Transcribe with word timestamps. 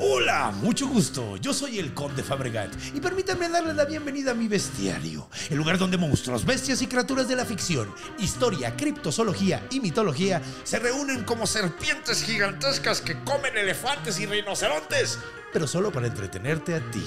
Hola, 0.00 0.52
mucho 0.62 0.86
gusto. 0.86 1.36
Yo 1.38 1.52
soy 1.52 1.80
el 1.80 1.92
Conde 1.92 2.22
Fabregat 2.22 2.72
y 2.94 3.00
permítanme 3.00 3.48
darle 3.48 3.74
la 3.74 3.84
bienvenida 3.84 4.30
a 4.30 4.34
mi 4.34 4.46
bestiario, 4.46 5.28
el 5.50 5.56
lugar 5.56 5.76
donde 5.76 5.96
monstruos, 5.96 6.46
bestias 6.46 6.80
y 6.82 6.86
criaturas 6.86 7.26
de 7.26 7.34
la 7.34 7.44
ficción, 7.44 7.92
historia, 8.16 8.76
criptozoología 8.76 9.66
y 9.72 9.80
mitología 9.80 10.40
se 10.62 10.78
reúnen 10.78 11.24
como 11.24 11.48
serpientes 11.48 12.22
gigantescas 12.22 13.00
que 13.00 13.18
comen 13.24 13.56
elefantes 13.56 14.20
y 14.20 14.26
rinocerontes 14.26 15.18
pero 15.52 15.66
solo 15.66 15.90
para 15.90 16.06
entretenerte 16.06 16.74
a 16.74 16.90
ti. 16.90 17.04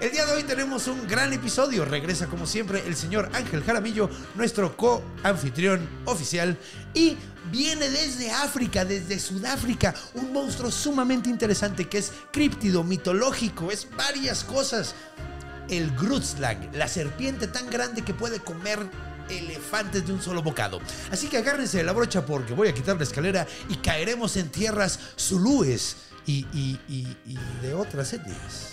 El 0.00 0.10
día 0.10 0.26
de 0.26 0.32
hoy 0.32 0.42
tenemos 0.42 0.88
un 0.88 1.06
gran 1.06 1.32
episodio. 1.32 1.84
Regresa 1.84 2.26
como 2.26 2.46
siempre 2.46 2.82
el 2.86 2.96
señor 2.96 3.30
Ángel 3.32 3.62
Jaramillo, 3.62 4.10
nuestro 4.34 4.76
co-anfitrión 4.76 5.88
oficial, 6.04 6.56
y 6.92 7.16
viene 7.50 7.88
desde 7.88 8.30
África, 8.30 8.84
desde 8.84 9.18
Sudáfrica, 9.18 9.94
un 10.14 10.32
monstruo 10.32 10.70
sumamente 10.70 11.28
interesante 11.28 11.88
que 11.88 11.98
es 11.98 12.12
críptido, 12.32 12.84
mitológico, 12.84 13.70
es 13.70 13.88
varias 13.96 14.44
cosas. 14.44 14.94
El 15.68 15.90
Grutzlag, 15.96 16.74
la 16.74 16.88
serpiente 16.88 17.46
tan 17.48 17.70
grande 17.70 18.02
que 18.02 18.12
puede 18.12 18.38
comer 18.40 18.78
elefantes 19.28 20.06
de 20.06 20.12
un 20.12 20.20
solo 20.20 20.42
bocado. 20.42 20.80
Así 21.10 21.28
que 21.28 21.38
agárrense 21.38 21.78
de 21.78 21.84
la 21.84 21.92
brocha 21.92 22.26
porque 22.26 22.52
voy 22.52 22.68
a 22.68 22.74
quitar 22.74 22.96
la 22.96 23.04
escalera 23.04 23.46
y 23.68 23.76
caeremos 23.76 24.36
en 24.36 24.50
tierras 24.50 24.98
zulúes 25.18 25.96
y, 26.26 26.46
y, 26.52 26.78
y, 26.88 27.16
y 27.26 27.38
de 27.62 27.74
otras 27.74 28.12
etnias. 28.12 28.70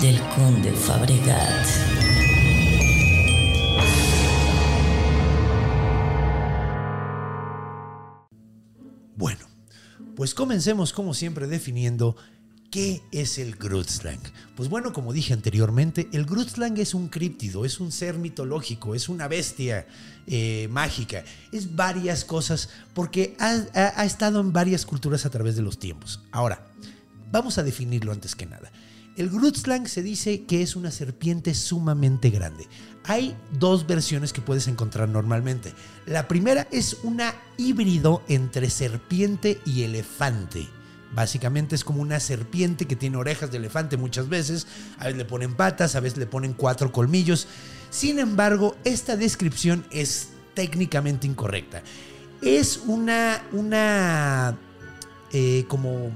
Del 0.00 0.18
conde 0.34 0.72
Fabregat. 0.72 2.19
Pues 10.20 10.34
comencemos 10.34 10.92
como 10.92 11.14
siempre 11.14 11.46
definiendo 11.46 12.14
qué 12.70 13.00
es 13.10 13.38
el 13.38 13.56
Grutzlang. 13.56 14.20
Pues 14.54 14.68
bueno, 14.68 14.92
como 14.92 15.14
dije 15.14 15.32
anteriormente, 15.32 16.10
el 16.12 16.26
Grutzlang 16.26 16.76
es 16.76 16.92
un 16.92 17.08
críptido, 17.08 17.64
es 17.64 17.80
un 17.80 17.90
ser 17.90 18.18
mitológico, 18.18 18.94
es 18.94 19.08
una 19.08 19.28
bestia 19.28 19.86
eh, 20.26 20.68
mágica, 20.70 21.24
es 21.52 21.74
varias 21.74 22.26
cosas 22.26 22.68
porque 22.92 23.34
ha, 23.38 24.04
estado 24.04 24.40
en 24.40 24.52
varias 24.52 24.84
culturas 24.84 25.24
a 25.24 25.30
través 25.30 25.56
de 25.56 25.62
los 25.62 25.78
tiempos. 25.78 26.20
Ahora, 26.32 26.66
vamos 27.32 27.56
a 27.56 27.62
definirlo 27.62 28.12
antes 28.12 28.36
que 28.36 28.44
nada. 28.44 28.70
El 29.16 29.30
Grutzlang 29.30 29.88
se 29.88 30.02
dice 30.02 30.42
que 30.42 30.60
es 30.60 30.76
una 30.76 30.90
serpiente 30.90 31.54
sumamente 31.54 32.28
grande. 32.28 32.66
Hay 33.10 33.36
dos 33.50 33.88
versiones 33.88 34.32
que 34.32 34.40
puedes 34.40 34.68
encontrar 34.68 35.08
normalmente. 35.08 35.74
La 36.06 36.28
primera 36.28 36.68
es 36.70 36.98
una 37.02 37.34
híbrido 37.56 38.22
entre 38.28 38.70
serpiente 38.70 39.60
y 39.66 39.82
elefante. 39.82 40.68
Básicamente 41.12 41.74
es 41.74 41.82
como 41.82 42.02
una 42.02 42.20
serpiente 42.20 42.84
que 42.84 42.94
tiene 42.94 43.16
orejas 43.16 43.50
de 43.50 43.56
elefante 43.56 43.96
muchas 43.96 44.28
veces, 44.28 44.68
a 44.96 45.06
veces 45.06 45.18
le 45.18 45.24
ponen 45.24 45.56
patas, 45.56 45.96
a 45.96 46.00
veces 46.00 46.18
le 46.20 46.26
ponen 46.26 46.52
cuatro 46.52 46.92
colmillos. 46.92 47.48
Sin 47.90 48.20
embargo, 48.20 48.76
esta 48.84 49.16
descripción 49.16 49.84
es 49.90 50.28
técnicamente 50.54 51.26
incorrecta. 51.26 51.82
Es 52.42 52.76
una, 52.86 53.42
una, 53.50 54.56
eh, 55.32 55.64
como 55.66 56.12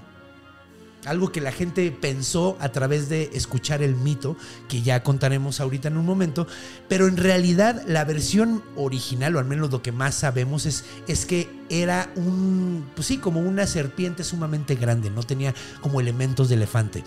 algo 1.06 1.32
que 1.32 1.40
la 1.40 1.52
gente 1.52 1.90
pensó 1.90 2.56
a 2.60 2.70
través 2.70 3.08
de 3.08 3.30
escuchar 3.34 3.82
el 3.82 3.96
mito, 3.96 4.36
que 4.68 4.82
ya 4.82 5.02
contaremos 5.02 5.60
ahorita 5.60 5.88
en 5.88 5.96
un 5.96 6.06
momento, 6.06 6.46
pero 6.88 7.08
en 7.08 7.16
realidad 7.16 7.82
la 7.86 8.04
versión 8.04 8.62
original, 8.76 9.36
o 9.36 9.38
al 9.38 9.44
menos 9.44 9.70
lo 9.70 9.82
que 9.82 9.92
más 9.92 10.14
sabemos, 10.14 10.66
es, 10.66 10.84
es 11.06 11.26
que 11.26 11.48
era 11.68 12.10
un, 12.16 12.86
pues 12.94 13.06
sí, 13.08 13.18
como 13.18 13.40
una 13.40 13.66
serpiente 13.66 14.24
sumamente 14.24 14.74
grande, 14.74 15.10
no 15.10 15.22
tenía 15.22 15.54
como 15.80 16.00
elementos 16.00 16.48
de 16.48 16.54
elefante. 16.56 17.04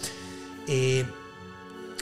Eh, 0.68 1.06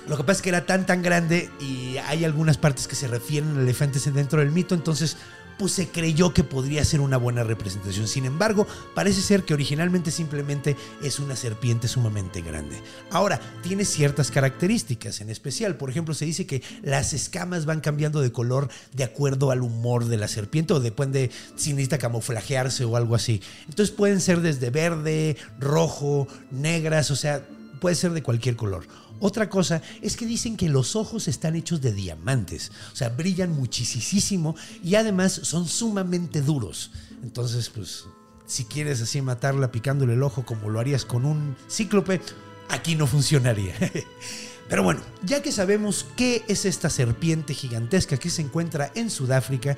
lo 0.08 0.18
que 0.18 0.24
pasa 0.24 0.38
es 0.38 0.42
que 0.44 0.50
era 0.50 0.66
tan 0.66 0.86
tan 0.86 1.02
grande 1.02 1.50
y 1.60 1.98
hay 1.98 2.26
algunas 2.26 2.58
partes 2.58 2.88
que 2.88 2.96
se 2.96 3.08
refieren 3.08 3.58
a 3.58 3.62
elefantes 3.62 4.12
dentro 4.14 4.40
del 4.40 4.52
mito, 4.52 4.76
entonces 4.76 5.18
pues 5.58 5.72
se 5.72 5.88
creyó 5.88 6.34
que 6.34 6.44
podría 6.44 6.84
ser 6.86 7.02
una 7.02 7.18
buena 7.18 7.44
representación. 7.44 8.08
Sin 8.08 8.26
embargo, 8.26 8.68
parece 8.94 9.22
ser 9.22 9.44
que 9.44 9.54
originalmente 9.54 10.12
simplemente 10.12 10.76
es 11.02 11.20
una 11.20 11.36
serpiente 11.36 11.88
sumamente 11.88 12.42
grande. 12.42 12.78
Ahora, 13.12 13.40
tiene 13.64 13.86
ciertas 13.86 14.32
características, 14.32 15.22
en 15.22 15.30
especial, 15.30 15.76
por 15.76 15.90
ejemplo, 15.90 16.14
se 16.14 16.26
dice 16.26 16.46
que 16.46 16.62
las 16.84 17.14
escamas 17.14 17.66
van 17.66 17.82
cambiando 17.82 18.22
de 18.22 18.32
color 18.32 18.70
de 18.94 19.04
acuerdo 19.04 19.52
al 19.52 19.62
humor 19.62 20.06
de 20.06 20.18
la 20.18 20.28
serpiente 20.28 20.74
o 20.74 20.80
depende 20.80 21.32
si 21.56 21.72
necesita 21.72 21.98
camuflajearse 21.98 22.86
o 22.86 22.96
algo 22.96 23.16
así. 23.16 23.42
Entonces 23.70 23.96
pueden 23.96 24.22
ser 24.22 24.42
desde 24.42 24.70
verde, 24.70 25.38
rojo, 25.60 26.28
negras, 26.52 27.12
o 27.12 27.16
sea, 27.16 27.46
puede 27.80 27.96
ser 27.96 28.12
de 28.12 28.24
cualquier 28.24 28.56
color. 28.56 28.88
Otra 29.20 29.50
cosa 29.50 29.82
es 30.02 30.18
que 30.18 30.26
dicen 30.26 30.58
que 30.58 30.70
los 30.70 30.96
ojos 30.96 31.28
están 31.28 31.56
hechos 31.56 31.82
de 31.82 31.94
diamantes, 31.94 32.72
o 32.92 32.96
sea, 32.96 33.10
brillan 33.10 33.52
muchísimo 33.52 34.56
y 34.84 34.96
además 34.96 35.34
son 35.44 35.68
sumamente 35.68 36.42
duros. 36.42 36.92
Entonces, 37.24 37.70
pues, 37.70 38.06
si 38.46 38.66
quieres 38.66 39.02
así 39.02 39.22
matarla 39.22 39.72
picándole 39.72 40.14
el 40.14 40.24
ojo 40.24 40.46
como 40.46 40.70
lo 40.70 40.80
harías 40.80 41.06
con 41.06 41.26
un 41.26 41.56
cíclope, 41.70 42.22
aquí 42.70 42.96
no 42.96 43.08
funcionaría. 43.08 43.74
Pero 44.70 44.84
bueno, 44.84 45.02
ya 45.24 45.42
que 45.42 45.52
sabemos 45.52 46.06
qué 46.16 46.44
es 46.48 46.66
esta 46.66 46.90
serpiente 46.90 47.54
gigantesca 47.54 48.18
que 48.18 48.30
se 48.30 48.42
encuentra 48.42 48.92
en 48.96 49.10
Sudáfrica, 49.10 49.78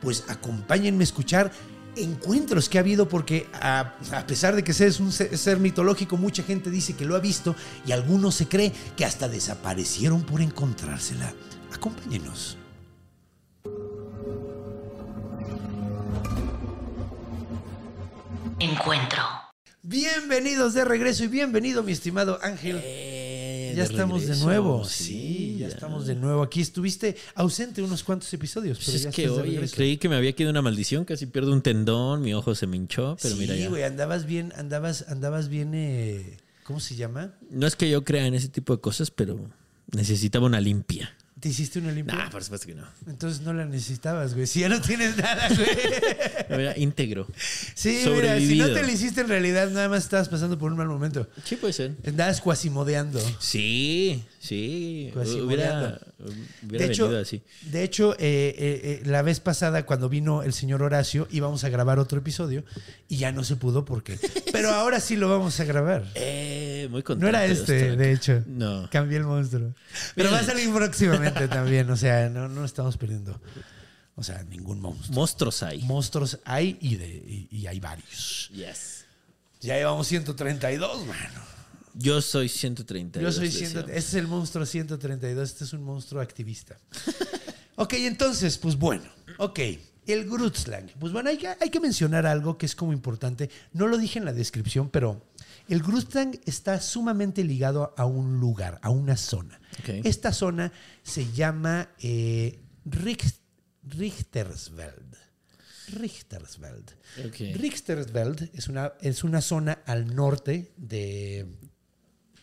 pues 0.00 0.24
acompáñenme 0.28 1.02
a 1.02 1.04
escuchar 1.04 1.52
encuentros 1.98 2.68
que 2.68 2.78
ha 2.78 2.80
habido 2.80 3.08
porque 3.08 3.46
a, 3.52 3.94
a 4.12 4.26
pesar 4.26 4.54
de 4.54 4.64
que 4.64 4.72
es 4.72 5.00
un 5.00 5.12
ser, 5.12 5.36
ser 5.36 5.58
mitológico, 5.58 6.16
mucha 6.16 6.42
gente 6.42 6.70
dice 6.70 6.94
que 6.94 7.04
lo 7.04 7.16
ha 7.16 7.20
visto 7.20 7.54
y 7.86 7.92
algunos 7.92 8.34
se 8.34 8.46
cree 8.46 8.72
que 8.96 9.04
hasta 9.04 9.28
desaparecieron 9.28 10.22
por 10.22 10.40
encontrársela. 10.40 11.32
Acompáñenos. 11.74 12.56
Encuentro. 18.60 19.22
Bienvenidos 19.82 20.74
de 20.74 20.84
regreso 20.84 21.24
y 21.24 21.28
bienvenido 21.28 21.82
mi 21.82 21.92
estimado 21.92 22.38
Ángel. 22.42 22.80
Eh, 22.82 23.72
ya 23.76 23.84
de 23.84 23.90
estamos 23.90 24.26
de 24.26 24.36
nuevo. 24.36 24.84
sí, 24.84 25.04
Sí, 25.04 25.37
ya 25.68 25.74
estamos 25.74 26.06
de 26.06 26.14
nuevo 26.14 26.42
aquí. 26.42 26.60
Estuviste 26.60 27.16
ausente 27.34 27.82
unos 27.82 28.02
cuantos 28.02 28.32
episodios, 28.32 28.78
pero 28.84 28.98
ya 28.98 29.10
que 29.10 29.28
hoy 29.28 29.68
creí 29.74 29.96
que 29.96 30.08
me 30.08 30.16
había 30.16 30.32
quedado 30.32 30.50
una 30.50 30.62
maldición, 30.62 31.04
casi 31.04 31.26
pierdo 31.26 31.52
un 31.52 31.62
tendón, 31.62 32.22
mi 32.22 32.34
ojo 32.34 32.54
se 32.54 32.66
me 32.66 32.76
hinchó, 32.76 33.16
pero 33.22 33.34
sí, 33.34 33.40
mira 33.40 33.56
ya. 33.56 33.68
güey, 33.68 33.82
andabas 33.82 34.26
bien, 34.26 34.52
andabas, 34.56 35.06
andabas 35.08 35.48
bien, 35.48 35.72
eh, 35.74 36.38
¿cómo 36.64 36.80
se 36.80 36.96
llama? 36.96 37.34
No 37.50 37.66
es 37.66 37.76
que 37.76 37.88
yo 37.90 38.04
crea 38.04 38.26
en 38.26 38.34
ese 38.34 38.48
tipo 38.48 38.74
de 38.74 38.80
cosas, 38.80 39.10
pero 39.10 39.38
necesitaba 39.92 40.46
una 40.46 40.60
limpia. 40.60 41.14
¿Te 41.40 41.50
hiciste 41.50 41.78
una 41.78 41.92
limpia? 41.92 42.16
Nah, 42.16 42.30
por 42.30 42.42
supuesto 42.42 42.66
que 42.66 42.74
no. 42.74 42.84
Entonces 43.06 43.42
no 43.42 43.52
la 43.52 43.64
necesitabas, 43.64 44.34
güey. 44.34 44.46
Si 44.46 44.60
ya 44.60 44.68
no 44.68 44.80
tienes 44.80 45.16
nada, 45.16 45.48
güey. 45.48 45.68
Era 46.48 46.76
íntegro. 46.76 47.28
Sí, 47.74 48.02
mira, 48.06 48.38
si 48.38 48.56
no 48.56 48.66
te 48.72 48.82
la 48.82 48.90
hiciste 48.90 49.20
en 49.20 49.28
realidad, 49.28 49.70
nada 49.70 49.88
más 49.88 50.02
estabas 50.04 50.28
pasando 50.28 50.58
por 50.58 50.72
un 50.72 50.78
mal 50.78 50.88
momento. 50.88 51.28
Sí, 51.44 51.56
puede 51.56 51.72
ser. 51.74 51.94
Andabas 52.04 52.40
cuasimodeando. 52.40 53.20
Sí, 53.38 54.24
sí. 54.40 55.12
Hubiera, 55.14 56.00
hubiera 56.66 56.86
de 56.86 56.92
hecho, 56.92 57.16
así. 57.16 57.42
de 57.62 57.84
hecho 57.84 58.14
eh, 58.14 58.18
eh, 58.18 58.54
eh, 58.58 59.02
la 59.04 59.22
vez 59.22 59.38
pasada 59.38 59.86
cuando 59.86 60.08
vino 60.08 60.42
el 60.42 60.52
señor 60.52 60.82
Horacio 60.82 61.28
íbamos 61.30 61.62
a 61.62 61.68
grabar 61.68 61.98
otro 62.00 62.18
episodio 62.18 62.64
y 63.08 63.18
ya 63.18 63.30
no 63.30 63.44
se 63.44 63.54
pudo 63.56 63.84
porque. 63.84 64.18
Pero 64.52 64.70
ahora 64.70 64.98
sí 64.98 65.16
lo 65.16 65.28
vamos 65.28 65.60
a 65.60 65.64
grabar. 65.64 66.10
Eh, 66.14 66.57
muy 66.88 67.02
contento. 67.02 67.22
No 67.22 67.28
era 67.28 67.44
este, 67.46 67.96
de 67.96 68.12
hecho. 68.12 68.42
No. 68.46 68.88
Cambié 68.90 69.18
el 69.18 69.24
monstruo. 69.24 69.74
Pero 70.14 70.30
va 70.30 70.38
a 70.38 70.44
salir 70.44 70.72
próximamente 70.72 71.48
también, 71.48 71.88
o 71.90 71.96
sea, 71.96 72.28
no, 72.28 72.48
no 72.48 72.64
estamos 72.64 72.96
perdiendo. 72.96 73.40
O 74.14 74.22
sea, 74.22 74.42
ningún 74.44 74.80
monstruo. 74.80 75.14
Monstruos 75.14 75.62
hay. 75.62 75.82
Monstruos 75.82 76.40
hay 76.44 76.76
y, 76.80 76.96
de, 76.96 77.08
y, 77.08 77.48
y 77.50 77.66
hay 77.66 77.78
varios. 77.78 78.50
yes. 78.52 79.04
Ya 79.60 79.76
llevamos 79.76 80.06
132, 80.06 81.06
mano. 81.06 81.40
Yo 81.94 82.22
soy 82.22 82.48
130. 82.48 83.20
Yo 83.20 83.32
soy 83.32 83.50
100, 83.50 83.78
este 83.78 83.96
es 83.96 84.14
el 84.14 84.28
monstruo 84.28 84.64
132, 84.64 85.48
este 85.48 85.64
es 85.64 85.72
un 85.72 85.82
monstruo 85.82 86.22
activista. 86.22 86.78
ok, 87.76 87.94
entonces, 87.94 88.56
pues 88.56 88.76
bueno, 88.76 89.04
ok, 89.38 89.58
el 90.06 90.28
Grutzlang. 90.28 90.90
Pues 91.00 91.12
bueno, 91.12 91.30
hay 91.30 91.38
que, 91.38 91.48
hay 91.48 91.70
que 91.70 91.80
mencionar 91.80 92.24
algo 92.24 92.56
que 92.56 92.66
es 92.66 92.76
como 92.76 92.92
importante. 92.92 93.50
No 93.72 93.88
lo 93.88 93.98
dije 93.98 94.20
en 94.20 94.24
la 94.24 94.32
descripción, 94.32 94.90
pero 94.90 95.26
el 95.68 95.82
Grutzlang 95.82 96.38
está 96.46 96.80
sumamente 96.80 97.44
ligado 97.44 97.94
a 97.96 98.04
un 98.06 98.38
lugar, 98.40 98.78
a 98.82 98.90
una 98.90 99.16
zona. 99.16 99.60
Esta 100.04 100.32
zona 100.32 100.72
se 101.02 101.30
llama 101.32 101.90
eh, 102.00 102.58
Richt- 102.86 103.40
Richtersveld. 103.86 105.16
Richtersveld. 105.94 106.90
Richtersveld 107.54 108.50
es 108.54 108.68
una, 108.68 108.92
es 109.00 109.24
una 109.24 109.40
zona 109.40 109.82
al 109.86 110.14
norte 110.14 110.72
de, 110.76 111.46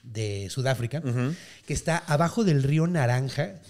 de 0.04 0.48
Sudáfrica, 0.50 1.02
que 1.66 1.74
está 1.74 1.98
abajo 1.98 2.44
del 2.44 2.64
río 2.64 2.88
Naranja, 2.88 3.62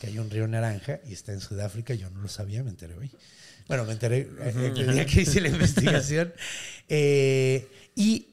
que 0.00 0.08
hay 0.08 0.18
un 0.18 0.30
río 0.30 0.46
Naranja 0.46 1.00
y 1.06 1.12
está 1.12 1.32
en 1.32 1.40
Sudáfrica. 1.40 1.94
Yo 1.94 2.10
no 2.10 2.20
lo 2.20 2.28
sabía, 2.28 2.62
me 2.62 2.70
enteré 2.70 2.94
hoy. 2.94 3.10
Bueno, 3.66 3.84
me 3.84 3.92
enteré 3.92 4.28
eh, 4.40 4.72
el 4.76 4.92
día 4.92 5.06
que 5.06 5.22
hice 5.22 5.40
la 5.40 5.48
investigación. 5.56 6.32
Eh, 6.88 7.68
y 7.96 8.28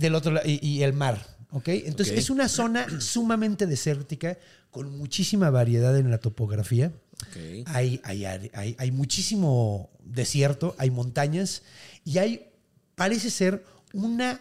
del 0.00 0.14
otro 0.14 0.32
lado, 0.32 0.48
y, 0.48 0.66
y 0.66 0.82
el 0.82 0.92
mar. 0.92 1.24
¿ok? 1.52 1.68
Entonces 1.68 2.18
es 2.18 2.30
una 2.30 2.48
zona 2.48 2.86
sumamente 3.00 3.66
desértica 3.66 4.38
con 4.70 4.96
muchísima 4.96 5.50
variedad 5.50 5.96
en 5.98 6.10
la 6.10 6.18
topografía. 6.18 6.92
Ok. 7.28 7.66
Hay, 7.66 8.00
hay, 8.04 8.24
hay, 8.24 8.76
hay 8.78 8.90
muchísimo 8.90 9.90
desierto, 10.02 10.74
hay 10.78 10.90
montañas 10.90 11.62
y 12.04 12.18
hay, 12.18 12.48
parece 12.94 13.30
ser, 13.30 13.64
una 13.92 14.40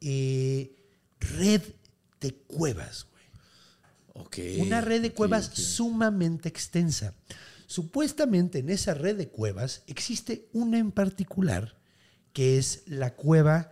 eh, 0.00 0.76
red 1.20 1.62
de 2.20 2.34
cuevas, 2.34 3.06
güey. 3.10 4.24
Ok. 4.26 4.38
Una 4.60 4.80
red 4.80 5.00
de 5.00 5.12
cuevas 5.12 5.46
sumamente 5.46 6.48
extensa. 6.48 7.14
Supuestamente 7.66 8.58
en 8.58 8.68
esa 8.68 8.92
red 8.92 9.16
de 9.16 9.28
cuevas 9.28 9.82
existe 9.86 10.48
una 10.52 10.78
en 10.78 10.92
particular 10.92 11.78
que 12.34 12.58
es 12.58 12.82
la 12.86 13.14
cueva 13.14 13.71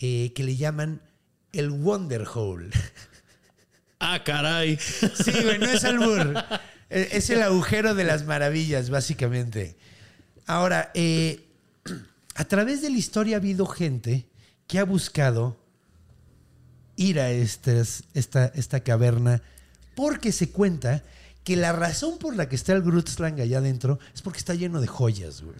eh, 0.00 0.32
que 0.34 0.42
le 0.42 0.56
llaman 0.56 1.00
el 1.52 1.70
Wonder 1.70 2.24
Hole. 2.34 2.70
Ah, 4.02 4.24
caray. 4.24 4.78
Sí, 5.24 5.30
güey, 5.42 5.58
no 5.58 5.66
es 5.66 5.84
albur. 5.84 6.34
Eh, 6.88 7.08
Es 7.12 7.28
el 7.28 7.42
agujero 7.42 7.94
de 7.94 8.04
las 8.04 8.24
maravillas, 8.24 8.88
básicamente. 8.88 9.76
Ahora, 10.46 10.90
eh, 10.94 11.44
a 12.34 12.44
través 12.46 12.80
de 12.80 12.88
la 12.88 12.96
historia 12.96 13.36
ha 13.36 13.40
habido 13.40 13.66
gente 13.66 14.26
que 14.66 14.78
ha 14.78 14.84
buscado 14.84 15.58
ir 16.96 17.20
a 17.20 17.30
estas- 17.30 18.04
esta, 18.14 18.46
esta 18.54 18.80
caverna 18.80 19.42
porque 19.94 20.32
se 20.32 20.48
cuenta 20.50 21.02
que 21.44 21.56
la 21.56 21.72
razón 21.72 22.18
por 22.18 22.34
la 22.36 22.48
que 22.48 22.56
está 22.56 22.72
el 22.72 22.80
Grutzlang 22.82 23.38
allá 23.40 23.58
adentro 23.58 23.98
es 24.14 24.22
porque 24.22 24.38
está 24.38 24.54
lleno 24.54 24.80
de 24.80 24.86
joyas, 24.86 25.42
güey. 25.42 25.56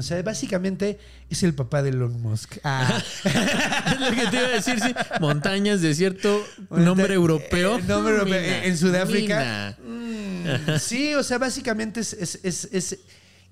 O 0.00 0.02
sea, 0.02 0.20
básicamente 0.22 0.98
es 1.28 1.42
el 1.42 1.54
papá 1.54 1.82
de 1.82 1.90
Elon 1.90 2.20
Musk. 2.20 2.56
Ah. 2.64 3.02
es 3.24 4.00
lo 4.00 4.10
que 4.10 4.26
te 4.30 4.36
iba 4.36 4.46
a 4.46 4.50
decir, 4.50 4.80
sí. 4.80 4.92
Montañas, 5.20 5.80
desierto, 5.80 6.44
nombre 6.70 7.14
europeo. 7.14 7.78
Eh, 7.78 7.82
nombre 7.86 8.14
europeo. 8.14 8.40
Mina, 8.40 8.64
En 8.64 8.76
Sudáfrica. 8.76 9.76
mina. 9.86 10.78
Sí, 10.78 11.14
o 11.14 11.22
sea, 11.22 11.38
básicamente 11.38 12.00
es, 12.00 12.12
es- 12.14 12.40
es- 12.42 12.68
es- 12.72 12.98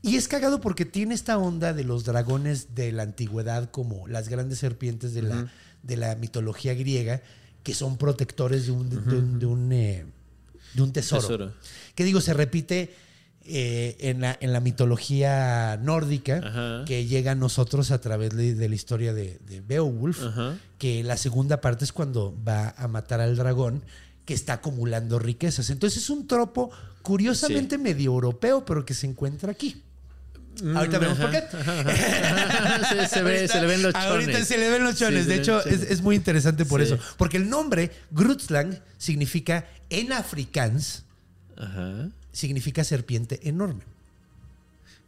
Y 0.02 0.16
es 0.16 0.28
cagado 0.28 0.60
porque 0.60 0.84
tiene 0.84 1.14
esta 1.14 1.38
onda 1.38 1.72
de 1.72 1.82
los 1.84 2.04
dragones 2.04 2.74
de 2.76 2.92
la 2.92 3.02
antigüedad, 3.02 3.70
como 3.70 4.06
las 4.06 4.28
grandes 4.28 4.60
serpientes 4.60 5.12
de 5.12 5.22
la, 5.22 5.50
de 5.82 5.96
la 5.96 6.14
mitología 6.14 6.72
griega, 6.74 7.20
que 7.64 7.74
son 7.74 7.98
protectores 7.98 8.66
de 8.66 8.72
un, 8.72 8.88
de 8.90 8.96
un, 8.96 9.38
de 9.40 9.46
un, 9.46 9.72
eh, 9.72 10.06
de 10.74 10.82
un 10.82 10.92
tesoro. 10.92 11.20
Tesoro. 11.22 11.52
Que 11.96 12.04
digo, 12.04 12.20
se 12.20 12.32
repite 12.32 12.94
eh, 13.48 13.96
en, 14.00 14.20
la, 14.20 14.36
en 14.40 14.52
la 14.52 14.60
mitología 14.60 15.78
nórdica, 15.82 16.40
Ajá. 16.44 16.84
que 16.86 17.06
llega 17.06 17.32
a 17.32 17.34
nosotros 17.34 17.90
a 17.90 18.00
través 18.00 18.30
de, 18.36 18.54
de 18.54 18.68
la 18.68 18.74
historia 18.74 19.12
de, 19.14 19.38
de 19.48 19.60
Beowulf, 19.60 20.22
Ajá. 20.22 20.54
que 20.78 21.02
la 21.02 21.16
segunda 21.16 21.60
parte 21.60 21.84
es 21.84 21.92
cuando 21.92 22.36
va 22.46 22.74
a 22.76 22.88
matar 22.88 23.20
al 23.20 23.36
dragón 23.36 23.82
que 24.24 24.34
está 24.34 24.54
acumulando 24.54 25.18
riquezas. 25.18 25.70
Entonces 25.70 26.02
es 26.02 26.10
un 26.10 26.26
tropo 26.26 26.70
curiosamente 27.02 27.76
Sí. 27.76 27.82
medio 27.82 28.10
europeo, 28.12 28.64
pero 28.64 28.84
que 28.84 28.92
se 28.94 29.06
encuentra 29.06 29.50
aquí. 29.52 29.82
Ahorita 30.74 30.98
vemos 30.98 31.18
por 31.18 31.30
qué. 31.30 31.42
se, 33.48 33.60
le 33.60 33.66
ven 33.66 33.82
los 33.82 33.92
chones. 33.92 34.10
Ahorita 34.10 34.44
se 34.44 34.58
le 34.58 34.70
ven 34.70 34.82
los 34.84 34.96
chones. 34.96 35.22
Sí, 35.24 35.28
de 35.30 35.36
hecho, 35.36 35.62
chones. 35.62 35.82
es, 35.82 35.90
es 35.90 36.02
muy 36.02 36.16
interesante 36.16 36.64
por 36.64 36.80
Sí. 36.84 36.92
eso. 36.92 36.98
Porque 37.16 37.36
el 37.36 37.48
nombre 37.48 37.90
Grutzlang 38.10 38.78
significa 38.98 39.66
en 39.90 40.12
afrikaans, 40.12 41.04
Ajá. 41.56 42.08
Significa 42.38 42.84
serpiente 42.84 43.40
enorme. 43.48 43.82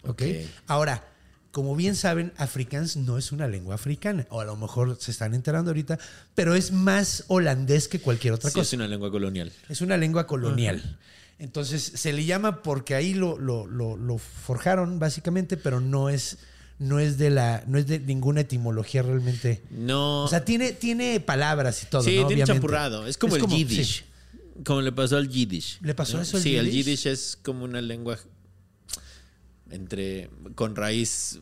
¿Ok? 0.03 0.23
Ok. 0.23 0.23
Ahora, 0.67 1.05
como 1.53 1.75
bien 1.77 1.95
saben, 1.97 2.33
afrikaans 2.37 2.97
no 2.97 3.19
es 3.19 3.33
una 3.33 3.47
lengua 3.49 3.75
africana. 3.75 4.27
O 4.31 4.41
a 4.41 4.45
lo 4.45 4.57
mejor 4.57 4.97
se 5.01 5.11
están 5.11 5.35
enterando 5.35 5.71
ahorita, 5.71 5.99
pero 6.35 6.55
es 6.55 6.73
más 6.73 7.25
holandés 7.29 7.89
que 7.89 8.01
cualquier 8.01 8.35
otra 8.35 8.51
Sí, 8.51 8.55
cosa. 8.55 8.63
es 8.69 8.73
una 8.73 8.89
lengua 8.89 9.11
colonial. 9.11 9.53
Es 9.69 9.81
una 9.81 9.97
lengua 9.97 10.27
colonial. 10.27 10.99
Entonces 11.39 11.93
se 11.95 12.13
le 12.13 12.25
llama 12.25 12.63
porque 12.63 12.95
ahí 12.95 13.15
lo, 13.15 13.39
lo- 13.39 13.67
lo- 13.67 13.97
lo 13.97 14.19
forjaron 14.19 14.99
básicamente, 14.99 15.57
pero 15.57 15.81
no 15.81 16.09
es, 16.11 16.39
no 16.79 16.99
es 16.99 17.17
de 17.19 17.31
la, 17.31 17.63
no 17.67 17.79
es 17.79 17.87
de 17.87 17.99
ninguna 17.99 18.43
etimología 18.43 19.03
realmente. 19.03 19.63
No. 19.71 20.25
O 20.25 20.29
sea, 20.29 20.45
tiene, 20.45 20.73
tiene 20.73 21.19
palabras 21.21 21.83
y 21.83 21.87
todo. 21.87 22.03
sí, 22.03 22.11
¿no? 22.11 22.27
tiene 22.27 22.27
Obviamente. 22.43 22.53
champurrado. 22.53 23.07
Es 23.07 23.17
como 23.19 23.37
el 23.37 23.47
Yiddish. 23.47 23.99
sí. 24.01 24.05
Como 24.65 24.81
le 24.83 24.93
pasó 24.93 25.17
al 25.17 25.29
Yiddish. 25.29 25.79
¿Le 25.83 25.95
pasó 25.95 26.21
eso 26.21 26.37
al 26.37 26.43
Sí, 26.43 26.57
el 26.57 26.67
Yiddish? 26.71 26.85
Yiddish 26.85 27.07
es 27.07 27.39
como 27.43 27.65
una 27.65 27.81
lengua 27.81 28.19
entre 29.71 30.29
con 30.55 30.77
raíz 30.77 31.39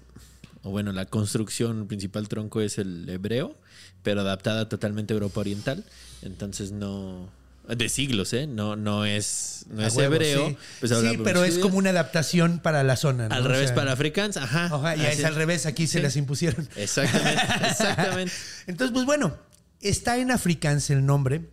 o 0.62 0.70
bueno, 0.70 0.92
la 0.92 1.06
construcción 1.06 1.86
principal 1.86 2.28
tronco 2.28 2.60
es 2.60 2.78
el 2.78 3.08
hebreo, 3.08 3.56
pero 4.02 4.20
adaptada 4.22 4.68
totalmente 4.68 5.14
a 5.14 5.16
Europa 5.16 5.40
Oriental, 5.40 5.84
entonces 6.22 6.72
no 6.72 7.30
de 7.68 7.88
siglos, 7.88 8.32
¿eh? 8.32 8.46
No 8.46 8.76
no 8.76 9.04
es 9.04 9.66
no 9.70 9.84
es 9.86 9.94
huevo, 9.94 10.14
hebreo, 10.14 10.48
sí. 10.48 10.56
pues 10.80 10.92
Sí, 10.92 11.18
pero 11.22 11.44
es 11.44 11.58
como 11.58 11.78
una 11.78 11.90
adaptación 11.90 12.60
para 12.60 12.82
la 12.82 12.96
zona. 12.96 13.28
¿no? 13.28 13.34
al 13.34 13.44
O 13.44 13.48
revés 13.48 13.66
sea, 13.68 13.74
para 13.76 13.92
africans, 13.92 14.36
ajá. 14.36 14.66
Así 14.90 15.02
es 15.20 15.24
al 15.24 15.34
revés, 15.34 15.64
aquí 15.66 15.86
se 15.86 15.98
Sí. 15.98 16.02
las 16.02 16.16
impusieron. 16.16 16.68
Exactamente, 16.76 17.42
exactamente. 17.70 18.32
Entonces, 18.66 18.92
pues 18.92 19.06
bueno, 19.06 19.36
está 19.80 20.18
en 20.18 20.30
afrikaans 20.30 20.90
el 20.90 21.04
nombre. 21.06 21.48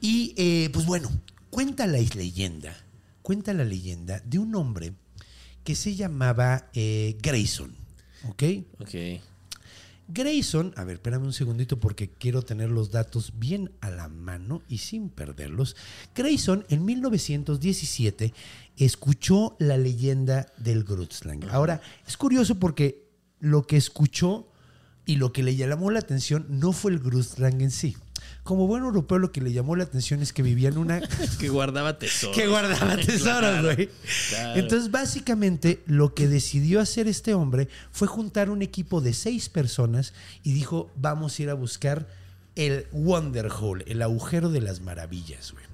Y 0.00 0.34
eh, 0.36 0.70
pues 0.72 0.86
bueno, 0.86 1.10
cuenta 1.50 1.86
la 1.86 1.98
leyenda, 1.98 2.76
cuenta 3.22 3.52
la 3.54 3.64
leyenda 3.64 4.20
de 4.20 4.38
un 4.38 4.54
hombre 4.54 4.94
que 5.64 5.74
se 5.74 5.94
llamaba 5.94 6.70
eh, 6.74 7.16
Grayson. 7.20 7.74
¿Ok? 8.28 8.42
Ok. 8.80 8.94
Grayson, 10.08 10.72
a 10.76 10.84
ver, 10.84 10.94
espérame 10.94 11.24
un 11.24 11.32
segundito 11.32 11.80
porque 11.80 12.08
quiero 12.08 12.42
tener 12.42 12.70
los 12.70 12.92
datos 12.92 13.32
bien 13.38 13.72
a 13.80 13.90
la 13.90 14.08
mano 14.08 14.62
y 14.68 14.78
sin 14.78 15.08
perderlos. 15.08 15.74
Grayson 16.14 16.64
en 16.68 16.84
1917 16.84 18.32
escuchó 18.76 19.56
la 19.58 19.76
leyenda 19.76 20.46
del 20.58 20.84
Grutzlang. 20.84 21.48
Ahora, 21.50 21.80
es 22.06 22.16
curioso 22.16 22.60
porque 22.60 23.08
lo 23.40 23.66
que 23.66 23.76
escuchó 23.76 24.48
y 25.06 25.16
lo 25.16 25.32
que 25.32 25.42
le 25.42 25.56
llamó 25.56 25.90
la 25.90 25.98
atención 25.98 26.46
no 26.48 26.72
fue 26.72 26.92
el 26.92 27.00
Grutzlang 27.00 27.60
en 27.60 27.72
sí. 27.72 27.96
Como 28.46 28.66
buen 28.66 28.82
europeo, 28.84 29.18
lo 29.18 29.30
que 29.32 29.42
le 29.42 29.52
llamó 29.52 29.76
la 29.76 29.84
atención 29.84 30.22
es 30.22 30.32
que 30.32 30.42
vivía 30.42 30.70
en 30.70 30.78
una 30.78 31.00
Que 31.38 31.50
guardaba 31.50 31.98
tesoros. 31.98 32.34
que 32.34 32.46
guardaba 32.46 32.96
tesoros, 32.96 33.20
Claro, 33.22 33.74
güey. 33.74 33.90
claro. 34.30 34.58
Entonces, 34.60 34.90
básicamente, 34.90 35.82
lo 35.86 36.14
que 36.14 36.28
decidió 36.28 36.80
hacer 36.80 37.08
este 37.08 37.34
hombre 37.34 37.68
fue 37.90 38.08
juntar 38.08 38.48
un 38.48 38.62
equipo 38.62 39.00
de 39.02 39.12
seis 39.12 39.48
personas 39.50 40.14
y 40.42 40.52
dijo, 40.54 40.90
vamos 40.96 41.38
a 41.38 41.42
ir 41.42 41.50
a 41.50 41.54
buscar 41.54 42.08
el 42.54 42.86
Wonder 42.92 43.48
Hole, 43.48 43.84
el 43.86 44.00
agujero 44.00 44.48
de 44.48 44.62
las 44.62 44.80
maravillas, 44.80 45.52
güey. 45.52 45.64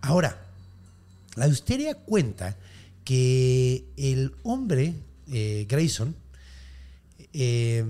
Ahora, 0.00 0.36
la 1.36 1.46
histeria 1.46 1.94
cuenta 1.94 2.56
que 3.04 3.84
el 3.96 4.32
hombre, 4.42 4.94
eh, 5.30 5.66
Grayson, 5.68 6.16
eh, 7.32 7.84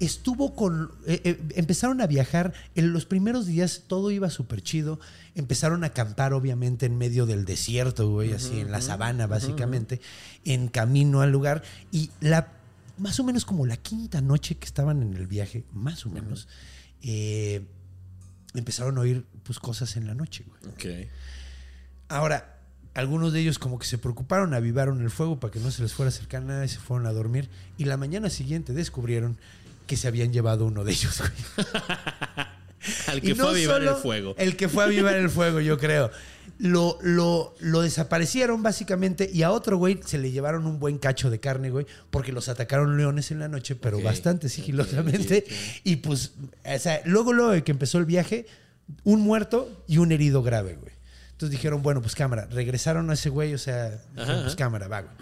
estuvo 0.00 0.54
con. 0.54 0.90
eh, 1.06 1.20
eh, 1.24 1.40
empezaron 1.54 2.00
a 2.00 2.06
viajar. 2.06 2.52
En 2.74 2.92
los 2.92 3.04
primeros 3.04 3.46
días 3.46 3.84
todo 3.86 4.10
iba 4.10 4.30
súper 4.30 4.62
chido. 4.62 5.00
Empezaron 5.34 5.84
a 5.84 5.88
acampar, 5.88 6.32
obviamente, 6.32 6.86
en 6.86 6.98
medio 6.98 7.26
del 7.26 7.44
desierto, 7.44 8.10
güey, 8.10 8.32
así 8.32 8.60
en 8.60 8.70
la 8.70 8.80
sabana, 8.80 9.26
básicamente, 9.26 10.00
en 10.44 10.68
camino 10.68 11.20
al 11.20 11.32
lugar. 11.32 11.62
Y 11.92 12.10
la. 12.20 12.52
Más 12.98 13.20
o 13.20 13.24
menos 13.24 13.44
como 13.44 13.64
la 13.64 13.76
quinta 13.76 14.20
noche 14.20 14.56
que 14.56 14.66
estaban 14.66 15.02
en 15.02 15.14
el 15.14 15.28
viaje, 15.28 15.64
más 15.72 16.04
o 16.04 16.10
menos, 16.10 16.48
eh, 17.00 17.64
empezaron 18.54 18.98
a 18.98 19.02
oír 19.02 19.24
pues, 19.44 19.60
cosas 19.60 19.96
en 19.96 20.08
la 20.08 20.14
noche, 20.14 20.44
güey. 20.44 20.72
Ok. 20.74 21.08
Ahora, 22.08 22.58
algunos 22.94 23.32
de 23.32 23.38
ellos 23.38 23.60
como 23.60 23.78
que 23.78 23.86
se 23.86 23.98
preocuparon, 23.98 24.52
avivaron 24.52 25.00
el 25.00 25.10
fuego 25.10 25.38
para 25.38 25.52
que 25.52 25.60
no 25.60 25.70
se 25.70 25.82
les 25.82 25.94
fuera 25.94 26.08
a 26.08 26.12
acercar 26.12 26.42
nada 26.42 26.64
y 26.64 26.68
se 26.68 26.80
fueron 26.80 27.06
a 27.06 27.12
dormir. 27.12 27.48
Y 27.76 27.84
la 27.84 27.96
mañana 27.96 28.30
siguiente 28.30 28.72
descubrieron 28.72 29.38
que 29.88 29.96
se 29.96 30.06
habían 30.06 30.32
llevado 30.32 30.64
uno 30.66 30.84
de 30.84 30.92
ellos, 30.92 31.18
güey. 31.18 31.66
Al 33.08 33.18
Y 33.18 33.20
que 33.22 33.34
no 33.34 33.44
fue 33.44 33.46
a 33.48 33.50
avivar 33.50 33.82
el 33.82 33.94
fuego. 33.96 34.34
El 34.38 34.56
que 34.56 34.68
fue 34.68 34.84
a 34.84 34.86
avivar 34.86 35.16
el 35.16 35.28
fuego, 35.30 35.60
yo 35.60 35.78
creo. 35.78 36.12
Lo, 36.58 36.98
lo, 37.02 37.54
lo 37.60 37.82
desaparecieron 37.82 38.62
básicamente 38.62 39.30
y 39.32 39.42
a 39.42 39.50
otro 39.52 39.76
güey 39.76 40.00
se 40.04 40.18
le 40.18 40.30
llevaron 40.30 40.66
un 40.66 40.78
buen 40.78 40.98
cacho 40.98 41.30
de 41.30 41.38
carne, 41.38 41.70
güey, 41.70 41.86
porque 42.10 42.32
los 42.32 42.48
atacaron 42.48 42.96
leones 42.96 43.30
en 43.30 43.38
la 43.40 43.48
noche, 43.48 43.74
pero 43.76 44.00
bastante 44.00 44.48
sigilosamente. 44.48 45.44
Y 45.84 45.96
pues, 45.96 46.32
o 46.64 46.78
sea, 46.78 47.00
luego, 47.04 47.32
luego 47.32 47.50
de 47.52 47.62
que 47.64 47.72
empezó 47.72 47.98
el 47.98 48.04
viaje, 48.06 48.46
un 49.04 49.20
muerto 49.20 49.84
y 49.86 49.98
un 49.98 50.12
herido 50.12 50.42
grave, 50.42 50.74
güey. 50.80 50.92
Entonces 51.32 51.50
dijeron, 51.50 51.82
bueno, 51.82 52.00
pues 52.02 52.14
cámara, 52.16 52.48
regresaron 52.50 53.08
a 53.10 53.14
ese 53.14 53.28
güey, 53.28 53.54
o 53.54 53.58
sea, 53.58 54.00
Ajá, 54.16 54.34
pues 54.34 54.46
ajá. 54.46 54.56
cámara, 54.56 54.88
va, 54.88 55.02
güey. 55.02 55.14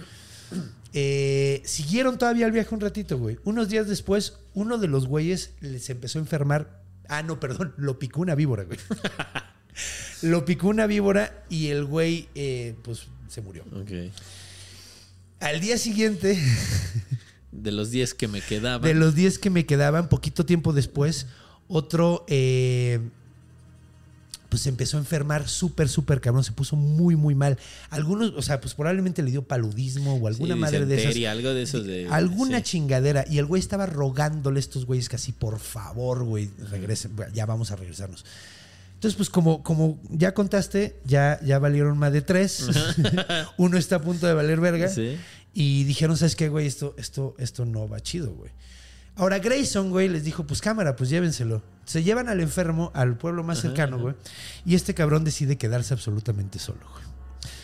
Eh, 0.98 1.60
siguieron 1.66 2.16
todavía 2.16 2.46
el 2.46 2.52
viaje 2.52 2.74
un 2.74 2.80
ratito, 2.80 3.18
güey. 3.18 3.38
Unos 3.44 3.68
días 3.68 3.86
después, 3.86 4.38
uno 4.54 4.78
de 4.78 4.88
los 4.88 5.06
güeyes 5.06 5.50
les 5.60 5.90
empezó 5.90 6.18
a 6.18 6.22
enfermar. 6.22 6.82
Ah, 7.10 7.22
no, 7.22 7.38
perdón, 7.38 7.74
lo 7.76 7.98
picó 7.98 8.22
una 8.22 8.34
víbora, 8.34 8.64
güey. 8.64 8.78
lo 10.22 10.46
picó 10.46 10.68
una 10.68 10.86
víbora 10.86 11.44
y 11.50 11.66
el 11.66 11.84
güey, 11.84 12.30
eh, 12.34 12.76
pues, 12.82 13.08
se 13.28 13.42
murió. 13.42 13.64
Ok. 13.74 14.10
Al 15.40 15.60
día 15.60 15.76
siguiente, 15.76 16.42
De 17.52 17.72
los 17.72 17.90
10 17.90 18.14
que 18.14 18.26
me 18.28 18.40
quedaban. 18.40 18.80
de 18.80 18.94
los 18.94 19.14
10 19.14 19.38
que 19.38 19.50
me 19.50 19.66
quedaban, 19.66 20.08
poquito 20.08 20.46
tiempo 20.46 20.72
después, 20.72 21.26
otro, 21.68 22.24
eh, 22.28 23.00
pues 24.48 24.62
se 24.62 24.68
empezó 24.68 24.96
a 24.96 25.00
enfermar 25.00 25.48
súper, 25.48 25.88
súper 25.88 26.20
cabrón. 26.20 26.44
Se 26.44 26.52
puso 26.52 26.76
muy, 26.76 27.16
muy 27.16 27.34
mal. 27.34 27.58
Algunos, 27.90 28.32
o 28.36 28.42
sea, 28.42 28.60
pues 28.60 28.74
probablemente 28.74 29.22
le 29.22 29.30
dio 29.30 29.42
paludismo 29.42 30.14
o 30.16 30.26
alguna 30.26 30.54
Sí, 30.54 30.60
madre 30.60 30.86
de 30.86 31.02
esas. 31.02 31.30
algo 31.30 31.52
de 31.54 31.62
esos 31.62 31.84
de. 31.86 32.08
Alguna 32.10 32.58
sí. 32.58 32.64
chingadera. 32.64 33.24
Y 33.28 33.38
el 33.38 33.46
güey 33.46 33.60
estaba 33.60 33.86
rogándole 33.86 34.58
a 34.58 34.60
estos 34.60 34.86
güeyes 34.86 35.08
casi, 35.08 35.32
por 35.32 35.58
favor, 35.58 36.24
güey, 36.24 36.50
regresen. 36.70 37.12
Ya 37.34 37.46
vamos 37.46 37.70
a 37.70 37.76
regresarnos. 37.76 38.24
Entonces, 38.94 39.16
pues 39.16 39.28
como, 39.28 39.62
como 39.62 40.00
ya 40.08 40.32
contaste, 40.32 40.96
ya, 41.04 41.38
ya 41.44 41.58
valieron 41.58 41.98
más 41.98 42.12
de 42.12 42.22
tres. 42.22 42.66
Uno 43.58 43.76
está 43.76 43.96
a 43.96 44.00
punto 44.02 44.26
de 44.26 44.32
valer 44.34 44.60
verga. 44.60 44.88
Sí. 44.88 45.16
Y 45.52 45.84
dijeron, 45.84 46.16
¿sabes 46.16 46.36
qué, 46.36 46.48
güey? 46.48 46.66
Esto, 46.66 46.94
esto, 46.98 47.34
esto 47.38 47.64
no 47.66 47.88
va 47.88 48.00
chido, 48.00 48.32
güey. 48.32 48.50
Ahora 49.16 49.38
Grayson, 49.38 49.90
güey, 49.90 50.08
les 50.08 50.24
dijo, 50.24 50.46
pues 50.46 50.60
cámara, 50.60 50.94
pues 50.94 51.08
llévenselo. 51.08 51.62
Se 51.86 52.02
llevan 52.02 52.28
al 52.28 52.40
enfermo 52.40 52.90
al 52.94 53.16
pueblo 53.16 53.42
más 53.42 53.60
cercano, 53.60 53.98
güey. 53.98 54.14
Y 54.66 54.74
este 54.74 54.92
cabrón 54.92 55.24
decide 55.24 55.56
quedarse 55.56 55.94
absolutamente 55.94 56.58
solo, 56.58 56.80
güey. 56.92 57.04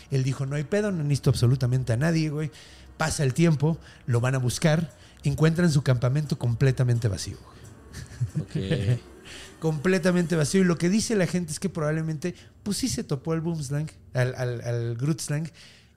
Él 0.09 0.23
dijo, 0.23 0.45
no 0.45 0.55
hay 0.55 0.63
pedo, 0.63 0.91
no 0.91 1.03
necesito 1.03 1.29
absolutamente 1.29 1.93
a 1.93 1.97
nadie, 1.97 2.29
güey. 2.29 2.51
Pasa 2.97 3.23
el 3.23 3.33
tiempo, 3.33 3.77
lo 4.07 4.19
van 4.19 4.35
a 4.35 4.39
buscar, 4.39 4.95
encuentran 5.23 5.71
su 5.71 5.83
campamento 5.83 6.39
completamente 6.39 7.07
vacío, 7.07 7.37
güey. 8.45 8.95
Ok. 8.95 8.99
completamente 9.59 10.35
vacío. 10.35 10.61
Y 10.61 10.65
lo 10.65 10.77
que 10.77 10.89
dice 10.89 11.15
la 11.15 11.27
gente 11.27 11.51
es 11.51 11.59
que 11.59 11.69
probablemente, 11.69 12.35
pues 12.63 12.77
sí 12.77 12.89
se 12.89 13.03
topó 13.03 13.31
al 13.31 13.41
Boomslang, 13.41 13.89
al, 14.13 14.33
al, 14.35 14.61
al 14.61 14.95
Grootslang, 14.95 15.49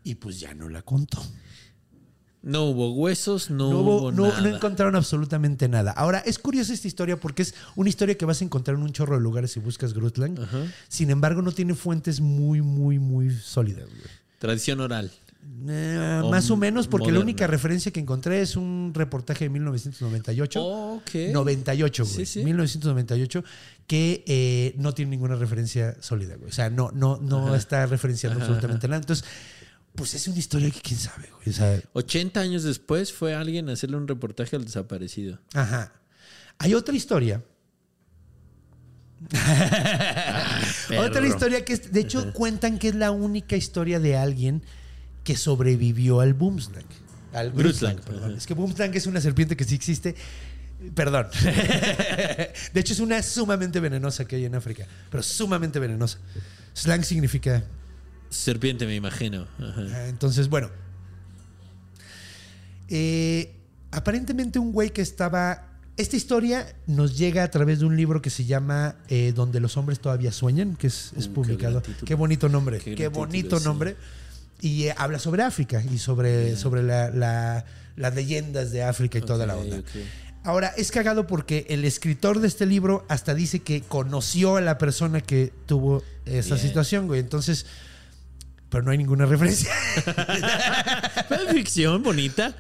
y 0.05 0.17
pues 0.17 0.39
ya 0.39 0.55
no 0.55 0.69
la 0.69 0.83
contó. 0.83 1.21
No 2.47 2.63
hubo 2.67 2.95
huesos, 2.95 3.51
no, 3.51 3.71
No, 3.71 3.79
hubo, 3.81 3.97
hubo- 4.03 4.13
no- 4.13 4.29
nada. 4.29 4.41
no 4.41 4.55
encontraron 4.55 4.95
absolutamente 4.95 5.69
nada. 5.69 5.91
Ahora, 5.91 6.21
es 6.21 6.39
curiosa 6.39 6.73
esta 6.73 6.87
historia 6.87 7.17
porque 7.19 7.43
es 7.43 7.55
una 7.75 7.89
historia 7.89 8.17
que 8.17 8.25
vas 8.25 8.41
a 8.41 8.45
encontrar 8.45 8.77
en 8.77 8.85
un 8.85 8.93
chorro 8.93 9.17
de 9.17 9.21
lugares 9.21 9.51
si 9.51 9.59
buscas 9.61 9.93
Grutland. 9.95 10.39
Ajá. 10.41 10.59
Sin 10.89 11.11
embargo, 11.11 11.43
no 11.43 11.51
tiene 11.51 11.75
fuentes 11.75 12.21
muy, 12.21 12.63
muy, 12.63 13.01
muy 13.01 13.31
sólidas. 13.35 13.87
güey. 13.87 14.01
Tradición 14.39 14.81
oral. 14.81 15.11
Eh, 15.69 16.21
O 16.25 16.31
más 16.31 16.51
o 16.51 16.57
menos, 16.57 16.89
porque 16.89 17.13
la 17.13 17.21
única 17.21 17.47
referencia 17.47 17.93
que 17.93 18.01
encontré 18.01 18.41
es 18.43 18.57
un 18.57 18.91
reportaje 18.95 19.45
de 19.45 19.51
1998. 19.51 20.63
Ok. 20.65 21.11
98, 21.33 22.05
güey. 22.05 22.17
Sí, 22.17 22.27
sí. 22.27 22.45
1998, 22.45 23.45
que 23.87 24.25
eh, 24.27 24.75
no 24.79 24.93
tiene 24.93 25.11
ninguna 25.13 25.37
referencia 25.37 25.97
sólida, 26.01 26.35
güey. 26.37 26.51
O 26.51 26.53
sea, 26.53 26.69
no, 26.71 26.91
no, 26.93 27.19
no 27.23 27.55
está 27.55 27.87
referenciando 27.87 28.41
absolutamente 28.41 28.89
nada. 28.89 29.01
Entonces, 29.01 29.25
pues 29.97 30.15
es 30.15 30.29
una 30.29 30.39
historia 30.39 30.71
que 30.71 30.81
quién 30.81 30.99
sabe, 30.99 31.29
güey. 31.33 31.49
O 31.49 31.53
sea, 31.53 31.81
80 31.95 32.41
años 32.41 32.63
después 32.63 33.13
fue 33.13 33.35
alguien 33.35 33.69
a 33.69 33.73
hacerle 33.73 33.97
un 33.97 34.07
reportaje 34.07 34.57
al 34.57 34.65
desaparecido. 34.65 35.39
Ajá. 35.55 35.93
Hay 36.59 36.75
otra 36.75 36.95
historia. 36.95 37.43
otra 39.31 41.11
perro. 41.13 41.27
historia 41.27 41.65
que, 41.65 41.73
es- 41.73 41.93
de 41.93 42.01
hecho, 42.01 42.33
cuentan 42.33 42.79
que 42.79 42.89
es 42.89 42.95
la 42.95 43.11
única 43.11 43.57
historia 43.57 43.99
de 44.01 44.17
alguien 44.17 44.63
que 45.25 45.37
sobrevivió 45.37 46.21
al 46.21 46.35
Boomslang. 46.35 46.85
Al 47.33 47.51
Grootslang, 47.53 47.97
perdón. 47.99 48.37
Es 48.37 48.47
que 48.47 48.55
Boomslang 48.55 48.95
es 48.95 49.07
una 49.07 49.21
serpiente 49.21 49.57
que 49.57 49.65
sí 49.65 49.75
existe. 49.75 50.15
Perdón. 50.95 51.27
de 51.43 52.81
hecho, 52.81 52.93
es 52.93 53.01
una 53.01 53.23
sumamente 53.23 53.81
venenosa 53.81 54.25
que 54.25 54.37
hay 54.37 54.45
en 54.45 54.55
África. 54.55 54.87
Pero 55.11 55.23
sumamente 55.23 55.79
venenosa. 55.79 56.19
Slang 56.75 57.03
significa 57.05 57.65
Serpiente, 58.31 58.87
me 58.87 58.95
imagino. 58.95 59.47
Ajá. 59.59 60.09
Entonces, 60.09 60.49
bueno. 60.49 60.71
Eh, 62.89 63.55
aparentemente 63.91 64.59
un 64.59 64.73
güey 64.73 64.91
que 64.91 65.03
estaba... 65.03 65.63
Esta 65.97 66.17
historia 66.17 66.67
nos 66.87 67.17
llega 67.17 67.43
a 67.43 67.51
través 67.51 67.79
de 67.81 67.87
un 67.87 67.97
libro 67.97 68.21
que 68.21 68.29
se 68.29 68.45
llama 68.45 68.97
eh, 69.09 69.33
Donde 69.35 69.61
los 69.61 69.79
hombres 69.79 69.99
todavía 69.99 70.31
sueñan, 70.31 70.77
que 70.77 70.89
es, 70.89 71.13
es 71.17 71.27
Uh, 71.27 71.29
qué 71.29 71.35
publicado. 71.35 71.83
Qué 72.05 72.15
bonito 72.15 72.51
nombre. 72.51 72.79
Qué 72.81 73.09
bonito 73.09 73.59
sí. 73.59 73.65
nombre. 73.65 73.97
Y 74.61 74.85
eh, 74.85 74.95
habla 74.99 75.19
sobre 75.19 75.43
África 75.43 75.83
y 75.91 75.97
sobre, 75.99 76.57
sobre 76.57 76.83
la- 76.83 77.09
la- 77.11 77.65
las 77.97 78.15
leyendas 78.15 78.73
de 78.73 78.83
África 78.83 79.17
y 79.17 79.23
toda 79.23 79.47
la 79.47 79.57
onda. 79.57 79.83
Ahora, 80.45 80.69
es 80.77 80.91
cagado 80.93 81.27
porque 81.27 81.65
el 81.71 81.85
escritor 81.87 82.41
de 82.41 82.49
este 82.49 82.67
libro 82.67 83.07
hasta 83.09 83.35
dice 83.35 83.61
que 83.61 83.81
conoció 83.81 84.57
a 84.57 84.61
la 84.61 84.77
persona 84.77 85.23
que 85.23 85.51
tuvo 85.65 86.03
esa 86.27 86.57
Bien. 86.57 86.67
situación, 86.69 87.07
güey. 87.07 87.21
Entonces, 87.21 87.65
pero 88.69 88.83
no 88.85 88.91
hay 88.91 88.99
ninguna 88.99 89.27
referencia. 89.27 89.71
Ficción 91.53 92.03
bonita. 92.03 92.55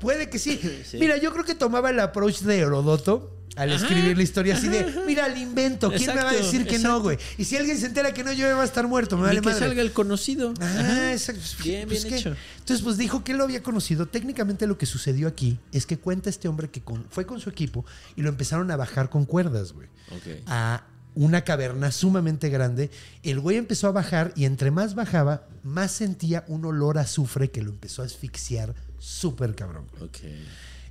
Puede 0.00 0.28
que 0.30 0.38
sí. 0.38 0.60
Mira, 0.94 1.16
yo 1.16 1.32
creo 1.32 1.44
que 1.44 1.54
tomaba 1.54 1.90
el 1.90 2.00
approach 2.00 2.40
de 2.40 2.58
Herodoto 2.58 3.32
al 3.56 3.72
escribir 3.72 4.14
la 4.18 4.22
historia 4.22 4.54
así 4.54 4.68
de, 4.68 4.86
mira, 5.06 5.26
el 5.26 5.38
invento. 5.38 5.90
¿Quién 5.90 6.14
me 6.14 6.22
va 6.22 6.28
a 6.30 6.34
decir 6.34 6.66
que 6.66 6.78
no, 6.78 7.00
güey? 7.00 7.16
Y 7.38 7.44
si 7.44 7.56
alguien 7.56 7.78
se 7.78 7.86
entera 7.86 8.12
que 8.12 8.22
no, 8.22 8.30
yo 8.32 8.54
va 8.54 8.62
a 8.62 8.66
estar 8.66 8.86
muerto, 8.86 9.16
me 9.16 9.22
vale 9.24 9.40
que 9.40 9.46
madre. 9.46 9.60
salga 9.60 9.80
el 9.80 9.92
conocido. 9.92 10.52
Ah, 10.60 10.64
Ajá. 10.78 11.12
exacto. 11.12 11.40
Bien, 11.64 11.88
Pues, 11.88 12.02
bien 12.04 12.14
¿qué? 12.14 12.20
hecho. 12.20 12.36
Entonces, 12.58 12.84
pues 12.84 12.98
dijo 12.98 13.24
que 13.24 13.32
él 13.32 13.38
lo 13.38 13.44
había 13.44 13.62
conocido. 13.62 14.04
Técnicamente 14.06 14.66
lo 14.66 14.76
que 14.76 14.84
sucedió 14.84 15.26
aquí 15.26 15.58
es 15.72 15.86
que 15.86 15.96
cuenta 15.98 16.28
este 16.28 16.48
hombre 16.48 16.68
que 16.68 16.82
con- 16.82 17.06
fue 17.08 17.24
con 17.24 17.40
su 17.40 17.48
equipo 17.48 17.86
y 18.14 18.20
lo 18.22 18.28
empezaron 18.28 18.70
a 18.70 18.76
bajar 18.76 19.08
con 19.08 19.24
cuerdas, 19.24 19.72
güey. 19.72 19.88
Ok. 20.10 20.42
A 20.48 20.84
una 21.16 21.42
caverna 21.42 21.90
sumamente 21.90 22.50
grande. 22.50 22.90
El 23.24 23.40
güey 23.40 23.56
empezó 23.56 23.88
a 23.88 23.92
bajar 23.92 24.32
y 24.36 24.44
entre 24.44 24.70
más 24.70 24.94
bajaba, 24.94 25.48
más 25.64 25.90
sentía 25.90 26.44
un 26.46 26.64
olor 26.64 26.98
a 26.98 27.02
azufre 27.02 27.50
que 27.50 27.62
lo 27.62 27.70
empezó 27.70 28.02
a 28.02 28.04
asfixiar 28.04 28.74
súper 28.98 29.54
cabrón. 29.54 29.86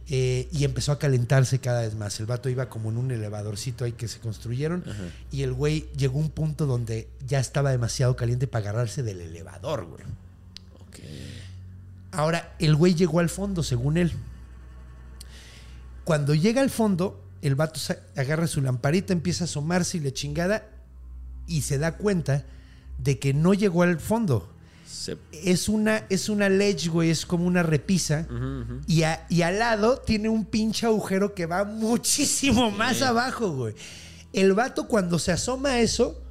Eh, 0.07 0.47
y 0.51 0.65
empezó 0.65 0.91
a 0.91 0.99
calentarse 0.99 1.59
cada 1.59 1.81
vez 1.81 1.95
más. 1.95 2.19
El 2.19 2.25
vato 2.25 2.49
iba 2.49 2.69
como 2.69 2.89
en 2.89 2.97
un 2.97 3.11
elevadorcito 3.11 3.85
ahí 3.85 3.93
que 3.93 4.07
se 4.07 4.19
construyeron. 4.19 4.83
Y 5.31 5.43
el 5.43 5.53
güey 5.53 5.87
llegó 5.95 6.19
a 6.19 6.23
un 6.23 6.29
punto 6.29 6.65
donde 6.65 7.07
ya 7.27 7.39
estaba 7.39 7.71
demasiado 7.71 8.15
caliente 8.15 8.47
para 8.47 8.69
agarrarse 8.69 9.03
del 9.03 9.21
elevador, 9.21 9.85
güey. 9.85 10.03
Ok. 10.87 10.99
Ahora, 12.11 12.55
el 12.59 12.75
güey 12.75 12.95
llegó 12.95 13.19
al 13.19 13.29
fondo, 13.29 13.61
según 13.61 13.97
él. 13.97 14.11
Cuando 16.03 16.33
llega 16.35 16.61
al 16.61 16.69
fondo, 16.69 17.24
el 17.47 17.55
vato 17.55 17.79
agarra 18.15 18.47
su 18.47 18.61
lamparita, 18.61 19.13
empieza 19.13 19.43
a 19.43 19.45
asomarse 19.45 19.97
y 19.97 20.01
le 20.01 20.13
chingada. 20.13 20.67
Y 21.47 21.61
se 21.61 21.77
da 21.77 21.97
cuenta 21.97 22.43
de 22.97 23.19
que 23.19 23.33
no 23.33 23.53
llegó 23.53 23.83
al 23.83 23.99
fondo. 23.99 24.49
Se- 24.87 25.17
Es 25.43 25.69
una, 25.69 26.05
es 26.09 26.29
una 26.29 26.49
ledge, 26.49 26.89
güey, 26.89 27.09
es 27.11 27.25
como 27.25 27.45
una 27.45 27.61
repisa. 27.63 28.25
Y, 28.87 29.03
a- 29.03 29.25
y 29.29 29.41
al 29.43 29.59
lado 29.59 29.97
tiene 29.99 30.29
un 30.29 30.45
pinche 30.45 30.85
agujero 30.87 31.33
que 31.35 31.45
va 31.45 31.63
muchísimo 31.65 32.71
más 32.71 33.01
abajo, 33.01 33.51
güey. 33.55 33.75
El 34.33 34.53
vato 34.53 34.87
cuando 34.87 35.19
se 35.19 35.31
asoma 35.31 35.69
a 35.69 35.79
eso, 35.79 36.21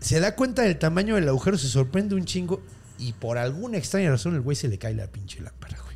se 0.00 0.20
da 0.20 0.34
cuenta 0.36 0.62
del 0.62 0.78
tamaño 0.78 1.16
del 1.16 1.28
agujero, 1.28 1.58
se 1.58 1.68
sorprende 1.68 2.14
un 2.14 2.24
chingo 2.24 2.62
y 2.98 3.12
por 3.14 3.36
alguna 3.38 3.78
extraña 3.78 4.10
razón 4.10 4.34
el 4.34 4.40
güey 4.42 4.56
se 4.56 4.68
le 4.68 4.78
cae 4.78 4.94
la 4.94 5.06
pinche 5.08 5.40
lámpara, 5.40 5.76
güey. 5.82 5.87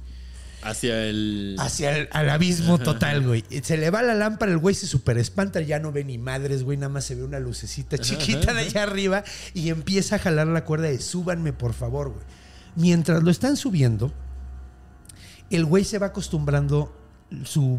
Hacia 0.63 1.05
el. 1.07 1.57
Hacia 1.59 1.97
el 1.97 2.09
al 2.13 2.31
abismo 2.31 2.79
total, 2.79 3.27
güey. 3.27 3.45
Se 3.63 3.77
le 3.77 3.91
va 3.91 4.03
la 4.03 4.15
lámpara, 4.15 4.53
el 4.53 4.59
güey 4.59 4.75
se 4.75 4.87
super 4.87 5.19
espanta, 5.19 5.61
ya 5.61 5.79
no 5.81 5.91
ve 5.93 6.05
ni 6.05 6.19
madres, 6.19 6.63
güey, 6.63 6.79
nada 6.79 6.89
más 6.89 7.05
se 7.05 7.15
ve 7.15 7.25
una 7.25 7.41
lucecita 7.41 7.99
chiquita 7.99 8.53
de 8.55 8.61
allá 8.61 8.85
arriba 8.85 9.25
y 9.55 9.71
empieza 9.71 10.17
a 10.17 10.19
jalar 10.19 10.47
la 10.47 10.65
cuerda 10.65 10.87
de 10.89 11.01
súbanme, 11.01 11.53
por 11.53 11.73
favor, 11.75 12.11
güey. 12.11 12.25
Mientras 12.77 13.23
lo 13.23 13.31
están 13.31 13.57
subiendo, 13.57 14.13
el 15.51 15.65
güey 15.65 15.85
se 15.85 15.99
va 15.99 16.07
acostumbrando 16.07 16.97
su, 17.45 17.79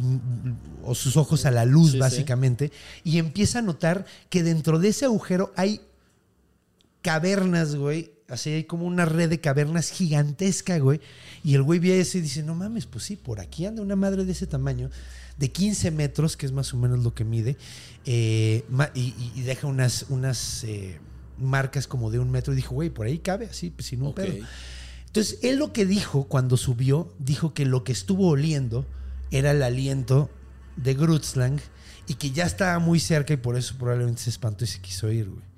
o 0.84 0.94
sus 0.96 1.16
ojos 1.18 1.46
a 1.46 1.52
la 1.52 1.66
luz, 1.66 1.88
Sí, 1.92 1.94
sí. 1.94 2.00
básicamente, 2.00 2.72
y 3.04 3.18
empieza 3.18 3.60
a 3.60 3.62
notar 3.62 4.06
que 4.30 4.44
dentro 4.44 4.80
de 4.80 4.90
ese 4.90 5.06
agujero 5.06 5.54
hay 5.56 5.82
cavernas, 7.02 7.76
güey. 7.76 8.13
Así 8.34 8.50
hay 8.50 8.64
como 8.66 8.86
una 8.86 9.06
red 9.06 9.30
de 9.30 9.40
cavernas 9.40 9.90
gigantesca, 9.90 10.78
güey. 10.80 11.00
Y 11.44 11.56
el 11.56 11.64
güey 11.64 11.80
ve 11.80 12.00
eso 12.00 12.18
y 12.18 12.22
dice, 12.22 12.44
no 12.44 12.56
mames, 12.56 12.86
pues 12.86 13.04
sí, 13.06 13.16
por 13.16 13.40
aquí 13.40 13.66
anda 13.66 13.82
una 13.82 13.96
madre 13.96 14.26
de 14.26 14.32
ese 14.32 14.48
tamaño, 14.48 14.90
de 15.38 15.52
15 15.52 15.92
metros, 15.92 16.36
que 16.38 16.46
es 16.46 16.52
más 16.52 16.74
o 16.74 16.78
menos 16.78 17.04
lo 17.04 17.14
que 17.14 17.24
mide, 17.24 17.58
eh, 18.06 18.64
y, 18.96 19.42
deja 19.42 19.68
unas, 19.68 20.06
unas 20.10 20.64
eh, 20.64 21.00
marcas 21.38 21.88
como 21.88 22.12
de 22.12 22.20
un 22.20 22.32
metro. 22.32 22.54
Y 22.54 22.56
dijo, 22.56 22.74
güey, 22.76 22.90
por 22.90 23.06
ahí 23.08 23.20
cabe, 23.20 23.46
así, 23.48 23.70
pues, 23.70 23.88
sin 23.88 24.02
un 24.02 24.10
Ok. 24.10 24.16
pedo. 24.16 24.46
Entonces, 25.08 25.40
él 25.44 25.58
lo 25.58 25.74
que 25.74 25.86
dijo 25.86 26.24
cuando 26.26 26.58
subió, 26.58 27.14
dijo 27.20 27.54
que 27.54 27.66
lo 27.66 27.84
que 27.84 27.92
estuvo 27.92 28.30
oliendo 28.30 28.86
era 29.30 29.52
el 29.52 29.62
aliento 29.62 30.30
de 30.76 30.96
Grutzlang 30.96 31.60
y 32.08 32.16
que 32.16 32.32
ya 32.32 32.46
estaba 32.46 32.80
muy 32.80 33.00
cerca 33.00 33.34
y 33.34 33.38
por 33.38 33.56
eso 33.56 33.76
probablemente 33.78 34.24
se 34.24 34.32
espantó 34.32 34.64
y 34.64 34.68
se 34.68 34.80
quiso 34.82 35.12
ir, 35.12 35.30
güey. 35.30 35.53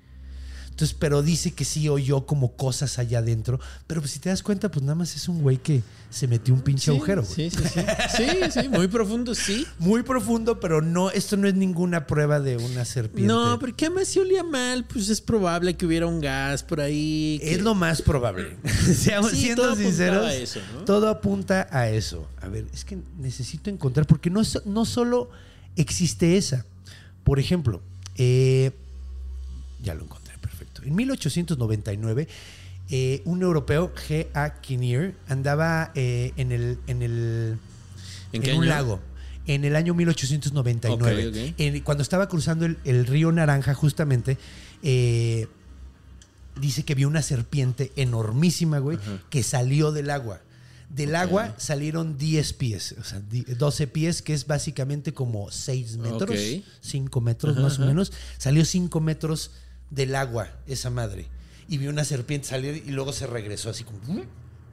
Entonces, 0.76 0.94
pero 1.00 1.22
dice 1.22 1.52
que 1.54 1.64
sí 1.64 1.88
oyó 1.88 2.26
como 2.26 2.52
cosas 2.52 2.98
allá 2.98 3.20
adentro. 3.20 3.58
Pero 3.86 4.02
pues 4.02 4.10
si 4.10 4.18
te 4.18 4.28
das 4.28 4.42
cuenta, 4.42 4.70
pues 4.70 4.82
nada 4.82 4.94
más 4.94 5.16
es 5.16 5.26
un 5.26 5.40
güey 5.40 5.56
que 5.56 5.82
se 6.10 6.28
metió 6.28 6.52
un 6.52 6.60
pinche 6.60 6.84
Sí, 6.84 6.90
agujero. 6.90 7.24
Sí, 7.24 7.48
sí, 7.48 7.62
sí. 7.72 7.80
Sí, 8.14 8.26
sí, 8.60 8.68
muy 8.68 8.86
profundo, 8.86 9.34
sí. 9.34 9.66
Muy 9.78 10.02
profundo, 10.02 10.60
pero 10.60 10.82
no, 10.82 11.10
esto 11.10 11.38
no 11.38 11.48
es 11.48 11.54
ninguna 11.54 12.06
prueba 12.06 12.40
de 12.40 12.58
una 12.58 12.84
serpiente. 12.84 13.26
No, 13.26 13.58
porque 13.58 13.86
además 13.86 14.08
si 14.08 14.18
olía 14.18 14.44
mal, 14.44 14.84
pues 14.84 15.08
es 15.08 15.22
probable 15.22 15.78
que 15.78 15.86
hubiera 15.86 16.06
un 16.06 16.20
gas 16.20 16.62
por 16.62 16.82
ahí. 16.82 17.38
que- 17.42 17.52
Es 17.54 17.62
lo 17.62 17.74
más 17.74 18.02
probable. 18.02 18.58
Seamos 18.94 19.30
Sí, 19.30 19.38
siendo 19.44 19.62
todo 19.62 19.76
sinceros. 19.76 20.26
a 20.26 20.34
eso, 20.34 20.60
¿no? 20.74 20.84
Todo 20.84 21.08
apunta 21.08 21.68
a 21.70 21.88
eso. 21.88 22.28
A 22.42 22.48
ver, 22.48 22.66
es 22.74 22.84
que 22.84 22.98
necesito 23.18 23.70
encontrar, 23.70 24.06
porque 24.06 24.28
no, 24.28 24.42
no 24.66 24.84
solo 24.84 25.30
existe 25.74 26.36
esa. 26.36 26.66
Por 27.24 27.38
ejemplo, 27.38 27.80
eh, 28.16 28.72
ya 29.82 29.94
lo 29.94 30.04
encontré. 30.04 30.25
En 30.86 30.94
1899, 30.94 32.28
eh, 32.90 33.22
un 33.24 33.42
europeo, 33.42 33.92
G.A. 34.08 34.60
Kinnear, 34.60 35.14
andaba 35.28 35.90
eh, 35.94 36.32
en 36.36 36.52
el. 36.52 36.78
En, 36.86 37.02
el, 37.02 37.58
¿En 38.32 38.42
un 38.42 38.48
año? 38.50 38.62
lago. 38.64 39.00
En 39.46 39.64
el 39.64 39.76
año 39.76 39.94
1899. 39.94 41.26
Ok, 41.28 41.32
ok. 41.52 41.54
En- 41.58 41.80
cuando 41.82 42.02
estaba 42.02 42.28
cruzando 42.28 42.64
el, 42.66 42.78
el 42.84 43.06
río 43.06 43.30
Naranja, 43.32 43.74
justamente, 43.74 44.38
eh, 44.82 45.46
dice 46.60 46.84
que 46.84 46.94
vio 46.94 47.08
una 47.08 47.22
serpiente 47.22 47.92
enormísima, 47.96 48.78
güey, 48.78 48.98
que 49.30 49.42
salió 49.42 49.92
del 49.92 50.10
agua. 50.10 50.40
Del 50.88 51.16
agua 51.16 51.52
salieron 51.58 52.16
10 52.16 52.52
pies, 52.52 52.94
o 53.00 53.02
sea, 53.02 53.18
di- 53.20 53.42
12 53.42 53.88
pies, 53.88 54.22
que 54.22 54.32
es 54.34 54.46
básicamente 54.46 55.12
como 55.12 55.50
6 55.50 55.96
metros, 55.96 56.30
Ok. 56.30 56.64
5 56.80 57.20
metros 57.20 57.56
más 57.58 57.78
o 57.80 57.86
menos. 57.86 58.12
Salió 58.38 58.64
5 58.64 59.00
metros 59.00 59.50
del 59.90 60.14
agua 60.14 60.48
esa 60.66 60.90
madre. 60.90 61.26
Y 61.68 61.78
vio 61.78 61.90
una 61.90 62.04
serpiente 62.04 62.46
salir 62.48 62.82
y 62.86 62.90
luego 62.90 63.12
se 63.12 63.26
regresó 63.26 63.70
así 63.70 63.84
como 63.84 63.98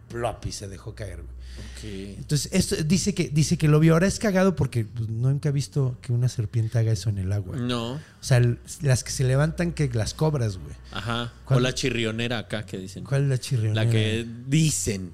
plop 0.09 0.45
y 0.45 0.51
se 0.51 0.67
dejó 0.67 0.93
caer. 0.95 1.17
güey. 1.23 1.33
Ok. 1.53 2.17
Entonces, 2.19 2.51
esto 2.53 2.75
dice 2.83 3.13
que, 3.13 3.29
dice 3.29 3.57
que 3.57 3.67
lo 3.67 3.79
vio. 3.79 3.93
Ahora 3.93 4.07
es 4.07 4.19
cagado 4.19 4.55
porque 4.55 4.85
pues, 4.85 5.09
nunca 5.09 5.49
he 5.49 5.51
visto 5.51 5.97
que 6.01 6.11
una 6.11 6.27
serpiente 6.29 6.77
haga 6.79 6.91
eso 6.91 7.09
en 7.09 7.17
el 7.19 7.31
agua. 7.31 7.57
No. 7.57 7.93
O 7.93 7.99
sea, 8.21 8.37
el- 8.37 8.59
las 8.81 9.03
que 9.03 9.11
se 9.11 9.23
levantan 9.23 9.71
que 9.71 9.89
las 9.89 10.13
cobras, 10.13 10.57
güey. 10.57 10.75
Ajá. 10.91 11.33
¿Cuál? 11.45 11.57
O 11.57 11.61
la 11.61 11.73
chirrionera 11.73 12.39
acá 12.39 12.65
que 12.65 12.77
dicen. 12.77 13.03
¿Cuál 13.03 13.23
es 13.23 13.29
la 13.29 13.37
chirrionera? 13.39 13.83
La 13.85 13.89
que 13.91 14.25
dicen. 14.47 15.11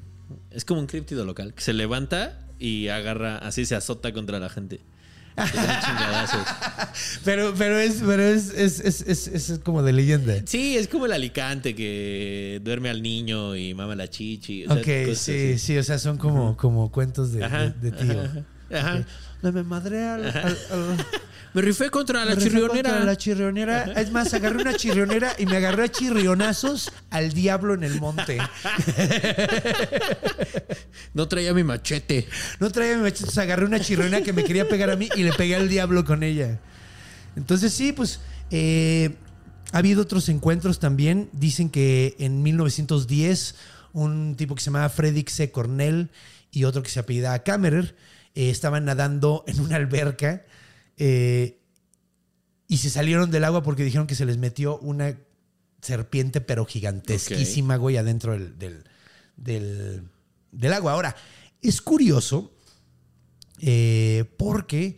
Es 0.51 0.65
como 0.65 0.79
un 0.82 0.88
críptido 0.88 1.25
local. 1.25 1.53
Que 1.53 1.62
se 1.62 1.74
levanta 1.74 2.46
y 2.58 2.88
agarra, 2.89 3.38
así 3.38 3.65
se 3.65 3.75
azota 3.75 4.12
contra 4.13 4.39
la 4.39 4.50
gente. 4.50 4.79
Pero, 7.24 7.53
pero 7.58 7.77
es, 7.79 8.01
pero 8.05 8.22
es, 8.24 8.50
es, 8.53 8.79
es, 8.79 9.01
es- 9.08 9.27
es 9.50 9.60
como 9.60 9.84
de 9.84 9.93
leyenda. 9.93 10.36
Sí, 10.46 10.77
es 10.77 10.88
como 10.88 11.05
el 11.05 11.13
alicante 11.13 11.75
que 11.75 12.60
duerme 12.63 12.89
al 12.89 13.01
niño 13.01 13.55
y 13.55 13.74
mama 13.74 13.96
la 13.96 14.10
chichi. 14.10 14.65
o 14.65 14.69
sea, 14.74 14.77
ok, 14.77 14.86
sí, 14.86 15.12
así. 15.12 15.58
sí, 15.60 15.77
o 15.77 15.84
sea, 15.84 15.98
son 16.00 16.17
como, 16.17 16.58
como 16.58 16.91
cuentos 16.91 17.31
de, 17.31 17.43
Ajá, 17.43 17.70
de, 17.70 17.92
de 17.92 17.92
tío. 17.92 18.22
ajá. 18.77 19.05
Me 19.42 19.64
madré 19.64 20.04
al, 20.08 20.25
al- 20.25 20.36
al- 20.72 21.06
Me 21.54 21.64
rifé 21.64 21.90
contra 21.90 22.20
la 22.25 22.32
me 22.32 22.36
rifé 22.36 22.50
chirrionera. 22.50 22.90
contra 22.92 23.06
La 23.06 23.16
chirrionera. 23.18 23.84
Es 23.96 24.12
más, 24.12 24.32
agarré 24.36 24.62
una 24.62 24.75
chirrionera 24.75 25.34
y 25.40 25.48
me 25.48 25.58
agarré 25.58 25.86
a 25.86 25.88
chirrionazos 25.90 26.92
al 27.10 27.32
diablo 27.34 27.74
en 27.74 27.84
el 27.84 28.00
monte. 28.00 28.38
No 31.14 31.28
traía 31.28 31.54
mi 31.54 31.64
machete. 31.64 32.28
No 32.60 32.70
traía 32.70 32.96
mi 32.96 33.02
machete, 33.02 33.20
entonces 33.22 33.38
agarré 33.40 33.66
una 33.66 33.80
chirrionera 33.80 34.22
que 34.24 34.34
me 34.34 34.44
quería 34.44 34.68
pegar 34.68 34.90
a 34.90 34.96
mí 34.96 35.10
y 35.16 35.24
le 35.24 35.34
pegué 35.34 35.56
al 35.56 35.70
diablo 35.70 36.06
con 36.06 36.24
ella. 36.24 36.60
Entonces 37.36 37.74
sí, 37.74 37.92
pues 37.94 38.20
eh, 38.52 39.16
ha 39.72 39.80
habido 39.80 40.02
otros 40.04 40.30
encuentros 40.30 40.80
también. 40.80 41.30
Dicen 41.34 41.70
que 41.70 42.16
en 42.20 42.44
1910 42.44 43.56
un 43.94 44.36
tipo 44.36 44.56
que 44.56 44.62
se 44.62 44.66
llamaba 44.68 44.90
Frederick 44.90 45.30
C. 45.30 45.52
Cornell 45.52 46.10
y 46.52 46.64
otro 46.66 46.84
que 46.84 46.90
se 46.90 47.00
apellidaba 47.00 47.40
Kammerer 47.40 47.96
eh, 48.35 48.50
estaban 48.50 48.85
nadando 48.85 49.44
en 49.48 49.59
una 49.59 49.75
alberca 49.75 50.46
eh, 50.98 51.59
y 52.68 52.77
se 52.77 52.89
salieron 52.89 53.31
del 53.31 53.44
agua 53.44 53.63
porque 53.63 53.83
dijeron 53.83 54.07
que 54.07 54.15
se 54.15 54.25
les 54.25 54.37
metió 54.37 54.77
una 54.79 55.18
serpiente 55.81 56.42
pero 56.42 56.65
gigantesquísima, 56.65 57.77
güey, 57.77 57.98
adentro 57.98 58.33
del, 58.33 58.57
del, 58.59 58.83
del- 59.37 60.03
del 60.51 60.74
agua. 60.74 60.92
Ahora, 60.94 61.15
es 61.61 61.81
curioso 61.81 62.51
eh, 63.61 64.25
porque, 64.37 64.98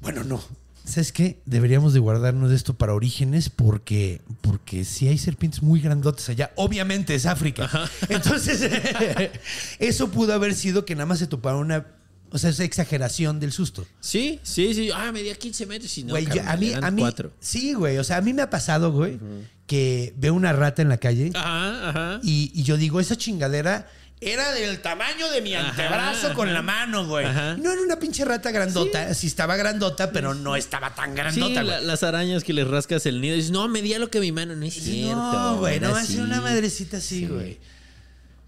bueno, 0.00 0.24
no, 0.24 0.42
¿sabes 0.84 1.12
qué? 1.12 1.40
Deberíamos 1.46 1.92
de 1.94 2.00
guardarnos 2.00 2.50
de 2.50 2.56
esto 2.56 2.74
para 2.74 2.94
orígenes 2.94 3.48
porque, 3.48 4.20
porque 4.42 4.84
si 4.84 5.08
hay 5.08 5.18
serpientes 5.18 5.62
muy 5.62 5.80
grandotes 5.80 6.28
allá, 6.28 6.52
obviamente 6.56 7.14
es 7.14 7.26
África. 7.26 7.70
Entonces, 8.08 8.60
eso 9.78 10.10
pudo 10.10 10.34
haber 10.34 10.54
sido 10.54 10.84
que 10.84 10.94
nada 10.94 11.06
más 11.06 11.18
se 11.18 11.26
toparon 11.26 11.60
una, 11.60 11.86
o 12.30 12.38
sea, 12.38 12.50
esa 12.50 12.64
exageración 12.64 13.40
del 13.40 13.52
susto. 13.52 13.86
Sí, 14.00 14.40
sí, 14.42 14.74
sí. 14.74 14.90
Ah, 14.94 15.10
medía 15.12 15.34
15 15.34 15.66
metros 15.66 15.96
y 15.98 16.04
no, 16.04 16.10
Güey, 16.10 16.26
yo- 16.26 16.42
a 16.46 16.56
mí, 16.56 16.72
a 16.72 16.90
mí, 16.90 17.02
cuatro. 17.02 17.32
sí, 17.40 17.72
güey, 17.74 17.98
o 17.98 18.04
sea, 18.04 18.18
a 18.18 18.20
mí 18.20 18.32
me 18.32 18.42
ha 18.42 18.50
pasado, 18.50 18.92
güey, 18.92 19.18
que 19.66 20.12
veo 20.18 20.34
una 20.34 20.52
rata 20.52 20.82
en 20.82 20.88
la 20.90 20.98
calle 20.98 21.30
Ajá, 21.34 21.88
ajá. 21.88 22.20
y, 22.22 22.52
y 22.54 22.62
yo 22.64 22.76
digo, 22.76 23.00
esa 23.00 23.16
chingadera 23.16 23.88
era 24.20 24.52
del 24.52 24.80
tamaño 24.80 25.28
de 25.30 25.42
mi 25.42 25.54
Ajá, 25.54 25.68
antebrazo 25.70 26.32
con 26.34 26.46
ajá. 26.48 26.54
la 26.54 26.62
mano, 26.62 27.06
güey. 27.06 27.26
Ajá. 27.26 27.56
No 27.56 27.70
era 27.72 27.82
una 27.82 27.98
pinche 27.98 28.24
rata 28.24 28.50
grandota, 28.50 29.12
sí, 29.14 29.26
estaba 29.26 29.56
grandota, 29.56 30.12
pero 30.12 30.32
no 30.34 30.56
estaba 30.56 30.94
tan 30.94 31.10
Sí, 31.10 31.16
grandota, 31.16 31.62
la- 31.62 31.80
las 31.80 32.02
arañas 32.02 32.42
que 32.44 32.52
les 32.52 32.66
rascas 32.66 33.04
el 33.06 33.20
nido 33.20 33.34
y 33.34 33.38
dices, 33.38 33.50
no, 33.52 33.68
medía 33.68 33.98
lo 33.98 34.08
que 34.10 34.20
mi 34.20 34.32
mano. 34.32 34.56
No 34.56 34.64
es 34.64 34.74
cierto. 34.74 35.16
no, 35.20 35.56
güey, 35.58 35.78
no 35.80 35.94
así. 35.94 36.18
una 36.18 36.40
madrecita 36.40 36.96
así, 36.98 37.20
Sí. 37.20 37.26
güey. 37.26 37.58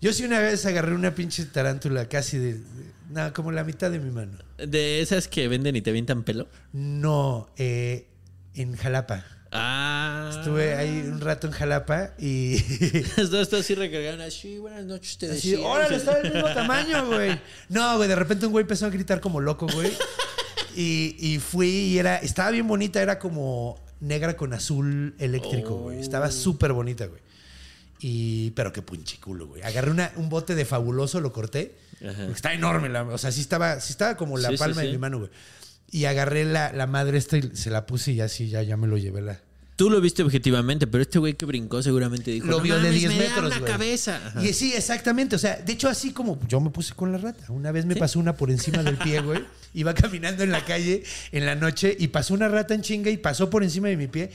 Yo 0.00 0.12
sí 0.12 0.24
una 0.24 0.38
vez 0.40 0.64
agarré 0.66 0.94
una 0.94 1.14
pinche 1.14 1.44
tarántula 1.46 2.08
casi 2.08 2.38
de, 2.38 2.54
de- 2.54 2.92
nada, 3.10 3.32
como 3.32 3.50
la 3.52 3.64
mitad 3.64 3.90
de 3.90 3.98
mi 3.98 4.10
mano. 4.10 4.38
De 4.58 5.00
esas 5.00 5.26
que 5.28 5.48
venden 5.48 5.74
y 5.76 5.82
te 5.82 5.90
avientan 5.90 6.22
pelo. 6.22 6.48
No, 6.72 7.50
eh, 7.56 8.06
en 8.54 8.76
Jalapa. 8.76 9.24
Ah. 9.52 10.30
Estuve 10.32 10.74
ahí 10.74 11.02
un 11.06 11.20
rato 11.20 11.46
en 11.46 11.52
Jalapa 11.52 12.10
y... 12.18 12.58
Las 13.16 13.30
dos 13.30 13.52
así 13.52 13.74
recargaron 13.76 14.20
así. 14.20 14.58
Buenas 14.58 14.84
noches, 14.84 15.16
te 15.18 15.28
decía. 15.28 15.60
órale, 15.60 15.96
está 15.96 16.20
del 16.20 16.32
mismo 16.32 16.52
tamaño, 16.52 17.06
güey. 17.06 17.40
No, 17.68 17.96
güey, 17.96 18.08
de 18.08 18.16
repente 18.16 18.46
un 18.46 18.52
güey 18.52 18.62
empezó 18.62 18.86
a 18.86 18.90
gritar 18.90 19.20
como 19.20 19.40
loco, 19.40 19.66
güey. 19.72 19.92
Y, 20.78 21.16
y 21.18 21.38
fui 21.38 21.68
y 21.70 21.98
era, 21.98 22.16
estaba 22.18 22.50
bien 22.50 22.68
bonita, 22.68 23.00
era 23.00 23.18
como 23.18 23.82
negra 24.00 24.36
con 24.36 24.52
azul 24.52 25.14
eléctrico, 25.18 25.74
güey. 25.76 26.00
Estaba 26.00 26.30
súper 26.30 26.74
bonita, 26.74 27.06
güey. 27.06 27.22
Y, 27.98 28.50
pero 28.50 28.74
qué 28.74 28.82
pinche 28.82 29.18
culo, 29.18 29.46
güey. 29.46 29.62
Agarré 29.62 29.90
una- 29.90 30.12
un 30.16 30.28
bote 30.28 30.54
de 30.54 30.66
fabuloso, 30.66 31.22
lo 31.22 31.32
corté. 31.32 31.78
Está 32.30 32.52
enorme, 32.52 32.90
la- 32.90 33.04
o 33.04 33.16
sea, 33.16 33.32
sí 33.32 33.40
estaba, 33.40 33.80
sí 33.80 33.92
estaba 33.92 34.18
como 34.18 34.36
la 34.36 34.48
Sí, 34.50 34.56
sí, 34.56 34.58
palma 34.58 34.82
de 34.82 34.90
mi 34.90 34.98
mano, 34.98 35.18
güey. 35.20 35.30
Y 35.90 36.04
agarré 36.06 36.44
la, 36.44 36.72
la 36.72 36.86
madre 36.86 37.18
esta 37.18 37.36
y 37.38 37.50
se 37.54 37.70
la 37.70 37.86
puse 37.86 38.12
y 38.12 38.20
así 38.20 38.48
ya, 38.48 38.62
ya 38.62 38.76
me 38.76 38.86
lo 38.86 38.96
llevé 38.98 39.20
la, 39.22 39.40
Tú 39.76 39.90
lo 39.90 40.00
viste 40.00 40.22
objetivamente, 40.22 40.86
pero 40.86 41.02
este 41.02 41.18
güey 41.18 41.34
que 41.34 41.44
brincó 41.44 41.82
seguramente 41.82 42.30
dijo. 42.30 42.46
lo 42.46 42.56
"No 42.56 42.62
vio 42.62 42.76
de 42.76 42.84
mames, 42.84 42.98
10 42.98 43.12
me 43.12 43.18
metros, 43.18 43.50
la 43.50 43.58
güey. 43.58 43.70
cabeza. 43.70 44.16
Ajá. 44.26 44.42
Y 44.42 44.54
sí, 44.54 44.72
exactamente. 44.74 45.36
O 45.36 45.38
sea, 45.38 45.56
de 45.56 45.70
hecho, 45.70 45.88
así 45.90 46.12
como 46.12 46.40
yo 46.48 46.60
me 46.62 46.70
puse 46.70 46.94
con 46.94 47.12
la 47.12 47.18
rata. 47.18 47.44
Una 47.52 47.72
vez 47.72 47.84
me 47.84 47.94
pasó 47.94 48.18
una 48.18 48.34
por 48.38 48.50
encima 48.50 48.82
del 48.82 48.96
pie, 48.96 49.20
güey. 49.20 49.44
Iba 49.74 49.92
caminando 49.92 50.42
en 50.42 50.50
la 50.50 50.64
calle 50.64 51.02
en 51.30 51.44
la 51.44 51.54
noche 51.56 51.94
y 51.98 52.08
pasó 52.08 52.32
una 52.32 52.48
rata 52.48 52.72
en 52.72 52.80
chinga 52.80 53.10
y 53.10 53.18
pasó 53.18 53.50
por 53.50 53.62
encima 53.62 53.88
de 53.88 53.98
mi 53.98 54.06
pie. 54.06 54.30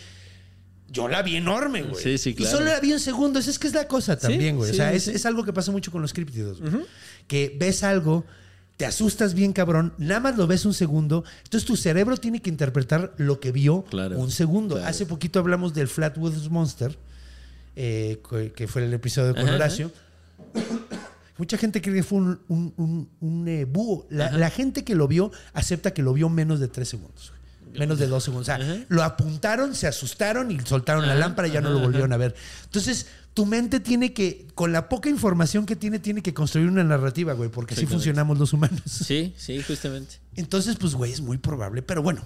Yo 0.89 1.07
la 1.07 1.23
vi 1.23 1.37
enorme, 1.37 1.81
güey. 1.83 2.03
Sí, 2.03 2.17
sí, 2.19 2.29
Y 2.29 2.33
claro. 2.35 2.57
solo 2.57 2.69
la 2.69 2.79
vi 2.79 2.93
un 2.93 2.99
segundo. 2.99 3.39
Es 3.39 3.57
que 3.57 3.65
es 3.65 3.73
la 3.73 3.87
cosa 3.87 4.19
también, 4.19 4.57
güey. 4.57 4.69
o 4.69 4.73
sea, 4.75 4.93
es, 4.93 5.07
es 5.07 5.25
algo 5.25 5.43
que 5.43 5.53
pasa 5.53 5.71
mucho 5.71 5.91
con 5.91 6.03
los 6.03 6.13
críptidos. 6.13 6.61
güey. 6.61 6.83
Que 7.27 7.55
ves 7.59 7.81
algo, 7.83 8.25
te 8.77 8.85
asustas 8.85 9.33
bien, 9.35 9.53
cabrón. 9.53 9.93
Nada 9.97 10.19
más 10.19 10.37
lo 10.37 10.47
ves 10.47 10.65
un 10.65 10.73
segundo. 10.73 11.23
Entonces 11.43 11.67
tu 11.67 11.75
cerebro 11.77 12.17
tiene 12.17 12.41
que 12.41 12.49
interpretar 12.49 13.13
lo 13.17 13.39
que 13.39 13.51
vio 13.51 13.83
Claro, 13.89 14.17
un 14.17 14.31
segundo. 14.31 14.75
claro. 14.75 14.89
Hace 14.89 15.05
poquito 15.05 15.39
hablamos 15.39 15.73
del 15.73 15.87
Flatwoods 15.87 16.49
Monster, 16.49 16.97
eh, 17.75 18.21
que- 18.55 18.67
fue 18.67 18.83
el 18.85 18.93
episodio 18.93 19.33
con 19.35 19.43
Ajá, 19.47 19.55
Horacio. 19.55 19.91
Mucha 21.37 21.57
gente 21.57 21.81
cree 21.81 21.95
que 21.95 22.03
fue 22.03 22.19
un, 22.19 22.39
un- 22.49 22.73
un- 22.77 23.09
un, 23.19 23.47
eh, 23.47 23.65
búho. 23.65 24.05
La, 24.09 24.31
la 24.31 24.49
gente 24.49 24.83
que 24.83 24.93
lo 24.95 25.07
vio 25.07 25.31
acepta 25.53 25.91
que 25.91 26.03
lo 26.03 26.13
vio 26.13 26.29
menos 26.29 26.59
de 26.59 26.67
tres 26.67 26.89
segundos. 26.89 27.33
Menos 27.73 27.99
de 27.99 28.07
dos 28.07 28.23
segundos. 28.25 28.49
O 28.49 28.53
sea, 28.53 28.55
Ajá. 28.55 28.83
lo 28.89 29.01
apuntaron, 29.01 29.73
se 29.73 29.87
asustaron 29.87 30.51
y 30.51 30.59
soltaron 30.59 31.07
la 31.07 31.15
lámpara 31.15 31.47
y 31.47 31.51
ya 31.51 31.61
no 31.61 31.69
lo 31.69 31.79
volvieron 31.79 32.11
a 32.13 32.17
ver. 32.17 32.35
Entonces, 32.65 33.07
tu 33.33 33.45
mente 33.45 33.79
tiene 33.79 34.13
que, 34.13 34.47
con 34.55 34.71
la 34.73 34.89
poca 34.89 35.09
información 35.09 35.65
que 35.65 35.75
tiene, 35.75 35.99
tiene 35.99 36.21
que 36.21 36.33
construir 36.33 36.67
una 36.67 36.83
narrativa, 36.83 37.33
güey, 37.33 37.49
porque 37.49 37.73
así 37.75 37.85
funcionamos 37.85 38.37
los 38.37 38.51
humanos. 38.53 38.81
Sí, 38.85 39.33
sí, 39.37 39.61
justamente. 39.63 40.15
Entonces, 40.35 40.75
pues, 40.77 40.95
güey, 40.95 41.11
es 41.13 41.21
muy 41.21 41.37
probable. 41.37 41.81
Pero 41.81 42.01
bueno, 42.03 42.21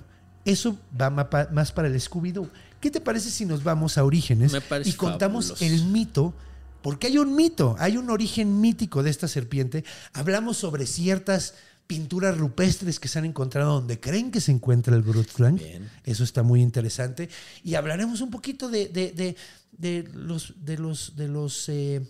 eso 0.45 0.77
va 0.99 1.09
más 1.09 1.71
para 1.71 1.87
el 1.87 1.99
Scooby-Doo. 1.99 2.49
¿Qué 2.81 2.89
te 2.91 3.01
parece 3.01 3.29
si 3.29 3.45
nos 3.45 3.63
vamos 3.63 3.97
a 3.97 4.03
Orígenes 4.03 4.51
y 4.83 4.93
contamos 4.93 5.47
fabuloso. 5.49 5.65
el 5.65 5.85
mito? 5.85 6.33
Porque 6.81 7.07
hay 7.07 7.17
un 7.17 7.35
mito, 7.35 7.75
hay 7.79 7.97
un 7.97 8.09
origen 8.11 8.61
mítico 8.61 9.01
de 9.01 9.09
esta 9.09 9.27
serpiente. 9.27 9.83
Hablamos 10.13 10.57
sobre 10.57 10.85
ciertas 10.85 11.55
pinturas 11.87 12.37
rupestres 12.37 12.99
que 12.99 13.07
se 13.07 13.17
han 13.19 13.25
encontrado 13.25 13.73
donde 13.73 13.99
creen 13.99 14.29
que 14.31 14.39
se 14.41 14.51
encuentra 14.51 14.95
el. 14.95 15.01
Bien. 15.03 15.89
Eso 16.03 16.23
está 16.23 16.43
muy 16.43 16.61
interesante. 16.61 17.29
Y 17.63 17.73
hablaremos 17.75 18.21
un 18.21 18.29
poquito 18.31 18.69
de, 18.69 18.87
de- 18.89 19.11
de- 19.11 19.35
de 19.77 20.09
los 20.13 20.53
de 20.57 20.77
los 20.77 21.15
de 21.15 21.27
los 21.27 21.69
eh, 21.69 22.01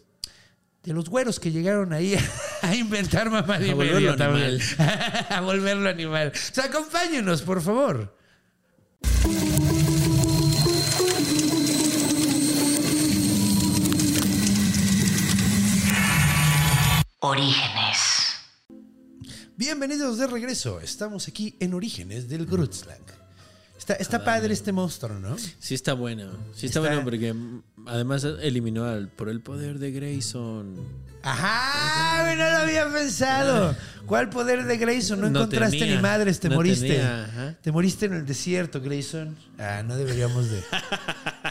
de 0.84 0.94
los 0.94 1.10
güeros 1.10 1.40
que 1.40 1.52
llegaron 1.52 1.94
ahí 1.94 2.16
a 2.62 2.76
inventar 2.76 3.30
mamá 3.30 3.58
de 3.60 3.72
A 3.72 3.76
volverlo 3.76 4.12
animal. 4.12 4.62
a 5.30 5.42
volverlo 5.42 5.90
animal. 5.90 6.32
O 6.34 6.54
sea, 6.54 6.66
acompáñenos, 6.66 7.42
por 7.42 7.62
favor. 7.62 8.16
Orígenes. 17.20 17.98
Bienvenidos 19.58 20.20
de 20.20 20.28
regreso. 20.28 20.80
Estamos 20.80 21.28
aquí 21.28 21.56
en 21.60 21.74
Orígenes 21.74 22.30
del 22.30 22.46
Grutzlang. 22.46 23.25
Está, 23.86 23.94
está 24.02 24.24
padre 24.24 24.52
este 24.52 24.72
monstruo, 24.72 25.20
¿no? 25.20 25.38
Sí 25.38 25.76
está 25.76 25.94
bueno. 25.94 26.32
Sí 26.56 26.66
está, 26.66 26.80
Está- 26.80 26.90
bueno 26.90 27.04
porque 27.04 27.36
además 27.86 28.24
eliminó 28.42 28.86
al 28.86 29.10
por 29.10 29.30
el 29.30 29.42
poder 29.42 29.78
de 29.78 29.92
Grayson. 29.92 30.76
Ajá, 31.22 32.36
no 32.36 32.50
lo 32.50 32.58
había 32.58 32.90
pensado. 32.90 33.76
¿Cuál 34.08 34.30
poder 34.30 34.64
de 34.66 34.78
Grayson? 34.78 35.20
No, 35.22 35.30
No 35.30 35.40
encontraste 35.40 35.78
tenía, 35.80 35.96
ni 35.98 36.02
madres, 36.02 36.40
te 36.40 36.50
no 36.50 36.56
moriste. 36.56 36.88
tenía. 36.88 37.58
Te 37.62 37.72
moriste 37.72 38.06
en 38.08 38.14
el 38.14 38.26
desierto, 38.26 38.82
Grayson. 38.82 39.36
Ah, 39.60 39.84
no 39.86 39.96
deberíamos 39.96 40.50
de. 40.50 40.62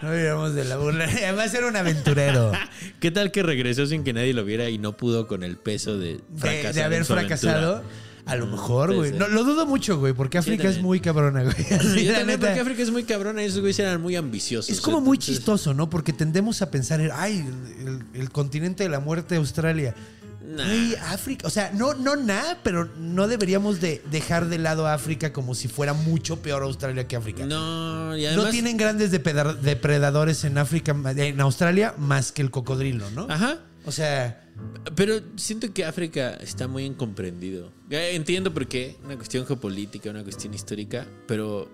No 0.03 0.11
deberíamos 0.11 0.55
de 0.55 0.65
la 0.65 0.77
burla. 0.77 1.05
Además 1.09 1.55
era 1.55 1.69
un 1.69 1.77
aventurero. 1.77 2.51
¿Qué 3.01 3.13
tal 3.13 3.31
que 3.31 3.45
regresó 3.45 3.87
sin 3.87 4.03
que 4.03 4.13
nadie 4.13 4.35
lo 4.35 4.45
viera 4.45 4.69
y 4.69 4.77
no 4.79 4.97
pudo 4.97 5.29
con 5.29 5.45
el 5.45 5.57
peso 5.57 5.97
de 5.99 6.15
De, 6.15 6.21
fracasar 6.37 6.75
de 6.75 6.83
haber 6.83 6.99
en 6.99 7.05
su 7.05 7.13
fracasado. 7.15 7.75
aventura? 7.77 7.95
A 8.27 8.37
lo 8.37 8.47
mejor, 8.47 8.95
puede 8.95 9.11
güey. 9.11 9.13
No, 9.19 9.29
lo 9.29 9.45
dudo 9.45 9.67
mucho, 9.67 9.99
güey, 9.99 10.13
porque 10.15 10.39
África 10.39 10.69
es 10.69 10.81
muy 10.81 10.99
cabrona, 11.01 11.43
güey. 11.43 11.57
Yo 11.59 11.77
la 12.13 12.19
también, 12.19 12.27
neta. 12.27 12.47
porque 12.47 12.61
África 12.61 12.83
es 12.83 12.91
muy 12.91 13.05
cabrona 13.05 13.43
y 13.43 13.47
esos 13.47 13.61
güeyes 13.61 13.79
eran 13.81 14.01
muy 14.01 14.17
ambiciosos. 14.17 14.71
Es 14.71 14.81
como 14.81 15.01
muy 15.01 15.17
entonces- 15.17 15.37
chistoso, 15.37 15.75
¿no? 15.75 15.91
Porque 15.91 16.13
tendemos 16.13 16.63
a 16.63 16.71
pensar, 16.71 17.01
en, 17.01 17.11
ay, 17.13 17.45
el, 17.85 18.03
el 18.21 18.31
continente 18.31 18.83
de 18.83 18.89
la 18.89 19.01
muerte, 19.01 19.37
Australia. 19.37 19.95
Nah. 20.47 20.65
Güey, 20.65 20.95
África. 21.09 21.47
O 21.47 21.51
sea, 21.51 21.71
no, 21.75 21.95
no 21.95 22.17
nada, 22.17 22.59
pero 22.63 22.89
no 22.99 23.29
deberíamos 23.29 23.81
de 23.81 24.03
dejar 24.11 24.47
de 24.49 24.59
lado 24.59 24.87
a 24.87 24.95
África 24.95 25.33
como 25.33 25.55
si 25.55 25.69
fuera 25.69 25.93
mucho 25.95 26.41
peor 26.43 26.63
Australia 26.63 27.07
que 27.09 27.17
África. 27.17 27.47
No, 27.47 28.17
y 28.17 28.23
No 28.25 28.29
además. 28.29 28.51
tienen 28.51 28.77
grandes 28.77 29.11
depredadores 29.11 30.45
en 30.45 30.59
África, 30.59 30.97
en 31.17 31.41
Australia, 31.41 31.95
más 31.99 32.33
que 32.33 32.43
el 32.43 32.51
cocodrilo, 32.51 33.11
¿no? 33.11 33.27
Ajá. 33.31 33.59
O 33.87 33.93
sea, 33.93 34.41
Pero 34.95 35.21
siento 35.37 35.73
que 35.75 35.85
África 35.85 36.35
está 36.35 36.69
muy 36.69 36.85
incomprendido. 36.85 37.73
Entiendo 37.91 38.53
por 38.55 38.67
qué, 38.69 38.97
una 39.05 39.17
cuestión 39.17 39.47
geopolítica, 39.47 40.11
una 40.11 40.23
cuestión 40.23 40.55
histórica, 40.55 41.07
pero 41.27 41.69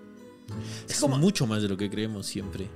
es, 0.89 0.99
como- 0.99 1.17
mucho 1.17 1.45
más 1.47 1.61
de 1.61 1.69
lo 1.69 1.77
que 1.77 1.89
creemos 1.89 2.25
siempre. 2.25 2.67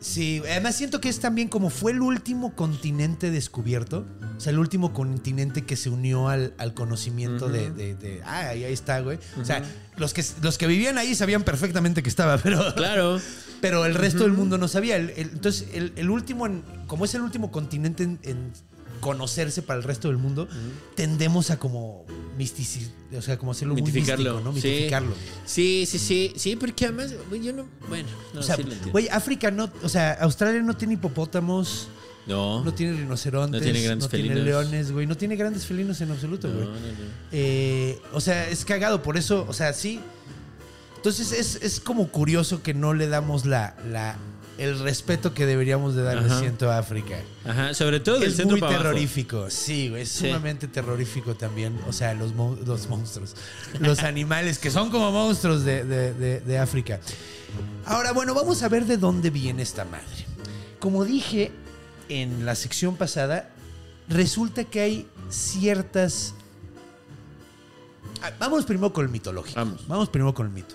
sí, 0.00 0.40
además 0.50 0.76
siento 0.76 0.98
que 1.00 1.08
es 1.10 1.18
también 1.20 1.48
como 1.48 1.68
fue 1.68 1.92
el 1.92 2.00
último 2.00 2.54
continente 2.56 3.30
descubierto, 3.30 4.06
o 4.36 4.40
sea, 4.40 4.50
el 4.52 4.58
último 4.58 4.94
continente 4.94 5.66
que 5.66 5.76
se 5.76 5.90
unió 5.90 6.28
al, 6.30 6.54
al 6.56 6.72
conocimiento 6.72 7.48
de, 7.50 7.70
de- 7.70 7.94
de, 7.96 8.22
ah, 8.24 8.48
ahí, 8.50 8.64
ahí 8.64 8.72
está, 8.72 9.00
güey. 9.00 9.18
O 9.40 9.44
sea, 9.44 9.62
los 9.98 10.14
que, 10.14 10.24
los 10.42 10.56
que 10.56 10.66
vivían 10.66 10.96
ahí 10.96 11.14
sabían 11.14 11.42
perfectamente 11.42 12.02
que 12.02 12.08
estaba, 12.08 12.38
pero... 12.42 12.74
Claro. 12.74 13.20
Pero 13.60 13.84
el 13.84 13.94
resto 13.94 14.22
del 14.22 14.32
mundo 14.32 14.56
no 14.56 14.68
sabía. 14.68 14.96
El- 14.96 15.10
el- 15.10 15.28
entonces, 15.32 15.68
el, 15.74 15.92
el 15.96 16.08
último, 16.08 16.46
en- 16.46 16.62
como 16.86 17.04
es 17.04 17.14
el 17.14 17.20
último 17.20 17.50
continente 17.50 18.04
en, 18.04 18.18
en 18.22 18.52
conocerse 19.00 19.62
para 19.62 19.78
el 19.78 19.84
resto 19.84 20.08
del 20.08 20.18
mundo, 20.18 20.46
tendemos 20.94 21.50
a 21.50 21.58
como 21.58 22.04
mistici- 22.38 22.88
o 23.16 23.22
sea, 23.22 23.38
como 23.38 23.52
hacerlo 23.52 23.74
muy 23.74 23.82
Mitificarlo. 23.82 24.30
místico, 24.34 24.44
¿no? 24.48 24.52
Mitificarlo. 24.52 25.14
Sí, 25.44 25.84
sí, 25.86 25.98
sí. 25.98 26.32
Sí, 26.36 26.56
porque 26.56 26.84
además, 26.86 27.14
güey, 27.28 27.42
yo 27.42 27.52
no. 27.52 27.66
Bueno, 27.88 28.08
no, 28.34 28.40
o 28.40 28.42
sea, 28.42 28.56
sí 28.56 28.62
lo 28.62 28.68
entiendo. 28.68 28.92
güey, 28.92 29.08
África 29.08 29.50
no, 29.50 29.70
o 29.82 29.88
sea, 29.88 30.12
Australia 30.20 30.62
no 30.62 30.76
tiene 30.76 30.94
hipopótamos, 30.94 31.88
no. 32.26 32.62
no 32.64 32.72
tiene 32.74 32.92
rinocerontes, 32.96 33.60
No 33.60 33.64
tiene 33.64 33.82
grandes 33.82 34.04
no 34.04 34.08
tiene 34.10 34.34
leones, 34.36 34.92
güey, 34.92 35.06
no 35.06 35.16
tiene 35.16 35.36
grandes 35.36 35.66
felinos 35.66 36.00
en 36.00 36.10
absoluto, 36.12 36.48
no, 36.48 36.54
güey. 36.54 36.66
no, 36.66 36.72
no. 36.74 36.80
Eh, 37.32 37.98
o 38.12 38.20
sea, 38.20 38.48
es 38.48 38.64
cagado, 38.64 39.02
por 39.02 39.16
eso, 39.16 39.44
o 39.48 39.52
sea, 39.52 39.72
sí. 39.72 40.00
Entonces 40.96 41.32
es, 41.32 41.56
es 41.62 41.80
como 41.80 42.08
curioso 42.08 42.62
que 42.62 42.74
no 42.74 42.92
le 42.92 43.08
damos 43.08 43.46
la, 43.46 43.74
la, 43.90 44.16
el 44.60 44.78
respeto 44.78 45.32
que 45.34 45.46
deberíamos 45.46 45.94
de 45.94 46.02
darle, 46.02 46.26
Ajá. 46.26 46.38
siento, 46.38 46.70
a 46.70 46.78
África. 46.78 47.16
Ajá, 47.46 47.74
sobre 47.74 47.98
todo 48.00 48.18
del 48.18 48.28
Es 48.30 48.36
centro 48.36 48.52
muy 48.56 48.60
para 48.60 48.74
abajo. 48.74 48.88
terrorífico, 48.90 49.50
sí, 49.50 49.88
güey, 49.88 50.02
es 50.02 50.08
Sí. 50.10 50.26
sumamente 50.26 50.68
terrorífico 50.68 51.34
también. 51.34 51.78
O 51.88 51.92
sea, 51.92 52.12
los, 52.14 52.32
los 52.66 52.88
monstruos, 52.88 53.34
los 53.80 54.00
animales 54.00 54.58
que 54.58 54.70
son 54.70 54.90
como 54.90 55.10
monstruos 55.10 55.64
de, 55.64 55.84
de- 55.84 56.12
de- 56.14 56.40
de 56.40 56.58
África. 56.58 57.00
Ahora, 57.86 58.12
bueno, 58.12 58.34
vamos 58.34 58.62
a 58.62 58.68
ver 58.68 58.84
de 58.86 58.96
dónde 58.96 59.30
viene 59.30 59.62
esta 59.62 59.84
madre. 59.84 60.26
Como 60.78 61.04
dije 61.04 61.50
en 62.08 62.44
la 62.44 62.54
sección 62.54 62.96
pasada, 62.96 63.50
resulta 64.08 64.64
que 64.64 64.80
hay 64.80 65.08
ciertas... 65.30 66.34
Ah, 68.22 68.30
Vamos 68.38 68.64
primero 68.66 68.92
con 68.92 69.04
el 69.06 69.10
mitológico. 69.10 69.58
Vamos. 69.58 69.86
Vamos 69.88 70.08
primero 70.10 70.34
con 70.34 70.46
el 70.46 70.52
mito. 70.52 70.74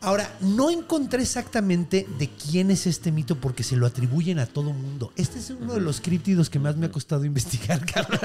Ahora, 0.00 0.30
no 0.40 0.70
encontré 0.70 1.22
exactamente 1.22 2.06
de 2.18 2.28
quién 2.28 2.70
es 2.70 2.86
este 2.86 3.10
mito 3.12 3.36
porque 3.40 3.62
se 3.62 3.76
lo 3.76 3.86
atribuyen 3.86 4.38
a 4.38 4.46
todo 4.46 4.72
mundo. 4.72 5.12
Este 5.16 5.38
es 5.38 5.50
uno 5.50 5.74
de 5.74 5.80
los 5.80 6.00
críptidos 6.00 6.50
que 6.50 6.58
más 6.58 6.76
me 6.76 6.86
ha 6.86 6.90
costado 6.92 7.24
investigar, 7.24 7.84
cabrón. 7.92 8.20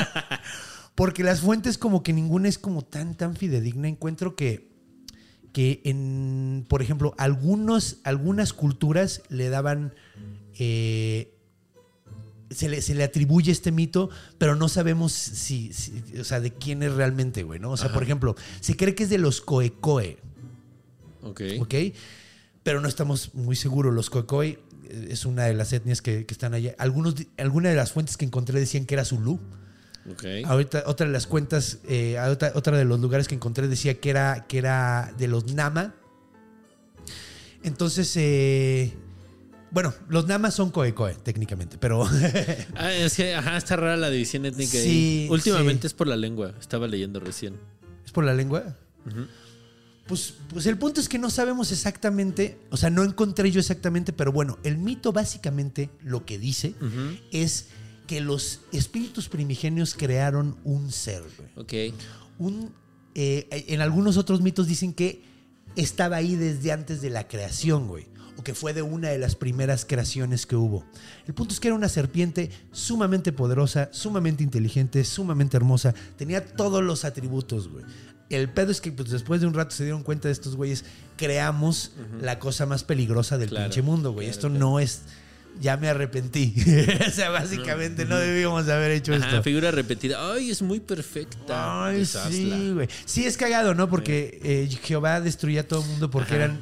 Porque 0.95 1.23
las 1.23 1.39
fuentes 1.41 1.77
como 1.77 2.03
que 2.03 2.13
ninguna 2.13 2.49
es 2.49 2.57
como 2.59 2.83
tan, 2.83 3.15
tan 3.15 3.35
fidedigna. 3.35 3.87
Encuentro 3.87 4.35
que, 4.35 4.69
que 5.53 5.81
en, 5.85 6.65
por 6.67 6.81
ejemplo, 6.81 7.15
algunos, 7.17 7.97
algunas 8.03 8.53
culturas 8.53 9.21
le 9.29 9.49
daban... 9.49 9.93
eh, 10.59 11.37
se 12.49 12.67
le, 12.67 12.81
se 12.81 12.93
le 12.95 13.05
atribuye 13.05 13.49
este 13.49 13.71
mito, 13.71 14.09
pero 14.37 14.57
no 14.57 14.67
sabemos 14.67 15.13
si, 15.13 15.71
si- 15.71 16.03
o 16.19 16.25
sea, 16.25 16.41
de 16.41 16.51
quién 16.53 16.83
es 16.83 16.91
realmente, 16.91 17.43
güey, 17.43 17.61
¿no? 17.61 17.71
O 17.71 17.77
sea, 17.77 17.93
por 17.93 18.03
ejemplo, 18.03 18.35
se 18.59 18.75
cree 18.75 18.93
que 18.93 19.03
es 19.03 19.09
de 19.09 19.17
los 19.19 19.39
Coecoe. 19.39 20.17
Ok. 21.23 21.41
¿ok? 21.59 21.75
Pero 22.63 22.81
no 22.81 22.87
estamos 22.87 23.33
muy 23.33 23.55
seguros. 23.55 23.93
Los 23.93 24.09
Khoikhoi 24.09 24.59
eh, 24.89 25.07
es 25.09 25.25
una 25.25 25.45
de 25.45 25.53
las 25.53 25.73
etnias 25.73 26.01
que, 26.01 26.25
que 26.25 26.33
están 26.33 26.53
allá. 26.53 26.75
Algunos, 26.77 27.15
alguna 27.37 27.69
de 27.69 27.75
las 27.75 27.91
fuentes 27.91 28.17
que 28.17 28.25
encontré 28.25 28.59
decían 28.59 28.85
que 28.85 28.95
era 28.95 29.05
Zulu. 29.05 29.39
Ok. 30.11 30.25
Ahorita, 30.45 30.83
otra 30.87 31.05
de 31.07 31.13
las 31.13 31.27
cuentas, 31.27 31.79
eh, 31.87 32.19
otra, 32.19 32.51
otra 32.55 32.77
de 32.77 32.85
los 32.85 32.99
lugares 32.99 33.27
que 33.27 33.35
encontré 33.35 33.67
decía 33.67 33.99
que 33.99 34.09
era, 34.09 34.45
que 34.47 34.57
era 34.57 35.13
de 35.17 35.27
los 35.27 35.53
Nama. 35.53 35.93
Entonces, 37.63 38.11
eh, 38.15 38.93
bueno, 39.69 39.93
los 40.09 40.27
Namas 40.27 40.55
son 40.55 40.71
Coecoe, 40.71 41.13
técnicamente, 41.15 41.77
pero 41.77 42.07
Ah, 42.75 42.91
es 42.91 43.15
que, 43.15 43.35
ajá, 43.35 43.57
está 43.57 43.75
rara 43.75 43.97
la 43.97 44.09
división 44.09 44.45
étnica 44.45 44.71
Sí, 44.71 44.79
ahí. 44.79 45.27
Últimamente 45.29 45.81
sí. 45.83 45.87
es 45.87 45.93
por 45.93 46.07
la 46.07 46.15
lengua. 46.17 46.53
Estaba 46.59 46.87
leyendo 46.87 47.19
recién. 47.19 47.55
¿es 48.03 48.11
por 48.11 48.25
la 48.25 48.33
lengua? 48.33 48.75
Pues, 50.11 50.33
pues 50.49 50.65
el 50.65 50.77
punto 50.77 50.99
es 50.99 51.07
que 51.07 51.17
no 51.17 51.29
sabemos 51.29 51.71
exactamente, 51.71 52.59
o 52.69 52.75
sea, 52.75 52.89
no 52.89 53.01
encontré 53.01 53.49
yo 53.49 53.61
exactamente, 53.61 54.11
pero 54.11 54.33
bueno, 54.33 54.59
el 54.65 54.77
mito 54.77 55.13
básicamente 55.13 55.89
lo 56.03 56.25
que 56.25 56.37
dice 56.37 56.75
es 57.31 57.67
que 58.07 58.19
los 58.19 58.59
espíritus 58.73 59.29
primigenios 59.29 59.95
crearon 59.95 60.57
un 60.65 60.91
ser, 60.91 61.23
güey. 61.37 61.91
Ok. 61.91 61.95
Un, 62.39 62.73
eh, 63.15 63.47
en 63.69 63.79
algunos 63.79 64.17
otros 64.17 64.41
mitos 64.41 64.67
dicen 64.67 64.93
que 64.93 65.23
estaba 65.77 66.17
ahí 66.17 66.35
desde 66.35 66.73
antes 66.73 67.01
de 67.01 67.09
la 67.09 67.29
creación, 67.29 67.87
güey. 67.87 68.07
O 68.37 68.43
que 68.43 68.53
fue 68.53 68.73
de 68.73 68.81
una 68.81 69.07
de 69.07 69.17
las 69.17 69.35
primeras 69.35 69.85
creaciones 69.85 70.45
que 70.45 70.57
hubo. 70.57 70.83
El 71.25 71.33
punto 71.33 71.53
es 71.53 71.61
que 71.61 71.69
era 71.69 71.75
una 71.75 71.87
serpiente 71.87 72.51
sumamente 72.73 73.31
poderosa, 73.31 73.87
sumamente 73.93 74.43
inteligente, 74.43 75.05
sumamente 75.05 75.55
hermosa. 75.55 75.95
Tenía 76.17 76.45
todos 76.45 76.83
los 76.83 77.05
atributos, 77.05 77.69
güey. 77.69 77.85
El 78.35 78.49
pedo 78.49 78.71
es 78.71 78.81
que 78.81 78.91
pues, 78.91 79.09
después 79.09 79.41
de 79.41 79.47
un 79.47 79.53
rato 79.53 79.71
se 79.75 79.83
dieron 79.83 80.03
cuenta 80.03 80.27
de 80.27 80.33
estos 80.33 80.55
güeyes, 80.55 80.85
creamos 81.17 81.91
la 82.21 82.39
cosa 82.39 82.65
más 82.65 82.83
peligrosa 82.83 83.37
del 83.37 83.49
Claro, 83.49 83.65
pinche 83.65 83.81
mundo, 83.81 84.11
güey. 84.13 84.27
claro, 84.27 84.31
Esto 84.37 84.47
claro. 84.49 84.59
no 84.65 84.79
es. 84.79 85.01
ya 85.59 85.75
me 85.77 85.89
arrepentí. 85.89 86.53
o 87.07 87.11
sea, 87.11 87.29
básicamente 87.29 88.05
no 88.05 88.17
debíamos 88.17 88.67
haber 88.69 88.91
hecho 88.91 89.13
Ajá, 89.13 89.27
esto. 89.27 89.43
figura 89.43 89.69
repetida. 89.71 90.31
Ay, 90.33 90.49
es 90.49 90.61
muy 90.61 90.79
perfecta. 90.79 91.85
Ay, 91.85 92.05
sí, 92.05 92.71
güey. 92.73 92.87
Sí, 93.05 93.25
es 93.25 93.35
cagado, 93.37 93.73
¿no? 93.75 93.89
Porque 93.89 94.39
eh, 94.43 94.69
Jehová 94.83 95.19
destruía 95.19 95.61
a 95.61 95.63
todo 95.63 95.81
el 95.81 95.87
mundo 95.89 96.09
porque 96.09 96.35
Ajá. 96.35 96.43
eran 96.45 96.59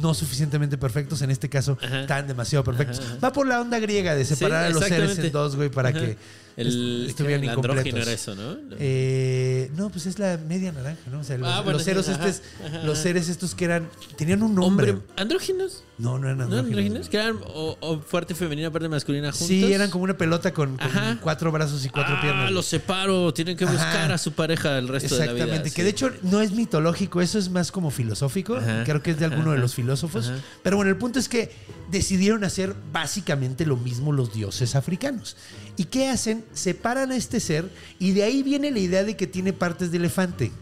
no 0.00 0.14
suficientemente 0.14 0.78
perfectos. 0.78 1.20
En 1.22 1.30
este 1.30 1.48
caso, 1.50 1.76
Ajá. 1.82 2.00
estaban 2.02 2.26
demasiado 2.26 2.64
perfectos. 2.64 3.02
Va 3.22 3.32
por 3.32 3.46
la 3.46 3.60
onda 3.60 3.78
griega 3.80 4.14
de 4.14 4.24
separar 4.24 4.64
a 4.64 4.70
los 4.70 4.82
seres 4.84 5.18
en 5.18 5.30
dos, 5.32 5.56
güey, 5.56 5.68
para 5.68 5.92
que 5.92 6.16
El, 6.56 6.66
est- 6.66 7.10
estuvieran 7.10 7.44
el 7.44 7.96
era 7.96 8.12
eso, 8.12 8.34
¿no? 8.34 8.56
Eh, 8.78 9.70
no, 9.76 9.90
pues 9.90 10.06
es 10.06 10.18
la 10.18 10.36
media 10.36 10.72
naranja, 10.72 11.00
¿no? 11.10 11.20
O 11.20 11.24
sea, 11.24 11.38
los, 11.38 11.48
Ah, 11.48 11.60
bueno, 11.62 11.78
los 11.78 11.84
sí, 11.84 11.90
ajá, 11.90 12.00
estos, 12.28 12.42
ajá, 12.64 12.82
los 12.84 12.98
seres 12.98 13.28
estos 13.28 13.54
que 13.54 13.64
eran, 13.64 13.88
tenían 14.16 14.42
un 14.42 14.54
nombre. 14.54 14.90
Hombre, 14.90 15.06
¿Andróginos? 15.16 15.82
No, 15.98 16.18
no 16.18 16.26
eran 16.26 16.38
¿No 16.38 16.44
andróginos. 16.44 16.78
andróginos? 16.78 17.08
Que 17.08 17.16
eran 17.16 17.38
o, 17.46 17.76
o 17.80 18.00
fuerte 18.00 18.34
femenina, 18.34 18.70
parte 18.70 18.88
masculina 18.88 19.30
juntos. 19.30 19.46
Sí, 19.46 19.72
eran 19.72 19.90
como 19.90 20.04
una 20.04 20.16
pelota 20.16 20.52
con, 20.52 20.78
cuatro 21.22 21.52
brazos 21.52 21.84
y 21.84 21.88
cuatro 21.88 22.16
ah, 22.18 22.20
piernas. 22.20 22.50
los 22.50 22.66
separo. 22.66 23.32
Tienen 23.32 23.56
que 23.56 23.64
buscar 23.64 24.10
a 24.12 24.18
su 24.18 24.32
pareja 24.32 24.78
el 24.78 24.88
resto 24.88 25.14
de 25.16 25.26
la 25.26 25.32
vida. 25.32 25.44
Exactamente, 25.44 25.70
que 25.70 25.82
sí. 25.82 25.82
de 25.82 25.90
hecho 25.90 26.10
no 26.22 26.40
es 26.40 26.52
mitológico, 26.52 27.20
eso 27.20 27.38
es 27.38 27.50
más 27.50 27.70
como 27.72 27.90
filosófico, 27.90 28.58
creo 28.84 29.02
que 29.02 29.12
es 29.12 29.18
de 29.18 29.26
alguno 29.26 29.52
de 29.52 29.58
los 29.58 29.74
filósofos, 29.74 30.30
pero 30.62 30.76
bueno, 30.76 30.90
el 30.90 30.96
punto 30.96 31.18
es 31.18 31.28
que 31.28 31.50
decidieron 31.90 32.42
hacer 32.44 32.74
básicamente 32.92 33.66
lo 33.66 33.76
mismo 33.76 34.12
los 34.12 34.32
dioses 34.32 34.74
africanos. 34.74 35.36
¿Y 35.76 35.84
qué 35.84 36.08
hacen? 36.08 36.44
Separan 36.52 37.12
a 37.12 37.16
este 37.16 37.40
ser 37.40 37.68
y 37.98 38.12
de 38.12 38.24
ahí 38.24 38.42
viene 38.42 38.70
la 38.70 38.78
idea 38.78 39.04
de 39.04 39.16
que 39.16 39.26
tiene 39.26 39.52
partes 39.52 39.90
de 39.90 39.98
elefante, 39.98 40.52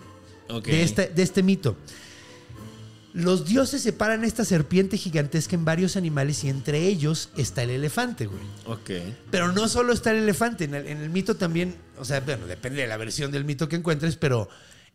de, 0.64 0.83
este, 0.83 1.09
de 1.09 1.23
este 1.23 1.42
mito. 1.42 1.77
Los 3.12 3.44
dioses 3.44 3.83
separan 3.83 4.25
esta 4.25 4.44
serpiente 4.44 4.96
gigantesca 4.96 5.57
en 5.57 5.64
varios 5.64 5.96
animales 5.96 6.44
y 6.44 6.49
entre 6.49 6.87
ellos 6.87 7.31
está 7.37 7.64
el 7.64 7.70
elefante, 7.70 8.27
güey. 8.27 8.40
Ok. 8.66 8.90
Pero 9.33 9.51
no 9.51 9.68
solo 9.68 9.92
está 9.92 10.12
el 10.12 10.18
elefante, 10.18 10.64
en 10.64 10.75
el, 10.75 10.87
en 10.87 10.99
el 10.99 11.11
mito 11.11 11.37
también, 11.37 11.75
o 11.99 12.05
sea, 12.05 12.20
bueno, 12.20 12.46
depende 12.46 12.83
de 12.83 12.87
la 12.87 12.96
versión 12.96 13.33
del 13.33 13.44
mito 13.44 13.68
que 13.68 13.77
encuentres, 13.77 14.14
pero 14.14 14.49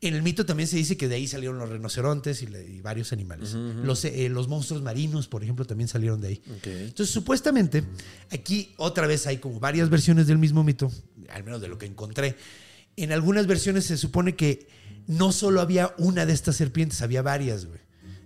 en 0.07 0.13
el 0.13 0.23
mito 0.23 0.45
también 0.45 0.67
se 0.67 0.77
dice 0.77 0.97
que 0.97 1.07
de 1.07 1.15
ahí 1.15 1.27
salieron 1.27 1.57
los 1.57 1.69
rinocerontes 1.69 2.41
y, 2.41 2.45
y 2.45 2.81
varios 2.81 3.11
animales. 3.13 3.53
los, 3.53 4.05
eh, 4.05 4.29
los 4.29 4.47
monstruos 4.47 4.81
marinos, 4.81 5.27
por 5.27 5.43
ejemplo, 5.43 5.65
también 5.65 5.87
salieron 5.87 6.21
de 6.21 6.27
ahí. 6.27 6.41
Entonces, 6.63 7.09
supuestamente, 7.09 7.83
aquí 8.31 8.73
otra 8.77 9.07
vez 9.07 9.27
hay 9.27 9.37
como 9.37 9.59
varias 9.59 9.89
versiones 9.89 10.27
del 10.27 10.37
mismo 10.37 10.63
mito, 10.63 10.91
al 11.29 11.43
menos 11.43 11.61
de 11.61 11.67
lo 11.67 11.77
que 11.77 11.85
encontré. 11.85 12.35
En 12.97 13.11
algunas 13.11 13.47
versiones 13.47 13.85
se 13.85 13.97
supone 13.97 14.35
que 14.35 14.67
no 15.07 15.31
solo 15.31 15.61
había 15.61 15.93
una 15.97 16.25
de 16.25 16.33
estas 16.33 16.55
serpientes, 16.55 17.01
había 17.01 17.21
varias, 17.21 17.65
güey. 17.65 17.79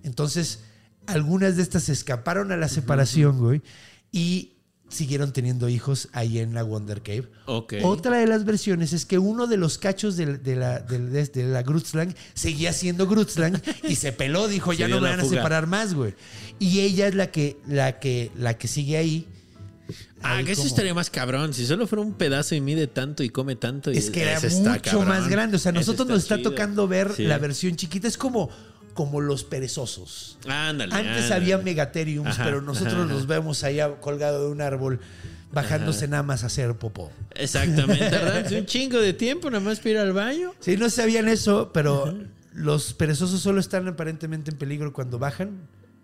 Entonces, 0.03 0.59
algunas 1.07 1.55
de 1.55 1.63
estas 1.63 1.83
se 1.83 1.93
escaparon 1.93 2.51
a 2.51 2.57
la 2.57 2.69
separación, 2.69 3.39
güey, 3.39 3.61
y 4.11 4.53
siguieron 4.89 5.32
teniendo 5.34 5.69
hijos 5.69 6.10
ahí 6.13 6.39
en 6.39 6.54
la 6.54 6.63
Wonder 6.63 7.02
Cave. 7.02 7.28
Ok. 7.45 7.75
Otra 7.84 8.17
de 8.17 8.28
las 8.28 8.43
versiones 8.43 8.91
es 8.91 9.06
que 9.06 9.17
uno 9.19 9.47
de 9.47 9.56
los 9.58 9.78
cachos 9.78 10.17
de, 10.17 10.38
de 10.38 10.56
la, 10.56 10.80
de, 10.80 11.30
la 11.47 11.62
Grutzlang 11.63 12.13
seguía 12.34 12.73
siendo 12.73 13.08
Grutzlang 13.08 13.62
y 13.88 13.95
se 13.95 14.12
peló, 14.12 14.47
dijo, 14.47 14.73
ya 14.73 14.88
no 14.88 14.99
me 14.99 15.10
van 15.10 15.19
a 15.19 15.23
fuga". 15.23 15.38
separar 15.38 15.67
más, 15.67 15.93
güey. 15.93 16.15
Y 16.60 16.80
ella 16.82 17.08
es 17.08 17.15
la 17.15 17.32
que, 17.32 17.58
la 17.67 17.99
que, 17.99 18.32
la 18.38 18.58
que 18.58 18.67
sigue 18.67 18.97
ahí. 18.97 19.28
Ah, 20.21 20.36
Ahí 20.38 20.45
que 20.45 20.52
eso 20.52 20.62
como- 20.62 20.67
estaría 20.69 20.93
más 20.93 21.10
cabrón. 21.10 21.54
Si 21.54 21.65
solo 21.65 21.88
fuera 21.88 22.02
un 22.04 22.13
pedazo 22.13 22.54
y 22.54 22.60
mide 22.62 22.88
tanto 22.88 23.23
y 23.23 23.30
come 23.30 23.56
tanto. 23.56 23.91
y 23.91 23.97
Es 23.97 24.10
que 24.10 24.23
era 24.23 24.34
está 24.38 24.73
mucho 24.73 25.02
más 25.04 25.28
grande. 25.30 25.56
O 25.56 25.60
sea, 25.60 25.71
nosotros 25.71 26.08
nos 26.08 26.23
está 26.23 26.38
chido. 26.38 26.49
tocando 26.52 26.88
ver 26.88 27.13
Sí. 27.15 27.23
la 27.23 27.38
versión 27.38 27.75
chiquita. 27.78 28.08
Es 28.08 28.17
como, 28.17 28.49
como 28.99 29.21
los 29.21 29.45
perezosos. 29.45 30.38
Ándale. 30.45 30.93
Antes 30.93 31.23
ándale. 31.23 31.35
había 31.35 31.57
megatheriums, 31.59 32.31
Ajá, 32.31 32.43
pero 32.43 32.62
nosotros 32.62 32.95
ajá, 32.95 33.05
los 33.05 33.27
vemos 33.27 33.63
allá 33.63 33.95
colgado 34.01 34.43
de 34.43 34.51
un 34.51 34.59
árbol, 34.59 34.99
bajándose 35.53 36.09
nada 36.09 36.21
más 36.21 36.43
a 36.43 36.47
hacer 36.47 36.75
popó. 36.75 37.09
Exactamente, 37.33 38.03
¿verdad? 38.09 38.45
Es 38.45 38.51
un 38.51 38.65
chingo 38.65 38.99
de 38.99 39.13
tiempo 39.13 39.49
nada 39.49 39.63
más 39.63 39.79
para 39.79 39.89
ir 39.91 39.97
al 39.99 40.12
baño. 40.12 40.53
Sí, 40.59 40.75
no 40.75 40.89
sabían 40.89 41.29
eso, 41.29 41.71
pero 41.71 42.13
los 42.53 42.93
perezosos 42.93 43.39
solo 43.39 43.62
están 43.62 43.88
aparentemente 43.88 44.51
en 44.51 44.57
peligro 44.57 44.91
cuando 44.91 45.17
bajan 45.17 45.62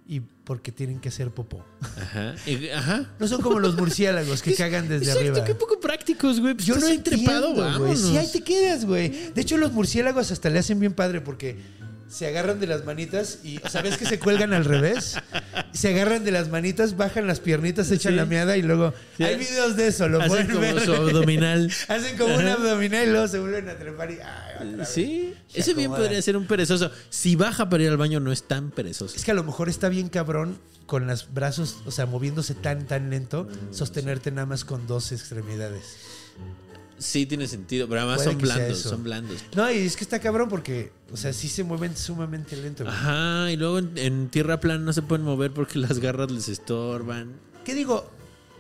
y 0.08 0.22
porque 0.22 0.72
tienen 0.72 1.02
que 1.02 1.10
hacer 1.10 1.32
popó. 1.32 1.66
Ajá. 2.02 2.36
Ajá. 2.76 3.14
No 3.20 3.28
son 3.28 3.42
como 3.42 3.60
los 3.60 3.76
murciélagos 3.76 4.42
que 4.42 4.56
cagan 4.56 4.88
desde 4.88 5.08
Exacto, 5.08 5.32
arriba. 5.32 5.44
qué 5.44 5.56
poco 5.56 5.82
prácticos, 5.82 6.40
güey. 6.40 6.54
Pues 6.54 6.66
Yo 6.66 6.78
no 6.78 6.88
ahí 6.88 7.00
trepado, 7.00 7.54
güey. 7.78 7.98
Sí, 7.98 8.16
ahí 8.16 8.32
te 8.32 8.42
quedas, 8.42 8.86
güey. 8.86 9.10
De 9.34 9.42
hecho, 9.42 9.58
los 9.58 9.74
murciélagos 9.74 10.32
hasta 10.32 10.50
le 10.50 10.60
hacen 10.60 10.80
bien 10.80 10.94
padre 10.94 11.20
porque 11.20 11.58
se 12.08 12.28
agarran 12.28 12.60
de 12.60 12.68
las 12.68 12.86
manitas 12.86 13.40
y 13.44 13.60
¿sabes 13.70 13.98
que 13.98 14.06
se 14.06 14.20
cuelgan 14.20 14.54
al 14.54 14.64
revés? 14.66 15.16
Se 15.74 15.90
agarran 15.90 16.24
de 16.24 16.32
las 16.32 16.50
manitas, 16.50 16.96
bajan 16.96 17.28
las 17.28 17.40
piernitas, 17.40 17.90
echan 17.92 18.14
Sí. 18.14 18.16
la 18.18 18.26
meada 18.26 18.58
y 18.58 18.62
luego 18.62 18.94
Sí. 19.18 19.24
hay 19.24 19.38
videos 19.38 19.76
de 19.76 19.88
eso, 19.88 20.08
lo 20.08 20.20
Hacen 20.20 20.30
pueden 20.30 20.48
como 20.48 20.60
ver. 20.62 20.80
su 20.86 20.94
abdominal. 20.94 21.72
Hacen 21.88 22.18
como 22.18 22.36
un 22.36 22.48
abdominal 22.48 23.08
y 23.08 23.12
luego 23.12 23.28
se 23.28 23.40
vuelven 23.40 23.70
a 23.70 23.78
trepar 23.78 24.12
y 24.12 24.18
ay. 24.20 24.78
Sí, 24.86 25.34
Se 25.48 25.60
ese 25.62 25.74
bien 25.74 25.92
podría 25.92 26.22
ser 26.22 26.38
un 26.38 26.46
perezoso. 26.48 26.92
Si 27.10 27.36
baja 27.36 27.70
para 27.70 27.84
ir 27.84 27.90
al 27.90 27.98
baño, 27.98 28.20
no 28.20 28.32
es 28.32 28.44
tan 28.44 28.72
perezoso. 28.72 29.16
Es 29.16 29.24
que 29.26 29.32
a 29.32 29.36
lo 29.36 29.44
mejor 29.44 29.68
está 29.70 29.90
bien 29.90 30.10
cabrón 30.10 30.58
con 30.86 31.08
los 31.08 31.34
brazos, 31.34 31.78
o 31.88 31.92
sea, 31.92 32.06
moviéndose 32.06 32.54
tan, 32.54 32.86
tan 32.86 33.10
lento, 33.10 33.46
Mm, 33.46 33.74
sostenerte 33.74 34.30
nada 34.32 34.46
más 34.46 34.64
con 34.64 34.86
dos 34.88 35.12
extremidades. 35.12 35.98
Sí, 36.98 37.26
tiene 37.26 37.48
sentido, 37.48 37.88
pero 37.90 38.02
además 38.02 38.18
Puede 38.24 38.32
son 38.32 38.42
blandos, 38.42 38.80
son 38.80 39.04
blandos. 39.04 39.44
No, 39.56 39.70
y 39.72 39.80
es 39.80 39.96
que 39.98 40.04
está 40.04 40.20
cabrón 40.20 40.48
porque, 40.50 40.92
o 41.12 41.18
sea, 41.18 41.34
sí 41.34 41.50
se 41.50 41.64
mueven 41.64 41.96
sumamente 41.98 42.56
lento. 42.56 42.84
güey. 42.86 42.96
Ajá, 42.96 43.52
y 43.52 43.58
luego 43.58 43.80
en, 43.80 43.92
en 43.98 44.30
tierra 44.30 44.60
plana 44.60 44.80
no 44.84 44.94
se 44.94 45.02
pueden 45.02 45.26
mover 45.26 45.52
porque 45.52 45.78
las 45.80 46.00
garras 46.00 46.32
les 46.32 46.48
estorban. 46.48 47.34
¿Qué 47.66 47.74
digo? 47.76 48.10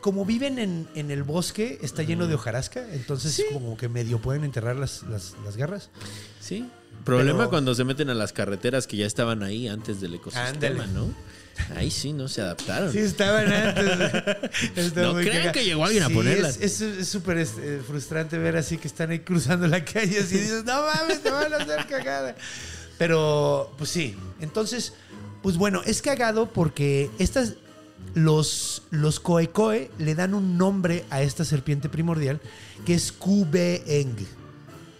Como 0.01 0.23
viven 0.25 0.59
en, 0.59 0.87
en 0.95 1.09
el 1.11 1.23
bosque, 1.23 1.79
está 1.81 2.03
lleno 2.03 2.27
de 2.27 2.35
hojarasca, 2.35 2.93
entonces 2.93 3.43
como 3.51 3.75
que 3.77 3.89
medio 3.89 4.19
pueden 4.21 4.43
enterrar 4.43 4.75
las, 4.75 5.01
las, 5.03 5.33
las 5.43 5.57
garras. 5.57 5.89
Sí. 6.39 6.69
Problema 7.03 7.39
Pero- 7.39 7.49
cuando 7.49 7.73
se 7.73 7.83
meten 7.83 8.09
a 8.09 8.13
las 8.13 8.31
carreteras 8.33 8.85
que 8.85 8.97
ya 8.97 9.05
estaban 9.07 9.41
ahí 9.43 9.67
antes 9.67 10.01
del 10.01 10.13
ecosistema, 10.15 10.49
Ándale. 10.49 10.87
¿no? 10.93 11.13
Ahí 11.75 11.89
sí 11.89 12.11
no 12.13 12.27
se 12.27 12.41
adaptaron. 12.41 12.91
Sí, 12.91 12.99
estaban 12.99 13.51
antes. 13.51 14.93
No 14.95 15.15
crean 15.15 15.51
que 15.51 15.63
llegó 15.63 15.85
alguien 15.85 16.03
a 16.03 16.07
Sí, 16.07 16.13
ponerlas. 16.13 16.57
Es 16.57 16.81
es- 16.81 16.97
es 16.99 17.07
súper 17.07 17.37
este, 17.37 17.79
frustrante 17.79 18.37
ver 18.37 18.57
así 18.57 18.77
que 18.77 18.87
están 18.87 19.11
ahí 19.11 19.19
cruzando 19.19 19.67
la 19.67 19.83
calle 19.85 20.19
así 20.19 20.37
dices, 20.37 20.65
no 20.65 20.81
mames, 20.85 21.21
te 21.21 21.31
van 21.31 21.53
a 21.53 21.57
hacer 21.57 21.85
cagada. 21.87 22.35
Pero, 22.97 23.73
pues 23.77 23.89
sí. 23.89 24.15
Entonces, 24.41 24.93
pues 25.41 25.57
bueno, 25.57 25.81
es 25.85 26.01
cagado 26.01 26.51
porque 26.51 27.09
estas. 27.19 27.53
Los, 28.13 28.83
los 28.91 29.19
Koekoe 29.19 29.89
le 29.97 30.15
dan 30.15 30.33
un 30.35 30.57
nombre 30.57 31.03
a 31.09 31.21
esta 31.21 31.43
serpiente 31.43 31.89
primordial 31.89 32.39
que 32.85 32.93
es 32.93 33.11
Kubeeng. 33.11 34.15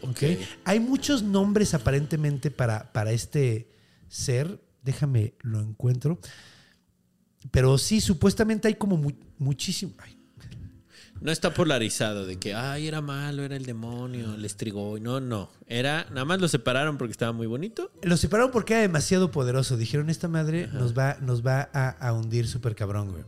Ok. 0.01 0.23
Hay 0.65 0.79
muchos 0.81 1.21
nombres 1.23 1.73
aparentemente 1.73 2.51
para, 2.51 2.91
para 2.91 3.11
este 3.11 3.67
ser. 4.09 4.59
Déjame, 4.85 5.33
lo 5.41 5.59
encuentro. 5.59 6.19
Pero 7.51 7.77
sí, 7.77 7.99
supuestamente 8.01 8.67
hay 8.69 8.75
como 8.75 8.95
mu- 8.97 9.11
muchísimo. 9.39 9.93
ay, 9.99 10.17
No 11.21 11.31
está 11.31 11.53
polarizado 11.53 12.25
de 12.25 12.37
que, 12.37 12.53
ay, 12.53 12.87
era 12.87 13.01
malo, 13.01 13.43
era 13.43 13.55
el 13.55 13.65
demonio, 13.65 14.35
el 14.35 14.45
estrigó. 14.45 14.97
No, 14.99 15.19
no. 15.19 15.49
Era, 15.67 16.05
nada 16.11 16.25
más 16.25 16.39
lo 16.39 16.47
separaron 16.47 16.97
porque 16.97 17.11
estaba 17.11 17.31
muy 17.33 17.47
bonito. 17.47 17.91
Lo 18.03 18.15
separaron 18.17 18.51
porque 18.51 18.73
era 18.73 18.81
demasiado 18.83 19.31
poderoso. 19.31 19.75
Dijeron, 19.77 20.09
esta 20.09 20.27
madre 20.27 20.67
nos 20.67 20.97
va, 20.97 21.17
nos 21.21 21.45
va 21.45 21.69
a, 21.73 21.89
a 21.89 22.13
hundir 22.13 22.47
súper 22.47 22.75
cabrón, 22.75 23.11
güey. 23.11 23.23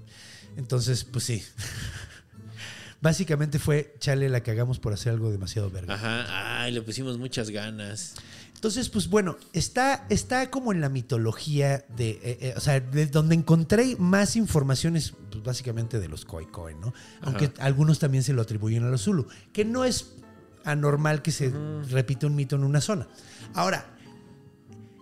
Entonces, 0.58 1.04
pues 1.04 1.24
sí. 1.26 1.43
Básicamente 3.02 3.60
fue, 3.60 3.96
chale, 4.00 4.28
la 4.28 4.41
cagamos 4.41 4.80
por 4.80 4.91
hacer 4.93 5.13
algo 5.13 5.32
demasiado 5.32 5.70
verga. 5.70 5.93
Ajá, 5.93 6.62
ay, 6.63 6.72
le 6.72 6.82
pusimos 6.82 7.17
muchas 7.20 7.52
ganas. 7.52 8.15
Entonces, 8.58 8.89
pues 8.89 9.08
bueno, 9.08 9.38
está, 9.54 10.08
está 10.10 10.50
como 10.50 10.72
en 10.72 10.82
la 10.82 10.89
mitología 10.89 11.86
de, 11.96 12.10
eh, 12.10 12.20
eh, 12.24 12.54
o 12.58 12.60
sea, 12.60 12.80
de 12.80 13.06
donde 13.06 13.36
encontré 13.36 13.96
más 14.00 14.36
informaciones, 14.36 15.13
pues 15.30 15.43
básicamente 15.43 16.00
de 16.00 16.08
los 16.08 16.26
Khoikhoi, 16.26 16.74
¿no? 16.74 16.91
Aunque 17.22 17.52
algunos 17.60 18.00
también 18.00 18.24
se 18.24 18.34
lo 18.34 18.41
atribuyen 18.41 18.84
a 18.84 18.89
los 18.89 19.04
Zulu, 19.04 19.28
que 19.54 19.63
no 19.63 19.86
es 19.86 20.15
anormal 20.63 21.22
que 21.22 21.32
se 21.32 21.54
repita 21.91 22.26
un 22.26 22.36
mito 22.36 22.56
en 22.56 22.63
una 22.63 22.82
zona. 22.82 23.08
Ahora, 23.54 23.96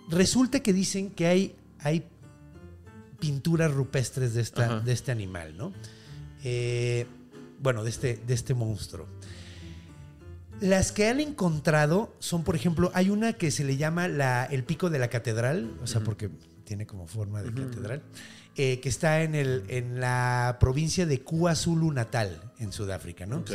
resulta 0.09 0.59
que 0.59 0.73
dicen 0.73 1.11
que 1.11 1.25
hay, 1.25 1.55
hay 1.79 2.05
pinturas 3.21 3.73
rupestres 3.73 4.33
de, 4.33 4.41
esta, 4.41 4.81
de 4.81 4.91
este 4.91 5.13
animal, 5.13 5.55
¿no? 5.55 5.71
Eh, 6.43 7.07
bueno, 7.61 7.85
de 7.85 7.89
este, 7.89 8.17
de 8.27 8.33
este 8.33 8.53
monstruo. 8.53 9.07
Las 10.61 10.91
que 10.91 11.07
han 11.09 11.19
encontrado 11.19 12.15
son, 12.19 12.43
por 12.43 12.55
ejemplo, 12.55 12.89
hay 12.93 13.09
una 13.09 13.33
que 13.33 13.51
se 13.51 13.63
le 13.63 13.77
llama 13.77 14.07
la, 14.07 14.45
el 14.45 14.63
pico 14.63 14.89
de 14.89 14.99
la 14.99 15.09
catedral, 15.09 15.75
o 15.83 15.87
sea, 15.87 16.01
porque 16.01 16.29
tiene 16.63 16.85
como 16.87 17.07
forma 17.07 17.41
de 17.43 17.49
catedral, 17.53 18.03
eh, 18.55 18.79
que 18.79 18.87
está 18.89 19.21
en, 19.21 19.35
el, 19.35 19.63
en 19.67 19.99
la 19.99 20.57
provincia 20.59 21.05
de 21.05 21.21
KwaZulu 21.21 21.91
Natal, 21.91 22.53
en 22.59 22.71
Sudáfrica, 22.71 23.25
¿no? 23.25 23.39
Ok. 23.39 23.51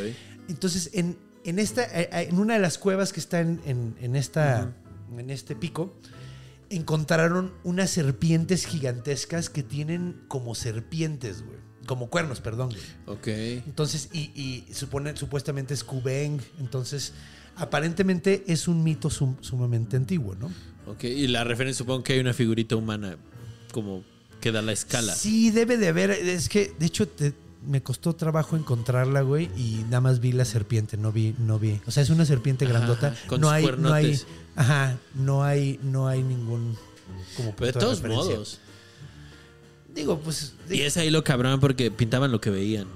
Entonces, 0.48 0.90
en, 0.92 1.16
en, 1.44 1.58
esta, 1.58 1.84
eh, 1.84 2.08
eh, 2.12 2.26
en 2.30 2.38
una 2.38 2.54
de 2.54 2.60
las 2.60 2.76
cuevas 2.76 3.12
que 3.12 3.20
está 3.20 3.40
en, 3.40 3.60
en- 3.64 3.96
en 4.00 4.14
esta, 4.14 4.72
en 5.16 5.30
este 5.30 5.56
pico, 5.56 5.96
encontraron 6.68 7.52
unas 7.64 7.90
serpientes 7.90 8.66
gigantescas 8.66 9.48
que 9.50 9.62
tienen 9.62 10.20
como 10.28 10.54
serpientes, 10.54 11.42
güey. 11.44 11.58
Como 11.86 12.08
cuernos, 12.10 12.40
perdón. 12.40 12.68
güey. 12.70 13.18
Ok. 13.18 13.26
Entonces, 13.66 14.08
y, 14.12 14.30
y 14.34 14.74
supone, 14.74 15.16
supuestamente 15.16 15.74
es 15.74 15.82
Kubeng. 15.84 16.40
Entonces, 16.60 17.12
aparentemente 17.56 18.44
es 18.46 18.68
un 18.68 18.82
mito 18.82 19.10
sum- 19.10 19.36
sumamente 19.40 19.96
antiguo, 19.96 20.34
¿no? 20.34 20.50
Ok. 20.86 21.04
Y 21.04 21.26
la 21.28 21.44
referencia, 21.44 21.78
supongo 21.78 22.02
que 22.04 22.14
hay 22.14 22.18
una 22.20 22.32
figurita 22.34 22.76
humana 22.76 23.16
como 23.72 24.02
que 24.40 24.52
da 24.52 24.62
la 24.62 24.72
escala. 24.72 25.14
Sí, 25.14 25.50
debe 25.50 25.76
de 25.76 25.88
haber. 25.88 26.10
Es 26.10 26.48
que, 26.48 26.72
de 26.78 26.86
hecho, 26.86 27.06
te- 27.08 27.34
me 27.66 27.82
costó 27.82 28.14
trabajo 28.14 28.56
encontrarla, 28.56 29.20
güey, 29.20 29.50
y 29.56 29.82
nada 29.84 30.00
más 30.00 30.20
vi 30.20 30.32
la 30.32 30.46
serpiente, 30.46 30.96
no 30.96 31.12
vi, 31.12 31.34
no 31.38 31.58
vi. 31.58 31.78
O 31.86 31.90
sea, 31.90 32.02
es 32.02 32.08
una 32.08 32.24
serpiente 32.24 32.64
grandota. 32.64 33.08
ajá, 33.08 33.26
con 33.28 33.40
no 33.42 33.48
sus 33.48 33.54
hay, 33.54 33.62
no 33.64 33.92
hay, 33.92 34.04
cuernotes. 34.06 34.26
ajá, 34.56 34.96
no 35.14 35.44
hay, 35.44 35.78
no 35.82 36.08
hay 36.08 36.22
ningún 36.22 36.74
como 37.36 37.54
Pero 37.56 37.66
de 37.72 37.72
todos 37.78 38.02
modos. 38.02 38.60
Digo, 39.94 40.18
pues, 40.20 40.54
Y 40.68 40.82
es 40.82 40.96
ahí 40.96 41.10
lo 41.10 41.24
cabrón 41.24 41.58
porque 41.60 41.90
pintaban 41.90 42.30
lo 42.32 42.40
que 42.40 42.50
veían. 42.50 42.86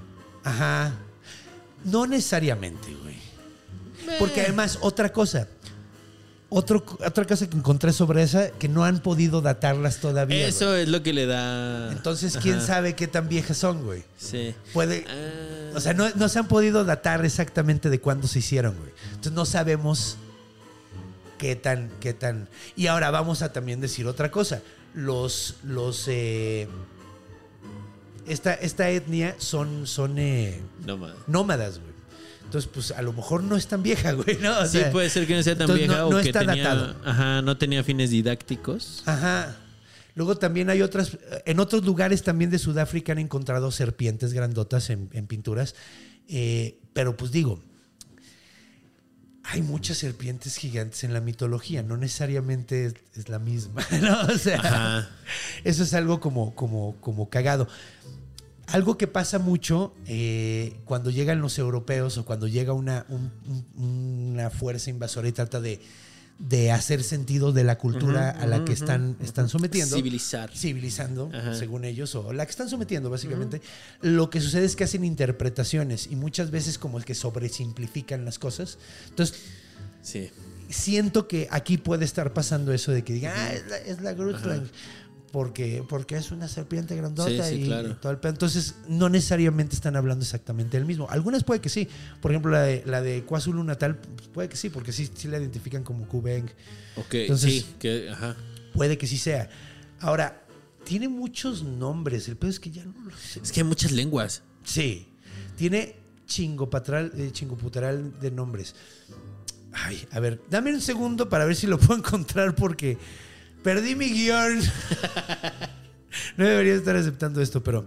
ajá. 0.43 0.93
No 1.83 2.07
necesariamente, 2.07 2.87
güey. 3.03 3.15
Porque 4.17 4.41
además, 4.41 4.79
otra 4.81 5.11
cosa. 5.13 5.47
Otro, 6.49 6.83
otra 7.05 7.25
cosa 7.25 7.47
que 7.47 7.55
encontré 7.57 7.91
sobre 7.93 8.23
esa, 8.23 8.49
que 8.49 8.67
no 8.67 8.83
han 8.85 9.01
podido 9.01 9.41
datarlas 9.41 9.97
todavía. 9.99 10.37
güey. 10.37 10.49
Eso 10.49 10.75
es 10.75 10.87
lo 10.87 11.03
que 11.03 11.13
le 11.13 11.27
da. 11.27 11.91
Entonces, 11.91 12.37
¿quién 12.41 12.55
Ajá, 12.57 12.65
sabe 12.67 12.95
qué 12.95 13.07
tan 13.07 13.27
viejas 13.29 13.57
son, 13.57 13.83
güey? 13.83 14.03
Sí. 14.17 14.55
Puede. 14.73 15.05
Ah, 15.07 15.73
O 15.75 15.79
sea, 15.79 15.93
no, 15.93 16.09
no 16.15 16.27
se 16.27 16.39
han 16.39 16.47
podido 16.47 16.85
datar 16.85 17.23
exactamente 17.23 17.89
de 17.91 17.99
cuándo 17.99 18.27
se 18.27 18.39
hicieron, 18.39 18.75
güey. 18.77 18.91
Entonces 19.09 19.33
no 19.33 19.45
sabemos 19.45 20.17
qué 21.37 21.55
tan, 21.55 21.91
qué 21.99 22.13
tan. 22.13 22.47
Y 22.75 22.87
ahora 22.87 23.11
vamos 23.11 23.41
a 23.43 23.51
también 23.53 23.79
decir 23.81 24.07
otra 24.07 24.31
cosa. 24.31 24.61
Los, 24.95 25.57
los, 25.63 26.07
eh, 26.07 26.67
esta, 28.27 28.53
esta 28.55 28.89
etnia 28.89 29.35
son, 29.37 29.85
son 29.87 30.17
eh, 30.17 30.61
nómadas, 31.27 31.79
güey. 31.79 31.93
Entonces, 32.45 32.69
pues 32.73 32.91
a 32.91 33.01
lo 33.01 33.11
mejor 33.11 33.43
no 33.43 33.55
es 33.55 33.67
tan 33.67 33.83
vieja, 33.83 34.13
güey, 34.13 34.37
¿no? 34.41 34.59
O 34.59 34.65
Sí, 34.65 34.77
sea, 34.79 34.91
puede 34.91 35.09
ser 35.09 35.27
que 35.27 35.35
no 35.35 35.43
sea 35.43 35.57
tan 35.57 35.73
vieja 35.73 35.97
no- 35.97 36.09
no 36.11 36.17
o 36.17 36.21
que 36.21 36.27
está 36.29 36.39
tenía, 36.45 36.63
datado. 36.63 36.95
ajá, 37.03 37.41
no 37.41 37.57
tenía 37.57 37.83
fines 37.83 38.09
didácticos. 38.11 39.03
Ajá. 39.05 39.57
Luego 40.13 40.37
también 40.37 40.69
hay 40.69 40.81
otras, 40.81 41.17
en 41.45 41.59
otros 41.59 41.83
lugares 41.83 42.23
también 42.23 42.49
de 42.49 42.57
Sudáfrica 42.59 43.11
han 43.11 43.17
encontrado 43.19 43.69
serpientes 43.71 44.31
grandotas 44.31 44.89
en, 44.89 45.09
en 45.11 45.27
pinturas. 45.27 45.75
Eh, 46.29 46.79
pero 46.93 47.17
pues 47.17 47.31
digo, 47.31 47.61
hay 49.51 49.61
muchas 49.61 49.97
serpientes 49.97 50.55
gigantes 50.57 51.03
en 51.03 51.13
la 51.13 51.21
mitología, 51.21 51.83
no 51.83 51.97
necesariamente 51.97 52.85
es, 52.87 52.93
es 53.15 53.29
la 53.29 53.39
misma, 53.39 53.85
¿no? 54.01 54.21
O 54.33 54.37
sea, 54.37 54.59
Ajá. 54.59 55.09
eso 55.63 55.83
es 55.83 55.93
algo 55.93 56.19
como, 56.19 56.55
como, 56.55 56.95
como 56.99 57.29
cagado. 57.29 57.67
Algo 58.67 58.97
que 58.97 59.05
pasa 59.05 59.37
mucho 59.37 59.93
eh, 60.07 60.75
cuando 60.85 61.11
llegan 61.11 61.39
los 61.39 61.59
europeos 61.59 62.17
o 62.17 62.25
cuando 62.25 62.47
llega 62.47 62.73
una, 62.73 63.05
un- 63.09 63.31
un- 63.77 64.31
una 64.33 64.49
fuerza 64.49 64.89
invasora 64.89 65.27
y 65.27 65.31
trata 65.31 65.61
de, 65.61 65.79
de 66.37 66.71
hacer 66.71 67.01
sentido 67.03 67.53
de 67.53 67.63
la 67.63 67.77
cultura 67.77 68.29
a 68.29 68.45
la 68.45 68.65
que 68.65 68.73
están, 68.73 69.15
están 69.21 69.47
sometiendo. 69.47 69.95
Civilizar. 69.95 70.51
Civilizando, 70.55 71.29
Ajá. 71.33 71.55
según 71.55 71.85
ellos, 71.85 72.13
o 72.15 72.33
la 72.33 72.45
que 72.45 72.51
están 72.51 72.67
sometiendo, 72.69 73.09
básicamente. 73.09 73.61
Lo 74.01 74.29
que 74.29 74.41
sucede 74.41 74.65
es 74.65 74.75
que 74.75 74.83
hacen 74.83 75.05
interpretaciones 75.05 76.07
y 76.11 76.15
muchas 76.17 76.51
veces 76.51 76.77
como 76.77 76.97
el 76.97 77.05
que 77.05 77.15
sobresimplifican 77.15 78.25
las 78.25 78.37
cosas. 78.39 78.77
Entonces, 79.09 79.37
Sí. 80.01 80.29
siento 80.69 81.27
que 81.27 81.47
aquí 81.51 81.77
puede 81.77 82.05
estar 82.05 82.33
pasando 82.33 82.73
eso 82.73 82.91
de 82.91 83.03
que 83.03 83.13
digan, 83.13 83.33
ah, 83.35 83.53
es 83.53 83.67
la, 83.67 83.77
es 83.77 84.01
la 84.01 84.13
Grutland", 84.13 84.69
Porque, 85.35 85.83
porque 85.89 86.15
es 86.15 86.31
una 86.31 86.47
serpiente 86.47 86.95
grandota 86.95 87.29
Sí, 87.29 87.55
sí, 87.57 87.61
y, 87.63 87.65
claro. 87.65 87.89
y 87.89 87.93
todo 87.95 88.09
el 88.13 88.19
pedo. 88.19 88.31
Entonces, 88.31 88.75
no 88.87 89.09
necesariamente 89.09 89.75
están 89.75 89.97
hablando 89.97 90.23
exactamente 90.23 90.77
del 90.77 90.85
mismo. 90.85 91.09
Algunas 91.09 91.43
puede 91.43 91.59
que 91.59 91.67
sí. 91.67 91.89
Por 92.21 92.31
ejemplo, 92.31 92.51
la 92.53 92.61
de, 92.61 92.83
la 92.85 93.01
de 93.01 93.25
KwaZulu 93.25 93.61
Natal, 93.65 93.97
pues, 93.97 94.29
puede 94.29 94.47
que 94.47 94.55
sí, 94.55 94.69
porque 94.69 94.93
sí, 94.93 95.09
sí 95.13 95.27
la 95.27 95.37
identifican 95.37 95.83
como 95.83 96.07
Kubeng. 96.07 96.45
Ok, 96.95 97.13
Entonces- 97.15 97.51
sí, 97.51 97.75
que, 97.79 98.09
ajá. 98.09 98.37
Puede 98.73 98.97
que 98.97 99.07
sí 99.07 99.17
sea. 99.17 99.49
Ahora, 99.99 100.41
tiene 100.85 101.09
muchos 101.09 101.63
nombres. 101.63 102.29
El 102.29 102.37
pedo 102.37 102.51
es 102.51 102.61
que 102.61 102.71
ya 102.71 102.85
no 102.85 102.93
lo 103.03 103.11
sé. 103.17 103.41
Es 103.43 103.51
que 103.51 103.59
hay 103.59 103.65
muchas 103.67 103.91
lenguas. 103.91 104.41
Sí. 104.63 105.09
Tiene 105.57 105.97
chingopatral, 106.27 107.11
eh, 107.17 107.33
de 108.21 108.31
nombres. 108.31 108.73
Ay, 109.73 110.07
a 110.11 110.21
ver, 110.21 110.41
dame 110.49 110.73
un 110.73 110.79
segundo 110.79 111.27
para 111.27 111.43
ver 111.43 111.57
si 111.57 111.67
lo 111.67 111.77
puedo 111.77 111.99
encontrar 111.99 112.55
porque 112.55 112.97
perdí 113.65 113.95
mi 113.95 114.09
guion. 114.11 114.59
no 116.37 116.45
debería 116.45 116.75
estar 116.75 116.95
aceptando 116.95 117.41
esto, 117.41 117.63
pero 117.63 117.85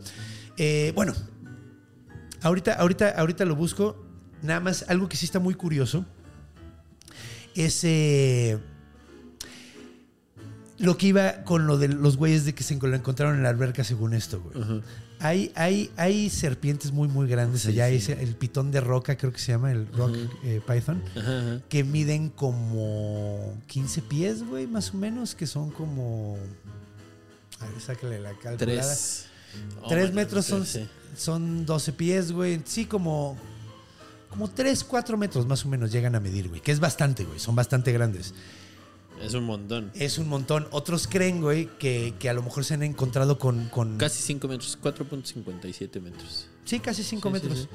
eh, 0.56 0.92
bueno. 0.94 1.14
Ahorita, 2.42 2.74
ahorita, 2.74 3.10
ahorita 3.10 3.44
lo 3.44 3.54
busco. 3.54 4.04
Nada 4.42 4.58
más, 4.58 4.84
algo 4.88 5.08
que 5.08 5.16
sí 5.16 5.24
está 5.24 5.38
muy 5.38 5.54
curioso 5.54 6.04
es 7.54 7.82
eh, 7.84 8.58
lo 10.78 10.96
que 10.96 11.06
iba 11.06 11.44
con 11.44 11.66
lo 11.66 11.78
de 11.78 11.88
los 11.88 12.16
güeyes 12.16 12.44
de 12.44 12.54
que 12.54 12.62
se 12.62 12.76
lo 12.76 12.94
encontraron 12.94 13.36
en 13.36 13.44
la 13.44 13.48
alberca 13.48 13.84
según 13.84 14.14
esto, 14.14 14.40
güey. 14.40 14.82
Hay, 15.20 15.50
hay, 15.56 15.90
hay 15.96 16.30
serpientes 16.30 16.92
muy, 16.92 17.08
muy 17.08 17.28
grandes 17.28 17.66
allá. 17.66 17.88
El 17.88 18.36
pitón 18.36 18.70
de 18.70 18.80
roca, 18.80 19.16
creo 19.16 19.32
que 19.32 19.38
se 19.38 19.52
llama, 19.52 19.72
el 19.72 19.86
rock 19.88 20.16
eh, 20.44 20.60
python, 20.66 21.02
que 21.68 21.84
miden 21.84 22.28
como 22.28 23.58
15 23.66 24.02
pies, 24.02 24.44
güey, 24.44 24.66
más 24.66 24.94
o 24.94 24.96
menos, 24.96 25.34
que 25.34 25.46
son 25.46 25.70
como... 25.70 26.36
A 27.60 27.66
ver, 27.66 27.80
sácale 27.80 28.20
la 28.20 28.30
calculada. 28.34 28.58
Tres. 28.58 29.26
Oh, 29.82 29.88
Tres 29.88 30.06
man, 30.06 30.14
metros 30.14 30.46
son, 30.46 30.64
sí. 30.64 30.86
son 31.16 31.66
12 31.66 31.92
pies, 31.94 32.32
güey. 32.32 32.60
Sí, 32.64 32.84
como... 32.84 33.36
Como 34.30 34.48
3, 34.48 34.84
4 34.84 35.16
metros 35.16 35.46
más 35.46 35.64
o 35.64 35.68
menos 35.68 35.90
llegan 35.90 36.14
a 36.14 36.20
medir, 36.20 36.48
güey. 36.48 36.60
Que 36.60 36.70
es 36.70 36.78
bastante, 36.78 37.24
güey. 37.24 37.40
Son 37.40 37.56
bastante 37.56 37.92
grandes. 37.92 38.34
Es 39.22 39.34
un 39.34 39.44
montón. 39.44 39.90
Es 39.94 40.18
un 40.18 40.28
montón. 40.28 40.68
Otros 40.70 41.06
creen, 41.08 41.40
güey, 41.40 41.68
que, 41.78 42.14
que 42.18 42.28
a 42.28 42.34
lo 42.34 42.42
mejor 42.42 42.64
se 42.64 42.74
han 42.74 42.82
encontrado 42.82 43.38
con... 43.38 43.68
con 43.68 43.98
Casi 43.98 44.22
5 44.22 44.48
metros, 44.48 44.78
4.57 44.82 46.00
metros. 46.00 46.46
Sí, 46.64 46.80
casi 46.80 47.02
5 47.02 47.28
Sí, 47.28 47.34
sí, 47.36 47.42
metros. 47.42 47.60
sí. 47.62 47.68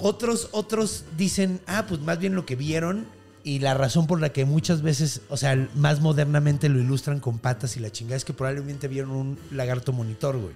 Otros, 0.00 0.48
otros 0.52 1.04
dicen, 1.16 1.60
ah, 1.66 1.86
pues 1.88 2.00
más 2.00 2.18
bien 2.18 2.34
lo 2.34 2.44
que 2.46 2.56
vieron 2.56 3.06
y 3.44 3.60
la 3.60 3.74
razón 3.74 4.06
por 4.06 4.20
la 4.20 4.30
que 4.32 4.44
muchas 4.44 4.82
veces, 4.82 5.22
o 5.28 5.36
sea, 5.36 5.68
más 5.74 6.00
modernamente 6.00 6.68
lo 6.68 6.80
ilustran 6.80 7.20
con 7.20 7.38
patas 7.38 7.76
y 7.76 7.80
la 7.80 7.90
chingada 7.90 8.16
es 8.16 8.24
que 8.24 8.32
probablemente 8.34 8.88
vieron 8.88 9.10
un 9.12 9.38
lagarto 9.52 9.92
monitor, 9.92 10.36
güey. 10.36 10.52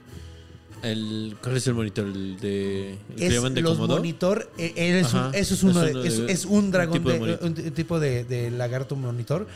El, 0.83 1.37
¿Cuál 1.43 1.57
es 1.57 1.67
el 1.69 1.75
monitor? 1.75 2.07
¿El 2.07 2.39
de, 2.41 2.91
el 3.17 3.23
Es 3.23 3.43
de 3.55 3.61
los 3.61 3.77
Komodo? 3.77 3.97
monitor, 3.97 4.51
eh, 4.59 4.73
eh, 4.77 5.01
es 5.01 5.15
un- 5.15 5.35
eso 5.35 5.55
es 5.55 5.63
uno, 5.63 5.81
Es 5.83 5.87
de, 5.87 6.01
uno 6.01 6.03
de- 6.27 6.33
es 6.33 6.45
un 6.45 6.53
un 6.65 6.71
dragón 6.73 6.93
tipo 6.95 7.09
de 7.09 7.15
de, 7.15 7.21
monitor. 7.21 7.45
un 7.47 7.55
tipo 7.75 8.01
de, 8.01 8.25
de 8.25 8.51
lagarto 8.51 8.97
monitor, 8.97 9.47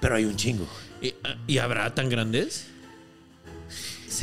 pero 0.00 0.14
hay 0.16 0.24
un 0.24 0.36
chingo. 0.36 0.66
¿Y, 1.02 1.14
¿y 1.46 1.58
habrá 1.58 1.94
tan 1.94 2.08
grandes? 2.08 2.66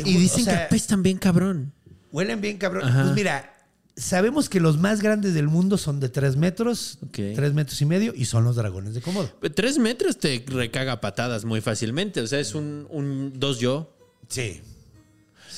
Y 0.04 0.18
dicen 0.18 0.42
o 0.42 0.46
sea, 0.46 0.58
que 0.58 0.64
apestan 0.66 1.04
bien 1.04 1.18
cabrón. 1.18 1.72
Huelen 2.12 2.42
bien, 2.42 2.58
cabrón. 2.58 2.84
Ajá. 2.86 3.04
Pues 3.04 3.16
mira, 3.16 3.54
sabemos 3.96 4.50
que 4.50 4.60
los 4.60 4.78
más 4.80 5.02
grandes 5.02 5.34
del 5.34 5.48
mundo 5.48 5.78
son 5.78 6.00
de 6.00 6.10
3 6.10 6.36
metros, 6.36 6.98
Ok. 7.04 7.20
3 7.36 7.54
metros 7.54 7.80
y 7.82 7.86
medio, 7.86 8.14
y 8.16 8.26
son 8.26 8.44
los 8.44 8.56
dragones 8.56 8.94
de 8.94 9.02
Komodo. 9.02 9.30
Tres 9.56 9.78
metros 9.78 10.18
te 10.18 10.44
recaga 10.48 10.94
a 10.94 11.02
patadas 11.02 11.46
muy 11.46 11.62
fácilmente. 11.62 12.22
O 12.22 12.28
sea, 12.28 12.40
es 12.40 12.56
un, 12.56 12.88
un 12.90 13.34
dos 13.40 13.60
yo. 13.60 13.94
Sí. 14.28 14.62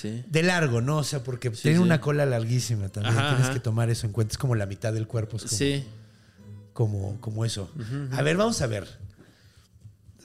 Sí. 0.02 0.24
De 0.28 0.44
largo, 0.44 0.82
¿no? 0.82 0.98
O 0.98 1.04
sea, 1.04 1.24
porque 1.24 1.50
Sí, 1.54 1.64
tiene 1.64 1.78
sí. 1.78 1.84
una 1.84 2.00
cola 2.00 2.26
larguísima 2.26 2.90
también. 2.90 3.18
Ajá, 3.18 3.30
Tienes 3.30 3.46
ajá. 3.46 3.54
que 3.54 3.60
tomar 3.60 3.90
eso 3.90 4.08
en 4.08 4.14
cuenta. 4.14 4.32
Es 4.34 4.38
como 4.38 4.56
la 4.56 4.66
mitad 4.66 4.94
del 4.94 5.08
cuerpo. 5.08 5.38
Es 5.38 5.44
como, 5.44 5.58
Sí. 5.58 5.84
como, 6.74 7.20
como 7.22 7.44
eso. 7.46 7.70
A 8.12 8.22
ver, 8.22 8.38
vamos 8.38 8.62
a 8.62 8.68
ver. 8.68 8.88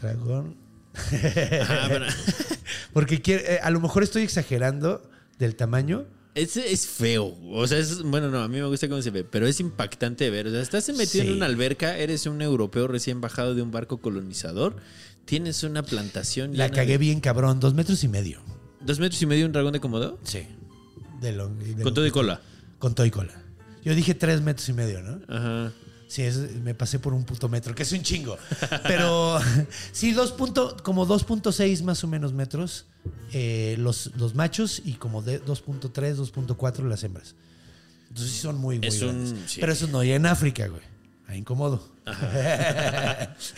Dragón. 0.01 0.57
Ajá, 0.95 1.87
pero- 1.89 2.07
Porque 2.93 3.21
quiere- 3.21 3.55
eh, 3.55 3.61
a 3.63 3.71
lo 3.71 3.81
mejor 3.81 4.03
estoy 4.03 4.23
exagerando 4.23 5.09
del 5.39 5.57
tamaño. 5.57 6.07
Es, 6.37 6.57
es 6.57 6.87
feo. 6.87 7.37
O 7.53 7.67
sea, 7.67 7.79
es, 7.79 8.03
bueno, 8.03 8.29
no, 8.29 8.43
a 8.43 8.49
mí 8.49 8.59
me 8.59 8.67
gusta 8.67 8.89
cómo 8.89 9.01
se 9.03 9.11
ve, 9.11 9.25
pero 9.25 9.47
es 9.47 9.61
impactante 9.61 10.25
de 10.25 10.31
ver. 10.31 10.47
O 10.49 10.51
sea, 10.51 10.61
estás 10.61 10.89
metido 10.91 11.25
Sí. 11.25 11.31
en 11.31 11.37
una 11.37 11.47
alberca, 11.47 11.97
eres 11.97 12.27
un 12.27 12.43
europeo 12.43 12.87
recién 12.89 13.21
bajado 13.21 13.55
de 13.55 13.63
un 13.63 13.71
barco 13.71 13.99
colonizador, 13.99 14.77
tienes 15.25 15.63
una 15.63 15.83
plantación. 15.85 16.57
La 16.57 16.71
cagué 16.71 16.93
de- 16.93 16.99
bien, 16.99 17.21
cabrón. 17.21 17.61
Dos 17.61 17.75
metros 17.75 18.03
y 18.05 18.09
medio. 18.09 18.41
¿Dos 18.85 18.99
metros 19.01 19.21
y 19.23 19.27
medio 19.27 19.47
un 19.47 19.53
dragón 19.53 19.73
de 19.73 19.81
Komodo? 19.81 20.19
Sí. 20.25 20.47
De 21.21 21.33
long- 21.33 21.57
de 21.59 21.83
Con 21.83 21.95
todo 21.95 22.07
y 22.07 22.11
cola. 22.11 22.41
Con 22.79 22.95
todo 22.95 23.07
y 23.07 23.11
cola. 23.11 23.33
Yo 23.85 23.95
dije 23.95 24.15
tres 24.15 24.41
metros 24.43 24.69
y 24.69 24.73
medio, 24.73 25.01
¿no? 25.03 25.21
Ajá. 25.35 25.73
Sí, 26.09 26.23
es- 26.23 26.53
me 26.63 26.75
pasé 26.75 26.99
por 26.99 27.13
un 27.15 27.25
puto 27.25 27.49
metro, 27.49 27.75
que 27.75 27.83
es 27.83 27.93
un 27.93 28.03
chingo. 28.03 28.37
Pero 28.85 29.39
sí, 29.93 30.13
dos 30.13 30.33
punto, 30.33 30.77
como 30.83 31.07
2.6 31.07 31.83
más 31.83 32.05
o 32.05 32.09
menos 32.09 32.33
metros 32.33 32.87
eh, 33.33 33.77
los, 33.79 34.13
los 34.17 34.35
machos 34.35 34.81
y 34.85 34.93
como 34.95 35.23
de 35.23 35.43
2.3, 35.45 36.17
2.4 36.17 36.87
las 36.89 37.03
hembras. 37.05 37.35
Entonces 38.09 38.33
sí 38.35 38.41
son 38.41 38.59
muy, 38.59 38.79
muy 38.79 38.89
Es 38.89 39.01
un- 39.03 39.09
grandes. 39.09 39.51
sí. 39.51 39.61
Pero 39.61 39.73
eso 39.73 39.87
no 39.89 40.01
hay 40.01 40.13
en 40.13 40.27
África, 40.27 40.67
güey. 40.69 40.83
Ahí 41.27 41.39
incómodo. 41.39 41.89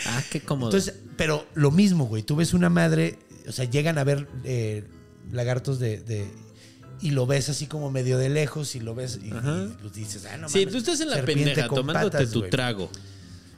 Ah, 0.07 0.23
qué 0.31 0.41
cómodo. 0.41 0.71
Entonces, 0.71 0.95
pero 1.17 1.47
lo 1.55 1.71
mismo, 1.71 2.07
güey. 2.07 2.23
Tú 2.23 2.37
ves 2.37 2.55
una 2.55 2.69
madre, 2.71 3.19
o 3.49 3.53
sea, 3.53 3.65
llegan 3.65 3.99
a 3.99 4.05
ver 4.05 4.29
eh, 4.45 4.85
lagartos 5.33 5.79
de, 5.79 5.99
de- 6.01 6.31
y 7.01 7.11
lo 7.11 7.27
ves 7.27 7.49
así 7.51 7.67
como 7.67 7.91
medio 7.91 8.17
de 8.19 8.29
lejos 8.31 8.75
y 8.75 8.81
lo 8.81 8.95
ves 8.95 9.19
y, 9.23 9.31
pues 9.31 9.93
dices, 9.95 10.27
ah, 10.33 10.37
no 10.39 10.49
sí, 10.49 10.61
mames, 10.61 10.73
tú 10.73 10.79
estás 10.79 11.01
en 11.01 11.11
la 11.11 11.23
pendeja 11.25 11.69
tomándote 11.69 12.19
patas, 12.19 12.31
tu 12.31 12.43
trago. 12.49 12.91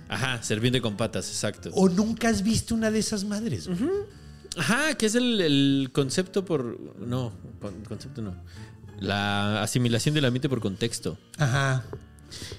Ajá, 0.09 0.43
serpiente 0.43 0.81
con 0.81 0.97
patas, 0.97 1.29
exacto. 1.29 1.71
O 1.75 1.89
nunca 1.89 2.29
has 2.31 2.43
visto 2.43 2.75
una 2.75 2.91
de 2.91 2.99
esas 2.99 3.25
madres. 3.25 3.69
Ajá, 4.57 4.95
que 4.95 5.07
es 5.07 5.15
el, 5.15 5.41
el 5.41 5.91
concepto 5.93 6.45
por. 6.45 6.79
No, 6.99 7.33
con- 7.61 7.85
concepto 7.85 8.23
no. 8.23 8.35
La 9.01 9.63
asimilación 9.63 10.15
del 10.15 10.25
ambiente 10.25 10.49
por 10.49 10.61
contexto. 10.61 11.17
Ajá. 11.37 11.85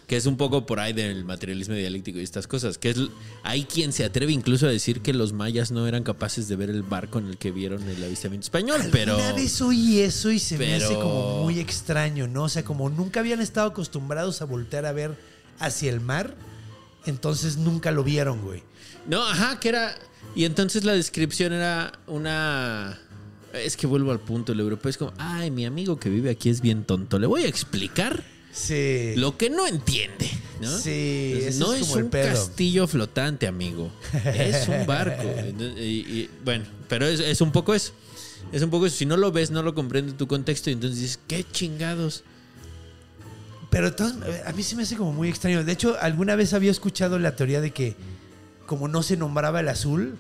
Que 0.08 0.18
es 0.18 0.26
un 0.26 0.38
poco 0.38 0.66
por 0.66 0.80
ahí 0.80 0.94
del 0.94 1.26
materialismo 1.26 1.76
dialéctico 1.76 2.20
y 2.20 2.24
estas 2.24 2.48
cosas. 2.48 2.78
Que 2.78 2.90
es 2.90 2.98
hay 3.44 3.64
quien 3.64 3.94
se 3.94 4.04
atreve 4.04 4.32
incluso 4.32 4.68
a 4.68 4.70
decir 4.70 5.02
que 5.02 5.14
los 5.14 5.34
mayas 5.34 5.72
no 5.72 5.88
eran 5.88 6.04
capaces 6.04 6.48
de 6.48 6.56
ver 6.56 6.70
el 6.70 6.84
barco 6.84 7.20
en 7.20 7.28
el 7.28 7.38
que 7.38 7.52
vieron 7.52 7.88
el 7.88 8.04
avistamiento 8.04 8.46
español. 8.46 8.82
Pero. 8.92 9.16
Alguna 9.16 9.34
vez 9.34 9.62
oí 9.62 10.00
eso 10.00 10.32
y 10.32 10.40
se 10.40 10.58
me 10.58 10.76
hace 10.76 10.94
como 10.96 11.44
muy 11.44 11.60
extraño, 11.60 12.28
¿no? 12.28 12.44
O 12.44 12.50
sea, 12.50 12.64
como 12.64 12.90
nunca 12.90 13.20
habían 13.20 13.42
estado 13.42 13.70
acostumbrados 13.70 14.42
a 14.42 14.46
voltear 14.46 14.86
a 14.86 14.92
ver 14.92 15.18
hacia 15.60 15.92
el 15.92 16.00
mar, 16.00 16.36
entonces 17.06 17.58
nunca 17.58 17.92
lo 17.92 18.04
vieron, 18.04 18.42
güey. 18.42 18.64
No, 19.08 19.24
ajá, 19.24 19.60
que 19.60 19.70
era. 19.70 19.96
Y 20.36 20.46
entonces 20.46 20.84
la 20.84 20.94
descripción 20.94 21.54
era 21.54 21.94
una. 22.08 23.00
Es 23.54 23.76
que 23.76 23.88
vuelvo 23.88 24.12
al 24.12 24.20
punto. 24.20 24.52
El 24.52 24.60
europeo 24.60 24.90
es 24.90 24.98
como, 24.98 25.14
ay, 25.18 25.50
mi 25.50 25.66
amigo 25.66 26.00
que 26.00 26.10
vive 26.10 26.30
aquí 26.30 26.50
es 26.50 26.62
bien 26.62 26.84
tonto. 26.84 27.18
Le 27.18 27.28
voy 27.28 27.44
a 27.44 27.48
explicar 27.48 28.24
Sí. 28.52 29.14
lo 29.16 29.38
que 29.38 29.50
no 29.50 29.68
entiende. 29.68 30.30
¿no? 30.62 30.78
Sí, 30.78 31.32
Entonces, 31.36 31.58
no 31.60 31.74
es 31.74 31.82
es, 31.82 31.88
como 31.88 31.97
el 32.00 32.04
un 32.06 32.10
pedo. 32.10 32.28
castillo 32.30 32.88
flotante, 32.88 33.47
amigo. 33.47 33.89
Es 34.26 34.68
un 34.68 34.86
barco. 34.86 35.24
Y- 35.78 35.82
y- 35.82 36.30
bueno, 36.43 36.66
pero 36.89 37.06
es, 37.08 37.20
es 37.22 37.39
un 37.41 37.52
poco 37.52 37.74
eso. 37.74 37.93
Es 38.52 38.62
un 38.62 38.70
poco 38.70 38.86
eso. 38.88 38.97
Si 38.97 39.06
no 39.06 39.16
lo 39.18 39.32
ves, 39.32 39.52
no 39.52 39.64
lo 39.64 39.74
comprende 39.74 40.12
tu 40.14 40.28
contexto. 40.28 40.70
Y 40.70 40.74
entonces 40.74 41.00
dices, 41.00 41.20
qué 41.28 41.45
chingados. 41.50 42.24
Pero 43.70 43.91
a 44.45 44.52
mí 44.54 44.64
se 44.64 44.76
me 44.76 44.84
hace 44.84 44.97
como 44.97 45.14
muy 45.14 45.30
extraño. 45.30 45.64
De 45.64 45.72
hecho, 45.72 45.95
alguna 46.02 46.36
vez 46.36 46.54
había 46.54 46.72
escuchado 46.72 47.20
la 47.20 47.36
teoría 47.36 47.62
de 47.62 47.72
que 47.72 47.95
como 48.66 48.88
no 48.88 49.02
se 49.04 49.16
nombraba 49.16 49.60
el 49.62 49.68
azul, 49.70 50.18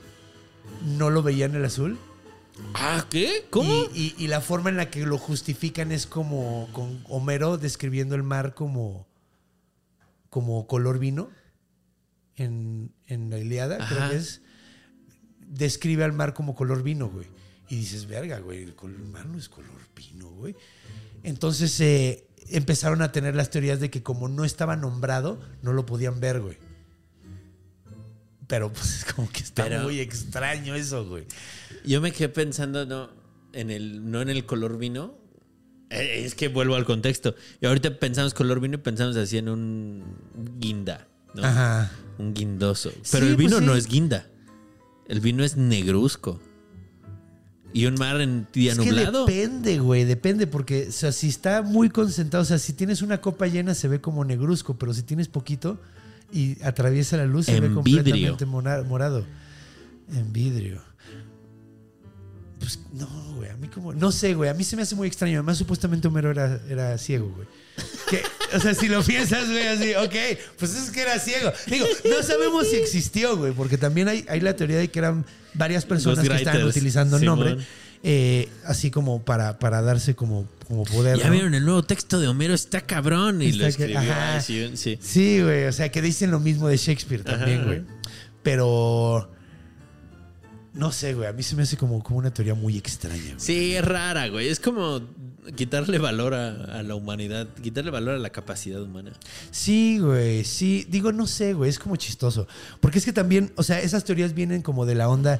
no 0.85 1.09
lo 1.09 1.21
veían 1.23 1.55
el 1.55 1.65
azul. 1.65 1.97
Ah, 2.73 3.05
¿qué? 3.09 3.45
¿Cómo? 3.49 3.85
Y, 3.93 4.15
y- 4.17 4.23
y 4.25 4.27
la 4.27 4.41
forma 4.41 4.69
en 4.69 4.77
la 4.77 4.89
que 4.89 5.05
lo 5.05 5.17
justifican 5.17 5.91
es 5.91 6.05
como 6.07 6.69
con 6.73 7.03
Homero 7.09 7.57
describiendo 7.57 8.15
el 8.15 8.23
mar 8.23 8.53
como, 8.53 9.07
como 10.29 10.67
color 10.67 10.99
vino 10.99 11.29
en, 12.35 12.91
en 13.07 13.29
la 13.29 13.37
Iliada, 13.39 13.77
creo 13.87 13.99
Ajá. 13.99 14.09
que 14.11 14.17
es. 14.17 14.41
Describe 15.47 16.03
al 16.03 16.13
mar 16.13 16.33
como 16.33 16.55
color 16.55 16.83
vino, 16.83 17.09
güey. 17.09 17.25
Y 17.69 17.75
dices, 17.77 18.05
verga, 18.07 18.39
güey, 18.39 18.63
el, 18.63 18.75
mar 19.11 19.25
no 19.25 19.37
es 19.37 19.49
color 19.49 19.71
vino, 19.95 20.29
güey. 20.29 20.55
Entonces 21.23 21.79
eh, 21.81 22.27
empezaron 22.49 23.01
a 23.01 23.11
tener 23.11 23.35
las 23.35 23.49
teorías 23.49 23.79
de 23.79 23.89
que 23.89 24.03
como 24.03 24.27
no 24.29 24.45
estaba 24.45 24.75
nombrado, 24.75 25.39
no 25.63 25.73
lo 25.73 25.85
podían 25.85 26.19
ver, 26.19 26.39
güey. 26.39 26.57
Pero 28.47 28.71
pues 28.71 28.99
es 29.03 29.05
como 29.13 29.29
que 29.31 29.41
está 29.41 29.63
Pero- 29.63 29.83
muy 29.83 29.99
extraño 29.99 30.75
eso, 30.75 31.05
güey. 31.07 31.25
Yo 31.85 32.01
me 32.01 32.11
quedé 32.11 32.29
pensando, 32.29 32.85
no, 32.85 33.09
en 33.53 33.69
el, 33.71 34.09
no 34.09 34.21
en 34.21 34.29
el 34.29 34.45
color 34.45 34.77
vino. 34.77 35.17
Eh, 35.89 36.23
Es 36.25 36.35
que 36.35 36.47
vuelvo 36.49 36.75
al 36.75 36.85
contexto. 36.85 37.35
Y 37.61 37.65
ahorita 37.65 37.99
pensamos 37.99 38.33
color 38.33 38.59
vino 38.59 38.75
y 38.75 38.77
pensamos 38.79 39.15
así 39.17 39.37
en 39.37 39.49
un 39.49 40.03
guinda, 40.59 41.07
¿no? 41.33 41.43
Ajá. 41.43 41.91
Un 42.17 42.33
guindoso. 42.33 42.91
Pero 43.11 43.25
Sí, 43.25 43.31
el 43.31 43.35
vino 43.37 43.51
pues 43.57 43.63
no 43.63 43.73
sí. 43.73 43.79
es 43.79 43.87
guinda. 43.87 44.27
El 45.07 45.19
vino 45.21 45.43
es 45.43 45.57
negruzco. 45.57 46.39
Y 47.71 47.85
un 47.85 47.95
mar 47.95 48.19
en 48.19 48.47
día 48.51 48.71
Es 48.73 48.79
que 48.79 48.85
nublado. 48.87 49.25
depende, 49.27 49.77
güey, 49.79 50.03
depende, 50.03 50.47
porque 50.47 50.87
o 50.89 50.91
sea, 50.91 51.11
si 51.11 51.27
está 51.29 51.61
muy 51.61 51.89
concentrado, 51.89 52.41
o 52.41 52.45
sea, 52.45 52.57
si 52.57 52.73
tienes 52.73 53.03
una 53.03 53.21
copa 53.21 53.45
llena 53.45 53.75
se 53.75 53.87
ve 53.87 54.01
como 54.01 54.25
negruzco, 54.25 54.77
pero 54.79 54.91
si 54.91 55.03
tienes 55.03 55.27
poquito 55.27 55.79
y 56.31 56.59
atraviesa 56.63 57.17
la 57.17 57.25
luz 57.27 57.45
se 57.45 57.55
En 57.57 57.61
ve 57.61 57.67
vidrio. 57.69 57.75
completamente 57.75 58.45
morado. 58.87 59.23
En 60.11 60.33
vidrio. 60.33 60.81
Pues 62.59 62.79
no, 62.93 63.07
güey, 63.35 63.49
a 63.49 63.55
mí 63.55 63.67
como... 63.69 63.93
No 63.93 64.11
sé, 64.11 64.33
güey, 64.33 64.49
a 64.49 64.53
mí 64.53 64.63
se 64.65 64.75
me 64.75 64.81
hace 64.81 64.93
muy 64.95 65.07
extraño. 65.07 65.35
Además, 65.37 65.57
supuestamente 65.57 66.07
Homero 66.09 66.29
era, 66.31 66.59
era 66.69 66.97
ciego, 66.97 67.31
güey. 67.33 67.47
Que, 68.09 68.21
o 68.55 68.59
sea, 68.59 68.73
si 68.73 68.87
lo 68.89 69.01
piensas, 69.05 69.47
güey, 69.49 69.65
así, 69.67 69.93
ok, 69.95 70.37
pues 70.57 70.75
es 70.75 70.89
que 70.91 71.01
era 71.01 71.17
ciego. 71.19 71.51
Digo, 71.67 71.85
no 72.09 72.21
sabemos 72.23 72.67
si 72.67 72.75
existió, 72.75 73.37
güey, 73.37 73.53
porque 73.53 73.77
también 73.77 74.09
hay, 74.09 74.25
hay 74.27 74.41
la 74.41 74.55
teoría 74.55 74.77
de 74.77 74.89
que 74.89 74.99
eran 74.99 75.25
varias 75.53 75.85
personas 75.85 76.27
que 76.27 76.35
estaban 76.35 76.63
utilizando 76.65 77.15
el 77.17 77.25
nombre, 77.25 77.57
eh, 78.03 78.49
así 78.65 78.91
como 78.91 79.23
para, 79.23 79.57
para 79.59 79.81
darse 79.81 80.15
como, 80.15 80.45
como 80.67 80.83
poder. 80.83 81.17
Ya 81.17 81.27
¿no? 81.27 81.31
vieron 81.31 81.53
el 81.53 81.63
nuevo 81.63 81.83
texto 81.83 82.19
de 82.19 82.27
Homero, 82.27 82.53
está 82.53 82.81
cabrón. 82.81 83.41
Y 83.41 83.53
lo 83.53 83.65
Está 83.65 83.77
que- 83.77 83.91
escribió. 83.91 84.11
ajá. 84.11 84.35
así, 84.35 84.71
sí. 84.75 84.99
Sí, 85.01 85.41
güey, 85.41 85.65
o 85.65 85.71
sea, 85.71 85.89
que 85.89 86.01
dicen 86.01 86.29
lo 86.31 86.41
mismo 86.41 86.67
de 86.67 86.75
Shakespeare 86.75 87.23
también, 87.23 87.59
Ajá. 87.59 87.67
güey. 87.67 87.81
Pero... 88.43 89.31
No 90.73 90.91
sé, 90.91 91.15
güey, 91.15 91.27
a 91.27 91.33
mí 91.33 91.41
se 91.43 91.55
me 91.55 91.63
hace 91.63 91.77
como, 91.77 92.03
como 92.03 92.19
una 92.19 92.31
teoría 92.31 92.53
muy 92.53 92.77
extraña. 92.77 93.21
güey. 93.23 93.35
Sí, 93.39 93.75
es 93.75 93.83
rara, 93.83 94.27
güey. 94.29 94.47
Es 94.49 94.59
como 94.59 95.01
quitarle 95.55 95.97
valor 95.97 96.35
a, 96.35 96.77
a 96.79 96.83
la 96.83 96.93
humanidad, 96.93 97.47
quitarle 97.61 97.89
valor 97.89 98.13
a 98.15 98.19
la 98.19 98.29
capacidad 98.29 98.79
humana. 98.81 99.13
Sí, 99.49 99.97
güey, 99.99 100.43
sí. 100.43 100.85
Digo, 100.87 101.11
no 101.11 101.25
sé, 101.25 101.53
güey, 101.53 101.69
es 101.71 101.79
como 101.79 101.95
chistoso. 101.95 102.47
Porque 102.81 102.99
es 102.99 103.05
que 103.05 103.13
también, 103.13 103.51
o 103.55 103.63
sea, 103.63 103.79
esas 103.79 104.03
teorías 104.03 104.35
vienen 104.35 104.61
como 104.61 104.85
de 104.85 104.93
la 104.93 105.09
onda 105.09 105.39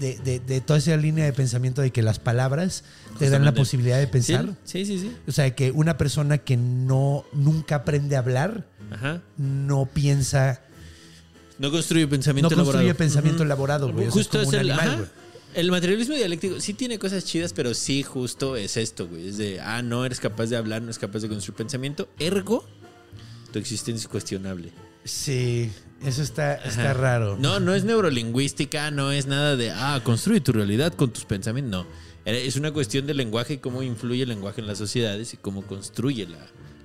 de, 0.00 0.16
de- 0.18 0.40
de 0.40 0.60
toda 0.62 0.78
esa 0.78 0.96
línea 0.96 1.26
de 1.26 1.32
pensamiento 1.34 1.82
de 1.82 1.90
que 1.90 2.00
las 2.02 2.18
palabras 2.18 2.84
te 3.18 3.28
dan 3.28 3.44
la 3.44 3.52
posibilidad 3.52 3.98
de 3.98 4.06
pensar. 4.06 4.46
Sí, 4.64 4.86
sí, 4.86 4.98
sí. 4.98 5.08
sí. 5.08 5.16
O 5.28 5.32
sea, 5.32 5.54
que 5.54 5.72
una 5.72 5.98
persona 5.98 6.38
que 6.38 6.56
no 6.56 7.24
nunca 7.34 7.74
aprende 7.76 8.16
a 8.16 8.20
hablar 8.20 8.66
Ajá. 8.90 9.20
no 9.36 9.84
piensa, 9.86 10.62
No 11.60 11.70
construye 11.70 12.06
pensamiento 12.08 12.50
no 12.50 12.56
construye 12.56 12.84
elaborado. 12.86 12.98
pensamiento 12.98 13.42
elaborado, 13.42 13.92
güey. 13.92 14.06
O 14.06 14.10
sea, 14.10 14.12
Justo 14.12 14.40
es 14.40 14.48
un 14.48 14.54
el. 14.54 14.60
animal, 14.70 14.88
ajá. 14.88 14.96
güey. 14.96 15.08
El 15.52 15.70
materialismo 15.70 16.14
dialéctico 16.14 16.60
sí 16.60 16.74
tiene 16.74 16.98
cosas 16.98 17.24
chidas, 17.24 17.52
pero 17.52 17.74
sí, 17.74 18.02
justo 18.02 18.56
es 18.56 18.76
esto, 18.76 19.08
güey. 19.08 19.28
Es 19.28 19.36
de, 19.36 19.60
ah, 19.60 19.82
no 19.82 20.04
eres 20.04 20.20
capaz 20.20 20.46
de 20.46 20.56
hablar, 20.56 20.80
no 20.80 20.86
eres 20.88 20.98
capaz 20.98 21.20
de 21.20 21.28
construir 21.28 21.56
pensamiento. 21.56 22.08
Ergo, 22.18 22.64
tu 23.52 23.58
existencia 23.58 24.04
es 24.04 24.08
cuestionable. 24.08 24.72
Sí, 25.04 25.70
eso 26.04 26.22
está, 26.22 26.54
está 26.54 26.92
raro. 26.94 27.36
No, 27.38 27.58
no 27.58 27.74
es 27.74 27.84
neurolingüística, 27.84 28.90
no 28.92 29.10
es 29.12 29.26
nada 29.26 29.56
de, 29.56 29.70
ah, 29.72 30.00
construye 30.04 30.40
tu 30.40 30.52
realidad 30.52 30.94
con 30.94 31.10
tus 31.10 31.24
pensamientos. 31.24 31.84
No. 31.84 32.00
Es 32.24 32.56
una 32.56 32.70
cuestión 32.70 33.06
del 33.06 33.16
lenguaje 33.16 33.54
y 33.54 33.58
cómo 33.58 33.82
influye 33.82 34.22
el 34.22 34.28
lenguaje 34.28 34.60
en 34.60 34.66
las 34.66 34.78
sociedades 34.78 35.34
y 35.34 35.36
cómo 35.36 35.62
construye 35.66 36.26
la- 36.28 36.46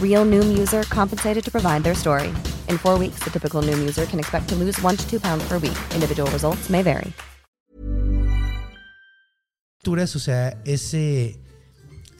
Real 0.00 0.24
Noom 0.24 0.56
user 0.58 0.84
compensated 0.88 1.44
to 1.44 1.50
provide 1.50 1.82
their 1.82 1.94
story. 1.96 2.28
In 2.68 2.78
four 2.78 2.98
weeks, 2.98 3.18
the 3.24 3.30
typical 3.30 3.62
Noom 3.62 3.80
user 3.82 4.06
can 4.06 4.18
expect 4.18 4.48
to 4.48 4.54
lose 4.56 4.80
one 4.82 4.96
to 4.96 5.08
two 5.08 5.18
pounds 5.20 5.44
per 5.48 5.58
week. 5.58 5.76
Individual 5.94 6.30
results 6.32 6.68
may 6.70 6.82
vary. 6.82 7.12
o 10.14 10.18
sea, 10.18 10.60
ese 10.66 11.40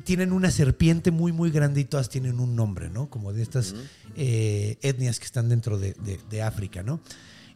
tienen 0.04 0.32
una 0.32 0.50
serpiente 0.50 1.10
muy, 1.10 1.32
muy 1.32 1.50
grande 1.50 1.80
y 1.80 1.84
todas 1.84 2.08
tienen 2.08 2.40
un 2.40 2.56
nombre, 2.56 2.88
¿no? 2.88 3.10
Como 3.10 3.34
de 3.34 3.42
estas 3.42 3.74
eh, 4.16 4.78
etnias 4.80 5.18
que 5.18 5.26
están 5.26 5.50
dentro 5.50 5.78
de, 5.78 5.92
de- 6.02 6.18
de 6.30 6.42
África, 6.42 6.82
¿no? 6.82 7.00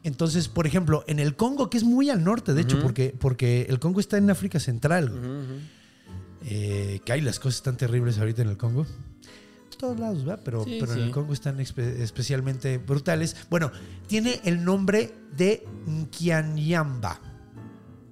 Entonces, 0.05 0.49
por 0.49 0.67
ejemplo, 0.67 1.03
en 1.07 1.19
el 1.19 1.35
Congo, 1.35 1.71
que 1.71 1.79
es 1.79 1.85
muy 1.85 2.11
al 2.11 2.23
norte, 2.25 2.53
de 2.53 2.61
hecho, 2.61 2.83
porque, 2.83 3.15
porque 3.19 3.67
el 3.71 3.79
Congo 3.79 4.01
está 4.01 4.19
en 4.19 4.29
África 4.31 4.61
Central, 4.61 5.09
güey. 5.11 5.23
Eh, 6.45 7.01
que 7.07 7.13
hay 7.13 7.21
las 7.23 7.39
cosas 7.39 7.63
tan 7.63 7.77
terribles 7.77 8.19
ahorita 8.19 8.43
en 8.43 8.49
el 8.49 8.57
Congo. 8.59 8.85
Todos 9.83 9.99
lados, 9.99 10.29
¿va? 10.29 10.37
Pero, 10.37 10.63
Sí, 10.63 10.77
pero 10.79 10.93
en 10.93 11.01
el 11.01 11.11
Congo 11.11 11.33
están 11.33 11.59
espe- 11.59 11.99
especialmente 12.01 12.79
brutales. 12.79 13.35
Bueno, 13.51 13.73
tiene 14.07 14.41
el 14.45 14.65
nombre 14.65 15.13
de 15.37 15.67
Nkianyamba. 15.89 17.19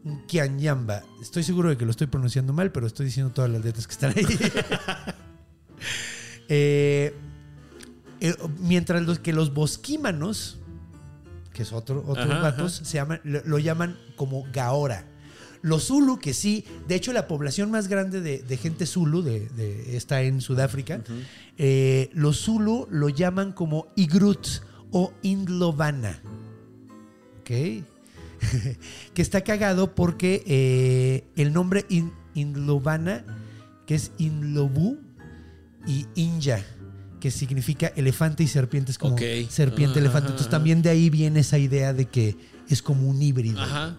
Nkianyamba. 0.04 1.04
Estoy 1.22 1.44
seguro 1.44 1.68
de 1.68 1.76
que 1.76 1.84
lo 1.84 1.92
estoy 1.92 2.08
pronunciando 2.08 2.52
mal, 2.52 2.72
pero 2.72 2.88
estoy 2.88 3.06
diciendo 3.06 3.32
todas 3.32 3.52
las 3.52 3.64
letras 3.64 3.86
que 3.86 3.92
están 3.92 4.12
ahí. 4.16 4.26
Eh, 6.52 7.14
eh, 8.20 8.34
mientras 8.58 9.02
los, 9.02 9.20
que 9.20 9.32
los 9.32 9.54
bosquímanos, 9.54 10.58
que 11.52 11.62
es 11.62 11.72
otro, 11.72 12.02
otros 12.04 12.28
Ajá, 12.28 12.40
vatos, 12.42 12.72
se 12.84 12.94
llaman, 12.94 13.20
lo, 13.22 13.40
lo 13.44 13.58
llaman 13.60 13.96
como 14.16 14.44
Gaora. 14.52 15.06
Los 15.62 15.88
Zulu, 15.88 16.18
que 16.18 16.32
sí, 16.34 16.64
de 16.88 16.94
hecho 16.94 17.12
la 17.12 17.28
población 17.28 17.70
más 17.70 17.88
grande 17.88 18.20
de, 18.20 18.38
de 18.38 18.56
gente 18.56 18.86
Zulu 18.86 19.22
de, 19.22 19.48
de- 19.50 19.96
está 19.96 20.22
en 20.22 20.40
Sudáfrica, 20.40 21.02
eh, 21.58 22.08
los 22.14 22.38
Zulu 22.44 22.86
lo 22.90 23.08
llaman 23.10 23.52
como 23.52 23.88
Igrut 23.96 24.46
o 24.90 25.12
Indlovana. 25.22 26.20
¿Ok? 27.40 27.50
que 29.14 29.22
está 29.22 29.42
cagado 29.42 29.94
porque 29.94 30.42
eh, 30.46 31.24
el 31.36 31.52
nombre 31.52 31.84
In- 31.90 32.12
Indlovana, 32.34 33.24
que 33.86 33.94
es 33.96 34.12
Inlobu, 34.18 34.96
y 35.86 36.06
Inja, 36.14 36.60
que 37.20 37.30
significa 37.30 37.88
elefante 37.96 38.42
y 38.42 38.46
serpiente, 38.46 38.92
es 38.92 38.98
como 38.98 39.16
serpiente 39.50 39.98
elefante. 39.98 40.28
Entonces 40.28 40.50
también 40.50 40.80
de 40.82 40.90
ahí 40.90 41.10
viene 41.10 41.40
esa 41.40 41.58
idea 41.58 41.92
de 41.92 42.06
que 42.06 42.36
es 42.68 42.82
como 42.82 43.08
un 43.08 43.20
híbrido. 43.20 43.60
Ajá. 43.60 43.96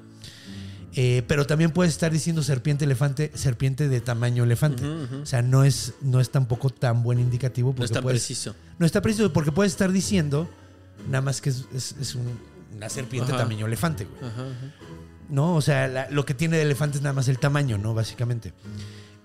Eh, 0.96 1.24
pero 1.28 1.48
también 1.48 1.72
puedes 1.72 1.94
estar 1.94 2.12
diciendo 2.12 2.44
serpiente 2.44 2.84
elefante, 2.86 3.32
serpiente 3.34 3.88
de 3.88 4.02
tamaño 4.02 4.44
elefante. 4.44 4.84
O 4.86 5.26
sea, 5.26 5.42
no 5.42 5.64
es, 5.64 5.94
no 6.02 6.20
es 6.20 6.30
tampoco 6.32 6.70
tan 6.70 7.02
buen 7.02 7.20
indicativo. 7.20 7.74
No 7.78 7.86
es 7.86 7.92
tan 7.92 8.04
puedes- 8.04 8.22
preciso. 8.22 8.56
No 8.78 8.86
está 8.86 9.02
preciso 9.02 9.32
porque 9.32 9.52
puedes 9.52 9.72
estar 9.72 9.92
diciendo 9.92 10.50
nada 11.08 11.22
más 11.22 11.40
que 11.42 11.50
es, 11.52 11.66
es- 11.74 11.96
es 12.00 12.16
un- 12.16 12.38
una 12.76 12.90
serpiente 12.90 13.32
Ajá. 13.32 13.44
tamaño 13.44 13.66
elefante, 13.68 14.06
güey. 14.06 14.20
Ajá, 14.32 14.42
ajá. 14.42 14.74
¿no? 15.30 15.56
O 15.56 15.62
sea, 15.62 15.88
la- 15.88 16.10
lo 16.10 16.26
que 16.26 16.34
tiene 16.34 16.58
de 16.58 16.64
elefante 16.64 16.98
es 16.98 17.04
nada 17.04 17.14
más 17.14 17.30
el 17.30 17.40
tamaño, 17.40 17.78
¿no? 17.78 17.94
Básicamente. 17.94 18.54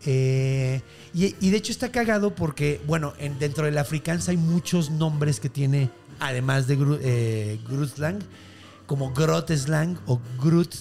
Eh, 0.04 0.82
y, 1.14 1.34
y 1.40 1.50
de 1.50 1.56
hecho 1.56 1.72
está 1.72 1.90
cagado 1.90 2.34
porque, 2.34 2.80
bueno, 2.86 3.14
en- 3.18 3.38
dentro 3.38 3.64
del 3.64 3.76
afrikaans 3.78 4.28
hay 4.28 4.36
muchos 4.36 4.90
nombres 4.90 5.40
que 5.40 5.48
tiene, 5.48 5.90
además 6.20 6.66
de 6.68 6.78
Gru- 6.78 6.98
eh, 7.02 7.58
Groot 7.68 7.94
Slang, 7.96 8.18
como 8.86 9.12
Grot 9.12 9.50
Slang 9.50 9.96
o 10.06 10.20
Groot 10.40 10.74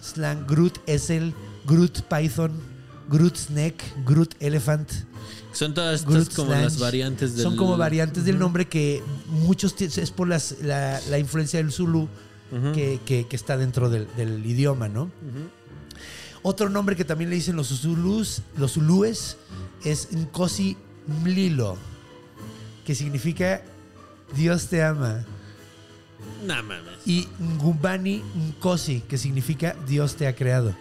Slang. 0.00 0.46
Groot 0.46 0.78
es 0.86 1.10
el 1.10 1.34
Groot 1.66 2.02
Python, 2.02 2.52
Groot 3.08 3.36
Snake, 3.36 3.78
Groot 4.06 4.34
Elephant. 4.40 4.90
Son 5.52 5.74
todas 5.74 6.00
estas 6.00 6.14
Groot 6.14 6.34
como 6.34 6.50
las 6.52 6.78
variantes 6.80 7.34
del. 7.34 7.42
Son 7.42 7.56
como 7.56 7.76
variantes 7.78 8.24
del 8.24 8.38
nombre 8.38 8.68
que 8.68 9.02
muchos 9.28 9.74
es 9.80 10.10
por 10.10 10.28
las- 10.28 10.56
la, 10.62 11.00
la 11.10 11.18
influencia 11.18 11.58
del 11.58 11.72
Zulu 11.72 12.08
que, 12.74 12.98
que- 13.04 13.26
que 13.28 13.36
está 13.36 13.56
dentro 13.56 13.90
del, 13.90 14.06
del 14.16 14.44
idioma, 14.46 14.88
¿no? 14.88 15.10
Otro 16.42 16.68
nombre 16.70 16.96
que 16.96 17.04
también 17.04 17.28
le 17.30 17.36
dicen 17.36 17.56
los 17.56 17.68
Zulus, 17.68 18.42
los 18.56 18.72
Zulúes, 18.74 19.36
es 19.84 20.08
Nkosi 20.12 20.76
Mlilo, 21.24 21.76
que 22.86 22.94
significa 22.94 23.62
Dios 24.36 24.68
te 24.68 24.82
ama. 24.82 25.24
No 26.44 26.62
mames. 26.62 27.06
Y 27.06 27.28
Ngumbani 27.40 28.22
Nkosi, 28.36 29.00
que 29.02 29.18
significa 29.18 29.74
Dios 29.86 30.16
te 30.16 30.26
ha 30.26 30.34
creado. 30.34 30.74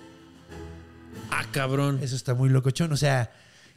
Ah, 1.32 1.46
cabrón. 1.52 2.00
Eso 2.02 2.16
está 2.16 2.34
muy 2.34 2.50
locochón. 2.50 2.92
O 2.94 2.98
sea, 2.98 3.32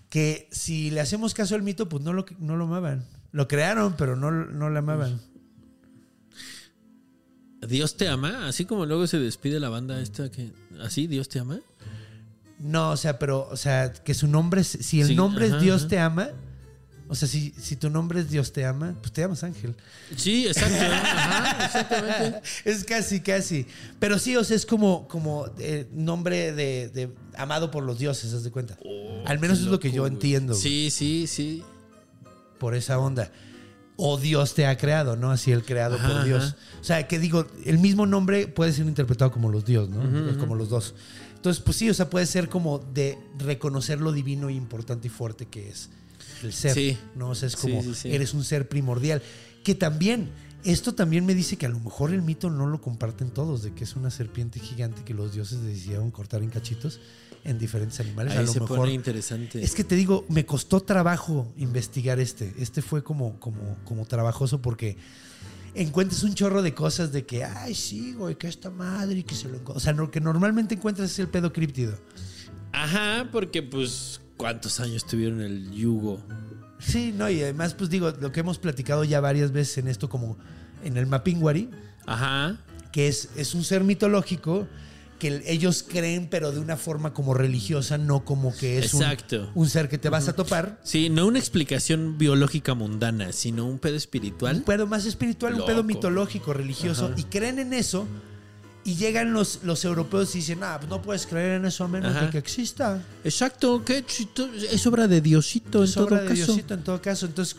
que 0.09 0.49
si 0.53 0.91
le 0.91 1.01
hacemos 1.01 1.35
caso 1.35 1.55
al 1.55 1.62
mito, 1.62 1.89
pues 1.89 2.03
no 2.05 2.12
lo, 2.12 2.26
no 2.39 2.57
lo 2.57 2.64
amaban. 2.64 3.05
Lo 3.33 3.49
crearon, 3.49 3.95
pero 3.97 4.16
no, 4.16 4.31
no 4.31 4.70
lo 4.70 4.78
amaban. 4.78 5.20
Dios 7.66 7.97
te 7.97 8.09
ama, 8.09 8.49
así 8.49 8.64
como 8.64 8.87
luego 8.87 9.07
se 9.07 9.18
despide 9.18 9.61
la 9.61 9.68
banda 9.68 10.01
esta 10.01 10.31
que. 10.31 10.51
¿Así? 10.81 11.07
¿Dios 11.07 11.28
te 11.28 11.41
ama? 11.41 11.61
No, 12.59 12.91
o 12.91 12.97
sea, 12.97 13.18
pero, 13.18 13.49
o 13.51 13.57
sea, 13.57 13.93
que 13.93 14.14
su 14.14 14.26
nombre, 14.28 14.62
es- 14.62 14.78
si 14.81 15.01
el 15.01 15.09
Sí, 15.09 15.14
nombre 15.14 15.47
ajá, 15.47 15.57
es 15.57 15.62
Dios 15.62 15.81
ajá. 15.83 15.89
te 15.89 15.99
ama, 15.99 16.28
o 17.11 17.14
sea, 17.16 17.26
si, 17.26 17.52
si 17.61 17.74
tu 17.74 17.90
nombre 17.90 18.20
es 18.20 18.30
Dios 18.30 18.52
te 18.52 18.64
ama, 18.64 18.94
pues 19.00 19.12
te 19.12 19.20
llamas 19.20 19.42
Ángel. 19.42 19.74
Sí, 20.16 20.46
exacto. 20.46 20.76
Ajá, 20.80 21.64
exactamente. 21.66 22.40
Es 22.64 22.84
casi, 22.84 23.20
casi. 23.20 23.66
Pero 23.98 24.18
sí, 24.18 24.36
o 24.36 24.44
sea, 24.44 24.54
es 24.56 24.64
como, 24.64 25.08
como 25.08 25.46
eh, 25.58 25.88
nombre 25.92 26.52
de, 26.52 26.88
de 26.88 27.11
amado 27.36 27.70
por 27.72 27.82
los 27.82 27.98
dioses, 27.98 28.32
¿haz 28.32 28.44
de 28.44 28.52
cuenta? 28.52 28.78
Al 29.26 29.40
menos 29.40 29.58
es 29.58 29.64
lo 29.66 29.80
que 29.80 29.90
yo 29.90 30.06
entiendo 30.06 30.52
güey, 30.54 30.62
Sí, 30.62 30.90
sí, 30.90 31.26
sí. 31.26 31.64
por 32.58 32.74
esa 32.76 32.98
onda. 32.98 33.32
O 33.96 34.16
Dios 34.16 34.54
te 34.54 34.66
ha 34.66 34.78
creado, 34.78 35.16
¿no? 35.16 35.30
Así 35.30 35.52
el 35.52 35.62
creado 35.64 35.96
Ajá, 35.96 36.08
por 36.08 36.24
Dios. 36.24 36.44
ajá. 36.44 36.56
O 36.80 36.84
sea, 36.84 37.08
que 37.08 37.18
digo, 37.18 37.46
el 37.66 37.78
mismo 37.78 38.06
nombre 38.06 38.46
puede 38.46 38.72
ser 38.72 38.86
interpretado 38.86 39.30
como 39.30 39.50
los 39.50 39.64
dios, 39.66 39.90
¿no? 39.90 40.38
Como 40.38 40.54
los 40.54 40.68
dos. 40.70 40.94
Entonces, 41.34 41.62
pues 41.62 41.76
sí, 41.76 41.90
o 41.90 41.94
sea, 41.94 42.08
puede 42.08 42.24
ser 42.26 42.48
como 42.48 42.78
de 42.78 43.18
reconocer 43.38 44.00
lo 44.00 44.12
divino 44.12 44.48
e 44.48 44.52
importante 44.52 45.08
y 45.08 45.11
fuerte 45.11 45.46
que 45.46 45.68
es 45.68 45.90
el 46.45 46.53
ser. 46.53 46.74
Sí. 46.74 46.99
¿no? 47.14 47.30
O 47.30 47.34
sea, 47.34 47.49
es 47.49 47.57
como 47.57 47.82
sí, 47.82 47.95
sí. 47.95 48.14
eres 48.14 48.34
un 48.34 48.45
ser 48.45 48.68
primordial. 48.68 49.22
Que 49.64 49.74
también, 49.74 50.30
esto 50.64 50.95
también 50.95 51.26
me 51.26 51.34
dice 51.34 51.57
que 51.57 51.66
a 51.66 51.68
lo 51.68 51.78
mejor 51.80 52.12
el 52.12 52.22
mito 52.22 52.51
no 52.51 52.66
lo 52.66 52.80
comparten 52.80 53.30
todos, 53.30 53.62
de 53.62 53.72
que 53.74 53.84
es 53.84 53.97
una 53.97 54.11
serpiente 54.11 54.59
gigante 54.61 55.03
que 55.05 55.14
los 55.14 55.32
dioses 55.34 55.62
decidieron 55.62 56.11
cortar 56.11 56.43
en 56.43 56.51
cachitos 56.51 57.01
en 57.45 57.59
diferentes 57.59 57.99
animales. 58.01 58.34
a 58.36 58.41
Ahí 58.41 58.47
lo 58.47 58.53
se 58.53 58.61
mejor. 58.61 58.78
pone 58.78 58.93
interesante. 58.93 59.62
Es 59.62 59.74
que 59.74 59.84
te 59.84 59.95
digo, 59.97 60.24
me 60.28 60.45
costó 60.47 60.80
trabajo 60.80 61.53
investigar 61.57 62.20
este. 62.20 62.55
Este 62.59 62.82
fue 62.82 63.03
como, 63.03 63.38
como, 63.41 63.76
como 63.84 64.05
trabajoso 64.07 64.61
porque 64.61 64.97
encuentras 65.74 66.22
un 66.22 66.34
chorro 66.34 66.62
de 66.62 66.74
cosas 66.74 67.12
de 67.12 67.24
que, 67.24 67.45
ay, 67.45 67.74
sí, 67.74 68.12
güey, 68.14 68.36
que 68.36 68.49
esta 68.49 68.70
madre 68.70 69.20
y 69.20 69.22
que 69.22 69.34
se 69.34 69.49
lo 69.49 69.57
enco-". 69.57 69.72
O 69.74 69.80
sea, 69.80 69.93
lo 69.93 70.11
que 70.11 70.20
normalmente 70.20 70.74
encuentras 70.74 71.11
es 71.11 71.18
el 71.18 71.28
pedo 71.28 71.53
críptido. 71.53 71.99
Ajá, 72.72 73.28
porque 73.32 73.62
pues. 73.62 74.20
¿Cuántos 74.41 74.80
años 74.80 75.07
tuvieron 75.07 75.41
el 75.43 75.70
yugo? 75.70 76.20
Sí, 76.78 77.12
no, 77.16 77.28
y 77.28 77.43
además, 77.43 77.74
pues 77.74 77.91
digo, 77.91 78.11
lo 78.20 78.32
que 78.32 78.41
hemos 78.41 78.59
platicado 78.59 79.05
ya 79.05 79.20
varias 79.20 79.53
veces 79.53 79.78
en 79.78 79.88
esto, 79.88 80.09
como 80.09 80.38
en 80.82 80.97
el 80.97 81.07
Mapinguari, 81.07 81.68
Ajá. 82.07 82.57
que 82.91 83.07
es, 83.09 83.28
es 83.36 83.55
un 83.55 83.64
ser 83.64 83.84
mitológico 83.84 84.66
que 85.18 85.43
ellos 85.47 85.84
creen, 85.86 86.28
pero 86.30 86.51
de 86.51 86.59
una 86.61 86.78
forma 86.78 87.12
como 87.12 87.34
religiosa, 87.34 87.99
no 87.99 88.24
como 88.24 88.57
que 88.57 88.78
es 88.78 88.95
un- 88.95 89.03
Exacto. 89.03 89.51
Un, 89.55 89.68
ser 89.68 89.91
que 89.91 89.99
te 89.99 90.09
vas 90.09 90.26
a 90.28 90.32
topar. 90.32 90.80
Sí, 90.82 91.11
no 91.11 91.26
una 91.26 91.38
explicación 91.38 92.16
biológica 92.16 92.72
mundana, 92.72 93.32
sino 93.32 93.66
un 93.66 93.78
pedo 93.78 93.93
Un 93.93 93.99
espiritual. 93.99 94.62
pedo 94.62 94.86
más 94.86 95.05
espiritual, 95.05 95.57
un 95.61 95.66
pedo 95.66 95.84
mitológico, 95.84 96.55
religioso, 96.55 97.07
Ajá. 97.12 97.14
y 97.18 97.24
creen 97.24 97.59
en 97.59 97.74
eso. 97.74 98.07
Y 98.83 98.95
llegan 98.97 99.33
los, 99.35 99.61
los 99.62 99.85
europeos 99.85 100.35
y 100.35 100.39
dicen, 100.39 100.61
ah, 100.62 100.76
pues 100.78 100.89
no 100.89 101.03
puedes 101.03 101.26
creer 101.26 101.53
en 101.61 101.66
eso 101.66 101.85
a 101.85 101.89
menos 101.89 102.16
Ajá. 102.16 102.24
de 102.26 102.31
que 102.31 102.39
exista. 102.39 103.03
Exacto, 103.24 103.85
que 103.85 104.05
es 104.70 104.87
obra 104.87 105.07
de 105.07 105.20
Diosito 105.20 105.78
en 105.81 105.85
Es 105.85 105.97
obra 105.99 106.16
todo 106.18 106.20
de 106.20 106.28
caso. 106.28 106.47
Diosito 106.47 106.74
en 106.74 106.83
todo 106.85 107.03
caso. 107.03 107.26
Entonces, 107.26 107.57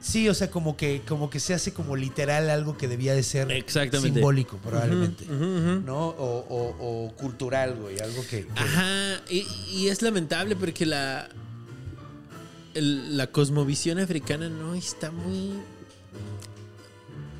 sí, 0.00 0.28
o 0.28 0.34
sea, 0.34 0.48
como 0.50 0.76
que, 0.76 1.02
como 1.08 1.30
que 1.30 1.40
se 1.40 1.52
hace 1.52 1.72
como 1.72 1.96
literal 1.96 2.48
algo 2.48 2.76
que 2.78 2.86
debía 2.86 3.12
de 3.12 3.24
ser 3.24 3.50
Exactamente. 3.50 4.14
simbólico, 4.14 4.56
probablemente. 4.58 5.24
¿No? 5.26 6.08
O, 6.10 6.46
o- 6.48 7.06
o 7.08 7.12
cultural, 7.16 7.74
güey. 7.74 7.98
Algo 7.98 8.22
que. 8.22 8.46
que- 8.46 8.60
Ajá, 8.60 9.20
y, 9.28 9.44
y 9.72 9.88
es 9.88 10.00
lamentable 10.00 10.54
porque 10.54 10.86
la 10.86 11.28
el- 12.74 13.16
la 13.16 13.26
cosmovisión 13.28 13.98
africana 13.98 14.48
no 14.48 14.74
está 14.74 15.10
muy 15.10 15.54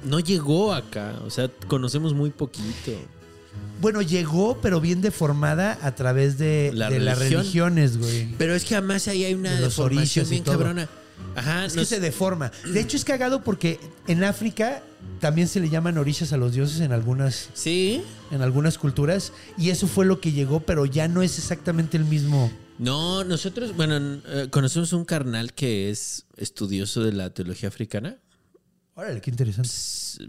no 0.04 0.20
llegó 0.20 0.72
acá, 0.72 1.20
o 1.24 1.30
sea, 1.30 1.50
conocemos 1.68 2.14
muy 2.14 2.30
poquito. 2.30 2.92
Bueno, 3.80 4.02
llegó, 4.02 4.58
pero 4.60 4.80
bien 4.80 5.00
deformada 5.00 5.78
a 5.82 5.94
través 5.94 6.38
de, 6.38 6.70
La 6.74 6.90
de 6.90 7.00
las 7.00 7.18
religiones, 7.18 7.98
güey. 7.98 8.28
Pero 8.38 8.54
es 8.54 8.64
que 8.64 8.76
además 8.76 9.08
ahí 9.08 9.24
hay 9.24 9.34
una 9.34 9.54
De 9.54 9.60
los 9.60 9.76
deformación 9.76 10.28
bien 10.28 10.42
cabrona. 10.42 10.88
Ajá, 11.36 11.66
Es 11.66 11.74
que 11.74 11.84
se 11.84 12.00
deforma. 12.00 12.50
De 12.64 12.80
hecho, 12.80 12.96
es 12.96 13.04
cagado 13.04 13.42
porque 13.42 13.78
en 14.06 14.24
África 14.24 14.82
también 15.20 15.48
se 15.48 15.60
le 15.60 15.68
llaman 15.68 15.98
orillas 15.98 16.32
a 16.32 16.36
los 16.36 16.54
dioses 16.54 16.80
en 16.80 16.92
algunas, 16.92 17.50
sí. 17.54 18.02
en 18.30 18.42
algunas 18.42 18.78
culturas. 18.78 19.32
Y 19.58 19.70
eso 19.70 19.86
fue 19.86 20.06
lo 20.06 20.20
que 20.20 20.32
llegó, 20.32 20.60
pero 20.60 20.86
ya 20.86 21.08
no 21.08 21.22
es 21.22 21.38
exactamente 21.38 21.96
el 21.96 22.04
mismo. 22.04 22.50
No, 22.78 23.22
nosotros, 23.24 23.76
bueno, 23.76 24.20
eh, 24.26 24.48
conocemos 24.50 24.92
un 24.92 25.04
carnal 25.04 25.52
que 25.52 25.90
es 25.90 26.26
estudioso 26.36 27.02
de 27.02 27.12
la 27.12 27.30
teología 27.30 27.68
africana. 27.68 28.18
Órale, 28.96 29.20
qué 29.20 29.30
interesante. 29.30 29.70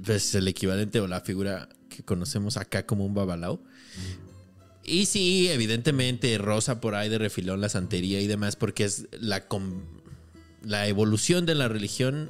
pues, 0.03 0.34
el 0.36 0.47
equivalente 0.47 0.99
o 0.99 1.07
la 1.07 1.22
figura 1.22 1.70
que 1.89 2.03
conocemos 2.03 2.57
acá 2.57 2.86
como 2.86 3.05
un 3.05 3.13
babalao. 3.13 3.61
Y 4.84 5.05
sí, 5.05 5.49
evidentemente 5.49 6.38
rosa 6.38 6.80
por 6.80 6.95
ahí 6.95 7.09
de 7.09 7.18
refilón 7.18 7.61
la 7.61 7.70
santería 7.70 8.22
y 8.22 8.28
demás, 8.28 8.55
porque 8.55 8.84
es 8.84 9.07
la, 9.20 9.45
la 10.63 10.88
evolución 10.88 11.45
de 11.45 11.55
la 11.55 11.68
religión 11.68 12.30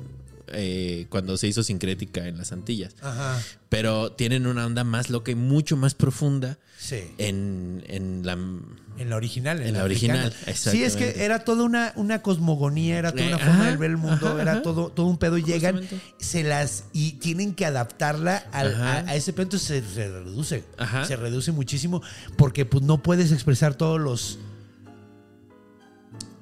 eh, 0.53 1.07
cuando 1.09 1.37
se 1.37 1.47
hizo 1.47 1.63
sincrética 1.63 2.27
en 2.27 2.37
las 2.37 2.51
Antillas. 2.51 2.95
Ajá. 3.01 3.41
Pero 3.69 4.11
tienen 4.11 4.47
una 4.47 4.65
onda 4.65 4.83
más 4.83 5.09
loca 5.09 5.31
y 5.31 5.35
mucho 5.35 5.75
más 5.77 5.93
profunda 5.95 6.57
Sí. 6.77 6.99
en, 7.17 7.83
en 7.87 8.25
la... 8.25 8.33
En 8.33 9.09
la 9.09 9.15
original. 9.17 9.61
En 9.61 9.73
la 9.73 9.83
original. 9.83 10.33
Sí, 10.53 10.83
es 10.83 10.95
que 10.95 11.23
era 11.25 11.39
toda 11.39 11.63
una, 11.63 11.91
una 11.95 12.21
cosmogonía, 12.21 12.97
era 12.97 13.11
toda 13.11 13.27
una 13.27 13.35
Eh, 13.37 13.39
forma 13.39 13.71
de 13.71 13.77
ver 13.77 13.91
el 13.91 13.97
mundo, 13.97 14.27
ajá, 14.29 14.41
era 14.41 14.61
todo, 14.61 14.89
todo 14.89 15.07
un 15.07 15.17
pedo. 15.17 15.37
Y 15.37 15.43
llegan, 15.43 15.81
se 16.17 16.43
las. 16.43 16.85
Y 16.93 17.13
tienen 17.13 17.55
que 17.55 17.65
adaptarla 17.65 18.37
al- 18.53 18.75
a, 18.81 19.15
ese 19.15 19.33
pedo, 19.33 19.43
entonces 19.43 19.67
se, 19.67 19.93
se 19.93 20.07
reduce. 20.09 20.63
Se 21.07 21.15
reduce 21.17 21.51
muchísimo 21.51 22.01
porque 22.37 22.65
pues 22.65 22.83
no 22.83 23.01
puedes 23.03 23.31
expresar 23.33 23.75
todos 23.75 23.99
los. 23.99 24.37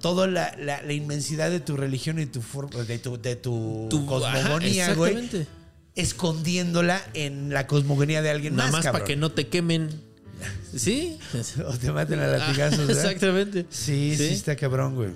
Toda 0.03 0.27
la, 0.27 0.53
la- 0.59 0.81
la 0.81 0.91
inmensidad 0.93 1.49
de 1.49 1.61
tu 1.61 1.77
religión 1.77 2.19
y 2.19 2.25
tu 2.25 2.41
forma, 2.41 2.83
de 2.83 2.99
tu, 2.99 3.17
de 3.21 3.37
tu, 3.37 3.87
Tu- 3.89 4.05
cosmogonía, 4.05 4.87
ajá, 4.87 4.95
güey. 4.95 5.13
exactamente. 5.13 5.47
Escondiéndola 5.95 7.01
en 7.13 7.53
la 7.53 7.67
cosmogonía 7.67 8.21
de 8.21 8.29
alguien 8.29 8.57
Nada 8.57 8.69
más, 8.69 8.83
más 8.83 8.91
para 8.91 9.05
que 9.05 9.15
no 9.15 9.31
te 9.31 9.47
quemen. 9.47 9.89
Sí. 10.75 11.17
O 11.65 11.77
te 11.77 11.89
maten 11.93 12.19
a 12.19 12.27
latigazos, 12.27 12.85
¿verdad? 12.87 13.05
Exactamente. 13.05 13.65
Sí, 13.69 14.13
sí, 14.17 14.25
está 14.25 14.57
cabrón, 14.57 14.95
güey. 14.95 15.11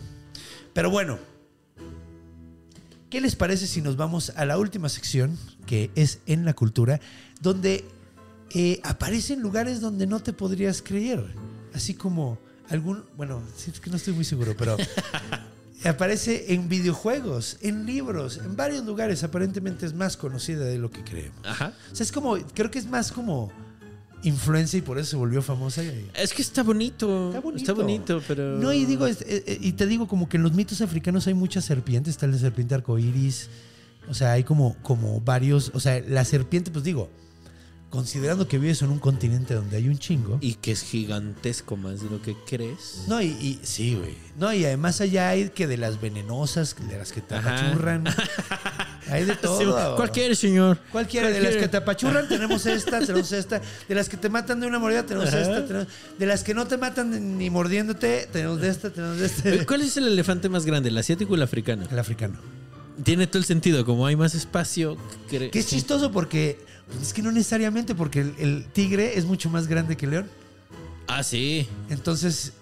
Pero 0.73 0.89
bueno, 0.89 1.19
¿qué 3.09 3.19
les 3.21 3.35
parece 3.35 3.67
si 3.67 3.81
nos 3.81 3.97
vamos 3.97 4.31
a 4.35 4.45
la 4.45 4.57
última 4.57 4.87
sección, 4.87 5.37
que 5.65 5.89
es 5.95 6.19
en 6.27 6.45
la 6.45 6.53
cultura, 6.53 7.01
donde 7.41 7.83
eh, 8.51 8.79
aparecen 8.83 9.41
lugares 9.41 9.81
donde 9.81 10.07
no 10.07 10.21
te 10.21 10.31
podrías 10.31 10.81
creer? 10.81 11.25
Así 11.73 11.93
como 11.93 12.37
algún, 12.69 13.03
bueno, 13.15 13.41
es 13.67 13.79
que 13.79 13.89
no 13.89 13.95
estoy 13.97 14.13
muy 14.13 14.25
seguro, 14.25 14.55
pero 14.57 14.77
aparece 15.85 16.53
en 16.53 16.67
videojuegos, 16.69 17.57
en 17.61 17.85
libros, 17.85 18.37
en 18.43 18.55
varios 18.55 18.85
lugares. 18.85 19.23
Aparentemente 19.23 19.85
es 19.85 19.93
más 19.93 20.17
conocida 20.17 20.65
de 20.65 20.77
lo 20.77 20.91
que 20.91 21.03
creemos. 21.03 21.39
Ajá. 21.45 21.73
O 21.91 21.95
sea, 21.95 22.03
es 22.03 22.11
como, 22.11 22.37
creo 22.53 22.71
que 22.71 22.79
es 22.79 22.87
más 22.87 23.11
como 23.11 23.51
influencia 24.23 24.77
y 24.79 24.81
por 24.81 24.97
eso 24.97 25.11
se 25.11 25.15
volvió 25.15 25.41
famosa. 25.41 25.83
Es 26.15 26.33
que 26.33 26.41
está 26.41 26.63
bonito. 26.63 27.27
Está 27.29 27.39
bonito. 27.39 27.61
Está 27.61 27.73
bonito, 27.73 28.21
pero. 28.27 28.57
No, 28.57 28.73
y 28.73 28.85
digo, 28.85 29.05
es- 29.07 29.21
eh, 29.21 29.43
eh, 29.45 29.57
y 29.61 29.73
te 29.73 29.85
digo, 29.85 30.07
como 30.07 30.27
que 30.27 30.37
en 30.37 30.43
los 30.43 30.53
mitos 30.53 30.81
africanos 30.81 31.27
hay 31.27 31.33
muchas 31.35 31.65
serpientes, 31.65 32.11
está 32.15 32.27
la 32.27 32.37
serpiente 32.37 32.75
arcoíris. 32.75 33.49
O 34.09 34.13
sea, 34.13 34.31
hay 34.31 34.43
como, 34.43 34.75
como 34.81 35.21
varios. 35.21 35.71
O 35.73 35.79
sea, 35.79 35.99
la 36.07 36.25
serpiente, 36.25 36.71
pues 36.71 36.83
digo, 36.83 37.09
considerando 37.89 38.47
que 38.47 38.57
vives 38.59 38.81
en 38.81 38.89
un 38.89 38.99
continente 38.99 39.53
donde 39.53 39.77
hay 39.77 39.87
un 39.87 39.97
chingo. 39.97 40.37
Y 40.41 40.55
que 40.55 40.71
es 40.71 40.81
gigantesco 40.83 41.77
más 41.77 42.01
de 42.01 42.09
lo 42.09 42.21
que 42.21 42.35
crees. 42.45 43.03
no, 43.07 43.21
y, 43.21 43.27
y- 43.27 43.59
sí, 43.63 43.95
güey. 43.95 44.15
No, 44.37 44.53
y 44.53 44.65
además 44.65 45.01
allá 45.01 45.29
hay 45.29 45.49
que 45.49 45.67
de 45.67 45.77
las 45.77 45.99
venenosas, 46.01 46.75
de 46.89 46.97
las 46.97 47.11
que 47.11 47.21
te 47.21 47.35
Ajá. 47.35 47.57
apachurran. 47.57 48.03
hay 49.09 49.25
de 49.25 49.35
todo. 49.35 49.57
Sí, 49.59 49.95
cualquier 49.95 50.35
señor. 50.35 50.79
Cualquiera 50.91 51.29
de 51.29 51.39
las 51.41 51.55
que 51.55 51.67
te 51.67 51.77
apachurran, 51.77 52.27
tenemos 52.27 52.65
esta, 52.65 52.99
tenemos 52.99 53.31
esta. 53.31 53.61
De 53.87 53.95
las 53.95 54.09
que 54.09 54.17
te 54.17 54.29
matan 54.29 54.59
de 54.59 54.67
una 54.67 54.79
mordida, 54.79 55.05
tenemos 55.05 55.29
Ajá. 55.29 55.39
esta. 55.41 55.65
tenemos- 55.65 55.87
de 56.19 56.25
las 56.25 56.43
que 56.43 56.53
no 56.53 56.67
te 56.67 56.77
matan 56.77 57.37
ni 57.37 57.49
mordiéndote, 57.49 58.27
tenemos 58.31 58.59
de 58.61 58.69
esta, 58.69 58.89
tenemos 58.91 59.17
de 59.19 59.25
este. 59.25 59.65
¿Cuál 59.65 59.81
es 59.81 59.95
el 59.97 60.07
elefante 60.07 60.49
más 60.49 60.65
grande, 60.65 60.89
el 60.89 60.97
asiático 60.97 61.31
o 61.33 61.35
el 61.35 61.41
africano? 61.43 61.85
El 61.89 61.97
africano. 61.99 62.37
Tiene 63.03 63.27
todo 63.27 63.37
el 63.39 63.45
sentido, 63.45 63.85
como 63.85 64.05
hay 64.07 64.15
más 64.15 64.35
espacio. 64.35 64.97
cre- 65.31 65.49
Que 65.51 65.59
es 65.59 65.67
chistoso 65.67 66.11
porque. 66.11 66.59
Es 67.01 67.13
que 67.13 67.21
no 67.21 67.31
necesariamente, 67.31 67.95
porque 67.95 68.21
el, 68.21 68.33
el 68.39 68.65
tigre 68.71 69.17
es 69.17 69.25
mucho 69.25 69.49
más 69.49 69.67
grande 69.67 69.95
que 69.97 70.05
el 70.05 70.11
león. 70.11 70.27
Ah, 71.07 71.23
sí. 71.23 71.67
Entonces, 71.89 72.53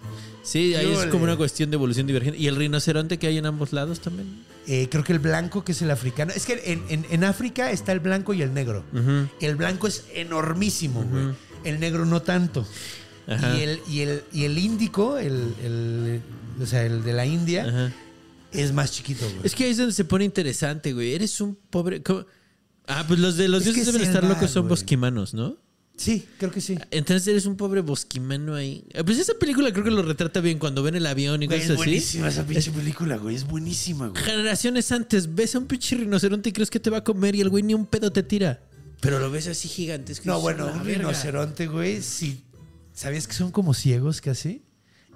Sí, 0.42 0.76
ahí 0.76 0.92
es 0.92 1.06
como 1.06 1.24
una 1.24 1.36
cuestión 1.36 1.70
de 1.70 1.74
evolución 1.74 2.06
divergente. 2.06 2.38
¿Y 2.38 2.46
el 2.46 2.54
rinoceronte 2.54 3.18
que 3.18 3.26
hay 3.26 3.36
en 3.38 3.46
ambos 3.46 3.72
lados 3.72 3.98
también? 4.00 4.44
eh, 4.68 4.88
creo 4.90 5.02
que 5.04 5.12
el 5.12 5.18
blanco, 5.18 5.64
que 5.64 5.72
es 5.72 5.82
el 5.82 5.90
africano. 5.90 6.32
Es 6.34 6.46
que 6.46 6.60
en, 6.66 6.84
en- 6.88 7.06
en 7.10 7.24
África 7.24 7.70
está 7.72 7.90
el 7.92 7.98
blanco 8.00 8.32
y 8.34 8.42
el 8.42 8.54
negro. 8.54 8.84
El 9.40 9.56
blanco 9.56 9.86
es 9.88 10.04
enormísimo, 10.14 11.02
güey. 11.04 11.34
El 11.64 11.80
negro 11.80 12.04
no 12.06 12.22
tanto. 12.22 12.64
Ajá. 13.26 13.56
Y 13.56 13.62
el, 13.62 13.80
y, 13.88 14.00
el, 14.02 14.22
y 14.32 14.44
el 14.44 14.56
índico, 14.58 15.18
el, 15.18 15.52
el- 15.64 16.20
o 16.62 16.66
sea, 16.66 16.84
el 16.84 17.02
de 17.02 17.12
la 17.12 17.26
India, 17.26 17.64
Ajá. 17.68 17.92
es 18.52 18.72
más 18.72 18.92
chiquito, 18.92 19.24
güey. 19.28 19.40
Es 19.44 19.52
que 19.54 19.64
ahí 19.64 19.70
es 19.70 19.78
donde 19.78 19.92
se 19.92 20.04
pone 20.04 20.24
interesante, 20.24 20.92
güey. 20.92 21.12
Eres 21.14 21.40
un 21.40 21.56
pobre. 21.70 22.02
¿cómo? 22.04 22.24
Ah, 22.86 23.04
pues 23.06 23.18
los 23.20 23.36
de 23.36 23.48
los 23.48 23.60
Es 23.66 23.74
dioses 23.74 23.86
deben 23.86 24.02
es 24.02 24.08
estar 24.08 24.24
locos 24.24 24.50
son 24.50 24.68
bosquimanos, 24.68 25.34
¿no? 25.34 25.56
Sí, 25.96 26.26
creo 26.38 26.50
que 26.52 26.60
sí. 26.60 26.76
Entonces 26.90 27.26
eres 27.26 27.46
un 27.46 27.56
pobre 27.56 27.80
bosquimano 27.80 28.54
ahí. 28.54 28.84
Ah, 28.94 29.02
Pues 29.02 29.18
esa 29.18 29.32
película 29.40 29.72
creo 29.72 29.82
que 29.82 29.90
lo 29.90 30.02
retrata 30.02 30.40
bien 30.42 30.58
cuando 30.58 30.82
ven 30.82 30.94
el 30.94 31.06
avión 31.06 31.42
y 31.42 31.46
Güey, 31.46 31.58
cosas 31.60 31.70
es 31.70 31.70
así. 31.70 31.76
buenísima 31.88 32.28
esa 32.28 32.46
pinche 32.46 32.70
película, 32.70 33.16
güey. 33.16 33.34
Es 33.34 33.46
buenísima, 33.46 34.08
güey. 34.08 34.22
Generaciones 34.22 34.92
antes, 34.92 35.34
ves 35.34 35.54
a 35.54 35.58
un 35.58 35.66
pinche 35.66 35.96
rinoceronte 35.96 36.50
y 36.50 36.52
crees 36.52 36.68
que 36.70 36.80
te 36.80 36.90
va 36.90 36.98
a 36.98 37.04
comer 37.04 37.34
y 37.34 37.40
el 37.40 37.48
güey 37.48 37.62
ni 37.62 37.72
un 37.72 37.86
pedo 37.86 38.12
te 38.12 38.22
tira. 38.22 38.60
Pero 39.00 39.18
lo 39.18 39.30
ves 39.30 39.46
así 39.46 39.68
gigantesco. 39.68 40.26
No, 40.28 40.38
bueno, 40.40 40.66
"La 40.66 40.72
un 40.72 40.84
verga". 40.84 40.98
rinoceronte, 40.98 41.66
güey, 41.66 42.02
sí. 42.02 42.42
¿Sabías 42.92 43.26
que 43.26 43.32
son 43.34 43.50
como 43.50 43.72
ciegos 43.72 44.20
casi? 44.20 44.62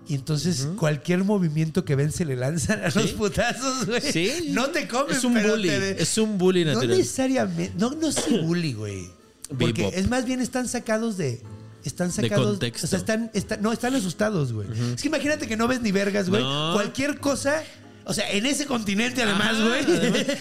Y 0.09 0.15
entonces 0.15 0.67
cualquier 0.77 1.23
movimiento 1.23 1.85
que 1.85 1.95
ven 1.95 2.11
se 2.11 2.25
le 2.25 2.35
lanzan 2.35 2.81
a 2.85 2.91
los 2.91 3.13
putazos, 3.13 3.87
güey. 3.87 4.01
Sí. 4.01 4.49
No 4.51 4.71
te 4.71 4.89
comen, 4.89 5.17
Es 5.17 5.23
un 5.25 5.35
pero 5.35 5.51
bully, 5.51 5.69
te- 5.69 6.03
es 6.03 6.19
un 6.19 6.37
bully 6.37 6.65
No 6.65 6.73
natural. 6.75 6.99
necesariamente. 6.99 7.73
No, 7.79 7.91
no 7.93 8.09
es 8.09 8.17
bully, 8.43 8.73
güey. 8.73 9.09
Porque 9.49 9.83
Bebop. 9.83 9.95
es 9.95 10.09
más 10.09 10.25
bien 10.25 10.41
están 10.41 10.67
sacados 10.69 11.17
de. 11.17 11.43
Están 11.85 12.13
sacados. 12.13 12.47
contexto. 12.47 12.87
O 12.87 12.89
sea, 12.91 12.99
están, 12.99 13.31
están- 13.35 13.63
no, 13.63 13.73
están 13.73 13.95
asustados, 13.95 14.53
güey. 14.53 14.69
Es 14.95 15.01
que 15.03 15.09
imagínate 15.09 15.47
que 15.47 15.57
no 15.57 15.67
ves 15.69 15.81
ni 15.81 15.93
vergas, 15.93 16.29
güey. 16.29 16.43
No. 16.43 16.73
Cualquier 16.75 17.19
cosa. 17.21 17.63
O 18.05 18.13
sea, 18.13 18.29
en 18.33 18.45
ese 18.47 18.67
continente 18.67 19.23
además, 19.23 19.57
güey. 19.61 19.85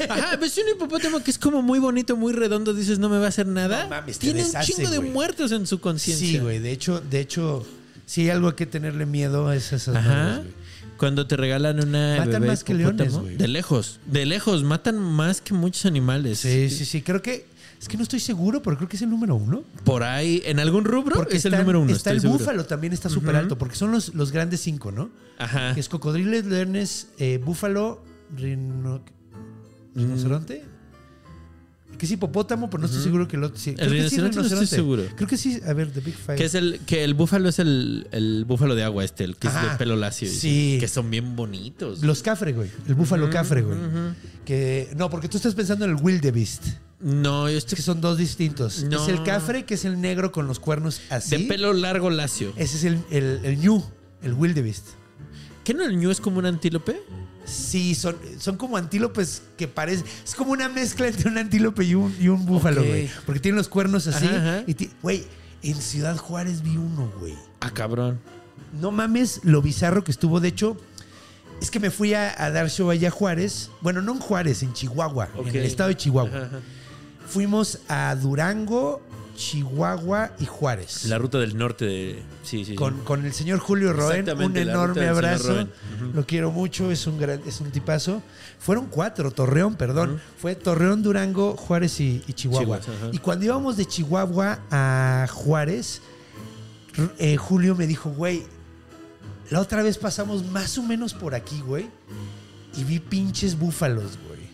Ajá, 0.09 0.35
ves 0.41 0.57
un 0.57 0.69
hipopótamo 0.75 1.21
que 1.23 1.29
es 1.29 1.37
como 1.37 1.61
muy 1.61 1.77
bonito, 1.77 2.17
muy 2.17 2.33
redondo, 2.33 2.73
dices 2.73 2.97
no 2.97 3.07
me 3.09 3.19
va 3.19 3.25
a 3.25 3.29
hacer 3.29 3.45
nada. 3.45 3.83
No 3.83 3.89
mames, 3.89 4.17
te 4.17 4.31
Tiene 4.31 4.43
un 4.45 4.51
chingo 4.61 4.89
de 4.89 4.99
muertos 4.99 5.51
en 5.51 5.67
su 5.67 5.79
conciencia. 5.79 6.27
Sí, 6.27 6.39
güey. 6.39 6.57
De 6.59 6.71
hecho, 6.71 6.99
de 7.01 7.19
hecho, 7.19 7.65
sí 8.09 8.21
hay 8.21 8.29
algo 8.31 8.47
a 8.47 8.55
que 8.55 8.65
tenerle 8.65 9.05
miedo 9.05 9.47
a 9.47 9.55
esas 9.55 9.87
Ajá. 9.87 10.41
Cuando 10.97 11.27
te 11.27 11.37
regalan 11.37 11.79
una 11.79 12.15
Matan 12.17 12.31
bebé 12.41 12.47
más 12.47 12.63
que 12.63 12.73
leones, 12.73 13.13
güey. 13.13 13.37
De 13.37 13.47
lejos, 13.47 13.99
de 14.07 14.25
lejos, 14.25 14.63
matan 14.63 14.97
más 14.99 15.41
que 15.41 15.53
muchos 15.53 15.85
animales. 15.85 16.39
Sí, 16.39 16.69
sí, 16.71 16.85
sí. 16.85 17.01
Creo 17.03 17.21
que. 17.21 17.45
Es 17.79 17.87
que 17.87 17.95
no 17.95 18.03
estoy 18.03 18.19
seguro, 18.19 18.61
pero 18.61 18.75
creo 18.75 18.89
que 18.89 18.97
es 18.97 19.01
el 19.03 19.09
número 19.09 19.35
uno. 19.35 19.63
Por 19.85 20.03
ahí, 20.03 20.41
en 20.45 20.59
algún 20.59 20.83
rubro, 20.83 21.15
Porque 21.15 21.37
es 21.37 21.45
el 21.45 21.53
número 21.57 21.79
uno. 21.79 21.93
Está 21.93 22.11
el 22.11 22.19
seguro. 22.19 22.39
búfalo 22.39 22.65
también 22.65 22.91
está 22.91 23.07
súper 23.07 23.37
alto, 23.37 23.57
porque 23.57 23.75
son 23.77 23.91
los, 23.93 24.13
los 24.15 24.33
grandes 24.33 24.59
cinco, 24.59 24.91
¿no? 24.91 25.09
Ajá. 25.37 25.73
Que 25.73 25.79
es 25.79 25.87
cocodriles, 25.87 26.45
leones, 26.45 27.07
eh, 27.19 27.39
búfalo, 27.41 28.03
rino- 28.35 29.01
rinoceronte. 29.95 30.65
Que 31.99 32.05
es 32.05 32.11
hipopótamo, 32.13 32.69
pero 32.69 32.79
no 32.79 32.85
estoy 32.87 33.03
seguro 33.03 33.27
que 33.27 33.35
el 33.35 33.43
otro. 33.43 33.59
Sí. 33.59 33.75
Creo 33.75 33.89
que 33.89 34.09
sí, 34.09 34.15
rinoceronte 34.15 34.37
no 34.37 34.43
estoy 34.47 34.67
seguro. 34.67 35.03
Creo 35.17 35.27
que 35.27 35.35
sí. 35.35 35.59
A 35.67 35.73
ver, 35.73 35.91
The 35.91 35.99
Big 35.99 36.15
Five. 36.15 36.35
Que 36.37 36.45
es 36.45 36.55
el 36.55 36.79
que 36.85 37.03
el 37.03 37.13
búfalo 37.13 37.49
es 37.49 37.59
el, 37.59 38.07
el 38.11 38.45
búfalo 38.45 38.73
de 38.73 38.83
agua 38.83 39.03
este, 39.03 39.25
el 39.25 39.35
que 39.35 39.49
es 39.49 39.53
de 39.53 39.77
pelo 39.77 39.97
lacio. 39.97 40.29
Sí. 40.29 40.77
Que 40.79 40.87
son 40.87 41.11
bien 41.11 41.35
bonitos. 41.35 42.01
Los 42.01 42.23
cafre, 42.23 42.53
güey. 42.53 42.71
El 42.87 42.95
búfalo 42.95 43.29
cafre, 43.29 43.61
güey. 43.63 43.77
Que. 44.45 44.89
No, 44.95 45.09
porque 45.09 45.27
tú 45.27 45.35
estás 45.37 45.53
pensando 45.55 45.83
en 45.85 45.91
el 45.91 45.97
wildebeest. 46.01 46.63
No, 47.01 47.49
yo 47.49 47.57
Es 47.57 47.63
estoy 47.63 47.75
que 47.75 47.81
son 47.81 47.99
dos 48.01 48.17
distintos. 48.17 48.83
No. 48.83 49.03
Es 49.03 49.09
el 49.09 49.21
cafre, 49.23 49.65
que 49.65 49.73
es 49.73 49.83
el 49.85 49.99
negro 49.99 50.31
con 50.31 50.47
los 50.47 50.59
cuernos 50.59 51.01
así. 51.09 51.35
de 51.35 51.43
pelo 51.47 51.73
largo 51.73 52.09
lacio. 52.09 52.53
Ese 52.55 52.77
es 52.77 52.83
el, 52.85 52.99
el, 53.11 53.39
el 53.43 53.59
ñu, 53.59 53.83
el 54.23 54.33
wildebeest. 54.33 54.85
¿Qué 55.65 55.73
no 55.73 55.83
el 55.83 55.97
ñu 55.99 56.09
es 56.11 56.19
como 56.21 56.39
un 56.39 56.45
antílope? 56.45 57.01
Sí, 57.49 57.95
son, 57.95 58.15
son 58.39 58.57
como 58.57 58.77
antílopes 58.77 59.41
que 59.57 59.67
parece. 59.67 60.03
Es 60.23 60.35
como 60.35 60.51
una 60.51 60.69
mezcla 60.69 61.07
entre 61.07 61.29
un 61.29 61.37
antílope 61.37 61.83
y 61.83 61.95
un, 61.95 62.15
y 62.19 62.27
un 62.27 62.45
búfalo, 62.45 62.83
güey. 62.83 63.09
Porque 63.25 63.39
tienen 63.39 63.57
los 63.57 63.67
cuernos 63.69 64.07
así. 64.07 64.25
Ajá, 64.27 64.35
ajá. 64.59 64.63
y 64.67 64.73
ti- 64.73 64.91
Güey, 65.01 65.25
en 65.63 65.75
Ciudad 65.75 66.15
Juárez 66.17 66.61
vi 66.61 66.77
uno, 66.77 67.11
güey. 67.19 67.35
Ah, 67.59 67.71
cabrón. 67.71 68.19
No 68.79 68.91
mames 68.91 69.41
lo 69.43 69.61
bizarro 69.61 70.03
que 70.03 70.11
estuvo. 70.11 70.39
De 70.39 70.49
hecho, 70.49 70.77
es 71.61 71.71
que 71.71 71.79
me 71.79 71.89
fui 71.91 72.13
a, 72.13 72.33
a 72.41 72.51
dar 72.51 72.69
show 72.69 72.89
allá 72.91 73.07
a 73.07 73.11
Juárez. 73.11 73.69
Bueno, 73.81 74.01
no 74.01 74.13
en 74.13 74.19
Juárez, 74.19 74.61
en 74.63 74.73
Chihuahua, 74.73 75.29
en 75.45 75.47
el 75.55 75.65
estado 75.65 75.89
de 75.89 75.97
Chihuahua. 75.97 76.37
Ajá. 76.37 76.59
Fuimos 77.27 77.79
a 77.87 78.15
Durango, 78.15 79.01
Chihuahua 79.39 80.33
y 80.37 80.45
Juárez. 80.45 81.05
La 81.05 81.17
ruta 81.17 81.39
del 81.39 81.57
norte 81.57 81.85
de. 81.85 82.23
Sí, 82.43 82.65
sí. 82.65 82.71
sí. 82.71 82.75
con, 82.75 82.99
con 83.05 83.25
el 83.25 83.31
señor 83.31 83.59
Julio 83.59 83.93
Roen, 83.93 84.29
un 84.29 84.57
enorme 84.57 85.07
abrazo. 85.07 85.65
Lo 86.13 86.25
quiero 86.25 86.51
mucho, 86.51 86.91
es 86.91 87.07
un 87.07 87.17
gran, 87.17 87.41
es 87.47 87.61
un 87.61 87.71
tipazo. 87.71 88.21
Fueron 88.59 88.87
cuatro, 88.87 89.31
Torreón, 89.31 89.75
perdón. 89.75 90.21
Fue 90.37 90.55
Torreón, 90.55 91.01
Durango, 91.01 91.55
Juárez 91.55 92.01
y, 92.01 92.21
y 92.27 92.33
Chihuahua. 92.33 92.81
Y 93.13 93.19
cuando 93.19 93.45
íbamos 93.45 93.77
de 93.77 93.85
Chihuahua 93.85 94.59
a 94.69 95.25
Juárez, 95.31 96.01
eh, 97.17 97.37
Julio 97.37 97.75
me 97.75 97.87
dijo, 97.87 98.09
güey, 98.09 98.43
la 99.51 99.61
otra 99.61 99.81
vez 99.83 99.97
pasamos 99.97 100.45
más 100.47 100.77
o 100.77 100.83
menos 100.83 101.13
por 101.13 101.33
aquí, 101.33 101.61
güey, 101.61 101.87
y 102.75 102.83
vi 102.83 102.99
pinches 102.99 103.57
búfalos, 103.57 104.17
güey. 104.27 104.49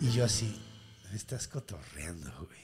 Y 0.00 0.10
yo 0.10 0.24
así, 0.24 0.58
me 1.10 1.16
estás 1.16 1.48
cotorreando, 1.48 2.32
güey. 2.46 2.61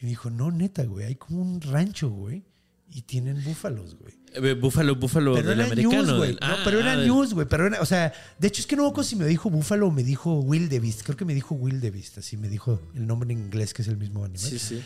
Y 0.00 0.04
me 0.04 0.08
dijo, 0.10 0.30
no, 0.30 0.50
neta, 0.50 0.84
güey, 0.84 1.06
hay 1.06 1.14
como 1.16 1.42
un 1.42 1.60
rancho, 1.60 2.08
güey, 2.08 2.42
y 2.90 3.02
tienen 3.02 3.42
búfalos, 3.44 3.96
güey. 3.96 4.14
Eh, 4.32 4.54
Búfalo, 4.54 4.94
búfalo 4.94 5.34
Pero 5.34 5.48
del 5.50 5.58
era 5.60 5.66
americano. 5.66 6.02
news, 6.04 6.16
güey. 6.16 6.32
No, 6.34 6.38
ah, 6.42 6.56
pero 6.64 6.78
era 6.78 6.94
news, 6.96 7.34
güey. 7.34 7.48
Pero 7.48 7.66
era, 7.66 7.80
o 7.80 7.84
sea, 7.86 8.12
de 8.38 8.46
hecho 8.48 8.60
es 8.60 8.66
que 8.68 8.76
no 8.76 8.92
me 8.92 9.02
si 9.04 9.16
me 9.16 9.26
dijo 9.26 9.50
búfalo 9.50 9.88
o 9.88 9.90
me 9.90 10.04
dijo 10.04 10.38
wildebeest. 10.38 11.02
Creo 11.02 11.16
que 11.16 11.24
me 11.24 11.34
dijo 11.34 11.56
wildebeest, 11.56 12.18
así 12.18 12.36
me 12.36 12.48
dijo 12.48 12.80
el 12.94 13.08
nombre 13.08 13.32
en 13.32 13.40
inglés, 13.40 13.74
que 13.74 13.82
es 13.82 13.88
el 13.88 13.96
mismo 13.96 14.24
animal. 14.24 14.48
Sí, 14.50 14.58
sí. 14.60 14.80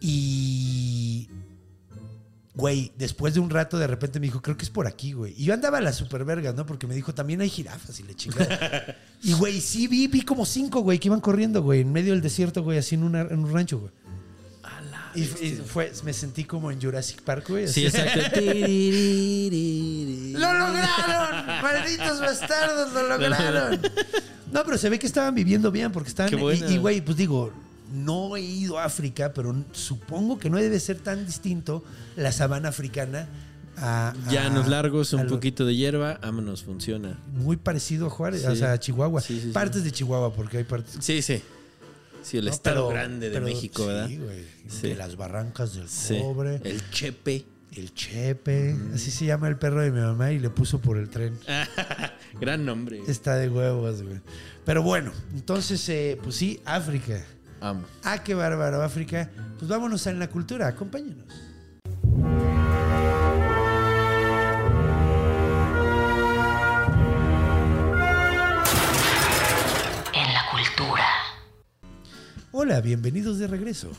Y. 0.00 1.28
Güey, 2.54 2.92
después 2.98 3.32
de 3.32 3.40
un 3.40 3.48
rato 3.48 3.78
de 3.78 3.86
repente 3.86 4.20
me 4.20 4.26
dijo, 4.26 4.42
creo 4.42 4.58
que 4.58 4.64
es 4.64 4.70
por 4.70 4.86
aquí, 4.86 5.12
güey. 5.12 5.32
Y 5.38 5.44
yo 5.44 5.54
andaba 5.54 5.78
a 5.78 5.80
la 5.80 5.92
superverga, 5.92 6.52
¿no? 6.52 6.66
Porque 6.66 6.86
me 6.86 6.94
dijo, 6.94 7.14
también 7.14 7.40
hay 7.40 7.48
jirafas 7.48 7.98
y 8.00 8.02
le 8.02 8.14
chingada. 8.14 8.94
y, 9.22 9.32
güey, 9.32 9.58
sí 9.60 9.86
vi, 9.86 10.06
vi 10.08 10.20
como 10.20 10.44
cinco, 10.44 10.80
güey, 10.82 10.98
que 10.98 11.08
iban 11.08 11.20
corriendo, 11.22 11.62
güey, 11.62 11.80
en 11.80 11.90
medio 11.92 12.12
del 12.12 12.20
desierto, 12.20 12.62
güey, 12.62 12.76
así 12.76 12.96
en, 12.96 13.04
una- 13.04 13.22
en 13.22 13.38
un 13.38 13.50
rancho, 13.50 13.78
güey. 13.78 13.92
Y, 15.14 15.22
y 15.22 15.62
fue, 15.66 15.92
me 16.04 16.12
sentí 16.12 16.44
como 16.44 16.70
en 16.70 16.80
Jurassic 16.80 17.22
Park, 17.22 17.46
güey. 17.48 17.68
Sí, 17.68 17.86
exacto. 17.86 18.40
¡Lo 20.40 20.52
lograron! 20.58 21.46
¡Malditos 21.62 22.20
bastardos, 22.20 22.92
lo 22.92 23.08
lograron! 23.08 23.80
No, 24.52 24.64
pero 24.64 24.76
se 24.78 24.88
ve 24.90 24.98
que 24.98 25.06
estaban 25.06 25.34
viviendo 25.34 25.70
bien 25.70 25.92
porque 25.92 26.08
estaban. 26.10 26.30
Qué 26.30 26.36
y-. 26.68 26.74
Y, 26.74 26.78
güey, 26.78 27.00
pues 27.00 27.16
digo, 27.16 27.52
no 27.92 28.36
he 28.36 28.40
ido 28.42 28.78
a 28.78 28.84
África, 28.84 29.32
pero 29.34 29.54
supongo 29.72 30.38
que 30.38 30.50
no 30.50 30.58
debe 30.58 30.78
ser 30.80 30.98
tan 30.98 31.24
distinto 31.26 31.84
la 32.16 32.32
sabana 32.32 32.68
africana 32.70 33.28
a... 33.78 34.12
Llanos 34.30 34.66
a- 34.66 34.70
largos, 34.70 35.12
un 35.14 35.26
poquito 35.26 35.64
de 35.64 35.74
hierba, 35.76 36.18
vámonos, 36.22 36.62
funciona. 36.64 37.18
Muy 37.34 37.56
parecido 37.56 38.06
a 38.06 38.10
Juárez, 38.10 38.42
Sí. 38.42 38.46
o 38.48 38.56
sea, 38.56 38.72
a 38.72 38.78
Chihuahua. 38.80 39.20
Sí. 39.22 39.50
partes 39.52 39.84
de 39.84 39.90
Chihuahua, 39.90 40.32
porque 40.34 40.58
hay 40.58 40.64
partes... 40.64 40.96
Sí, 41.00 41.22
sí. 41.22 41.42
Sí, 42.22 42.38
el 42.38 42.46
No, 42.46 42.50
estado 42.50 42.88
pero- 42.88 42.98
grande 43.00 43.28
de 43.28 43.34
pero 43.34 43.46
México, 43.46 43.86
¿verdad? 43.86 44.08
Sí, 44.08 44.16
güey. 44.18 44.44
Sí. 44.68 44.88
De 44.88 44.94
las 44.96 45.16
barrancas 45.16 45.74
del 45.74 45.88
Sí. 45.88 46.18
cobre. 46.20 46.60
El 46.64 46.88
chepe. 46.90 47.46
El 47.74 47.94
Chepe, 47.94 48.76
así 48.94 49.10
se 49.10 49.24
llama 49.24 49.48
el 49.48 49.56
perro 49.56 49.80
de 49.80 49.90
mi 49.90 49.98
mamá 50.00 50.30
y 50.30 50.38
le 50.38 50.50
puso 50.50 50.78
por 50.78 50.98
el 50.98 51.08
tren. 51.08 51.38
Gran 52.40 52.66
nombre. 52.66 53.00
Está 53.08 53.36
de 53.36 53.48
huevos, 53.48 54.02
güey. 54.02 54.20
Pero 54.66 54.82
bueno, 54.82 55.10
entonces, 55.32 55.88
eh, 55.88 56.18
pues 56.22 56.36
sí, 56.36 56.60
África. 56.66 57.24
Amo. 57.62 57.86
Ah, 58.04 58.22
qué 58.22 58.34
bárbaro, 58.34 58.82
África. 58.82 59.30
Pues 59.58 59.70
vámonos 59.70 60.06
a 60.06 60.10
en 60.10 60.18
la 60.18 60.28
cultura, 60.28 60.66
acompáñenos. 60.68 61.24
Hola, 72.54 72.82
bienvenidos 72.82 73.38
de 73.38 73.46
regreso. 73.46 73.90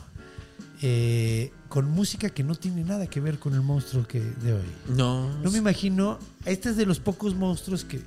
Eh, 0.84 1.52
con 1.70 1.90
música 1.90 2.30
que 2.30 2.44
no 2.44 2.54
tiene 2.54 2.84
nada 2.84 3.08
que 3.08 3.20
ver 3.20 3.40
con 3.40 3.56
el 3.56 3.62
monstruo 3.62 4.08
que 4.08 4.20
de 4.22 4.54
hoy. 4.54 4.62
No. 4.90 5.28
No 5.42 5.50
me 5.50 5.58
imagino, 5.58 6.20
este 6.46 6.70
es 6.70 6.78
de 6.78 6.86
los 6.86 7.00
pocos 7.00 7.34
monstruos 7.34 7.84
que, 7.84 8.02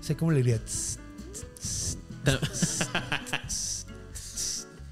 sé 0.00 0.16
cómo 0.16 0.32
le 0.32 0.38
diría. 0.38 0.58
Tss, 0.64 1.06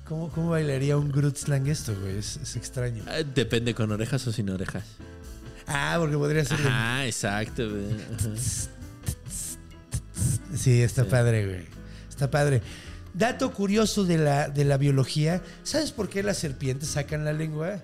¿Cómo, 0.05 0.29
cómo 0.31 0.51
bailaría 0.51 0.97
un 0.97 1.11
Groot 1.11 1.37
Slang 1.37 1.67
esto, 1.67 1.97
güey? 2.01 2.19
Es, 2.19 2.37
es 2.37 2.55
extraño. 2.55 3.03
Ah, 3.09 3.25
Depende 3.25 3.75
con 3.75 3.91
orejas 3.91 4.25
o 4.29 4.33
sin 4.33 4.51
orejas. 4.51 4.85
Ah, 5.67 5.97
porque 5.99 6.17
podría 6.17 6.45
ser. 6.45 6.61
Ah, 6.65 7.05
exacto. 7.07 7.69
güey. 7.69 7.87
Sí, 10.55 10.81
está 10.81 11.05
padre, 11.07 11.45
güey. 11.47 11.67
Está 12.09 12.31
padre. 12.31 12.63
Dato 13.15 13.53
curioso 13.53 14.05
de 14.05 14.19
la, 14.19 14.49
de 14.49 14.65
la 14.65 14.77
biología. 14.79 15.43
¿Sabes 15.65 15.93
por 15.93 16.09
qué 16.09 16.23
las 16.23 16.39
serpientes 16.39 16.89
sacan 16.89 17.25
la 17.25 17.33
lengua? 17.33 17.83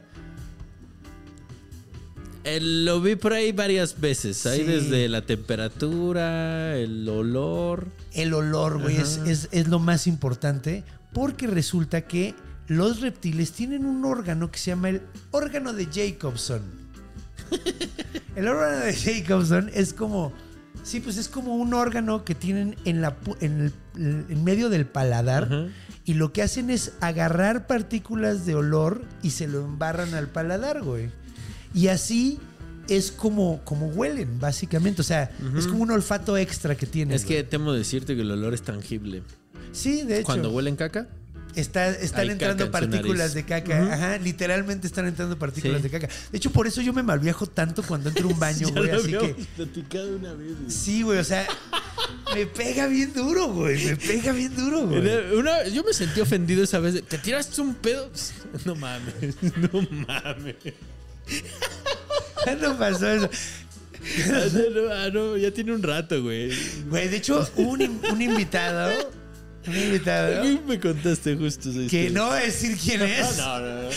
Eh, 2.45 2.61
lo 2.61 3.01
vi 3.01 3.17
por 3.17 3.33
ahí 3.35 3.53
varias 3.53 4.01
veces. 4.01 4.47
Ahí 4.47 4.61
Sí. 4.61 4.65
desde 4.65 5.09
la 5.09 5.23
temperatura, 5.23 6.77
el 6.79 7.07
olor. 7.09 7.89
El 8.15 8.33
olor, 8.33 8.81
güey, 8.81 8.97
es, 8.97 9.19
es- 9.27 9.49
es 9.53 9.69
lo 9.69 9.79
más 9.79 10.07
importante 10.07 10.83
porque 11.13 11.47
resulta 11.47 12.03
que 12.03 12.35
los 12.69 13.01
reptiles 13.01 13.53
tienen 13.53 13.85
un 13.85 14.05
órgano 14.05 14.51
que 14.51 14.59
se 14.59 14.71
llama 14.71 14.91
el 14.91 15.03
órgano 15.31 15.73
de 15.73 15.87
Jacobson. 15.87 16.63
el 18.37 18.49
órgano 18.49 18.85
de 18.85 18.95
Jacobson 18.95 19.71
es 19.75 19.93
como, 19.93 20.33
sí, 20.89 21.01
pues 21.01 21.17
es 21.19 21.29
como 21.29 21.55
un 21.57 21.75
órgano 21.75 22.25
que 22.25 22.35
tienen 22.35 22.77
en, 22.85 23.01
la, 23.03 23.17
en, 23.41 23.61
el- 23.61 23.73
en 24.31 24.45
medio 24.45 24.69
del 24.71 24.87
paladar 24.87 25.69
y 26.05 26.15
lo 26.15 26.33
que 26.33 26.43
hacen 26.43 26.71
es 26.71 26.93
agarrar 27.01 27.67
partículas 27.67 28.47
de 28.47 28.55
olor 28.55 29.05
y 29.23 29.31
se 29.31 29.47
lo 29.49 29.65
embarran 29.65 30.15
al 30.15 30.29
paladar, 30.29 30.83
güey. 30.83 31.11
Y 31.75 31.89
así 31.89 32.39
es 32.89 33.13
como, 33.13 33.61
como 33.65 33.89
huelen, 33.89 34.41
básicamente. 34.41 35.03
O 35.03 35.05
sea, 35.05 35.31
es 35.57 35.67
como 35.67 35.83
un 35.83 35.91
olfato 35.91 36.39
extra 36.39 36.75
que 36.77 36.87
tienen. 36.87 37.15
Es 37.15 37.25
que 37.27 37.45
temo 37.45 37.73
decirte 37.75 38.17
que 38.17 38.23
el 38.23 38.31
olor 38.31 38.55
es 38.55 38.63
tangible. 38.63 39.23
Sí, 39.73 40.03
de 40.03 40.17
hecho. 40.19 40.27
Cuando 40.27 40.51
huelen 40.51 40.77
caca, 40.77 41.07
Está- 41.61 41.89
están 41.91 42.21
Hay 42.21 42.31
entrando 42.31 42.67
caca 42.71 42.79
en 42.79 42.85
su 42.85 42.91
partículas 42.91 43.35
de 43.35 43.45
caca. 43.45 43.93
Ajá, 43.95 44.19
literalmente 44.19 44.87
están 44.87 45.07
entrando 45.07 45.39
partículas 45.39 45.79
Sí. 45.83 45.89
de 45.89 45.91
caca. 45.91 46.09
De 46.31 46.39
hecho, 46.39 46.51
por 46.53 46.67
eso 46.67 46.81
yo 46.83 46.93
me 46.93 47.03
malviajo 47.03 47.47
tanto 47.47 47.83
cuando 47.83 48.09
entro 48.11 48.29
a 48.29 48.33
un 48.33 48.39
baño, 48.41 48.69
güey. 48.71 48.87
lo 48.91 48.97
Así 48.97 49.05
habíamos 49.15 49.37
que. 49.37 49.45
platicado 49.57 50.17
una 50.17 50.33
vez. 50.35 50.57
güey. 50.59 50.71
Sí, 50.71 51.03
güey, 51.03 51.19
o 51.19 51.25
sea, 51.25 51.47
me 52.35 52.47
pega 52.47 52.87
bien 52.87 53.13
duro, 53.13 53.49
güey. 53.49 53.85
Me 53.85 53.97
pega 53.97 54.33
bien 54.33 54.55
duro, 54.55 54.87
güey. 54.87 55.01
Una- 55.37 55.67
yo 55.69 55.83
me 55.85 55.93
sentí 55.93 56.21
ofendido 56.21 56.63
esa 56.63 56.79
vez. 56.79 56.95
de, 56.95 57.03
¿Te 57.03 57.19
tiraste 57.19 57.61
un 57.61 57.75
pedo? 57.75 58.11
No 58.65 58.75
mames, 58.77 59.35
no 59.57 59.83
mames. 60.07 60.57
¿Cuándo 62.45 62.79
pasó 62.79 63.11
eso? 63.11 63.31
Ah, 64.33 64.45
no, 64.55 64.93
ah, 64.95 65.11
no, 65.13 65.37
ya 65.37 65.51
tiene 65.51 65.73
un 65.75 65.83
rato, 65.83 66.23
güey. 66.23 66.51
Güey, 66.89 67.09
de 67.09 67.17
hecho, 67.19 67.47
un, 67.57 68.01
un 68.11 68.23
invitado. 68.23 68.91
Un 69.69 69.77
invitado. 69.77 70.43
¿Qué 70.43 70.61
me 70.67 70.81
contaste 70.81 71.37
justo 71.37 71.71
esa 71.71 71.91
Que 71.91 72.11
no 72.11 72.27
voy 72.27 72.39
a 72.39 72.43
decir 72.43 72.77
quién 72.77 73.03
es. 73.03 73.37
No, 73.39 73.61
no, 73.61 73.83
no. 73.83 73.89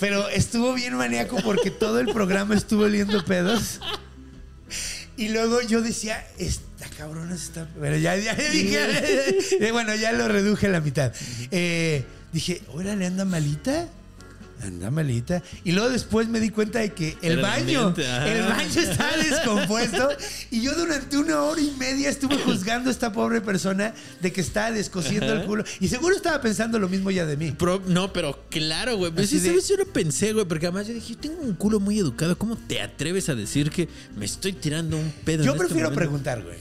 Pero 0.00 0.28
estuvo 0.28 0.74
bien 0.74 0.94
maníaco 0.94 1.36
porque 1.42 1.70
todo 1.70 1.98
el 1.98 2.06
programa 2.12 2.54
estuvo 2.54 2.84
oliendo 2.84 3.24
pedos. 3.24 3.80
Y 5.16 5.30
luego 5.30 5.60
yo 5.62 5.82
decía, 5.82 6.24
esta 6.38 6.88
cabrona 6.96 7.34
está. 7.34 7.68
Bueno, 7.76 7.96
ya, 7.96 8.16
ya 8.16 8.34
dije. 8.34 8.78
eh, 9.60 9.72
bueno, 9.72 9.94
ya 9.96 10.12
lo 10.12 10.28
reduje 10.28 10.68
a 10.68 10.70
la 10.70 10.80
mitad. 10.80 11.12
Eh, 11.50 12.04
dije, 12.32 12.62
órale, 12.72 13.06
anda 13.06 13.24
malita. 13.24 13.88
Anda 14.62 14.90
malita. 14.90 15.42
Y 15.64 15.72
luego 15.72 15.88
después 15.90 16.28
me 16.28 16.40
di 16.40 16.50
cuenta 16.50 16.80
de 16.80 16.92
que 16.92 17.16
el 17.22 17.38
Era 17.38 17.42
baño, 17.42 17.94
ajá. 17.96 18.28
el 18.28 18.42
baño 18.48 18.80
estaba 18.80 19.16
descompuesto. 19.16 20.08
Y 20.50 20.62
yo 20.62 20.74
durante 20.74 21.16
una 21.18 21.42
hora 21.42 21.60
y 21.60 21.70
media 21.78 22.08
estuve 22.08 22.36
juzgando 22.38 22.88
a 22.88 22.92
esta 22.92 23.12
pobre 23.12 23.40
persona 23.40 23.94
de 24.20 24.32
que 24.32 24.40
estaba 24.40 24.70
descosiendo 24.72 25.32
el 25.32 25.44
culo. 25.44 25.64
Y 25.80 25.88
seguro 25.88 26.16
estaba 26.16 26.40
pensando 26.40 26.78
lo 26.78 26.88
mismo 26.88 27.10
ya 27.10 27.26
de 27.26 27.36
mí. 27.36 27.52
Pro- 27.52 27.82
no, 27.86 28.12
pero 28.12 28.44
claro, 28.50 28.96
güey. 28.96 29.12
Pues 29.12 29.26
Así 29.26 29.38
sí, 29.40 29.48
de- 29.48 29.76
lo 29.78 29.86
pensé, 29.92 30.32
güey, 30.32 30.46
porque 30.46 30.66
además 30.66 30.86
yo 30.88 30.94
dije, 30.94 31.14
yo 31.14 31.18
tengo 31.18 31.40
un 31.42 31.54
culo 31.54 31.80
muy 31.80 31.98
educado. 31.98 32.36
¿Cómo 32.38 32.56
te 32.56 32.80
atreves 32.80 33.28
a 33.28 33.34
decir 33.34 33.70
que 33.70 33.88
me 34.16 34.24
estoy 34.24 34.52
tirando 34.54 34.96
un 34.96 35.12
pedo? 35.24 35.44
Yo 35.44 35.50
en 35.52 35.56
este 35.56 35.66
prefiero 35.68 35.92
preguntar, 35.94 36.42
güey. 36.42 36.56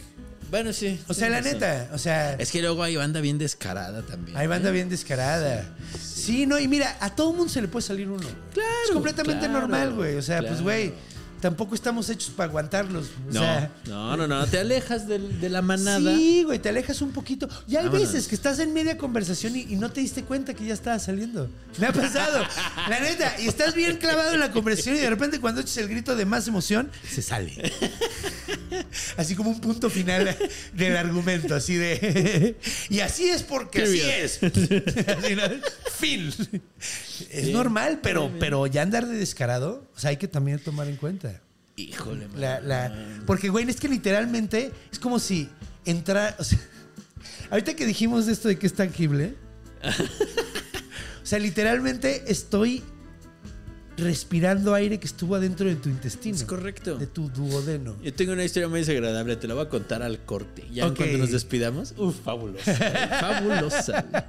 Bueno, 0.49 0.71
sí. 0.73 0.99
O 1.07 1.13
sea, 1.13 1.29
la 1.29 1.37
razón. 1.37 1.53
neta, 1.53 1.89
o 1.93 1.97
sea, 1.97 2.33
Es 2.35 2.51
que 2.51 2.61
luego 2.61 2.81
hay 2.83 2.95
banda 2.95 3.19
bien 3.21 3.37
descarada 3.37 4.01
también. 4.03 4.37
hay 4.37 4.47
banda 4.47 4.71
bien 4.71 4.89
descarada. 4.89 5.65
Sí, 6.01 6.45
no, 6.45 6.57
y 6.59 6.67
mira, 6.67 6.97
a 6.99 7.15
todo 7.15 7.33
mundo 7.33 7.49
se 7.51 7.61
le 7.61 7.67
puede 7.67 7.85
salir 7.85 8.07
uno. 8.09 8.21
güey. 8.23 8.35
Claro, 8.53 8.69
Es 8.85 8.91
completamente 8.91 9.45
claro, 9.47 9.61
normal, 9.61 9.93
güey. 9.93 10.15
O 10.15 10.21
sea, 10.21 10.41
pues, 10.41 10.61
güey, 10.61 10.93
tampoco 11.41 11.75
estamos 11.75 12.09
hechos 12.09 12.29
para 12.29 12.49
aguantarlos. 12.49 13.07
O 13.29 13.33
No, 13.33 13.39
sea, 13.39 13.71
no, 13.87 14.17
no, 14.17 14.27
no. 14.27 14.45
Te 14.47 14.59
alejas 14.59 15.07
de, 15.07 15.19
la 15.49 15.61
manada. 15.61 16.15
Sí, 16.15 16.43
güey, 16.43 16.59
te 16.59 16.69
alejas 16.69 17.01
un 17.01 17.11
poquito. 17.11 17.47
Y 17.67 17.75
hay 17.75 17.85
Vámonos. 17.85 18.11
veces 18.13 18.27
que 18.27 18.35
estás 18.35 18.59
en 18.59 18.73
media 18.73 18.97
conversación 18.97 19.55
y, 19.55 19.61
y 19.61 19.75
no 19.75 19.91
te 19.91 20.01
diste 20.01 20.23
cuenta 20.23 20.53
que 20.53 20.65
ya 20.65 20.73
estaba 20.73 20.99
saliendo. 20.99 21.49
Me 21.77 21.87
ha 21.87 21.93
pasado, 21.93 22.43
la 22.89 22.99
neta. 22.99 23.35
Y 23.39 23.47
estás 23.47 23.73
bien 23.75 23.97
clavado 23.97 24.33
en 24.33 24.39
la 24.39 24.51
conversación 24.51 24.95
y 24.95 24.99
de 24.99 25.09
repente 25.09 25.39
cuando 25.39 25.61
echas 25.61 25.77
el 25.77 25.87
grito 25.87 26.15
de 26.15 26.25
más 26.25 26.47
emoción, 26.47 26.89
se 27.09 27.21
sale. 27.21 27.71
Así 29.17 29.35
como 29.35 29.49
un 29.49 29.59
punto 29.61 29.89
final 29.89 30.35
del 30.73 30.97
argumento, 30.97 31.55
así 31.55 31.75
de... 31.75 32.55
Y 32.89 32.99
así 32.99 33.27
es 33.29 33.43
porque 33.43 33.83
así 33.83 34.01
es. 34.01 34.39
Así, 34.43 35.35
¿no? 35.35 35.43
Fin. 35.99 36.31
Es 37.31 37.49
normal, 37.49 37.99
pero, 38.03 38.31
pero 38.39 38.67
ya 38.67 38.81
andar 38.83 39.07
de 39.07 39.17
descarado, 39.17 39.87
o 39.95 39.99
sea, 39.99 40.11
hay 40.11 40.17
que 40.17 40.27
también 40.27 40.59
tomar 40.59 40.87
en 40.87 40.95
cuenta. 40.95 41.41
Híjole. 41.75 42.27
La, 42.35 42.59
la- 42.59 43.21
porque, 43.25 43.49
güey, 43.49 43.67
es 43.69 43.79
que 43.79 43.87
literalmente 43.87 44.71
es 44.91 44.99
como 44.99 45.19
si 45.19 45.49
entrar. 45.85 46.35
O 46.39 46.43
sea, 46.43 46.59
ahorita 47.51 47.75
que 47.75 47.85
dijimos 47.85 48.27
esto 48.27 48.47
de 48.47 48.57
que 48.57 48.67
es 48.67 48.73
tangible. 48.73 49.35
o 51.23 51.25
sea, 51.25 51.39
literalmente 51.39 52.23
estoy 52.31 52.83
respirando 53.97 54.73
aire 54.75 54.99
que 54.99 55.07
estuvo 55.07 55.35
adentro 55.35 55.67
de 55.67 55.75
tu 55.75 55.89
intestino. 55.89 56.35
Es 56.35 56.43
correcto. 56.43 56.97
De 56.97 57.07
tu 57.07 57.29
duodeno. 57.29 57.95
Yo 58.03 58.13
tengo 58.13 58.33
una 58.33 58.43
historia 58.43 58.67
muy 58.69 58.79
desagradable, 58.79 59.35
te 59.37 59.47
la 59.47 59.55
voy 59.55 59.65
a 59.65 59.69
contar 59.69 60.03
al 60.03 60.23
corte. 60.23 60.63
Ya 60.71 60.93
cuando 60.93 61.17
nos 61.17 61.31
despidamos. 61.31 61.93
Uf, 61.97 62.15
fabulosa. 62.23 62.73
fabulosa. 63.19 64.05
güey. 64.09 64.23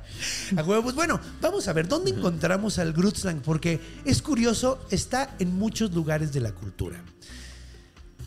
A 0.57 0.65
huevo, 0.65 0.83
pues 0.85 0.95
bueno, 0.95 1.21
vamos 1.41 1.69
a 1.69 1.73
ver 1.75 1.87
dónde 1.87 2.11
encontramos 2.13 2.79
al 2.79 2.93
Grutzlang, 2.95 3.41
porque 3.43 3.79
es 4.05 4.23
curioso, 4.23 4.85
está 4.91 5.37
en 5.39 5.55
muchos 5.55 5.93
lugares 5.95 6.33
de 6.33 6.41
la 6.41 6.53
cultura. 6.53 7.03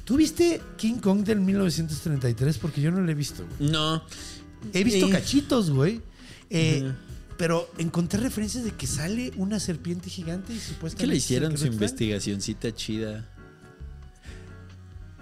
¿Tú 0.05 0.17
viste 0.17 0.61
King 0.77 0.95
Kong 0.95 1.23
del 1.23 1.39
1933? 1.39 2.57
Porque 2.57 2.81
yo 2.81 2.91
no 2.91 3.01
lo 3.01 3.09
he 3.11 3.15
visto. 3.15 3.45
güey. 3.57 3.71
No. 3.71 4.03
He 4.73 4.83
visto 4.83 5.07
Eh, 5.07 5.11
cachitos, 5.11 5.71
güey. 5.71 6.01
Eh. 6.49 6.91
Pero 7.41 7.67
encontré 7.79 8.19
referencias 8.19 8.63
de 8.63 8.69
que 8.71 8.85
sale 8.85 9.31
una 9.35 9.59
serpiente 9.59 10.11
gigante 10.11 10.53
y 10.53 10.57
¿Qué 10.57 10.61
supuestamente. 10.61 11.07
le 11.07 11.17
es 11.17 11.23
el 11.23 11.25
hicieron 11.25 11.57
su 11.57 11.65
investigacioncita 11.65 12.71
chida? 12.75 13.27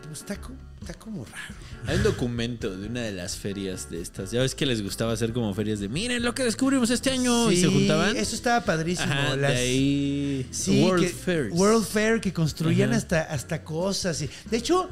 Pues 0.05 0.19
está, 0.19 0.33
está 0.81 0.93
como 0.95 1.23
raro. 1.23 1.55
Hay 1.87 1.95
un 1.95 2.03
documento 2.03 2.75
de 2.75 2.87
una 2.87 3.03
de 3.03 3.13
las 3.13 3.37
ferias 3.37 3.89
de 3.89 4.01
estas. 4.01 4.31
Ya 4.31 4.41
ves 4.41 4.53
que 4.53 4.65
les 4.65 4.81
gustaba 4.83 5.13
hacer 5.13 5.31
como 5.31 5.53
ferias 5.53 5.79
de 5.79 5.87
miren 5.87 6.21
lo 6.23 6.35
que 6.35 6.43
descubrimos 6.43 6.89
este 6.89 7.09
año. 7.11 7.49
y 7.51 7.55
se 7.55 7.67
juntaban. 7.67 8.17
Eso 8.17 8.35
estaba 8.35 8.65
padrísimo. 8.65 9.09
Ajá, 9.13 9.37
las- 9.37 9.51
de 9.53 9.57
ahí. 9.57 10.47
Sí, 10.51 10.83
World 10.83 11.05
que- 11.05 11.13
Fairs. 11.13 11.53
World 11.53 11.85
Fair, 11.85 12.19
que 12.19 12.33
construían 12.33 12.89
Ajá. 12.89 12.97
hasta, 12.97 13.21
hasta 13.21 13.63
cosas. 13.63 14.21
y- 14.21 14.29
de 14.51 14.57
hecho, 14.57 14.89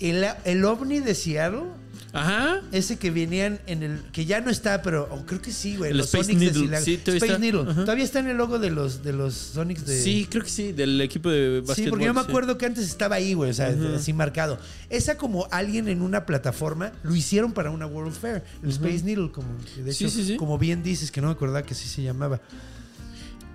el, 0.00 0.26
el 0.44 0.64
ovni 0.64 0.98
de 0.98 1.14
Seattle 1.14 1.66
Ajá. 2.14 2.60
Ese 2.72 2.96
que 2.96 3.10
venían 3.10 3.58
en 3.66 3.82
el. 3.82 4.02
que 4.12 4.24
ya 4.24 4.40
no 4.40 4.50
está, 4.50 4.82
pero 4.82 5.08
oh, 5.10 5.26
creo 5.26 5.42
que 5.42 5.52
sí, 5.52 5.76
güey. 5.76 5.90
El 5.90 5.98
Los 5.98 6.06
Space 6.06 6.24
Sonics 6.32 6.40
de 6.40 6.46
Needle. 6.46 6.64
Silago. 6.66 6.84
Sí, 6.84 6.96
todavía 6.98 7.16
Space 7.18 7.32
está. 7.32 7.38
Needle. 7.38 7.70
Ajá. 7.70 7.80
Todavía 7.82 8.04
está 8.04 8.18
en 8.20 8.28
el 8.28 8.36
logo 8.36 8.58
de 8.58 8.70
los, 8.70 9.02
de 9.02 9.12
los 9.12 9.34
Sonics 9.34 9.84
de. 9.84 10.00
Sí, 10.00 10.26
creo 10.30 10.44
que 10.44 10.50
sí, 10.50 10.72
del 10.72 11.00
equipo 11.00 11.28
de 11.28 11.60
básquetbol. 11.60 11.76
Sí, 11.76 11.90
porque 11.90 12.04
yo 12.06 12.14
me 12.14 12.22
sí. 12.22 12.26
acuerdo 12.28 12.56
que 12.56 12.66
antes 12.66 12.84
estaba 12.84 13.16
ahí, 13.16 13.34
güey, 13.34 13.50
o 13.50 13.54
sea, 13.54 13.74
así 13.96 14.12
marcado. 14.12 14.58
Esa 14.90 15.16
como 15.18 15.48
alguien 15.50 15.88
en 15.88 16.02
una 16.02 16.24
plataforma 16.24 16.92
lo 17.02 17.14
hicieron 17.16 17.52
para 17.52 17.70
una 17.70 17.86
World 17.86 18.14
Fair, 18.14 18.44
el 18.62 18.70
Space 18.70 19.02
Needle, 19.02 19.30
como 19.32 19.48
de 19.84 19.92
Sí, 19.92 20.04
hecho, 20.04 20.14
sí, 20.14 20.24
sí. 20.24 20.36
como 20.36 20.56
bien 20.58 20.82
dices, 20.82 21.10
que 21.10 21.20
no 21.20 21.26
me 21.26 21.32
acordaba 21.32 21.62
que 21.64 21.74
así 21.74 21.88
se 21.88 22.02
llamaba. 22.02 22.40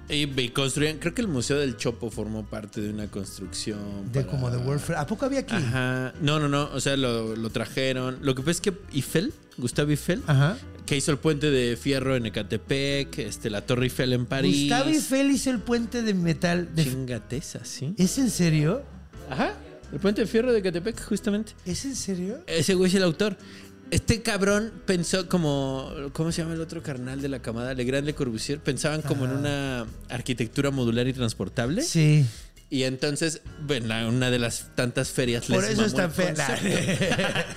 Y, 0.10 0.49
construían, 0.49 0.97
creo 0.97 1.14
que 1.14 1.22
el 1.22 1.28
Museo 1.28 1.57
del 1.60 1.78
Chopo 1.78 2.10
formó 2.10 2.45
parte 2.45 2.82
de 2.82 2.89
una 2.89 3.07
construcción. 3.12 4.12
De 4.12 4.22
para- 4.22 4.28
como 4.32 4.49
de. 4.49 4.95
¿A 4.95 5.05
poco 5.05 5.26
había 5.26 5.41
aquí? 5.41 5.55
Ajá. 5.55 6.14
No, 6.22 6.39
no, 6.39 6.47
no. 6.49 6.70
O 6.74 6.80
sea, 6.82 6.97
lo, 6.97 7.36
lo 7.36 7.49
trajeron. 7.51 8.18
Lo 8.22 8.34
que 8.36 8.41
pasa 8.41 8.51
es 8.51 8.62
que 8.62 8.74
Eiffel, 8.93 9.34
Gustavo 9.57 9.91
Eiffel, 9.91 10.24
Ajá. 10.26 10.57
que 10.88 10.97
hizo 10.97 11.12
el 11.12 11.20
puente 11.20 11.51
de 11.51 11.78
fierro 11.78 12.16
en 12.16 12.26
Ecatepec, 12.26 13.20
este, 13.20 13.49
la 13.51 13.62
Torre 13.66 13.84
Eiffel 13.84 14.14
en 14.14 14.26
París. 14.26 14.62
Gustavo 14.70 14.89
Eiffel 14.89 15.32
hizo 15.32 15.51
el 15.51 15.60
puente 15.60 16.01
de 16.01 16.14
metal. 16.16 16.74
De... 16.74 16.84
Chingateza, 16.86 17.64
¿sí? 17.64 17.93
¿Es 17.97 18.18
en 18.18 18.32
serio? 18.32 18.82
Ajá. 19.30 19.53
El 19.91 19.99
puente 19.99 20.22
de 20.22 20.28
fierro 20.28 20.51
de 20.51 20.60
Ecatepec, 20.60 21.03
justamente. 21.03 21.53
¿Es 21.66 21.84
en 21.86 21.95
serio? 21.95 22.39
Ese 22.47 22.76
güey 22.76 22.89
es 22.89 22.95
el 22.95 23.03
autor. 23.03 23.38
Este 23.92 24.22
cabrón 24.22 24.72
pensó 24.86 25.28
como. 25.28 25.92
¿Cómo 26.14 26.32
se 26.32 26.42
llama 26.42 26.54
el 26.54 26.62
otro 26.62 26.84
carnal 26.84 27.22
de 27.22 27.30
la 27.30 27.42
camada? 27.42 27.74
Legrand 27.74 28.06
Le 28.06 28.14
Corbusier. 28.14 28.60
Pensaban 28.60 29.02
como 29.02 29.26
en 29.26 29.32
una 29.32 29.86
arquitectura 30.10 30.72
modular 30.72 31.08
y 31.08 31.14
transportable. 31.14 31.82
Sí. 31.82 32.26
Y 32.72 32.84
entonces, 32.84 33.42
bueno, 33.66 34.08
una 34.10 34.30
de 34.30 34.38
las 34.38 34.76
tantas 34.76 35.10
ferias 35.10 35.46
Por 35.46 35.64
les 35.64 35.72
eso 35.72 35.86
es 35.86 35.96
tan 35.96 36.12
fea. 36.12 36.36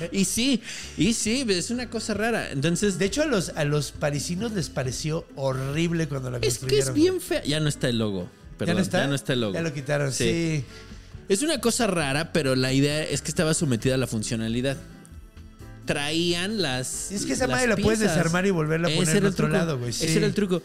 y 0.12 0.24
sí, 0.24 0.62
y 0.96 1.12
sí, 1.12 1.44
es 1.50 1.70
una 1.70 1.90
cosa 1.90 2.14
rara. 2.14 2.50
Entonces, 2.50 2.98
De 2.98 3.04
hecho, 3.04 3.22
a 3.22 3.26
los, 3.26 3.50
a 3.50 3.64
los 3.64 3.92
parisinos 3.92 4.52
les 4.52 4.70
pareció 4.70 5.26
horrible 5.36 6.08
cuando 6.08 6.30
la 6.30 6.38
es 6.38 6.54
que 6.54 6.60
construyeron. 6.60 6.88
es 6.88 6.94
bien 6.94 7.20
fea. 7.20 7.42
Ya 7.44 7.60
no 7.60 7.68
está 7.68 7.90
el 7.90 7.98
logo. 7.98 8.26
Perdón, 8.56 8.74
¿Ya 8.74 8.74
no 8.74 8.80
está? 8.80 8.98
Ya 9.00 9.06
no 9.06 9.14
está 9.14 9.32
el 9.34 9.40
logo. 9.42 9.52
Ya 9.52 9.60
lo 9.60 9.74
quitaron, 9.74 10.12
sí. 10.12 10.64
Es 11.28 11.42
una 11.42 11.60
cosa 11.60 11.86
rara, 11.86 12.32
pero 12.32 12.56
la 12.56 12.72
idea 12.72 13.02
es 13.04 13.20
que 13.20 13.28
estaba 13.28 13.52
sometida 13.52 13.96
a 13.96 13.98
la 13.98 14.06
funcionalidad. 14.06 14.78
Traían 15.84 16.62
las. 16.62 17.10
Es 17.12 17.24
que 17.26 17.32
esa 17.32 17.46
madre 17.48 17.66
la 17.66 17.76
puedes 17.76 17.98
desarmar 18.00 18.46
y 18.46 18.50
volverla 18.50 18.88
a 18.88 18.94
poner 18.94 19.16
en 19.16 19.26
otro 19.26 19.48
lado, 19.48 19.78
güey. 19.78 19.92
Sí. 19.92 20.04
Ese 20.06 20.18
era 20.18 20.26
el 20.26 20.34
truco. 20.34 20.62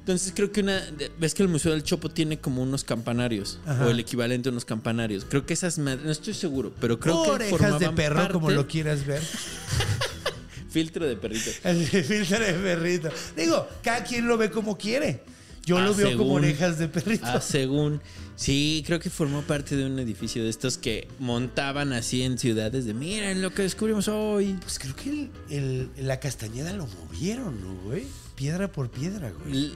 Entonces 0.00 0.32
creo 0.34 0.50
que 0.52 0.60
una. 0.62 0.82
Ves 1.18 1.34
que 1.34 1.42
el 1.42 1.48
Museo 1.48 1.72
del 1.72 1.82
Chopo 1.82 2.10
tiene 2.10 2.38
como 2.38 2.62
unos 2.62 2.82
campanarios. 2.84 3.58
Ajá. 3.66 3.86
O 3.86 3.90
el 3.90 4.00
equivalente 4.00 4.48
a 4.48 4.52
unos 4.52 4.64
campanarios. 4.64 5.26
Creo 5.28 5.44
que 5.46 5.52
esas. 5.54 5.78
madres- 5.78 6.04
No 6.04 6.10
estoy 6.10 6.34
seguro, 6.34 6.72
pero 6.80 6.98
creo 6.98 7.22
que. 7.24 7.30
Orejas 7.30 7.78
de 7.78 7.90
perro, 7.90 8.28
como 8.32 8.50
lo 8.50 8.66
quieras 8.66 9.04
ver. 9.06 9.22
Filtro 10.70 11.06
de 11.06 11.16
perrito. 11.16 11.50
Filtro 11.62 12.38
de 12.40 12.52
perrito. 12.54 13.08
Digo, 13.36 13.66
cada 13.82 14.04
quien 14.04 14.26
lo 14.28 14.36
ve 14.36 14.50
como 14.50 14.76
quiere. 14.76 15.22
Yo 15.64 15.78
Ah, 15.78 15.84
lo 15.84 15.94
veo 15.94 16.10
como 16.12 16.24
según- 16.24 16.44
orejas 16.44 16.78
de 16.78 16.88
perrito. 16.88 17.26
Ah, 17.26 17.40
según. 17.40 18.00
Sí, 18.38 18.84
creo 18.86 19.00
que 19.00 19.10
formó 19.10 19.42
parte 19.42 19.74
de 19.76 19.84
un 19.84 19.98
edificio 19.98 20.44
de 20.44 20.48
estos 20.48 20.78
que 20.78 21.08
montaban 21.18 21.92
así 21.92 22.22
en 22.22 22.38
ciudades 22.38 22.84
de 22.84 22.94
miren 22.94 23.42
lo 23.42 23.52
que 23.52 23.62
descubrimos 23.62 24.06
hoy. 24.06 24.56
Pues 24.60 24.78
creo 24.78 24.94
que 24.94 25.10
el, 25.10 25.30
el- 25.50 26.06
la 26.06 26.20
castañeda 26.20 26.72
lo 26.72 26.86
movieron, 26.86 27.60
¿no, 27.60 27.74
güey? 27.82 28.04
Piedra 28.36 28.70
por 28.70 28.90
piedra, 28.92 29.32
güey. 29.32 29.50
L- 29.50 29.72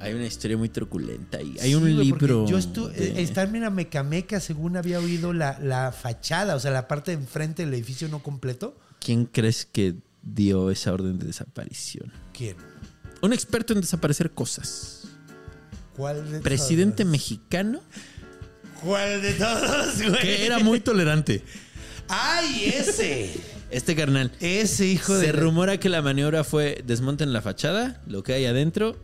Hay 0.00 0.14
una 0.14 0.24
historia 0.26 0.56
muy 0.56 0.70
truculenta 0.70 1.42
y 1.42 1.58
hay 1.58 1.68
Sí, 1.68 1.74
un 1.74 1.82
güey, 1.82 1.94
libro. 1.96 2.46
Yo 2.48 2.56
estuve. 2.56 2.94
de- 2.94 3.20
Estar 3.20 3.54
en 3.54 3.74
Mecameca, 3.74 4.40
según 4.40 4.78
había 4.78 4.98
oído 4.98 5.34
la, 5.34 5.58
la 5.60 5.92
fachada, 5.92 6.56
o 6.56 6.60
sea, 6.60 6.70
la 6.70 6.88
parte 6.88 7.10
de 7.10 7.18
enfrente 7.22 7.62
del 7.62 7.74
edificio 7.74 8.08
no 8.08 8.22
completo. 8.22 8.74
¿Quién 9.00 9.26
crees 9.26 9.66
que 9.66 9.96
dio 10.22 10.70
esa 10.70 10.94
orden 10.94 11.18
de 11.18 11.26
desaparición? 11.26 12.10
¿Quién? 12.32 12.56
Un 13.20 13.34
experto 13.34 13.74
en 13.74 13.82
desaparecer 13.82 14.30
cosas. 14.30 14.97
¿Cuál 15.98 16.30
de 16.30 16.40
Presidente 16.40 17.02
todos? 17.02 17.10
mexicano 17.12 17.80
¿Cuál 18.82 19.20
de 19.20 19.32
todos, 19.34 20.00
güey? 20.00 20.20
que 20.22 20.46
era 20.46 20.60
muy 20.60 20.80
tolerante. 20.80 21.42
¡Ay, 22.08 22.72
ese! 22.74 23.38
Este 23.70 23.94
carnal. 23.94 24.32
ese 24.40 24.86
hijo 24.86 25.14
de. 25.18 25.26
Se 25.26 25.32
rumora 25.32 25.78
que 25.78 25.90
la 25.90 26.00
maniobra 26.00 26.42
fue 26.44 26.82
desmonten 26.86 27.34
la 27.34 27.42
fachada, 27.42 28.00
lo 28.06 28.22
que 28.22 28.32
hay 28.32 28.46
adentro, 28.46 28.96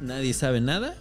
nadie 0.00 0.32
sabe 0.32 0.60
nada 0.62 0.94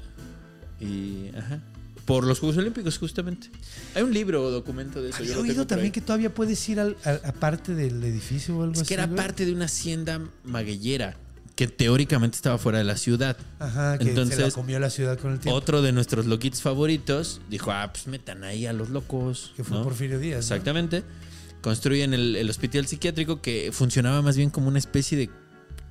y 0.82 1.30
ajá. 1.38 1.62
Por 2.06 2.26
los 2.26 2.40
Juegos 2.40 2.58
Olímpicos 2.58 2.98
justamente. 2.98 3.50
Hay 3.96 4.02
un 4.02 4.12
libro 4.14 4.44
o 4.44 4.50
documento 4.50 5.02
de 5.02 5.10
eso. 5.12 5.20
Había 5.20 5.30
yo 5.30 5.36
lo 5.38 5.42
oído 5.44 5.68
también 5.68 5.92
que 5.94 6.02
todavía 6.02 6.34
puedes 6.34 6.68
ir 6.68 6.80
al, 6.80 6.98
a, 7.06 7.12
a 7.30 7.32
parte 7.32 7.76
del 7.76 8.04
edificio 8.04 8.58
o 8.58 8.64
algo 8.64 8.74
es 8.74 8.80
así. 8.82 8.88
que 8.88 8.94
era 8.96 9.06
güey. 9.06 9.16
parte 9.16 9.46
de 9.46 9.54
una 9.54 9.66
hacienda 9.66 10.20
magueyera 10.44 11.16
que 11.62 11.68
teóricamente 11.68 12.38
estaba 12.38 12.58
fuera 12.58 12.80
de 12.80 12.84
la 12.84 12.98
ciudad. 12.98 13.38
Ajá, 13.60 14.00
que 14.00 14.06
se 14.06 14.14
la 14.16 14.22
Entonces, 14.22 14.54
comió 14.56 14.80
la 14.80 14.90
ciudad 14.90 15.20
con 15.20 15.34
el 15.34 15.40
tiempo. 15.40 15.56
Otro 15.56 15.84
de 15.84 15.92
nuestros 15.92 16.26
loquitos 16.26 16.60
favoritos 16.60 17.40
dijo, 17.52 17.72
ah, 17.72 17.88
pues 17.94 18.08
metan 18.08 18.44
ahí 18.44 18.66
a 18.66 18.74
los 18.74 18.90
locos. 18.90 19.54
Que 19.56 19.64
fue 19.64 19.78
¿no? 19.78 19.84
Porfirio 19.84 20.18
Díaz. 20.18 20.38
¿no? 20.38 20.40
Exactamente. 20.40 21.04
Construyen 21.62 22.16
el, 22.16 22.36
el 22.36 22.50
hospital 22.50 22.88
psiquiátrico 22.88 23.44
que 23.44 23.70
funcionaba 23.72 24.24
más 24.24 24.38
bien 24.38 24.50
como 24.50 24.70
una 24.70 24.80
especie 24.80 25.20
de 25.20 25.30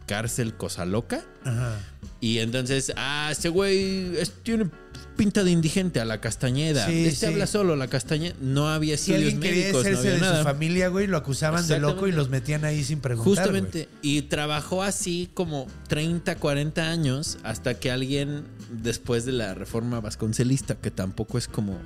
cárcel 0.07 0.55
cosa 0.55 0.85
loca. 0.87 1.25
Ajá. 1.45 1.79
Y 2.21 2.41
entonces, 2.41 2.93
ah, 2.97 3.29
este 3.31 3.49
güey 3.49 4.11
tiene 4.43 4.68
pinta 5.16 5.44
de 5.44 5.50
indigente 5.50 6.00
a 6.00 6.04
la 6.04 6.20
Castañeda. 6.20 6.86
Sí, 6.86 7.04
este 7.04 7.26
sí. 7.26 7.32
habla 7.32 7.46
solo, 7.46 7.76
la 7.76 7.88
Castañeda. 7.88 8.34
No 8.40 8.68
había 8.68 8.96
Si 8.96 9.12
estudios 9.12 9.34
alguien 9.34 9.40
quería 9.40 9.62
médicos, 9.64 9.84
no 9.84 9.98
había 9.98 10.12
de 10.12 10.20
nada. 10.20 10.38
su 10.38 10.44
familia, 10.44 10.88
güey, 10.88 11.06
lo 11.06 11.16
acusaban 11.16 11.66
de 11.66 11.78
loco 11.78 12.06
y 12.06 12.12
los 12.12 12.28
metían 12.28 12.64
ahí 12.64 12.82
sin 12.82 13.00
preguntar. 13.00 13.44
Justamente. 13.44 13.88
Y 14.02 14.22
trabajó 14.22 14.82
así 14.82 15.30
como 15.34 15.66
30, 15.88 16.36
40 16.36 16.90
años 16.90 17.38
hasta 17.42 17.74
que 17.74 17.90
alguien, 17.90 18.44
después 18.70 19.24
de 19.24 19.32
la 19.32 19.54
reforma 19.54 20.00
vasconcelista, 20.00 20.74
que 20.76 20.90
tampoco 20.90 21.38
es 21.38 21.48
como. 21.48 21.78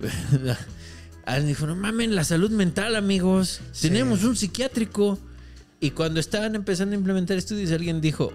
alguien 1.24 1.48
dijo: 1.48 1.66
No 1.66 1.76
mamen, 1.76 2.14
la 2.14 2.24
salud 2.24 2.50
mental, 2.50 2.96
amigos. 2.96 3.60
Sí. 3.72 3.88
Tenemos 3.88 4.24
un 4.24 4.36
psiquiátrico. 4.36 5.18
Y 5.78 5.90
cuando 5.90 6.20
estaban 6.20 6.54
empezando 6.54 6.94
a 6.94 6.98
implementar 6.98 7.36
estudios, 7.36 7.70
alguien 7.72 8.00
dijo: 8.00 8.32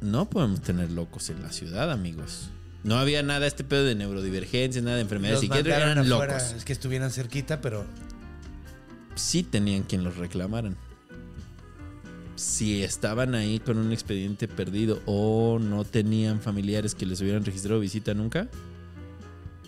No 0.00 0.28
podemos 0.30 0.60
tener 0.62 0.90
locos 0.90 1.30
en 1.30 1.42
la 1.42 1.52
ciudad, 1.52 1.90
amigos. 1.90 2.50
No 2.84 2.96
había 2.98 3.22
nada, 3.22 3.46
este 3.46 3.64
pedo 3.64 3.82
de 3.84 3.94
neurodivergencia, 3.94 4.80
nada 4.82 4.96
de 4.96 5.02
enfermedades 5.02 5.36
Los 5.36 5.40
psiquiátricas, 5.42 5.80
eran 5.80 5.98
afuera, 5.98 6.34
locos. 6.34 6.52
Es 6.52 6.64
que 6.64 6.72
estuvieran 6.74 7.10
cerquita, 7.10 7.60
pero 7.60 7.84
sí 9.14 9.42
tenían 9.42 9.82
quien 9.84 10.04
los 10.04 10.16
reclamaran. 10.16 10.76
Si 12.36 12.82
estaban 12.82 13.34
ahí 13.34 13.60
con 13.60 13.78
un 13.78 13.92
expediente 13.92 14.48
perdido 14.48 15.00
o 15.06 15.58
no 15.60 15.84
tenían 15.84 16.40
familiares 16.40 16.94
que 16.94 17.06
les 17.06 17.20
hubieran 17.20 17.44
registrado 17.44 17.80
visita 17.80 18.12
nunca. 18.12 18.48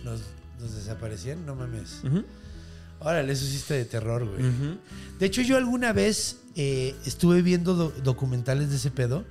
nos, 0.03 0.19
nos 0.59 0.75
desaparecían, 0.75 1.45
no 1.45 1.55
mames. 1.55 2.01
Órale, 2.99 3.31
eso 3.33 3.45
sí 3.45 3.55
está 3.55 3.73
de 3.75 3.85
terror, 3.85 4.25
güey. 4.27 4.51
De 5.19 5.25
hecho, 5.25 5.41
yo 5.41 5.55
alguna 5.57 5.93
vez 5.93 6.37
eh, 6.55 6.93
estuve 7.05 7.41
viendo 7.41 7.73
do- 7.73 7.93
documentales 8.03 8.69
de 8.69 8.75
ese 8.75 8.91
pedo 8.91 9.23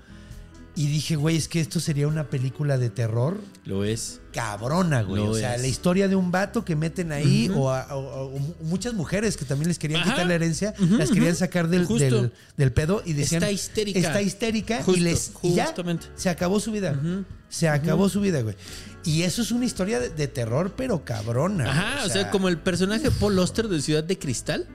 y 0.76 0.86
dije, 0.88 1.16
güey, 1.16 1.36
es 1.36 1.48
que 1.48 1.58
esto 1.60 1.80
sería 1.80 2.06
una 2.06 2.28
película 2.28 2.76
de 2.76 2.90
terror 2.90 3.40
Lo 3.64 3.82
es. 3.82 4.20
cabrona, 4.32 5.02
güey. 5.02 5.24
Lo 5.24 5.30
o 5.30 5.34
sea, 5.34 5.54
es. 5.56 5.62
la 5.62 5.66
historia 5.68 6.06
de 6.06 6.14
un 6.16 6.30
vato 6.30 6.64
que 6.66 6.76
meten 6.76 7.12
ahí 7.12 7.50
o, 7.54 7.70
a- 7.70 7.96
o- 7.96 8.26
o 8.36 8.40
muchas 8.62 8.92
mujeres 8.92 9.36
que 9.38 9.44
también 9.46 9.68
les 9.68 9.78
querían 9.78 10.02
Ajá. 10.02 10.10
quitar 10.10 10.26
la 10.26 10.34
herencia, 10.34 10.74
las 10.78 11.10
querían 11.10 11.34
sacar 11.34 11.68
del, 11.68 11.88
del, 11.88 12.32
del 12.58 12.72
pedo 12.72 13.02
y 13.06 13.14
decían... 13.14 13.42
Está 13.42 13.50
histérica. 13.52 13.98
Está 13.98 14.20
histérica 14.22 14.82
y, 14.86 15.00
les, 15.00 15.32
y 15.42 15.54
ya 15.54 15.74
se 16.14 16.28
acabó 16.28 16.60
su 16.60 16.70
vida. 16.72 16.94
Se 17.48 17.68
acabó 17.68 18.08
su 18.08 18.20
vida, 18.20 18.42
güey. 18.42 18.54
Y 19.04 19.22
eso 19.22 19.40
es 19.40 19.52
una 19.52 19.64
historia 19.64 19.98
de, 20.00 20.10
de 20.10 20.26
terror, 20.28 20.74
pero 20.76 21.04
cabrona. 21.04 21.70
Ajá, 21.70 22.04
o 22.04 22.08
sea, 22.10 22.30
como 22.30 22.48
el 22.48 22.58
personaje 22.58 23.10
Paul 23.12 23.38
Oster 23.38 23.68
de 23.68 23.80
Ciudad 23.80 24.04
de 24.04 24.18
Cristal. 24.18 24.66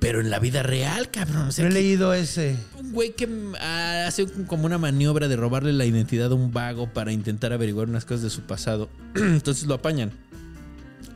Pero 0.00 0.20
en 0.20 0.30
la 0.30 0.38
vida 0.38 0.62
real, 0.62 1.10
cabrón. 1.10 1.48
O 1.48 1.52
sea, 1.52 1.64
No 1.64 1.70
he 1.70 1.74
leído 1.74 2.14
ese... 2.14 2.56
un 2.78 2.92
güey 2.92 3.14
que 3.14 3.28
ah, 3.60 4.04
hace 4.06 4.26
como 4.46 4.64
una 4.66 4.78
maniobra 4.78 5.26
de 5.26 5.34
robarle 5.36 5.72
la 5.72 5.84
identidad 5.86 6.30
a 6.30 6.34
un 6.36 6.52
vago 6.52 6.92
para 6.92 7.10
intentar 7.12 7.52
averiguar 7.52 7.88
unas 7.88 8.04
cosas 8.04 8.22
de 8.22 8.30
su 8.30 8.42
pasado. 8.42 8.88
Entonces 9.16 9.66
lo 9.66 9.74
apañan. 9.74 10.12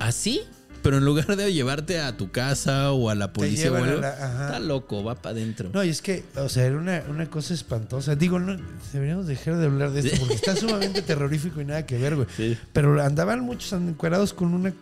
Así, 0.00 0.40
pero 0.82 0.96
en 0.98 1.04
lugar 1.04 1.36
de 1.36 1.52
llevarte 1.52 2.00
a 2.00 2.16
tu 2.16 2.32
casa 2.32 2.90
o 2.90 3.08
a 3.08 3.14
la 3.14 3.32
policía 3.32 3.70
o 3.70 3.76
algo, 3.76 4.00
la- 4.00 4.10
está 4.14 4.58
loco, 4.58 5.04
va 5.04 5.14
para 5.14 5.36
adentro. 5.36 5.70
No, 5.72 5.84
y 5.84 5.88
es 5.90 6.02
que, 6.02 6.24
o 6.34 6.48
sea, 6.48 6.64
era 6.64 6.76
una, 6.76 7.04
una 7.08 7.26
cosa 7.30 7.54
espantosa. 7.54 8.16
Digo, 8.16 8.40
no, 8.40 8.56
deberíamos 8.92 9.28
dejar 9.28 9.58
de 9.58 9.66
hablar 9.66 9.92
de 9.92 10.00
esto 10.00 10.16
porque 10.18 10.34
está 10.34 10.56
sumamente 10.56 11.02
terrorífico 11.02 11.60
y 11.60 11.66
nada 11.66 11.86
que 11.86 11.98
ver, 11.98 12.16
güey. 12.16 12.26
Sí. 12.36 12.58
Pero 12.72 13.00
andaban 13.00 13.40
muchos 13.42 13.72
encuerados 13.74 14.32
con 14.32 14.54
una 14.54 14.72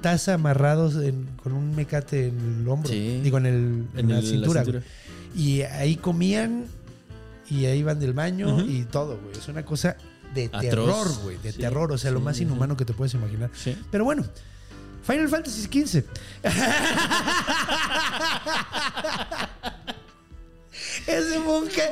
taza 0.00 0.34
amarrados 0.34 0.94
en- 0.96 1.26
con 1.42 1.52
un 1.52 1.74
mecate 1.74 2.28
en 2.28 2.60
el 2.62 2.68
hombro. 2.68 2.88
Sí. 2.90 3.20
Digo, 3.22 3.38
en, 3.38 3.46
el, 3.46 3.54
en 3.54 3.88
En 3.96 4.08
la, 4.10 4.18
el- 4.18 4.24
la 4.24 4.30
cintura. 4.62 4.82
Y 5.34 5.62
ahí 5.62 5.96
comían 5.96 6.64
y 7.50 7.66
ahí 7.66 7.78
iban 7.80 7.98
del 8.00 8.12
baño 8.12 8.56
Ujú. 8.56 8.66
y 8.70 8.84
todo, 8.84 9.18
güey. 9.18 9.36
Es 9.38 9.48
una 9.48 9.64
cosa 9.64 9.96
de 10.34 10.46
Atroz. 10.46 10.60
terror, 10.62 11.08
güey. 11.22 11.36
De 11.38 11.52
Sí, 11.52 11.58
terror. 11.58 11.92
O 11.92 11.98
sea, 11.98 12.10
lo 12.10 12.18
sí, 12.18 12.24
más 12.24 12.36
sí, 12.36 12.42
inhumano 12.44 12.76
que 12.76 12.84
te 12.84 12.92
puedes 12.92 13.14
imaginar. 13.14 13.50
Sí. 13.54 13.76
Pero 13.90 14.04
bueno, 14.04 14.24
Final 15.06 15.28
Fantasy 15.28 15.62
XV. 15.62 16.04
Ese 21.06 21.38
monje. 21.40 21.82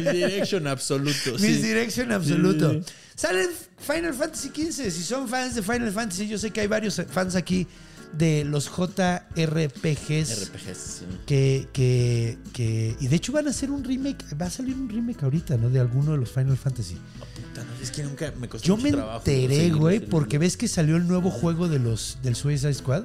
Misdirection 0.00 0.66
absoluto. 0.66 1.38
sí. 1.38 1.46
Misdirection 1.48 2.12
absoluto. 2.12 2.72
Sí. 2.72 2.80
Sale 3.18 3.48
Final 3.78 4.14
Fantasy 4.14 4.48
XV. 4.50 4.90
Si 4.92 5.02
son 5.02 5.28
fans 5.28 5.56
de 5.56 5.62
Final 5.62 5.90
Fantasy, 5.90 6.28
yo 6.28 6.38
sé 6.38 6.52
que 6.52 6.60
hay 6.60 6.68
varios 6.68 7.02
fans 7.10 7.34
aquí 7.34 7.66
de 8.12 8.44
los 8.44 8.66
JRPGs. 8.66 10.50
RPGs, 10.50 10.78
sí. 10.78 11.04
Que, 11.26 11.68
que, 11.72 12.38
que. 12.52 12.96
Y 13.00 13.08
de 13.08 13.16
hecho 13.16 13.32
van 13.32 13.48
a 13.48 13.50
hacer 13.50 13.72
un 13.72 13.82
remake. 13.82 14.24
Va 14.40 14.46
a 14.46 14.50
salir 14.50 14.76
un 14.76 14.88
remake 14.88 15.20
ahorita, 15.24 15.56
¿no? 15.56 15.68
De 15.68 15.80
alguno 15.80 16.12
de 16.12 16.18
los 16.18 16.30
Final 16.30 16.56
Fantasy. 16.56 16.94
Puta, 16.94 17.64
no, 17.64 17.82
es 17.82 17.90
que 17.90 18.04
nunca 18.04 18.32
me 18.38 18.48
costó 18.48 18.68
Yo 18.68 18.76
mucho 18.76 18.84
me 18.86 18.92
trabajo 18.92 19.18
enteré, 19.26 19.70
güey, 19.70 19.98
porque 19.98 20.38
ves 20.38 20.56
que 20.56 20.68
salió 20.68 20.94
el 20.94 21.08
nuevo 21.08 21.32
juego 21.32 21.66
de 21.66 21.80
los 21.80 22.18
del 22.22 22.36
Suicide 22.36 22.72
Squad. 22.72 23.02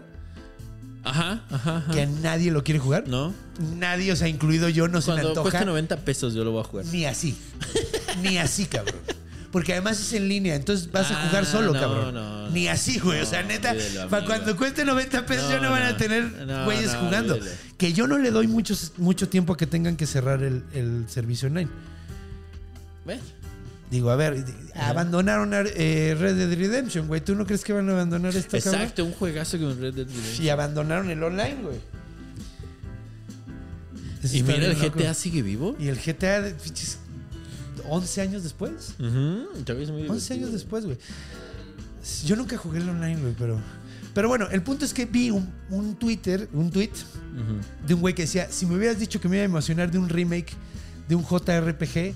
Ajá, 1.04 1.44
ajá, 1.50 1.78
ajá. 1.78 1.92
Que 1.92 2.06
nadie 2.06 2.52
lo 2.52 2.64
quiere 2.64 2.78
jugar. 2.80 3.08
¿No? 3.08 3.34
Nadie, 3.78 4.12
o 4.12 4.16
sea, 4.16 4.28
incluido 4.28 4.70
yo, 4.70 4.88
no 4.88 5.02
se 5.02 5.10
me 5.10 5.16
Cuando 5.16 5.30
antoja. 5.30 5.50
cueste 5.50 5.66
90 5.66 5.98
pesos 5.98 6.36
yo 6.36 6.44
lo 6.44 6.52
voy 6.52 6.62
a 6.62 6.66
jugar. 6.66 6.86
Ni 6.86 7.06
así. 7.06 7.36
Ni 8.22 8.38
así, 8.38 8.66
cabrón. 8.66 9.23
Porque 9.54 9.72
además 9.74 10.00
es 10.02 10.12
en 10.14 10.28
línea, 10.28 10.56
entonces 10.56 10.92
vas 10.92 11.10
a 11.12 11.16
jugar 11.28 11.44
Ah, 11.44 11.46
solo, 11.46 11.74
no, 11.74 11.80
cabrón. 11.80 12.16
no, 12.16 12.50
Ni 12.50 12.68
así, 12.68 13.00
güey. 13.00 13.22
o 13.22 13.26
sea, 13.26 13.44
no, 13.44 13.50
neta, 13.50 13.74
para 14.10 14.26
cuando 14.26 14.58
cueste 14.58 14.84
90 14.84 15.26
pesos 15.28 15.48
ya 15.48 15.58
No, 15.58 15.66
no 15.66 15.70
van 15.72 15.84
a 15.84 15.92
no. 15.92 15.96
tener 15.98 16.24
No, 16.46 16.66
güeyes 16.66 16.92
no, 16.94 17.00
jugando. 17.02 17.38
Que 17.78 17.94
yo 17.94 18.08
no 18.08 18.18
le 18.18 18.32
doy 18.32 18.48
muchos, 18.48 18.94
mucho 18.98 19.30
tiempo 19.30 19.54
a 19.54 19.58
que 19.58 19.68
tengan 19.68 19.96
que 19.96 20.08
cerrar 20.08 20.42
el, 20.42 20.64
el 20.74 21.06
servicio 21.08 21.48
online. 21.50 21.70
Ve. 23.06 23.20
Digo, 23.92 24.10
a 24.10 24.16
ver, 24.16 24.44
abandonaron 24.76 25.52
eh, 25.54 26.16
Red 26.20 26.36
Dead 26.36 26.58
Redemption, 26.58 27.08
güey. 27.08 27.22
¿Tú 27.22 27.36
no 27.36 27.46
crees 27.46 27.64
que 27.64 27.74
van 27.74 27.88
a 27.90 27.92
abandonar 27.92 28.36
esto, 28.36 28.58
cabrón? 28.58 28.74
Exacto, 28.82 29.06
un 29.06 29.12
juegazo 29.14 29.60
con 29.60 29.80
Red 29.80 29.94
Dead 29.94 30.08
Redemption. 30.08 30.46
Y 30.46 30.50
abandonaron 30.50 31.12
el 31.12 31.22
online, 31.22 31.58
güey. 31.62 31.78
Eso 34.24 34.36
Y 34.36 34.42
mira, 34.42 34.66
el 34.66 34.80
loco. 34.80 34.98
GTA 35.00 35.14
sigue 35.14 35.44
vivo. 35.44 35.76
Y 35.80 35.90
el 35.90 36.00
GTA, 36.00 36.42
de- 36.42 36.56
11 37.90 38.22
años 38.22 38.44
después. 38.44 38.96
Muy 39.00 39.08
11 39.10 40.04
divertido. 40.04 40.36
años 40.36 40.52
después, 40.52 40.86
güey. 40.86 40.98
Yo 42.26 42.36
nunca 42.36 42.58
jugué 42.58 42.80
el 42.80 42.90
online, 42.90 43.18
güey, 43.22 43.34
pero. 43.38 43.60
Pero 44.14 44.28
bueno, 44.28 44.48
el 44.52 44.62
punto 44.62 44.86
es 44.86 44.94
que 44.94 45.06
vi 45.06 45.32
un, 45.32 45.52
un 45.72 45.96
Twitter, 45.96 46.48
un 46.54 46.70
tweet 46.70 46.92
de 47.88 47.94
un 47.94 48.02
güey 48.02 48.14
que 48.14 48.24
decía: 48.24 48.48
si 48.52 48.66
me 48.66 48.76
hubieras 48.76 49.00
dicho 49.00 49.20
que 49.20 49.28
me 49.28 49.38
iba 49.38 49.42
a 49.44 49.46
emocionar 49.46 49.90
de 49.92 49.98
un 49.98 50.08
remake 50.10 50.54
de 51.08 51.16
un 51.16 51.24
JRPG 51.26 52.14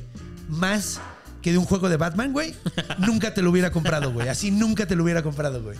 más 0.49 0.99
que 1.41 1.51
de 1.51 1.57
un 1.57 1.65
juego 1.65 1.89
de 1.89 1.97
Batman, 1.97 2.33
güey, 2.33 2.53
nunca 2.99 3.33
te 3.33 3.41
lo 3.41 3.49
hubiera 3.49 3.71
comprado, 3.71 4.11
güey. 4.11 4.27
Así 4.27 4.51
nunca 4.51 4.85
te 4.87 4.95
lo 4.95 5.03
hubiera 5.03 5.23
comprado, 5.23 5.63
güey. 5.63 5.77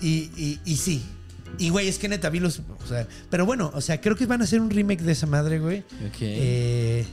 Y, 0.00 0.30
y, 0.36 0.60
y 0.64 0.76
sí. 0.76 1.04
Y, 1.58 1.70
güey, 1.70 1.88
es 1.88 1.98
que 1.98 2.08
neta 2.08 2.30
vi 2.30 2.40
los. 2.40 2.60
O 2.82 2.86
sea, 2.86 3.06
pero 3.30 3.46
bueno, 3.46 3.70
o 3.74 3.80
sea, 3.80 4.00
creo 4.00 4.16
que 4.16 4.26
van 4.26 4.40
a 4.40 4.44
hacer 4.44 4.60
un 4.60 4.70
remake 4.70 5.02
de 5.02 5.12
esa 5.12 5.26
madre, 5.26 5.58
güey. 5.58 5.80
Ok. 6.08 6.16
Eh, 6.20 7.06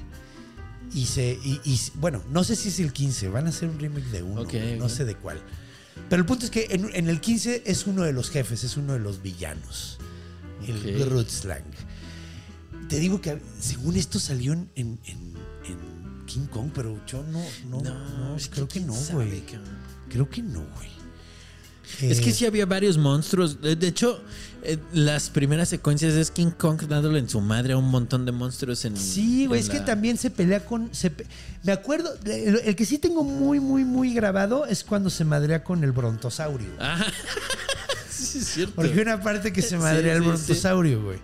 y 0.93 1.05
se. 1.05 1.39
Y, 1.43 1.59
y- 1.63 1.79
bueno, 1.95 2.21
no 2.29 2.43
sé 2.43 2.55
si 2.55 2.69
es 2.69 2.79
el 2.79 2.91
15. 2.93 3.29
Van 3.29 3.45
a 3.47 3.49
hacer 3.49 3.69
un 3.69 3.79
remake 3.79 4.05
de 4.11 4.23
uno. 4.23 4.45
No 4.77 4.89
sé 4.89 5.05
de 5.05 5.15
cuál. 5.15 5.39
Pero 6.09 6.21
el 6.21 6.25
punto 6.25 6.45
es 6.45 6.51
que 6.51 6.67
en, 6.71 6.89
en 6.93 7.07
el 7.09 7.19
15 7.21 7.63
es 7.65 7.85
uno 7.87 8.03
de 8.03 8.13
los 8.13 8.29
jefes, 8.29 8.63
es 8.63 8.77
uno 8.77 8.93
de 8.93 8.99
los 8.99 9.21
villanos. 9.21 9.97
El 10.67 10.75
Ok. 10.77 11.05
Grutzlang. 11.09 11.63
Te 12.89 12.99
digo 12.99 13.21
que 13.21 13.41
según 13.59 13.95
esto 13.95 14.19
salió 14.19 14.53
en, 14.53 14.69
en- 14.75 14.99
en- 15.05 15.35
en 15.65 16.25
King 16.25 16.47
Kong, 16.47 16.71
pero 16.73 16.99
yo 17.05 17.23
no. 17.31 17.43
No, 17.69 17.81
no, 17.81 18.37
creo 18.51 18.67
que 18.67 18.79
no, 18.81 18.93
güey. 19.11 19.43
Creo 20.09 20.29
que 20.29 20.41
no, 20.41 20.59
güey. 20.75 20.89
Es 22.01 22.19
Eh, 22.19 22.21
que 22.23 22.31
sí 22.33 22.45
había 22.45 22.65
varios 22.65 22.97
monstruos. 22.97 23.61
De 23.61 23.87
hecho, 23.87 24.21
eh, 24.63 24.77
las 24.93 25.29
primeras 25.29 25.69
secuencias 25.69 26.13
es 26.13 26.31
King 26.31 26.51
Kong 26.57 26.81
dándole 26.87 27.19
en 27.19 27.29
su 27.29 27.41
madre 27.41 27.73
a 27.73 27.77
un 27.77 27.89
montón 27.89 28.25
de 28.25 28.31
monstruos 28.31 28.83
en. 28.85 28.95
Sí, 28.97 29.45
güey, 29.47 29.59
es 29.61 29.69
que 29.69 29.79
también 29.79 30.17
se 30.17 30.29
pelea 30.29 30.65
con. 30.65 30.93
se 30.93 31.09
pe- 31.11 31.25
me 31.63 31.71
acuerdo, 31.71 32.13
el, 32.25 32.59
el 32.63 32.75
que 32.75 32.85
sí 32.85 32.97
tengo 32.97 33.23
muy, 33.23 33.59
muy, 33.59 33.83
muy 33.85 34.13
grabado 34.13 34.65
es 34.65 34.83
cuando 34.83 35.09
se 35.09 35.25
madrea 35.25 35.63
con 35.63 35.83
el 35.83 35.91
brontosaurio. 35.91 36.69
Ah, 36.79 37.03
sí, 38.09 38.39
es 38.39 38.47
cierto. 38.47 38.75
Porque 38.75 39.01
una 39.01 39.21
parte 39.21 39.51
que 39.53 39.61
se 39.61 39.69
Sí, 39.69 39.75
madrea 39.75 40.13
el 40.15 40.21
sí, 40.23 40.27
brontosaurio, 40.27 41.03
güey. 41.03 41.19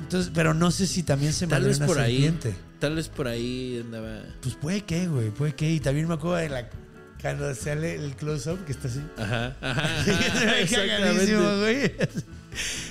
Entonces, 0.00 0.30
pero 0.34 0.52
no 0.54 0.70
sé 0.70 0.86
si 0.86 1.02
también 1.02 1.32
se 1.32 1.46
Tal 1.46 1.60
madrea 1.62 1.68
vez 1.68 1.76
una 1.78 1.86
por 1.86 1.98
ahí. 2.00 2.22
serpiente. 2.22 2.54
Tal 2.80 2.96
vez 2.96 3.08
por 3.08 3.28
ahí 3.28 3.80
andaba. 3.84 4.22
Pues 4.42 4.54
puede 4.56 4.80
que, 4.82 5.06
güey, 5.06 5.30
puede 5.30 5.54
que. 5.54 5.70
Y 5.72 5.80
también 5.80 6.08
me 6.08 6.14
acuerdo 6.14 6.36
de 6.36 6.48
la. 6.48 6.68
Cuando 7.20 7.54
sale 7.54 7.94
el 7.94 8.16
close-up, 8.16 8.64
que 8.64 8.72
está 8.72 8.88
así. 8.88 9.00
Ajá, 9.16 9.56
ajá. 9.60 9.82
Cagadísimo, 10.04 10.80
Exactamente. 10.80 11.36
güey. 11.60 11.92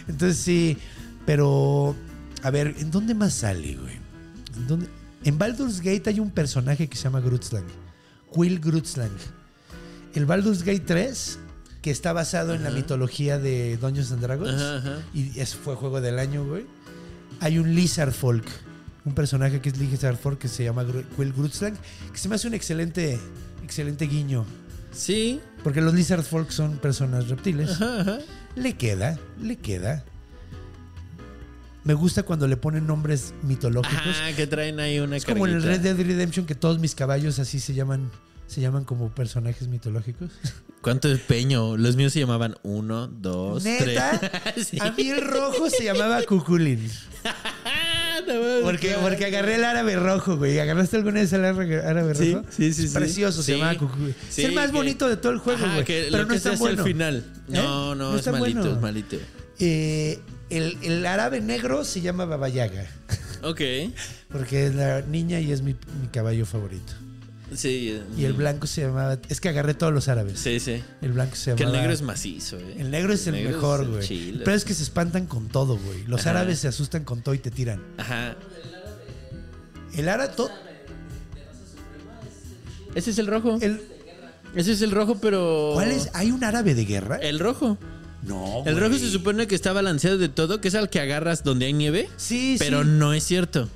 Entonces 0.07 0.37
sí, 0.37 0.77
pero 1.25 1.95
a 2.43 2.51
ver, 2.51 2.75
¿en 2.79 2.91
dónde 2.91 3.13
más 3.13 3.33
sale, 3.33 3.75
güey? 3.75 3.95
¿En, 4.55 4.67
dónde? 4.67 4.87
en 5.23 5.37
Baldur's 5.37 5.81
Gate 5.81 6.09
hay 6.09 6.19
un 6.19 6.31
personaje 6.31 6.87
que 6.87 6.97
se 6.97 7.03
llama 7.03 7.19
Grutzlang. 7.19 7.65
Quill 8.33 8.59
Grutzlang. 8.59 9.11
El 10.13 10.25
Baldur's 10.25 10.63
Gate 10.63 10.83
3, 10.85 11.39
que 11.81 11.91
está 11.91 12.13
basado 12.13 12.53
en 12.53 12.63
la 12.63 12.71
mitología 12.71 13.37
de 13.37 13.77
Dungeons 13.77 14.11
and 14.11 14.21
Dragons, 14.21 14.61
y 15.13 15.39
ese 15.39 15.57
fue 15.57 15.75
juego 15.75 16.01
del 16.01 16.19
año, 16.19 16.45
güey. 16.45 16.65
Hay 17.39 17.57
un 17.57 17.73
Lizard 17.75 18.11
Folk, 18.11 18.45
un 19.05 19.13
personaje 19.13 19.61
que 19.61 19.69
es 19.69 19.77
Lizard 19.77 20.17
Folk 20.17 20.39
que 20.39 20.47
se 20.47 20.63
llama 20.63 20.85
Quill 21.15 21.33
Grutzlang, 21.33 21.75
que 22.11 22.17
se 22.17 22.27
me 22.27 22.35
hace 22.35 22.47
un 22.47 22.53
excelente, 22.53 23.19
excelente 23.63 24.05
guiño. 24.05 24.45
Sí. 24.91 25.39
Porque 25.63 25.81
los 25.81 25.93
Lizard 25.93 26.23
Folk 26.23 26.51
son 26.51 26.77
personas 26.77 27.29
reptiles. 27.29 27.69
Ajá, 27.71 28.01
ajá. 28.01 28.19
Le 28.55 28.73
queda, 28.73 29.17
le 29.41 29.55
queda. 29.57 30.03
Me 31.83 31.93
gusta 31.95 32.23
cuando 32.23 32.47
le 32.47 32.57
ponen 32.57 32.85
nombres 32.85 33.33
mitológicos. 33.41 34.15
Ajá, 34.19 34.33
que 34.35 34.45
traen 34.45 34.79
ahí 34.79 34.99
una 34.99 35.17
es 35.17 35.25
como 35.25 35.47
en 35.47 35.55
el. 35.55 35.63
Red 35.63 35.79
Dead 35.81 35.95
Redemption 35.97 36.45
que 36.45 36.53
todos 36.53 36.79
mis 36.79 36.93
caballos 36.93 37.39
así 37.39 37.59
se 37.59 37.73
llaman, 37.73 38.11
se 38.45 38.61
llaman 38.61 38.83
como 38.83 39.09
personajes 39.09 39.67
mitológicos. 39.67 40.31
¿Cuánto 40.81 41.09
empeño? 41.09 41.77
Los 41.77 41.95
míos 41.95 42.13
se 42.13 42.19
llamaban 42.19 42.55
uno, 42.63 43.07
dos, 43.07 43.63
Neta, 43.63 44.19
tres. 44.53 44.67
Sí. 44.67 44.79
a 44.79 44.91
mí 44.91 45.09
el 45.09 45.21
rojo 45.21 45.69
se 45.69 45.83
llamaba 45.83 46.21
Cuculín. 46.23 46.89
Porque, 48.63 48.95
porque 49.01 49.25
agarré 49.25 49.55
el 49.55 49.63
árabe 49.63 49.95
rojo, 49.95 50.37
güey. 50.37 50.59
¿Agarraste 50.59 50.97
alguna 50.97 51.21
vez 51.21 51.33
el 51.33 51.43
árabe 51.45 52.15
Sí, 52.15 52.33
rojo? 52.33 52.45
sí, 52.49 52.73
sí, 52.73 52.85
Es 52.85 52.91
sí. 52.91 52.97
precioso, 52.97 53.41
se 53.43 53.53
Sí. 53.53 53.57
llamaba 53.57 53.77
Cuculín. 53.77 54.15
Sí, 54.29 54.41
es 54.43 54.49
el 54.49 54.55
más 54.55 54.67
que- 54.71 54.77
bonito 54.77 55.07
de 55.09 55.17
todo 55.17 55.31
el 55.31 55.39
juego, 55.39 55.63
Ajá, 55.63 55.73
güey. 55.73 55.85
que 55.85 56.07
Pero 56.09 56.17
lo 56.17 56.23
no 56.23 56.29
que 56.29 56.35
es 56.35 56.41
se 56.43 56.49
tan 56.49 56.53
hace 56.55 56.63
bueno. 56.63 56.83
al 56.83 56.87
final. 56.87 57.25
No, 57.47 57.59
¿Eh? 57.59 57.63
no, 57.63 57.95
No 57.95 58.13
es 58.13 58.19
está 58.19 58.31
malito, 58.31 58.59
bueno. 58.61 58.75
es 58.75 58.81
malito. 58.81 59.17
Eh, 59.59 60.19
el, 60.49 60.77
el 60.83 61.05
árabe 61.05 61.41
negro 61.41 61.83
se 61.83 62.01
llama 62.01 62.25
Babayaga. 62.25 62.85
Ok. 63.43 63.61
Porque 64.31 64.67
es 64.67 64.75
la 64.75 65.01
niña 65.01 65.39
y 65.39 65.51
es 65.51 65.61
mi, 65.61 65.73
mi 66.01 66.07
caballo 66.11 66.45
favorito. 66.45 66.93
Sí. 67.53 67.99
Y 68.17 68.23
el 68.25 68.33
mm, 68.33 68.37
blanco 68.37 68.67
se 68.67 68.81
llamaba. 68.81 69.17
Es 69.29 69.41
que 69.41 69.49
agarré 69.49 69.73
todos 69.73 69.93
los 69.93 70.07
árabes. 70.07 70.39
Sí, 70.39 70.59
sí. 70.59 70.81
El 71.01 71.11
blanco 71.13 71.35
se 71.35 71.51
Que 71.55 71.63
llamaba. 71.63 71.75
el 71.77 71.81
negro 71.81 71.93
es 71.93 72.01
macizo, 72.01 72.57
¿eh? 72.57 72.75
El 72.79 72.91
negro 72.91 73.13
es 73.13 73.27
el, 73.27 73.33
negro 73.33 73.51
mejor, 73.51 73.87
güey. 73.87 74.37
Pero 74.39 74.53
es 74.53 74.63
que 74.65 74.73
se 74.73 74.83
espantan 74.83 75.25
con 75.27 75.47
todo, 75.49 75.77
güey. 75.77 76.03
Los 76.05 76.21
Ajá. 76.21 76.31
árabes 76.31 76.59
se 76.59 76.67
asustan 76.69 77.03
con 77.03 77.21
todo 77.21 77.35
y 77.35 77.39
te 77.39 77.51
tiran. 77.51 77.81
Ajá. 77.97 78.35
El 79.95 80.07
árabe. 80.07 80.31
Ese 82.95 83.11
es 83.11 83.17
el 83.19 83.27
rojo. 83.27 83.57
el- 83.61 83.81
Ese 84.55 84.73
es 84.73 84.81
el 84.81 84.91
rojo, 84.91 85.17
pero. 85.21 85.71
¿Cuál 85.73 85.91
es? 85.91 86.09
¿Hay 86.13 86.31
un 86.31 86.43
árabe 86.43 86.75
de 86.75 86.85
guerra? 86.85 87.17
El 87.17 87.39
rojo. 87.39 87.77
no. 88.23 88.63
El 88.65 88.75
rojo 88.77 88.89
güey. 88.89 88.99
se 88.99 89.09
supone 89.09 89.47
que 89.47 89.55
está 89.55 89.71
balanceado 89.73 90.17
de 90.17 90.29
todo, 90.29 90.61
que 90.61 90.67
es 90.67 90.75
al 90.75 90.89
que 90.89 90.99
agarras 90.99 91.43
donde 91.43 91.65
hay 91.67 91.73
nieve. 91.73 92.09
Sí, 92.17 92.55
Pero 92.59 92.83
sí. 92.83 92.89
no 92.89 93.13
es 93.13 93.23
cierto. 93.23 93.69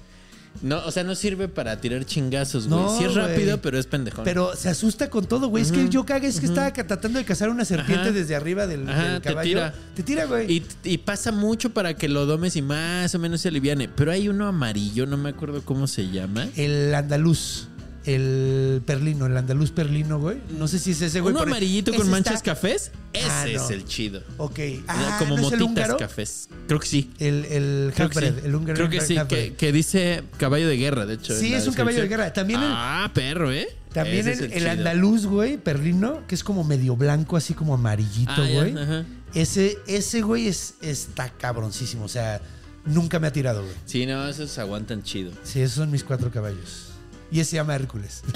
No, 0.61 0.83
o 0.85 0.91
sea, 0.91 1.03
no 1.03 1.15
sirve 1.15 1.47
para 1.47 1.79
tirar 1.79 2.05
chingazos, 2.05 2.67
güey. 2.67 2.79
No, 2.79 2.97
sí 2.97 3.03
es 3.03 3.13
rápido, 3.13 3.47
güey. 3.51 3.59
pero 3.61 3.77
es 3.77 3.85
pendejón. 3.87 4.23
Pero 4.23 4.55
se 4.55 4.69
asusta 4.69 5.09
con 5.09 5.25
todo, 5.25 5.47
güey. 5.47 5.63
Es 5.63 5.71
que 5.71 5.89
yo 5.89 6.05
caga, 6.05 6.27
es 6.27 6.39
que 6.39 6.45
estaba 6.45 6.71
tratando 6.71 7.19
de 7.19 7.25
cazar 7.25 7.49
una 7.49 7.65
serpiente 7.65 8.03
Ajá. 8.09 8.11
desde 8.11 8.35
arriba 8.35 8.65
del, 8.67 8.89
Ajá, 8.89 9.03
del 9.13 9.21
te 9.21 9.29
caballo. 9.29 9.49
tira. 9.49 9.73
Te 9.95 10.03
tira, 10.03 10.25
güey. 10.25 10.51
Y, 10.51 10.65
y 10.83 10.97
pasa 10.99 11.31
mucho 11.31 11.71
para 11.71 11.93
que 11.95 12.07
lo 12.09 12.25
domes 12.25 12.55
y 12.55 12.61
más 12.61 13.13
o 13.13 13.19
menos 13.19 13.41
se 13.41 13.49
aliviane. 13.49 13.89
Pero 13.89 14.11
hay 14.11 14.29
uno 14.29 14.47
amarillo, 14.47 15.05
no 15.05 15.17
me 15.17 15.29
acuerdo 15.29 15.61
cómo 15.63 15.87
se 15.87 16.09
llama. 16.09 16.47
El 16.55 16.93
andaluz. 16.95 17.67
El 18.05 18.83
perlino, 18.85 19.25
el 19.25 19.35
andaluz 19.35 19.71
perlino, 19.71 20.19
güey. 20.19 20.37
No 20.57 20.67
sé 20.67 20.77
si 20.79 20.91
es 20.91 21.01
ese, 21.01 21.21
güey. 21.21 21.33
Uno 21.33 21.43
amarillito 21.43 21.89
ese 21.91 21.99
con 21.99 22.09
manchas 22.11 22.35
está- 22.35 22.51
cafés. 22.53 22.91
Ese 23.13 23.25
Ah, 23.29 23.45
no. 23.51 23.63
es 23.63 23.69
el 23.71 23.85
chido. 23.85 24.21
Ok. 24.37 24.59
Ah, 24.87 25.15
Como 25.19 25.37
¿no 25.37 25.47
es 25.47 25.53
el 25.53 25.59
motitas 25.59 25.95
cafés. 25.95 26.49
Creo 26.67 26.79
que 26.79 26.87
sí. 26.87 27.11
El, 27.17 27.45
el 27.45 27.91
Creo 27.95 28.09
que 28.09 28.19
half-bred, 28.19 28.33
sí. 28.35 28.41
el 28.45 28.55
húngaro. 28.55 28.75
Creo 28.77 28.89
que 28.89 29.01
sí, 29.01 29.17
que, 29.27 29.53
que 29.55 29.71
dice 29.71 30.23
caballo 30.37 30.67
de 30.67 30.77
guerra, 30.77 31.05
de 31.05 31.15
hecho. 31.15 31.35
Sí, 31.37 31.53
es 31.53 31.65
un 31.67 31.73
caballo 31.73 32.01
de 32.01 32.07
guerra. 32.07 32.31
También 32.33 32.61
el- 32.61 32.69
Ah, 32.71 33.09
perro, 33.13 33.51
¿eh? 33.51 33.67
También 33.93 34.27
Ese 34.27 34.55
el, 34.55 34.67
andaluz, 34.67 35.25
güey, 35.25 35.57
perlino, 35.57 36.27
que 36.27 36.35
es 36.35 36.43
como 36.43 36.63
medio 36.65 36.95
blanco, 36.97 37.37
así 37.37 37.53
como 37.53 37.73
amarillito, 37.73 38.33
Ah, 38.35 38.45
ya, 38.47 38.53
güey. 38.59 38.77
ajá. 38.77 39.05
ese, 39.33 39.77
ese, 39.87 40.21
güey, 40.21 40.47
es, 40.47 40.75
está 40.81 41.29
cabroncísimo. 41.29 42.03
O 42.05 42.09
sea, 42.09 42.41
nunca 42.85 43.19
me 43.19 43.27
ha 43.27 43.31
tirado, 43.33 43.61
güey. 43.63 43.73
Sí, 43.85 44.05
no, 44.05 44.27
esos 44.27 44.57
aguantan 44.59 45.01
chido. 45.01 45.31
Sí, 45.43 45.61
esos 45.61 45.75
son 45.77 45.91
mis 45.91 46.03
cuatro 46.03 46.29
caballos. 46.29 46.91
Y 47.31 47.39
ese 47.39 47.51
se 47.51 47.55
llama 47.57 47.75
Hércules. 47.75 48.21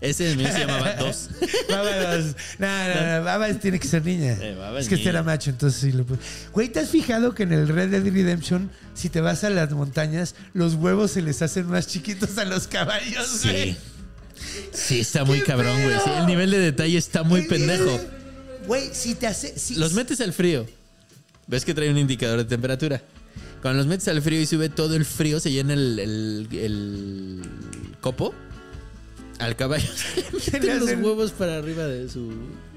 Ese 0.00 0.34
mío 0.34 0.48
se 0.50 0.60
llamaba 0.60 0.94
Dos. 0.94 1.28
Babas. 1.68 2.34
No, 2.58 2.66
no, 2.66 3.18
no, 3.18 3.24
Babas 3.24 3.60
tiene 3.60 3.78
que 3.78 3.86
ser 3.86 4.02
niña. 4.02 4.34
Eh, 4.40 4.56
es 4.78 4.88
que 4.88 4.94
este 4.94 5.10
era 5.10 5.22
macho, 5.22 5.50
entonces 5.50 5.78
sí 5.78 5.92
lo 5.92 6.06
puse. 6.06 6.20
Güey, 6.52 6.70
¿te 6.70 6.80
has 6.80 6.88
fijado 6.88 7.34
que 7.34 7.42
en 7.42 7.52
el 7.52 7.68
Red 7.68 7.90
Dead 7.90 8.02
Redemption, 8.02 8.70
si 8.94 9.10
te 9.10 9.20
vas 9.20 9.44
a 9.44 9.50
las 9.50 9.70
montañas, 9.72 10.36
los 10.54 10.74
huevos 10.76 11.10
se 11.10 11.20
les 11.20 11.42
hacen 11.42 11.66
más 11.66 11.86
chiquitos 11.86 12.38
a 12.38 12.46
los 12.46 12.66
caballos, 12.66 13.42
güey? 13.44 13.72
Sí. 13.72 13.78
Sí, 14.72 15.00
está 15.00 15.24
muy 15.24 15.40
¿Qué 15.40 15.44
cabrón, 15.44 15.82
güey. 15.82 15.94
Sí, 16.02 16.10
el 16.18 16.26
nivel 16.26 16.50
de 16.50 16.60
detalle 16.60 16.96
está 16.96 17.22
muy 17.22 17.42
pendejo. 17.42 18.00
Güey, 18.66 18.88
si 18.94 19.14
te 19.14 19.26
hace. 19.26 19.58
si- 19.58 19.74
Los 19.74 19.92
metes 19.92 20.18
al 20.22 20.32
frío. 20.32 20.66
¿Ves 21.46 21.64
que 21.66 21.74
trae 21.74 21.90
un 21.90 21.98
indicador 21.98 22.38
de 22.38 22.44
temperatura? 22.46 23.02
Cuando 23.62 23.78
los 23.78 23.86
metes 23.86 24.08
al 24.08 24.22
frío 24.22 24.40
y 24.40 24.46
sube 24.46 24.68
todo 24.70 24.94
el 24.96 25.04
frío, 25.04 25.38
se 25.40 25.50
llena 25.52 25.74
el, 25.74 25.98
el- 25.98 26.48
el 26.52 27.42
copo. 28.00 28.34
Al 29.38 29.56
caballo 29.56 29.86
se 30.40 30.60
le 30.60 30.60
le 30.60 30.74
meten 30.74 30.80
los 30.80 30.90
huevos 31.04 31.30
para 31.32 31.56
arriba 31.58 31.84
de 31.86 32.08
su 32.08 32.30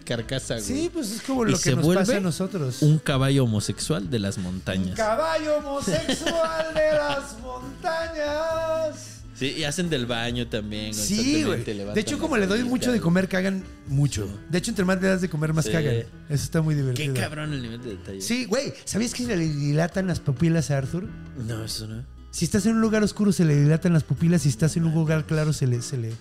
carcasa, 0.05 0.55
güey. 0.55 0.65
Sí, 0.65 0.89
pues 0.93 1.11
es 1.11 1.21
como 1.21 1.45
Y 1.45 1.51
lo 1.51 1.57
que 1.57 1.63
se 1.63 1.75
nos 1.75 1.85
vuelve 1.85 2.01
pasa 2.01 2.17
a 2.17 2.21
nosotros. 2.21 2.81
Un 2.81 2.99
caballo 2.99 3.43
homosexual 3.45 4.09
de 4.09 4.19
las 4.19 4.37
montañas. 4.37 4.95
Caballo 4.97 5.57
homosexual 5.57 6.73
de 6.73 6.91
las 6.93 7.37
montañas. 7.39 9.22
Sí, 9.35 9.47
y 9.57 9.63
hacen 9.63 9.89
del 9.89 10.05
baño 10.05 10.47
también. 10.47 10.93
Sí, 10.93 11.43
güey. 11.43 11.63
De 11.63 11.99
hecho, 12.01 12.19
como 12.19 12.37
le 12.37 12.45
doy 12.47 12.63
mucho 12.63 12.91
de 12.91 13.01
comer, 13.01 13.27
cagan 13.27 13.63
mucho. 13.87 14.27
De 14.49 14.59
hecho, 14.59 14.69
entre 14.71 14.85
más 14.85 15.01
le 15.01 15.07
das 15.07 15.21
de 15.21 15.29
comer, 15.29 15.53
más 15.53 15.65
Sí. 15.65 15.71
cagan. 15.71 15.95
Eso 15.95 16.43
está 16.43 16.61
muy 16.61 16.75
Qué 16.75 16.81
divertido. 16.81 17.13
cabrón 17.15 17.51
el 17.53 17.61
nivel 17.63 17.81
de 17.81 17.89
detalle. 17.91 18.21
Sí, 18.21 18.45
güey. 18.45 18.73
¿Sabías 18.85 19.13
que 19.13 19.25
se 19.25 19.35
le 19.35 19.47
dilatan 19.47 20.05
las 20.07 20.19
pupilas 20.19 20.69
a 20.71 20.77
Arthur? 20.77 21.07
No, 21.47 21.63
eso 21.65 21.87
no. 21.87 22.03
Si 22.31 22.45
estás 22.45 22.65
en 22.67 22.75
un 22.75 22.81
lugar 22.81 23.03
oscuro, 23.03 23.31
se 23.31 23.43
le 23.45 23.55
dilatan 23.59 23.93
las 23.93 24.03
pupilas. 24.03 24.43
Si 24.43 24.49
estás 24.49 24.77
en 24.77 24.85
un 24.85 24.93
lugar 24.93 25.25
claro, 25.25 25.51
se 25.53 25.65
le. 25.67 25.81
Se 25.81 25.97
le 25.97 26.11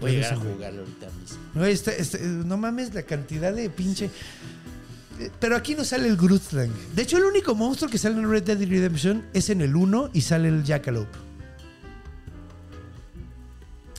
Voy 0.00 0.10
a 0.10 0.14
llegar 0.14 0.34
a 0.34 0.36
jugarlo 0.36 0.80
ahorita 0.80 1.06
mismo. 1.20 1.38
Güey, 1.54 1.72
está- 1.72 1.92
está- 1.92 2.18
no 2.18 2.56
mames 2.58 2.92
la 2.94 3.02
cantidad 3.04 3.52
de 3.54 3.70
pinche. 3.70 4.10
Eh, 5.18 5.30
Pero 5.40 5.56
aquí 5.56 5.74
no 5.74 5.84
sale 5.84 6.06
el 6.08 6.16
Grootslang. 6.16 6.70
De 6.94 7.02
hecho, 7.02 7.16
el 7.16 7.24
único 7.24 7.54
monstruo 7.54 7.90
que 7.90 7.96
sale 7.96 8.16
en 8.16 8.28
Red 8.30 8.42
Dead 8.42 8.58
Redemption 8.58 9.24
es 9.32 9.48
en 9.50 9.62
el 9.62 9.74
1 9.74 10.10
y 10.12 10.20
sale 10.20 10.48
el 10.48 10.62
Jackalope. 10.64 11.16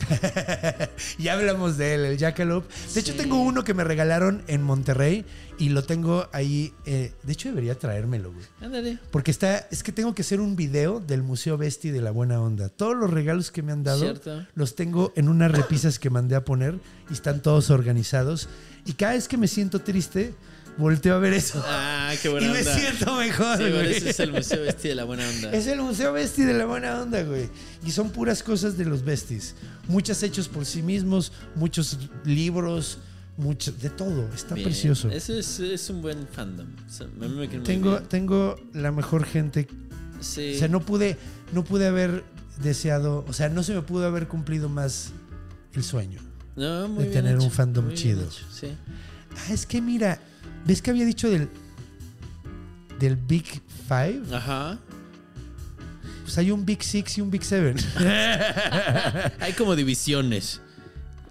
ya 1.18 1.34
hablamos 1.34 1.78
de 1.78 1.94
él, 1.96 2.06
el 2.06 2.18
Jackalope. 2.18 2.68
De 2.94 3.00
hecho, 3.00 3.12
Sí. 3.14 3.18
tengo 3.18 3.42
uno 3.42 3.64
que 3.64 3.74
me 3.74 3.84
regalaron 3.84 4.44
en 4.48 4.64
Monterrey 4.64 5.26
y 5.58 5.70
lo 5.70 5.84
tengo 5.84 6.28
ahí. 6.34 6.74
eh, 6.86 7.12
de 7.24 7.34
hecho, 7.34 7.50
debería 7.50 7.76
traérmelo, 7.78 8.32
güey. 8.32 8.46
Ándale. 8.62 9.00
Porque 9.12 9.32
está, 9.32 9.68
es 9.72 9.84
que 9.84 9.92
tengo 9.92 10.14
que 10.16 10.22
hacer 10.22 10.40
un 10.40 10.56
video 10.56 11.00
del 11.00 11.24
Museo 11.24 11.58
Besti 11.58 11.90
de 11.92 12.02
la 12.02 12.12
Buena 12.12 12.42
Onda. 12.42 12.70
Todos 12.70 12.96
los 12.96 13.10
regalos 13.10 13.52
que 13.52 13.62
me 13.62 13.72
han 13.72 13.84
dado 13.84 14.00
Cierto. 14.00 14.46
los 14.56 14.76
tengo 14.76 15.12
en 15.16 15.30
unas 15.30 15.52
repisas 15.52 16.00
que 16.00 16.10
mandé 16.10 16.36
a 16.36 16.46
poner 16.46 16.76
y 17.10 17.14
están 17.14 17.42
todos 17.42 17.70
organizados. 17.70 18.50
Y 18.86 18.94
cada 18.94 19.14
vez 19.14 19.28
que 19.28 19.38
me 19.38 19.48
siento 19.48 19.80
triste, 19.82 20.34
volteo 20.78 21.16
a 21.16 21.20
ver 21.20 21.34
eso. 21.34 21.62
Ah, 21.66 22.14
qué 22.22 22.28
y 22.30 22.32
buena 22.32 22.52
me 22.54 22.60
onda. 22.60 22.76
siento 22.78 23.16
mejor, 23.18 23.58
Sí, 23.58 23.64
güey. 23.72 23.92
eso 23.98 24.10
es 24.10 24.20
el 24.20 24.32
Museo 24.32 24.62
Bestia 24.62 24.90
de 24.92 24.96
la 24.96 25.04
Buena 25.04 25.28
Onda. 25.28 25.52
Es 25.52 25.68
el 25.68 25.82
Museo 25.82 26.14
Besti 26.14 26.44
de 26.44 26.54
la 26.54 26.66
Buena 26.66 27.02
Onda, 27.02 27.24
güey. 27.24 27.50
Y 27.86 27.92
son 27.92 28.12
puras 28.12 28.44
cosas 28.44 28.78
de 28.78 28.86
los 28.86 29.04
Besties. 29.04 29.56
Muchas 29.88 30.22
hechos 30.24 30.48
por 30.48 30.66
sí 30.66 30.82
mismos, 30.82 31.32
muchos 31.56 31.98
libros, 32.26 32.98
mucho, 33.38 33.72
de 33.72 33.90
todo. 33.90 34.28
Está 34.34 34.56
Bien. 34.56 34.66
precioso. 34.66 35.10
Ese 35.10 35.40
es, 35.40 35.60
es 35.60 35.90
un 35.90 36.02
buen 36.02 36.28
fandom. 36.28 36.68
Tengo, 37.64 38.02
tengo 38.02 38.56
la 38.74 38.92
mejor 38.92 39.26
gente 39.26 39.68
Sí. 40.20 40.56
O 40.56 40.60
sea, 40.60 40.68
no 40.68 40.82
pude, 40.82 41.18
no 41.54 41.64
pude 41.64 41.88
haber 41.88 42.24
deseado, 42.62 43.24
o 43.28 43.34
sea, 43.34 43.50
no 43.50 43.64
se 43.64 43.74
me 43.74 43.82
pudo 43.82 44.06
haber 44.08 44.28
cumplido 44.28 44.70
más 44.70 45.12
el 45.74 45.84
sueño. 45.84 46.20
No, 46.56 46.88
muy 46.88 47.06
de 47.06 47.12
tener 47.12 47.38
un 47.38 47.52
fandom 47.52 47.86
muy 47.86 47.94
chido. 47.94 48.24
hecho, 48.24 48.46
Sí. 48.52 48.68
Ah, 49.36 49.54
es 49.54 49.66
que 49.66 49.82
mira, 49.82 50.20
¿ves 50.66 50.82
que 50.82 50.90
había 50.90 51.06
dicho 51.06 51.30
del 51.30 51.50
del 53.00 53.16
Big 53.16 53.46
Five? 53.88 54.24
Ajá. 54.36 54.80
Pues 56.28 56.38
hay 56.40 56.52
un 56.52 56.66
Big 56.66 56.84
Six 56.84 57.20
y 57.20 57.22
un 57.22 57.32
Big 57.32 57.46
Seven. 57.46 57.78
Hay 59.40 59.54
como 59.58 59.78
divisiones. 59.78 60.60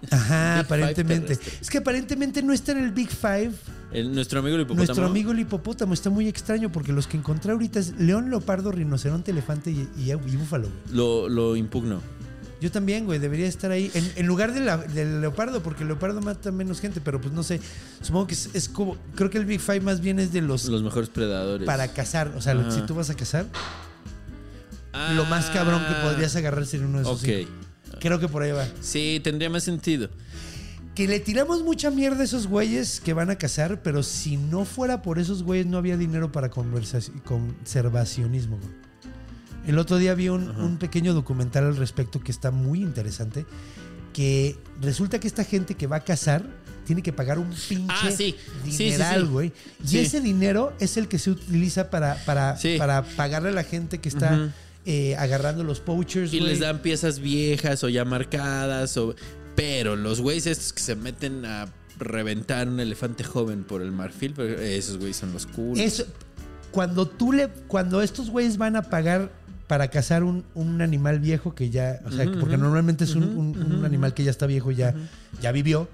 Ajá, 0.09 0.55
Big 0.55 0.65
aparentemente. 0.65 1.37
Es 1.61 1.69
que 1.69 1.77
aparentemente 1.77 2.41
no 2.41 2.51
está 2.51 2.71
en 2.71 2.79
el 2.79 2.91
Big 2.91 3.09
Five. 3.09 3.51
El- 3.91 4.11
nuestro 4.15 4.39
amigo 4.39 4.55
el 4.55 4.61
hipopótamo. 4.63 4.85
Nuestro 4.85 5.05
amigo 5.05 5.31
el 5.33 5.39
hipopótamo 5.39 5.93
está 5.93 6.09
muy 6.09 6.27
extraño 6.27 6.71
porque 6.71 6.93
los 6.93 7.05
que 7.05 7.15
encontré 7.15 7.51
ahorita 7.51 7.79
es 7.79 7.93
león, 7.99 8.31
leopardo, 8.31 8.71
rinoceronte, 8.71 9.29
elefante 9.29 9.69
y, 9.69 9.87
y- 9.97 10.11
y 10.11 10.35
búfalo. 10.35 10.67
Lo, 10.91 11.29
lo 11.29 11.55
impugno. 11.55 12.01
Yo 12.59 12.71
también, 12.71 13.05
güey, 13.05 13.19
debería 13.19 13.45
estar 13.45 13.69
ahí. 13.69 13.91
En, 13.93 14.11
en 14.15 14.25
lugar 14.25 14.51
de 14.51 14.61
la- 14.61 14.77
del 14.77 15.21
leopardo, 15.21 15.61
porque 15.61 15.83
el 15.83 15.89
leopardo 15.89 16.21
mata 16.21 16.51
menos 16.51 16.79
gente, 16.79 17.01
pero 17.01 17.21
pues 17.21 17.35
no 17.35 17.43
sé. 17.43 17.59
Supongo 18.01 18.25
que 18.25 18.33
es, 18.33 18.49
es 18.55 18.67
como. 18.67 18.97
Creo 19.13 19.29
que 19.29 19.37
el 19.37 19.45
Big 19.45 19.59
Five 19.61 19.81
más 19.81 20.01
bien 20.01 20.17
es 20.17 20.33
de 20.33 20.41
los. 20.41 20.65
Los 20.65 20.81
mejores 20.81 21.09
predadores. 21.09 21.67
para 21.67 21.87
cazar. 21.89 22.33
O 22.35 22.41
sea, 22.41 22.53
Ajá. 22.53 22.71
si 22.71 22.81
tú 22.81 22.95
vas 22.95 23.11
a 23.11 23.15
cazar, 23.15 23.45
Ah, 24.97 25.13
lo 25.15 25.25
más 25.25 25.49
cabrón 25.51 25.81
que 25.87 25.93
podrías 26.07 26.35
agarrar 26.35 26.65
sería 26.65 26.87
uno 26.87 26.97
de 26.99 27.03
esos. 27.03 27.23
Ok. 27.23 27.29
Creo 27.99 28.19
que 28.19 28.27
por 28.27 28.41
ahí 28.43 28.51
va. 28.51 28.67
Sí, 28.81 29.19
tendría 29.23 29.49
más 29.49 29.63
sentido. 29.63 30.09
Que 30.95 31.07
le 31.07 31.19
tiramos 31.19 31.61
mucha 31.63 31.91
mierda 31.91 32.21
a 32.21 32.23
esos 32.23 32.47
güeyes 32.47 32.99
que 32.99 33.13
van 33.13 33.29
a 33.29 33.37
cazar, 33.37 33.81
pero 33.83 34.01
si 34.03 34.35
no 34.37 34.65
fuera 34.65 35.01
por 35.03 35.19
esos 35.19 35.43
güeyes, 35.43 35.67
no 35.67 35.77
había 35.77 35.95
dinero 35.97 36.31
para 36.31 36.49
conservacionismo. 36.49 38.57
güey. 38.57 38.69
El 39.67 39.77
otro 39.79 39.97
día 39.97 40.13
vi 40.15 40.29
un, 40.29 40.49
un 40.49 40.77
pequeño 40.77 41.13
documental 41.13 41.65
al 41.65 41.75
respecto 41.77 42.19
que 42.21 42.31
está 42.31 42.51
muy 42.51 42.81
interesante. 42.81 43.45
Que 44.13 44.57
resulta 44.81 45.19
que 45.19 45.27
esta 45.27 45.43
gente 45.43 45.75
que 45.75 45.85
va 45.87 45.97
a 45.97 46.03
cazar 46.03 46.43
tiene 46.85 47.03
que 47.03 47.11
pagar 47.13 47.37
un 47.37 47.49
pinche 47.67 47.85
Ah, 47.89 48.09
sí. 48.09 48.35
Sí, 48.65 48.71
sí, 48.71 48.83
dineral, 48.85 49.21
sí. 49.23 49.27
güey. 49.27 49.53
Y 49.87 49.97
ese 49.99 50.21
dinero 50.21 50.73
es 50.79 50.95
el 50.97 51.07
que 51.09 51.19
se 51.19 51.29
utiliza 51.31 51.89
para, 51.89 52.15
para, 52.25 52.57
para 52.77 53.03
pagarle 53.03 53.49
a 53.49 53.53
la 53.53 53.63
gente 53.63 53.99
que 53.99 54.07
está. 54.09 54.49
Eh, 54.89 55.15
agarrando 55.17 55.63
los 55.65 55.81
poachers, 55.81 56.33
Y 56.33 56.39
les 56.39 56.59
dan 56.61 56.79
piezas 56.81 57.19
viejas 57.19 57.83
o 57.83 57.89
ya 57.89 58.05
marcadas. 58.05 58.95
O... 58.97 59.13
Pero 59.55 59.95
los 59.97 60.21
güeyes 60.21 60.47
estos 60.47 60.71
que 60.71 60.81
se 60.81 60.95
meten 60.95 61.43
a 61.45 61.67
reventar 61.99 62.67
un 62.69 62.79
elefante 62.79 63.23
joven 63.25 63.63
por 63.65 63.81
el 63.81 63.91
marfil, 63.91 64.33
pero 64.35 64.57
esos 64.61 64.97
güeyes 64.97 65.17
son 65.17 65.33
los 65.33 65.45
cool. 65.47 65.77
Eso, 65.79 66.05
cuando 66.71 67.05
tú 67.07 67.33
le, 67.33 67.49
cuando 67.67 68.01
estos 68.01 68.29
güeyes 68.29 68.57
van 68.57 68.75
a 68.77 68.83
pagar 68.83 69.29
para 69.67 69.89
cazar 69.89 70.23
un, 70.23 70.45
un 70.53 70.81
animal 70.81 71.19
viejo 71.19 71.53
que 71.53 71.69
ya, 71.69 71.99
o 72.05 72.11
sea, 72.11 72.25
porque 72.39 72.55
normalmente 72.55 73.03
es 73.03 73.15
un, 73.15 73.23
un- 73.23 73.83
animal 73.83 74.13
que 74.13 74.23
ya 74.23 74.31
está 74.31 74.45
viejo 74.45 74.71
y 74.71 74.75
ya, 74.75 74.93
ya 75.41 75.51
vivió. 75.51 75.89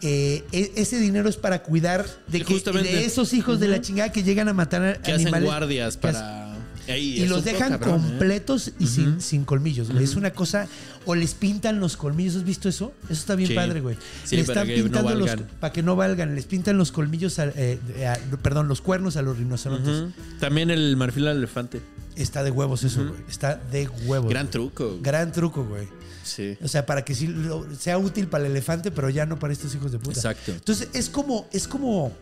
eh, 0.00 0.42
e- 0.52 0.72
ese 0.76 0.98
dinero 0.98 1.28
es 1.28 1.36
para 1.36 1.62
cuidar 1.62 2.06
de, 2.28 2.38
que- 2.40 2.54
de 2.92 3.04
esos 3.04 3.32
hijos 3.34 3.60
de 3.60 3.68
la 3.68 3.80
chingada 3.80 4.10
que 4.12 4.22
llegan 4.22 4.48
a 4.48 4.52
matar 4.54 4.82
a 4.84 4.94
que 4.94 5.12
hacen 5.12 5.30
guardias 5.46 5.96
para. 5.96 6.43
Ey, 6.86 7.22
y 7.22 7.26
los 7.26 7.44
dejan 7.44 7.70
cabrón, 7.78 8.00
¿eh? 8.04 8.08
completos 8.08 8.72
y 8.78 8.86
sin, 8.86 9.20
sin 9.20 9.44
colmillos, 9.44 9.90
güey. 9.90 10.04
Es 10.04 10.16
una 10.16 10.32
cosa. 10.32 10.66
O 11.06 11.14
les 11.14 11.34
pintan 11.34 11.80
los 11.80 11.96
colmillos. 11.96 12.36
¿Has 12.36 12.44
visto 12.44 12.68
eso? 12.68 12.92
Eso 13.04 13.12
está 13.14 13.34
bien 13.34 13.48
Sí. 13.48 13.54
padre, 13.54 13.80
güey. 13.80 13.96
Sí, 14.24 14.36
Le 14.36 14.44
para 14.44 14.62
están 14.62 14.68
que 14.68 14.76
no 14.78 14.84
pintando 14.84 15.14
los. 15.14 15.30
Para 15.60 15.72
que 15.72 15.82
no 15.82 15.96
valgan. 15.96 16.34
Les 16.34 16.44
pintan 16.46 16.76
los 16.78 16.92
colmillos. 16.92 17.38
a- 17.38 17.46
eh, 17.54 17.78
a- 18.06 18.36
perdón, 18.38 18.68
los 18.68 18.80
cuernos 18.80 19.16
a 19.16 19.22
los 19.22 19.38
rinocerontes. 19.38 20.12
También 20.40 20.70
el 20.70 20.96
marfil 20.96 21.26
al 21.28 21.38
elefante. 21.38 21.80
Está 22.16 22.42
de 22.44 22.50
huevos 22.50 22.84
eso, 22.84 23.06
güey. 23.08 23.20
Está 23.28 23.56
de 23.56 23.88
huevos. 24.06 24.30
Gran 24.30 24.44
güey. 24.46 24.52
truco. 24.52 24.98
Gran 25.02 25.32
truco, 25.32 25.64
güey. 25.64 25.88
Sí. 26.22 26.56
O 26.62 26.68
sea, 26.68 26.86
para 26.86 27.04
que 27.04 27.14
sí 27.14 27.26
lo- 27.26 27.66
sea 27.78 27.98
útil 27.98 28.28
para 28.28 28.44
el 28.46 28.52
elefante, 28.52 28.90
pero 28.90 29.10
ya 29.10 29.26
no 29.26 29.38
para 29.38 29.52
estos 29.52 29.74
hijos 29.74 29.92
de 29.92 29.98
puta. 29.98 30.18
Exacto. 30.20 30.52
Entonces, 30.52 30.88
es 30.94 31.10
como, 31.10 31.48
es 31.52 31.68
como 31.68 32.12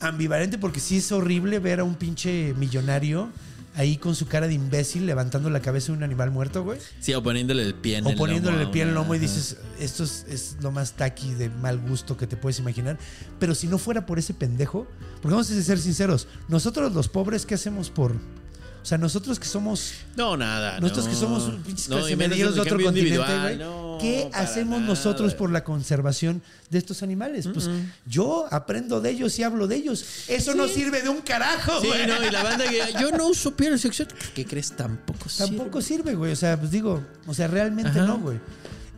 ambivalente 0.00 0.58
porque 0.58 0.80
sí 0.80 0.98
es 0.98 1.12
horrible 1.12 1.58
ver 1.58 1.80
a 1.80 1.84
un 1.84 1.94
pinche 1.94 2.54
millonario 2.54 3.30
ahí 3.76 3.96
con 3.96 4.14
su 4.14 4.26
cara 4.26 4.48
de 4.48 4.54
imbécil 4.54 5.06
levantando 5.06 5.48
la 5.48 5.60
cabeza 5.60 5.92
de 5.92 5.98
un 5.98 6.02
animal 6.02 6.30
muerto, 6.30 6.64
güey. 6.64 6.78
Sí, 6.98 7.14
o 7.14 7.22
poniéndole 7.22 7.62
el 7.62 7.74
pie 7.74 7.98
en 7.98 8.06
O 8.06 8.10
el 8.10 8.16
poniéndole 8.16 8.56
lomo 8.56 8.66
el 8.66 8.72
pie 8.72 8.82
en 8.82 8.88
el 8.88 8.94
lomo 8.94 9.14
y 9.14 9.18
dices, 9.18 9.58
esto 9.78 10.04
es, 10.04 10.26
es 10.28 10.56
lo 10.60 10.72
más 10.72 10.94
taqui 10.94 11.34
de 11.34 11.48
mal 11.48 11.78
gusto 11.78 12.16
que 12.16 12.26
te 12.26 12.36
puedes 12.36 12.58
imaginar. 12.58 12.98
Pero 13.38 13.54
si 13.54 13.68
no 13.68 13.78
fuera 13.78 14.06
por 14.06 14.18
ese 14.18 14.34
pendejo, 14.34 14.86
porque 15.22 15.34
vamos 15.34 15.50
a 15.50 15.62
ser 15.62 15.78
sinceros, 15.78 16.26
nosotros 16.48 16.92
los 16.92 17.08
pobres, 17.08 17.46
¿qué 17.46 17.54
hacemos 17.54 17.90
por...? 17.90 18.16
O 18.82 18.84
sea, 18.86 18.96
nosotros 18.98 19.38
que 19.38 19.46
somos 19.46 19.92
No, 20.16 20.36
nada. 20.36 20.80
nosotros 20.80 21.04
no. 21.06 21.10
que 21.10 21.16
somos 21.16 21.52
pinches 21.66 21.88
No, 21.88 21.98
clasemedieros 21.98 22.54
de 22.54 22.60
otro 22.62 22.80
continente, 22.82 23.18
güey. 23.18 23.58
no, 23.58 23.98
¿Qué 24.00 24.30
hacemos 24.32 24.78
nada. 24.80 24.88
nosotros 24.88 25.34
por 25.34 25.50
la 25.50 25.62
conservación 25.64 26.42
de 26.70 26.78
estos 26.78 27.02
animales? 27.02 27.46
Pues 27.52 27.68
yo 28.06 28.46
aprendo 28.50 29.00
de 29.02 29.10
ellos 29.10 29.38
y 29.38 29.42
hablo 29.42 29.66
de 29.66 29.76
ellos. 29.76 30.04
Eso 30.28 30.54
no 30.54 30.66
sirve 30.66 31.02
de 31.02 31.10
un 31.10 31.20
carajo, 31.20 31.80
Sí, 31.82 31.88
güey. 31.88 32.06
no, 32.06 32.24
y 32.24 32.30
la 32.30 32.42
banda 32.42 32.64
que 32.68 32.80
yo 33.00 33.10
no 33.10 33.26
uso 33.28 33.54
piel 33.54 33.78
sexual. 33.78 34.08
¿Qué 34.34 34.46
crees? 34.46 34.72
Tampoco 34.74 35.26
Tampoco 35.36 35.82
sirve. 35.82 36.02
sirve, 36.04 36.14
güey. 36.14 36.32
O 36.32 36.36
sea, 36.36 36.58
pues 36.58 36.70
digo, 36.70 37.04
o 37.26 37.34
sea, 37.34 37.48
realmente 37.48 37.90
Ajá. 37.98 38.06
no, 38.06 38.18
güey. 38.18 38.38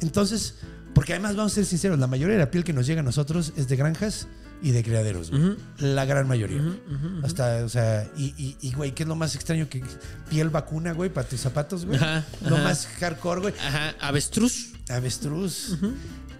Entonces, 0.01 0.55
porque 0.95 1.15
además 1.15 1.37
vamos 1.37 1.53
a 1.53 1.55
ser 1.57 1.65
sinceros, 1.67 1.99
la 1.99 2.07
mayoría 2.07 2.35
de 2.35 2.41
la 2.41 2.51
piel 2.51 2.65
que 2.65 2.73
nos 2.73 2.87
llega 2.87 3.01
a 3.01 3.05
nosotros 3.05 3.53
es 3.57 3.67
de 3.69 3.77
granjas 3.77 4.27
y 4.63 4.71
de 4.71 4.83
criaderos, 4.83 5.31
güey. 5.31 5.57
La 5.79 6.05
gran 6.05 6.29
mayoría. 6.29 6.63
Hasta, 7.23 7.65
o 7.65 7.69
sea, 7.69 8.09
y, 8.17 8.35
y, 8.39 8.57
y, 8.61 8.73
güey, 8.73 8.93
¿qué 8.93 9.03
es 9.03 9.09
lo 9.09 9.17
más 9.17 9.35
extraño 9.35 9.69
que 9.69 9.83
piel 10.31 10.51
vacuna, 10.51 10.93
güey, 10.93 11.11
para 11.11 11.29
tus 11.29 11.41
zapatos, 11.41 11.85
güey? 11.85 11.99
Ajá, 11.99 12.25
Lo 12.49 12.57
ajá. 12.57 12.65
más 12.65 12.87
hardcore, 13.01 13.41
güey. 13.41 13.55
Ajá, 13.61 13.95
avestruz. 14.01 14.69
Avestruz. 14.89 15.77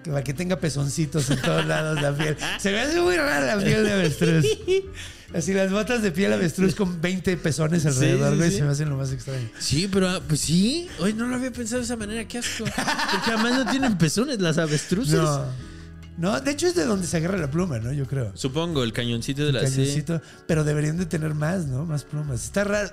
Que 0.05 0.11
Para 0.11 0.25
que 0.25 0.35
tenga 0.35 0.57
pezoncitos 0.57 1.31
en 1.31 1.41
todos 1.43 1.67
lados 1.67 2.01
la 2.01 2.13
piel. 2.17 2.37
Se 2.59 2.71
me 2.71 2.81
hace 2.81 3.01
muy 3.01 3.17
rara 3.17 3.57
la 3.57 3.63
piel 3.63 3.85
de 3.85 3.93
avestruz. 3.93 4.47
Así 5.35 5.55
las 5.55 5.71
botas 5.71 6.03
de 6.03 6.13
piel 6.13 6.33
avestruz 6.33 6.75
con 6.75 7.01
20 7.01 7.39
pezones 7.39 7.87
alrededor, 7.87 8.33
sí, 8.33 8.37
güey, 8.37 8.51
sí. 8.51 8.57
se 8.59 8.63
me 8.65 8.71
hacen 8.71 8.91
lo 8.91 8.99
más 8.99 9.13
extraño. 9.13 9.49
Sí, 9.59 9.89
pero 9.91 10.11
ah, 10.11 10.21
pues 10.29 10.41
sí. 10.41 10.89
Hoy 10.99 11.15
no 11.15 11.27
lo 11.27 11.37
había 11.37 11.51
pensado 11.51 11.79
de 11.79 11.87
esa 11.87 11.97
manera. 11.97 12.29
Qué 12.29 12.39
asco. 12.39 12.65
Porque 12.65 13.31
además 13.31 13.65
no 13.65 13.71
tienen 13.71 13.97
pezones 13.97 14.41
las 14.41 14.59
avestruces. 14.59 15.15
No. 15.15 15.72
No, 16.19 16.41
de 16.41 16.51
hecho 16.51 16.67
es 16.67 16.75
de 16.75 16.85
donde 16.85 17.07
se 17.07 17.17
agarra 17.17 17.39
la 17.39 17.51
pluma, 17.51 17.79
¿no? 17.79 17.93
Yo 17.93 18.07
creo. 18.07 18.33
Supongo, 18.35 18.85
el 18.85 18.93
cañoncito 18.93 19.45
de 19.45 19.53
la. 19.53 19.63
Cañoncito. 19.63 20.21
Pero 20.47 20.65
deberían 20.65 20.99
de 20.99 21.07
tener 21.07 21.35
más, 21.35 21.67
¿no? 21.67 21.87
Más 21.87 22.05
plumas. 22.05 22.45
Está 22.45 22.65
raro. 22.65 22.91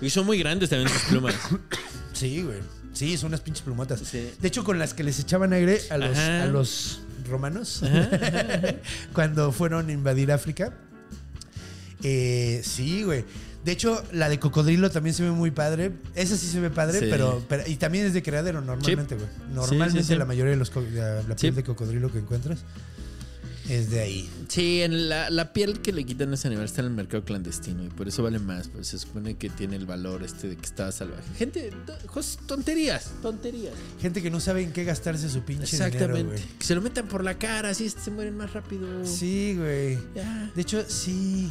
Y 0.00 0.08
son 0.10 0.24
muy 0.26 0.38
grandes 0.38 0.70
también 0.70 0.88
sus 0.88 1.02
plumas. 1.02 1.34
Sí, 2.12 2.42
güey. 2.42 2.58
Sí, 2.92 3.16
son 3.16 3.28
unas 3.28 3.40
pinches 3.40 3.62
plumotas. 3.62 4.00
Sí. 4.00 4.30
De 4.40 4.48
hecho, 4.48 4.62
con 4.62 4.78
las 4.78 4.92
que 4.92 5.02
les 5.02 5.18
echaban 5.20 5.54
aire 5.54 5.80
a 5.88 5.96
los, 5.96 6.18
a 6.18 6.46
los 6.46 7.00
romanos 7.30 7.82
cuando 9.14 9.52
fueron 9.52 9.88
a 9.88 9.92
invadir 9.92 10.30
África. 10.30 10.74
Eh, 12.02 12.60
sí, 12.62 13.04
güey. 13.04 13.24
De 13.64 13.72
hecho, 13.72 14.02
la 14.12 14.28
de 14.30 14.38
cocodrilo 14.38 14.90
también 14.90 15.14
se 15.14 15.22
ve 15.22 15.30
muy 15.32 15.50
padre. 15.50 15.92
Esa 16.14 16.36
sí 16.36 16.46
se 16.46 16.60
ve 16.60 16.70
padre, 16.70 16.98
Sí. 17.00 17.06
pero, 17.10 17.44
pero- 17.48 17.62
Y 17.68 17.76
también 17.76 18.06
es 18.06 18.14
de 18.14 18.22
criadero 18.22 18.60
normalmente, 18.62 19.14
güey. 19.16 19.28
Normalmente 19.52 19.98
Sí, 20.02 20.06
sí, 20.08 20.12
sí. 20.14 20.18
la 20.18 20.24
mayoría 20.24 20.52
de 20.52 20.56
los 20.56 20.72
la, 20.92 21.22
la 21.22 21.36
piel 21.36 21.54
de 21.54 21.62
cocodrilo 21.62 22.10
que 22.10 22.18
encuentras 22.20 22.60
es 23.68 23.90
de 23.90 24.00
ahí. 24.00 24.28
Sí, 24.48 24.80
en 24.80 25.08
la, 25.10 25.28
la 25.30 25.52
piel 25.52 25.80
que 25.80 25.92
le 25.92 26.04
quitan 26.04 26.32
a 26.32 26.34
ese 26.34 26.48
animal 26.48 26.64
está 26.64 26.80
en 26.80 26.86
el 26.88 26.94
mercado 26.94 27.22
clandestino 27.24 27.84
y 27.84 27.88
por 27.88 28.08
eso 28.08 28.22
vale 28.22 28.38
más. 28.38 28.68
Pues 28.68 28.88
se 28.88 28.98
supone 28.98 29.36
que 29.36 29.50
tiene 29.50 29.76
el 29.76 29.84
valor 29.86 30.22
este 30.24 30.48
de 30.48 30.56
que 30.56 30.64
estaba 30.64 30.90
salvaje. 30.90 31.22
Gente, 31.36 31.70
tonterías, 32.46 33.10
tonterías. 33.22 33.74
Gente 34.00 34.22
que 34.22 34.30
no 34.30 34.40
sabe 34.40 34.62
en 34.62 34.72
qué 34.72 34.84
gastarse 34.84 35.28
su 35.28 35.42
pinche 35.42 35.64
Exactamente. 35.64 36.06
dinero, 36.16 36.28
güey. 36.30 36.58
que 36.58 36.64
se 36.64 36.74
lo 36.74 36.80
metan 36.80 37.06
por 37.08 37.22
la 37.22 37.38
cara, 37.38 37.68
así 37.70 37.88
se 37.90 38.10
mueren 38.10 38.36
más 38.36 38.52
rápido. 38.54 39.04
Sí, 39.04 39.54
güey. 39.56 39.98
De 40.54 40.62
hecho, 40.62 40.82
sí. 40.88 41.50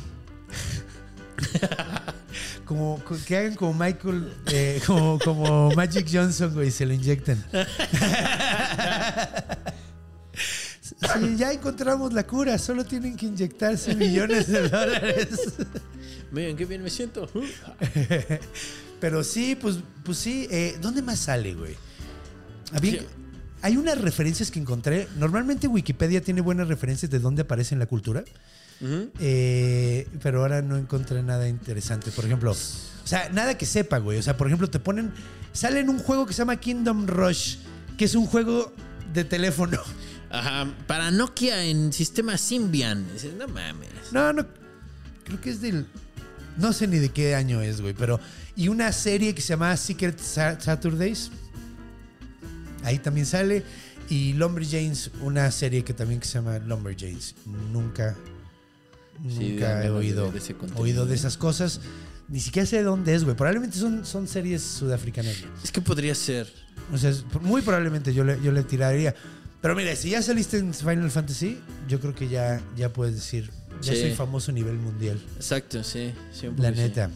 como 2.66 3.02
co- 3.04 3.18
que 3.26 3.38
hagan 3.38 3.56
como 3.56 3.74
Michael, 3.74 4.32
eh, 4.48 4.82
como, 4.86 5.18
como 5.20 5.72
Magic 5.72 6.08
Johnson, 6.12 6.54
güey, 6.54 6.72
se 6.72 6.86
lo 6.86 6.94
inyectan. 6.94 7.44
Sí, 11.14 11.36
ya 11.38 11.52
encontramos 11.54 12.14
la 12.14 12.26
cura, 12.28 12.58
solo 12.58 12.84
tienen 12.86 13.16
que 13.16 13.26
inyectarse 13.28 13.96
millones 13.96 14.48
de 14.48 14.68
dólares. 14.68 15.30
Miren, 16.32 16.58
qué 16.58 16.66
bien 16.66 16.84
me 16.84 16.90
siento. 16.90 17.30
Pero 19.00 19.24
sí, 19.24 19.56
pues, 19.56 19.78
pues 20.04 20.18
sí. 20.18 20.48
eh, 20.52 20.78
¿Dónde 20.82 21.02
más 21.02 21.20
sale, 21.20 21.54
güey? 21.54 21.76
Había- 22.74 23.02
hay 23.62 23.78
unas 23.78 24.00
referencias 24.00 24.52
que 24.52 24.60
encontré. 24.60 25.08
Normalmente 25.18 25.68
Wikipedia 25.68 26.22
tiene 26.22 26.42
buenas 26.42 26.68
referencias 26.68 27.10
de 27.10 27.20
dónde 27.20 27.44
aparece 27.44 27.76
en 27.76 27.80
la 27.80 27.86
cultura. 27.86 28.24
Eh, 28.82 30.08
pero 30.22 30.42
ahora 30.42 30.62
no 30.62 30.78
encontré 30.78 31.22
nada 31.24 31.48
interesante. 31.48 32.12
Por 32.12 32.26
ejemplo, 32.26 32.52
o 32.52 33.08
sea, 33.08 33.30
nada 33.30 33.58
que 33.58 33.66
sepa, 33.66 33.98
güey. 34.00 34.18
O 34.20 34.24
sea, 34.24 34.38
por 34.38 34.48
ejemplo, 34.48 34.70
te 34.70 34.80
ponen. 34.80 35.12
Sale 35.52 35.80
en 35.80 35.90
un 35.90 36.00
juego 36.00 36.26
que 36.26 36.34
se 36.34 36.40
llama 36.40 36.58
Kingdom 36.58 37.08
Rush, 37.08 37.58
que 37.98 38.06
es 38.06 38.16
un 38.16 38.26
juego 38.28 38.72
de 39.14 39.24
teléfono. 39.26 39.80
Ajá, 40.32 40.72
para 40.86 41.10
Nokia 41.12 41.64
en 41.66 41.92
sistema 41.92 42.38
Symbian. 42.38 43.06
No 43.38 43.48
mames. 43.48 43.90
No, 44.12 44.32
no. 44.32 44.46
Creo 45.24 45.42
que 45.42 45.50
es 45.50 45.60
del. 45.62 45.88
No 46.58 46.72
sé 46.74 46.88
ni 46.88 47.00
de 47.00 47.10
qué 47.10 47.36
año 47.36 47.62
es, 47.62 47.82
güey. 47.82 47.94
Pero. 47.94 48.20
Y 48.56 48.68
una 48.68 48.92
serie 48.92 49.34
que 49.34 49.42
se 49.42 49.50
llama 49.50 49.76
Secret 49.78 50.20
Sa- 50.20 50.60
Saturdays. 50.60 51.32
Ahí 52.84 53.00
también 53.00 53.26
sale. 53.26 53.64
Y 54.10 54.34
Lumberjanes, 54.34 55.12
una 55.22 55.52
serie 55.52 55.84
que 55.84 55.94
también 55.94 56.20
que 56.20 56.28
se 56.28 56.34
llama 56.36 56.58
Lumberjanes. 56.60 57.36
Nunca. 57.72 58.16
Sí, 59.24 59.50
Nunca 59.50 59.50
he 59.50 59.56
ganas 59.58 59.84
de 59.84 59.90
oído, 59.92 60.34
oído 60.76 61.06
de 61.06 61.16
esas 61.16 61.38
cosas. 61.38 61.82
Ni 62.28 62.40
siquiera 62.40 62.66
sé 62.66 62.78
de 62.78 62.84
dónde 62.84 63.16
es, 63.16 63.24
güey. 63.24 63.36
Probablemente 63.36 63.78
son, 63.78 64.06
son 64.06 64.28
series 64.28 64.62
sudafricanas. 64.62 65.36
Es 65.64 65.72
que 65.72 65.82
podría 65.82 66.14
ser. 66.16 66.48
O 66.94 66.98
sea, 66.98 67.12
muy 67.42 67.62
probablemente 67.62 68.14
yo 68.14 68.24
le, 68.24 68.40
yo 68.42 68.52
le 68.52 68.64
tiraría. 68.64 69.16
Pero 69.62 69.76
mira, 69.76 69.96
si 69.96 70.12
ya 70.12 70.22
saliste 70.22 70.58
en 70.58 70.74
Final 70.74 71.10
Fantasy, 71.12 71.58
yo 71.88 72.00
creo 72.00 72.16
que 72.16 72.28
ya, 72.30 72.62
ya 72.78 72.94
puedes 72.94 73.16
decir, 73.16 73.50
ya 73.82 73.94
Sí. 73.94 74.02
soy 74.02 74.12
famoso 74.14 74.52
a 74.52 74.54
nivel 74.54 74.78
mundial. 74.78 75.20
Exacto, 75.36 75.84
sí. 75.84 76.14
sí, 76.32 76.48
La 76.58 76.70
sí. 76.72 76.78
neta. 76.78 77.10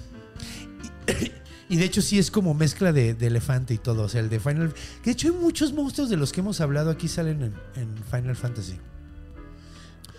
Y, 1.69 1.73
y 1.75 1.77
de 1.77 1.85
hecho 1.85 2.01
sí 2.01 2.19
es 2.19 2.29
como 2.31 2.53
mezcla 2.53 2.91
de, 2.91 3.13
de 3.13 3.27
elefante 3.27 3.73
y 3.73 3.77
todo. 3.77 4.03
O 4.03 4.09
sea, 4.09 4.19
el 4.19 4.29
de 4.29 4.39
Final... 4.39 4.73
Que 5.03 5.05
de 5.05 5.11
hecho 5.11 5.27
hay 5.29 5.33
muchos 5.35 5.71
monstruos 5.73 6.09
de 6.09 6.17
los 6.17 6.33
que 6.33 6.41
hemos 6.41 6.59
hablado 6.59 6.89
aquí 6.89 7.07
salen 7.07 7.43
en, 7.43 7.53
en 7.81 7.95
Final 8.11 8.35
Fantasy. 8.35 8.77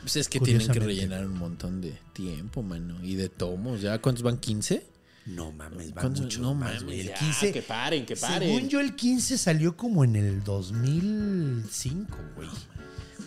Pues 0.04 0.16
es 0.16 0.28
que 0.28 0.38
tienen 0.38 0.68
que 0.68 0.80
rellenar 0.80 1.24
un 1.26 1.38
montón 1.38 1.80
de 1.80 1.98
tiempo, 2.12 2.62
mano. 2.62 3.02
Y 3.02 3.14
de 3.14 3.30
tomos. 3.30 3.80
¿Ya 3.80 3.98
cuántos 4.02 4.22
van? 4.22 4.38
¿15? 4.38 4.82
No 5.24 5.50
mames, 5.50 5.96
va 5.96 6.06
mucho 6.10 6.40
No 6.42 6.54
más, 6.54 6.68
mames, 6.68 6.84
güey. 6.84 7.00
El 7.00 7.06
ya, 7.08 7.14
15... 7.14 7.52
que 7.52 7.62
paren, 7.62 8.04
que 8.04 8.14
paren. 8.14 8.46
Según 8.50 8.68
yo, 8.68 8.80
el 8.80 8.94
15 8.94 9.38
salió 9.38 9.74
como 9.78 10.04
en 10.04 10.16
el 10.16 10.44
2005, 10.44 12.18
güey. 12.36 12.50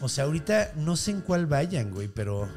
O 0.01 0.07
sea, 0.07 0.25
ahorita 0.25 0.73
no 0.75 0.95
sé 0.95 1.09
en 1.09 1.21
cuál 1.21 1.47
vayan, 1.47 1.91
güey, 1.91 2.07
pero... 2.07 2.47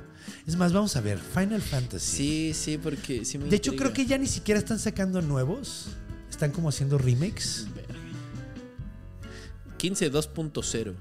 Es 0.46 0.56
más, 0.56 0.74
vamos 0.74 0.94
a 0.96 1.00
ver. 1.00 1.18
Final 1.18 1.62
Fantasy. 1.62 2.16
Sí, 2.16 2.52
sí, 2.54 2.76
porque 2.76 3.24
sí 3.24 3.38
me 3.38 3.46
De 3.46 3.56
hecho, 3.56 3.72
intriga. 3.72 3.92
creo 3.92 4.04
que 4.04 4.10
ya 4.10 4.18
ni 4.18 4.26
siquiera 4.26 4.60
están 4.60 4.78
sacando 4.78 5.22
nuevos. 5.22 5.86
Están 6.28 6.50
como 6.52 6.68
haciendo 6.68 6.98
remakes. 6.98 7.68
15 9.78 10.12
2.0. 10.12 10.94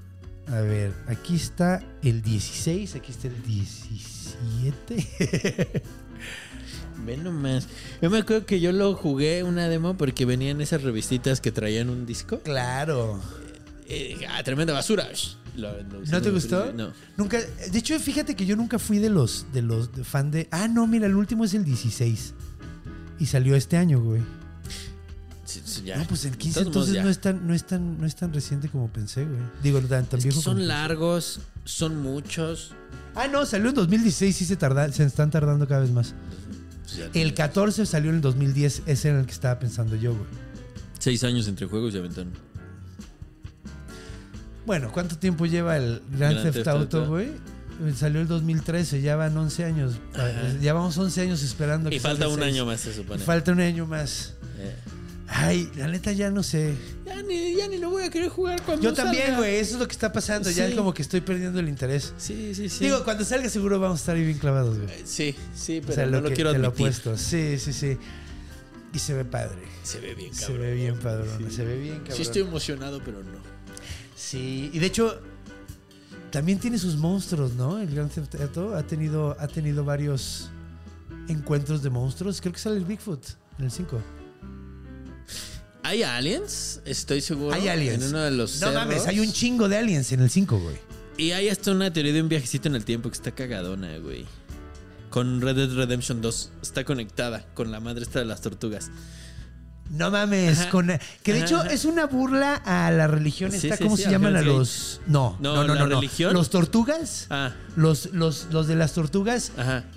A 0.51 0.61
ver, 0.61 0.93
aquí 1.07 1.35
está 1.35 1.83
el 2.01 2.21
16, 2.21 2.95
aquí 2.95 3.11
está 3.11 3.27
el 3.27 3.43
17. 3.43 5.81
Ve 7.05 7.17
nomás. 7.17 7.67
Yo 8.01 8.09
me 8.09 8.17
acuerdo 8.19 8.45
que 8.45 8.59
yo 8.59 8.71
lo 8.71 8.93
jugué 8.95 9.43
una 9.43 9.67
demo 9.69 9.95
porque 9.95 10.25
venían 10.25 10.59
esas 10.61 10.83
revistitas 10.83 11.39
que 11.39 11.51
traían 11.51 11.89
un 11.89 12.05
disco. 12.05 12.39
claro. 12.39 13.19
Eh, 13.91 14.19
ah, 14.29 14.43
tremenda 14.43 14.71
basura. 14.73 15.07
Lo- 15.55 15.81
lo- 15.81 16.01
¿No 16.05 16.21
te 16.21 16.29
gustó? 16.29 16.71
No. 16.73 16.91
Nunca, 17.17 17.39
de 17.39 17.79
hecho, 17.79 17.97
fíjate 17.99 18.35
que 18.35 18.45
yo 18.45 18.55
nunca 18.55 18.77
fui 18.77 18.99
de 18.99 19.09
los 19.09 19.47
de 19.51 19.63
los 19.63 19.91
de 19.95 20.03
fan 20.03 20.29
de. 20.29 20.47
Ah, 20.51 20.67
no, 20.67 20.85
mira, 20.85 21.07
el 21.07 21.15
último 21.15 21.43
es 21.43 21.55
el 21.55 21.65
16. 21.65 22.35
Y 23.17 23.25
salió 23.25 23.55
este 23.55 23.77
año, 23.77 23.99
güey. 23.99 24.21
Sí, 25.49 25.61
sí, 25.65 25.81
ya. 25.83 25.97
No, 25.97 26.05
pues 26.05 26.25
el 26.25 26.31
De 26.31 26.37
15 26.37 26.59
todos 26.61 26.65
modos, 26.75 26.87
entonces 26.89 26.95
ya. 26.95 27.03
no 27.03 27.09
es 27.09 27.19
tan 27.19 27.47
no 27.47 27.53
es 27.55 27.65
tan 27.65 27.99
no 27.99 28.05
es 28.05 28.15
tan 28.15 28.31
reciente 28.33 28.69
como 28.69 28.87
pensé, 28.89 29.25
güey. 29.25 29.39
Digo, 29.63 29.79
tan, 29.81 30.05
tan 30.05 30.19
Es 30.19 30.23
que 30.25 30.29
viejo 30.29 30.41
son 30.41 30.55
como 30.57 30.65
largos, 30.67 31.39
son 31.65 31.97
muchos. 32.01 32.73
Ah, 33.15 33.27
no, 33.27 33.45
salió 33.45 33.69
en 33.69 33.75
2016, 33.75 34.35
sí 34.35 34.45
se 34.45 34.55
tarda, 34.55 34.91
se 34.91 35.03
están 35.03 35.31
tardando 35.31 35.67
cada 35.67 35.81
vez 35.81 35.91
más. 35.91 36.13
Pues 36.83 36.99
El 36.99 37.11
tiene 37.11 37.33
14 37.33 37.85
salió 37.85 38.09
en 38.11 38.17
el 38.17 38.21
2010, 38.21 38.83
ese 38.85 39.09
era 39.09 39.19
el 39.19 39.25
que 39.25 39.31
estaba 39.31 39.57
pensando 39.59 39.95
yo, 39.95 40.11
güey. 40.13 40.25
Seis 40.99 41.23
años 41.23 41.47
entre 41.47 41.65
juegos 41.65 41.93
y 41.95 41.97
aventaron. 41.97 42.31
Bueno, 44.65 44.91
¿cuánto 44.91 45.17
tiempo 45.17 45.45
lleva 45.45 45.77
el 45.77 46.01
Grand, 46.11 46.17
Grand 46.17 46.43
Theft, 46.43 46.55
Theft 46.57 46.67
Auto, 46.67 47.07
güey? 47.07 47.31
Salió 47.95 48.19
el 48.21 48.27
2013, 48.27 49.01
ya 49.01 49.15
van 49.15 49.35
11 49.35 49.63
años. 49.65 49.93
Ya 50.61 50.73
vamos 50.73 50.97
11 50.97 51.21
años 51.21 51.41
esperando. 51.41 51.89
Y 51.89 51.93
que 51.93 51.99
falta 51.99 52.27
un 52.27 52.35
seis. 52.39 52.47
año 52.53 52.65
más, 52.65 52.81
se 52.81 52.91
Y 52.91 52.93
supone. 52.93 53.23
falta 53.23 53.51
un 53.53 53.61
año 53.61 53.85
más. 53.87 54.33
Eh. 54.57 54.75
Ay, 55.31 55.71
la 55.75 55.87
neta 55.87 56.11
ya 56.11 56.31
no 56.31 56.41
sé. 56.41 56.73
Ya, 57.05 57.21
ni, 57.21 57.55
ya 57.55 57.67
ni 57.67 57.77
lo 57.77 57.91
voy 57.91 58.01
a 58.03 58.09
querer 58.09 58.29
jugar 58.29 58.61
cuando 58.63 58.83
Yo 58.83 58.93
también, 58.93 59.35
güey, 59.37 59.57
eso 59.57 59.75
es 59.75 59.79
lo 59.79 59.87
que 59.87 59.91
está 59.93 60.11
pasando. 60.11 60.49
Ya 60.49 60.67
Sí. 60.67 60.75
como 60.75 60.91
que 60.93 61.03
estoy 61.03 61.21
perdiendo 61.21 61.59
el 61.59 61.69
interés. 61.69 62.13
Sí, 62.17 62.53
sí, 62.55 62.67
sí. 62.67 62.85
Digo, 62.85 63.03
cuando 63.03 63.23
salga 63.23 63.47
seguro 63.49 63.79
vamos 63.79 63.99
a 63.99 64.01
estar 64.01 64.15
ahí 64.15 64.25
bien 64.25 64.39
clavados, 64.39 64.77
güey. 64.79 64.89
Sí, 65.05 65.35
sí, 65.55 65.81
pero 65.81 65.91
o 65.91 65.95
sea, 65.95 66.05
no 66.07 66.21
lo, 66.21 66.31
quiero 66.33 66.51
te 66.51 66.57
lo 66.57 66.67
admitir. 66.69 66.85
opuesto. 66.87 67.15
Sí, 67.17 67.59
sí, 67.59 67.73
sí. 67.73 67.97
Y 68.91 68.97
se 68.97 69.13
ve 69.13 69.23
padre. 69.23 69.61
Se 69.83 69.99
ve 69.99 70.15
bien, 70.15 70.33
Se 70.33 70.41
cabrón. 70.47 70.61
ve 70.61 70.73
bien 70.73 70.97
padrón. 70.97 71.51
Se 71.51 71.63
ve 71.63 71.77
bien, 71.77 71.97
cabrón. 71.99 72.15
Sí 72.17 72.21
estoy 72.23 72.41
emocionado, 72.41 72.99
pero 73.05 73.23
no. 73.23 73.37
Sí, 74.15 74.71
y 74.73 74.79
de 74.79 74.85
hecho 74.87 75.21
también 76.31 76.57
tiene 76.59 76.79
sus 76.79 76.95
monstruos, 76.95 77.53
¿no? 77.53 77.77
El 77.79 77.93
Grand 77.93 78.11
Theft 78.11 78.33
Auto 78.41 78.75
ha 78.75 78.81
tenido, 78.83 79.37
ha 79.39 79.47
tenido 79.47 79.83
varios 79.85 80.49
encuentros 81.27 81.83
de 81.83 81.91
monstruos. 81.91 82.41
Creo 82.41 82.51
que 82.53 82.59
sale 82.59 82.77
el 82.77 82.85
Bigfoot 82.85 83.23
en 83.59 83.65
el 83.65 83.71
5. 83.71 83.99
¿Hay 85.83 86.03
aliens? 86.03 86.81
Estoy 86.85 87.21
seguro. 87.21 87.53
Hay 87.55 87.67
aliens. 87.67 88.03
En 88.03 88.09
uno 88.09 88.19
de 88.19 88.31
los 88.31 88.53
No 88.61 88.67
cerros. 88.67 88.73
mames, 88.75 89.07
hay 89.07 89.19
un 89.19 89.31
chingo 89.31 89.69
de 89.69 89.77
aliens 89.77 90.11
en 90.11 90.19
el 90.21 90.29
5, 90.29 90.57
güey. 90.59 90.75
Y 91.17 91.31
hay 91.31 91.49
hasta 91.49 91.71
una 91.71 91.91
teoría 91.91 92.13
de 92.13 92.21
un 92.21 92.29
viajecito 92.29 92.67
en 92.67 92.75
el 92.75 92.85
tiempo 92.85 93.09
que 93.09 93.15
está 93.15 93.31
cagadona, 93.31 93.97
güey. 93.97 94.25
Con 95.09 95.41
Red 95.41 95.55
Dead 95.55 95.73
Redemption 95.73 96.21
2. 96.21 96.51
Está 96.61 96.83
conectada 96.83 97.45
con 97.53 97.71
la 97.71 97.79
madre 97.79 98.03
esta 98.03 98.19
de 98.19 98.25
las 98.25 98.41
tortugas. 98.41 98.91
No 99.89 100.11
mames, 100.11 100.59
Ajá. 100.59 100.69
con 100.69 100.87
que 101.23 101.33
de 101.33 101.39
Ajá, 101.39 101.45
hecho 101.47 101.57
ajá. 101.61 101.69
es 101.73 101.83
una 101.85 102.05
burla 102.05 102.53
a 102.63 102.91
la 102.91 103.07
religión 103.07 103.51
Sí, 103.51 103.57
esta, 103.67 103.75
sí, 103.77 103.83
¿cómo 103.83 103.97
sí, 103.97 104.03
se 104.03 104.11
llaman 104.11 104.35
a 104.35 104.43
los? 104.43 105.01
No, 105.07 105.35
No, 105.39 105.55
no, 105.55 105.63
no, 105.63 105.73
¿la 105.73 105.79
no, 105.81 105.87
no. 105.87 105.95
religión? 105.95 106.31
Los 106.35 106.51
tortugas, 106.51 107.25
Ah, 107.31 107.53
los, 107.75 108.13
los, 108.13 108.49
los 108.51 108.67
de 108.67 108.75
las 108.75 108.93
tortugas 108.93 109.51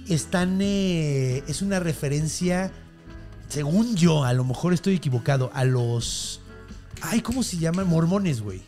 están 0.08 0.60
eh, 0.62 1.44
es 1.46 1.60
una 1.60 1.78
referencia 1.78 2.72
según 3.52 3.94
yo, 3.96 4.24
a 4.24 4.32
lo 4.32 4.44
mejor 4.44 4.72
estoy 4.72 4.94
equivocado, 4.94 5.50
a 5.54 5.64
los 5.64 6.40
ay, 7.02 7.20
¿cómo 7.20 7.42
se 7.42 7.58
llaman? 7.58 7.86
Mormones, 7.88 8.40
güey. 8.40 8.62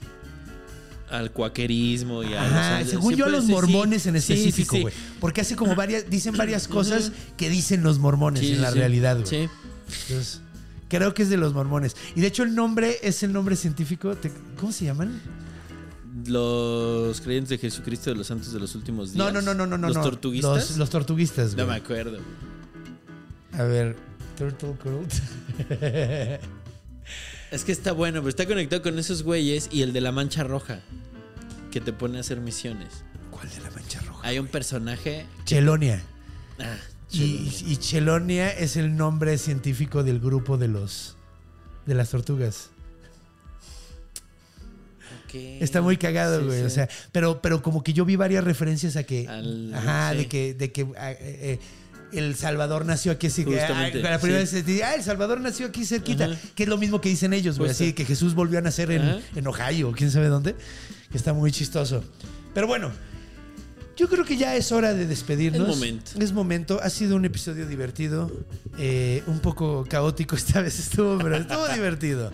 al 1.10 1.30
cuaquerismo 1.30 2.24
y 2.24 2.34
a 2.34 2.42
Ajá, 2.44 2.80
los- 2.80 2.90
según 2.90 3.14
yo 3.14 3.26
a 3.26 3.28
los 3.28 3.44
sí. 3.46 3.52
mormones 3.52 4.04
en 4.06 4.16
específico, 4.16 4.74
sí. 4.76 4.82
güey. 4.82 4.94
Porque 5.20 5.42
hace 5.42 5.54
como 5.54 5.76
varias, 5.76 6.10
dicen 6.10 6.36
varias 6.36 6.66
cosas 6.66 7.12
que 7.36 7.48
dicen 7.48 7.82
los 7.84 7.98
mormones 8.00 8.42
en 8.42 8.60
la 8.60 8.70
realidad, 8.72 9.16
güey. 9.18 9.26
Sí. 9.28 9.48
Entonces, 10.08 10.40
creo 10.88 11.14
que 11.14 11.22
es 11.22 11.28
de 11.30 11.36
los 11.36 11.54
mormones. 11.54 11.94
Y 12.16 12.20
de 12.20 12.26
hecho 12.26 12.42
el 12.42 12.54
nombre 12.56 12.96
es 13.02 13.22
el 13.22 13.32
nombre 13.32 13.54
científico. 13.54 14.16
te- 14.16 14.32
¿Cómo 14.58 14.72
se 14.72 14.86
llaman? 14.86 15.20
Los 16.26 17.20
creyentes 17.20 17.50
de 17.50 17.58
Jesucristo 17.58 18.10
de 18.10 18.16
los 18.16 18.26
santos 18.26 18.52
de 18.52 18.58
los 18.58 18.74
últimos 18.74 19.12
días. 19.12 19.18
No, 19.24 19.30
no, 19.30 19.40
no, 19.42 19.54
no, 19.54 19.66
no, 19.66 19.78
no. 19.78 19.88
Los 19.88 19.96
no. 19.96 20.02
tortuguistas. 20.02 20.70
Los, 20.70 20.76
los 20.78 20.90
tortuguistas, 20.90 21.50
No 21.54 21.64
güey. 21.64 21.78
me 21.78 21.84
acuerdo. 21.84 22.18
A 23.52 23.62
ver, 23.62 23.96
Turtle 24.36 24.74
Cult. 24.82 25.12
Es 27.50 27.64
que 27.64 27.72
está 27.72 27.92
bueno, 27.92 28.20
pero 28.20 28.28
está 28.30 28.46
conectado 28.46 28.82
con 28.82 28.98
esos 28.98 29.22
güeyes 29.22 29.68
y 29.70 29.82
el 29.82 29.92
de 29.92 30.00
la 30.00 30.10
mancha 30.12 30.42
roja 30.42 30.80
que 31.70 31.80
te 31.80 31.92
pone 31.92 32.18
a 32.18 32.20
hacer 32.20 32.40
misiones. 32.40 33.04
¿Cuál 33.30 33.48
de 33.50 33.60
la 33.60 33.70
mancha 33.70 34.00
roja? 34.00 34.26
Hay 34.26 34.38
un 34.38 34.46
personaje. 34.48 35.26
Chelonia. 35.44 36.02
Ah, 36.58 36.76
Y, 37.12 37.48
y 37.66 37.76
Chelonia 37.76 38.50
es 38.50 38.76
el 38.76 38.96
nombre 38.96 39.38
científico 39.38 40.02
del 40.02 40.18
grupo 40.20 40.56
de 40.58 40.68
los 40.68 41.16
de 41.86 41.94
las 41.94 42.10
tortugas. 42.10 42.70
ok. 45.28 45.34
Está 45.60 45.82
muy 45.82 45.96
cagado, 45.96 46.40
Sí, 46.40 46.46
güey. 46.46 46.60
sí. 46.60 46.64
O 46.66 46.70
sea, 46.70 46.88
pero, 47.12 47.40
pero 47.42 47.62
como 47.62 47.82
que 47.84 47.92
yo 47.92 48.04
vi 48.04 48.16
varias 48.16 48.42
referencias 48.44 48.96
a 48.96 49.02
que. 49.04 49.28
Al- 49.28 49.72
ajá, 49.74 50.12
sí. 50.12 50.16
de 50.18 50.28
que, 50.28 50.54
de 50.54 50.72
que 50.72 50.80
eh, 50.82 50.88
eh, 51.20 51.58
El 52.12 52.34
Salvador 52.36 52.84
nació 52.84 53.12
aquí 53.12 53.26
así. 53.28 53.44
que, 53.44 53.60
ah, 53.60 53.90
la 53.92 54.18
primera 54.18 54.18
sí. 54.20 54.28
vez 54.28 54.50
se 54.50 54.62
dice, 54.62 54.84
ah, 54.84 54.94
El 54.94 55.02
Salvador 55.02 55.40
nació 55.40 55.66
aquí 55.66 55.84
cerquita. 55.84 56.26
Ajá. 56.26 56.36
Que 56.54 56.62
es 56.64 56.68
lo 56.68 56.78
mismo 56.78 57.00
que 57.00 57.08
dicen 57.08 57.32
ellos, 57.32 57.58
güey. 57.58 57.70
Justo. 57.70 57.84
Así 57.84 57.92
que 57.92 58.04
Jesús 58.04 58.34
volvió 58.34 58.58
a 58.58 58.62
nacer 58.62 58.90
en, 58.90 59.20
en 59.34 59.46
Ohio, 59.46 59.92
quién 59.96 60.10
sabe 60.10 60.28
dónde. 60.28 60.54
Que 61.10 61.16
está 61.18 61.32
muy 61.32 61.50
chistoso. 61.52 62.04
Pero 62.54 62.66
bueno. 62.66 62.92
Yo 63.96 64.08
creo 64.08 64.24
que 64.24 64.36
ya 64.36 64.56
es 64.56 64.72
hora 64.72 64.92
de 64.92 65.06
despedirnos. 65.06 65.68
Es 65.68 65.74
momento. 65.76 66.10
Es 66.20 66.32
momento. 66.32 66.80
Ha 66.82 66.90
sido 66.90 67.14
un 67.14 67.24
episodio 67.24 67.66
divertido. 67.66 68.28
eh, 68.76 69.22
un 69.28 69.38
poco 69.38 69.86
caótico 69.88 70.34
esta 70.34 70.60
vez 70.62 70.78
estuvo, 70.80 71.16
pero 71.18 71.36
estuvo 71.36 71.68
divertido. 71.74 72.32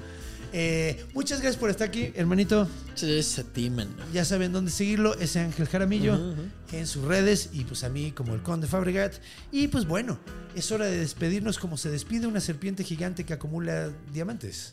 Eh, 0.52 1.06
muchas 1.14 1.40
gracias 1.40 1.60
por 1.60 1.70
estar 1.70 1.88
aquí, 1.88 2.12
hermanito. 2.16 2.68
Es 3.00 3.38
a 3.38 3.44
ti, 3.44 3.70
man. 3.70 3.88
Ya 4.12 4.24
saben 4.24 4.52
dónde 4.52 4.70
seguirlo, 4.72 5.14
es 5.18 5.36
Ángel 5.36 5.66
Jaramillo 5.68 6.34
en 6.72 6.86
sus 6.86 7.04
redes 7.04 7.50
y 7.52 7.64
pues 7.64 7.84
a 7.84 7.88
mí 7.88 8.10
como 8.12 8.34
el 8.34 8.42
Conde 8.42 8.66
Fabregat. 8.66 9.14
Y 9.52 9.68
pues 9.68 9.86
bueno, 9.86 10.18
es 10.56 10.70
hora 10.72 10.86
de 10.86 10.98
despedirnos 10.98 11.58
como 11.58 11.76
se 11.76 11.90
despide 11.90 12.26
una 12.26 12.40
serpiente 12.40 12.82
gigante 12.84 13.24
que 13.24 13.32
acumula 13.32 13.90
diamantes. 14.12 14.72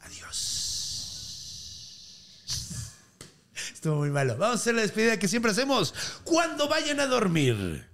Adiós. 0.00 0.58
Estuvo 3.74 3.96
muy 3.96 4.10
malo. 4.10 4.36
Vamos 4.38 4.56
a 4.56 4.60
hacer 4.60 4.74
la 4.74 4.82
despedida 4.82 5.18
que 5.18 5.28
siempre 5.28 5.50
hacemos 5.50 5.94
cuando 6.24 6.68
vayan 6.68 7.00
a 7.00 7.06
dormir. 7.06 7.86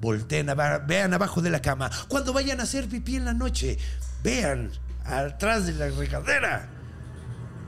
Volteen, 0.00 0.50
aba- 0.50 0.78
vean 0.78 1.14
abajo 1.14 1.40
de 1.42 1.50
la 1.50 1.62
cama. 1.62 1.90
Cuando 2.08 2.32
vayan 2.32 2.60
a 2.60 2.64
hacer 2.64 2.86
pipí 2.88 3.16
en 3.16 3.24
la 3.24 3.32
noche, 3.34 3.78
vean 4.22 4.70
atrás 5.08 5.66
de 5.66 5.72
la 5.72 5.88
regadera. 5.88 6.68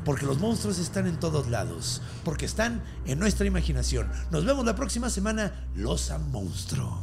Porque 0.04 0.26
los 0.26 0.38
monstruos 0.38 0.78
están 0.78 1.06
en 1.06 1.18
todos 1.20 1.48
lados. 1.48 2.02
Porque 2.24 2.46
están 2.46 2.82
en 3.04 3.18
nuestra 3.18 3.46
imaginación. 3.46 4.10
Nos 4.30 4.44
vemos 4.44 4.64
la 4.64 4.74
próxima 4.74 5.10
semana. 5.10 5.52
Los 5.74 6.10
a 6.10 6.18
monstruo. 6.18 7.02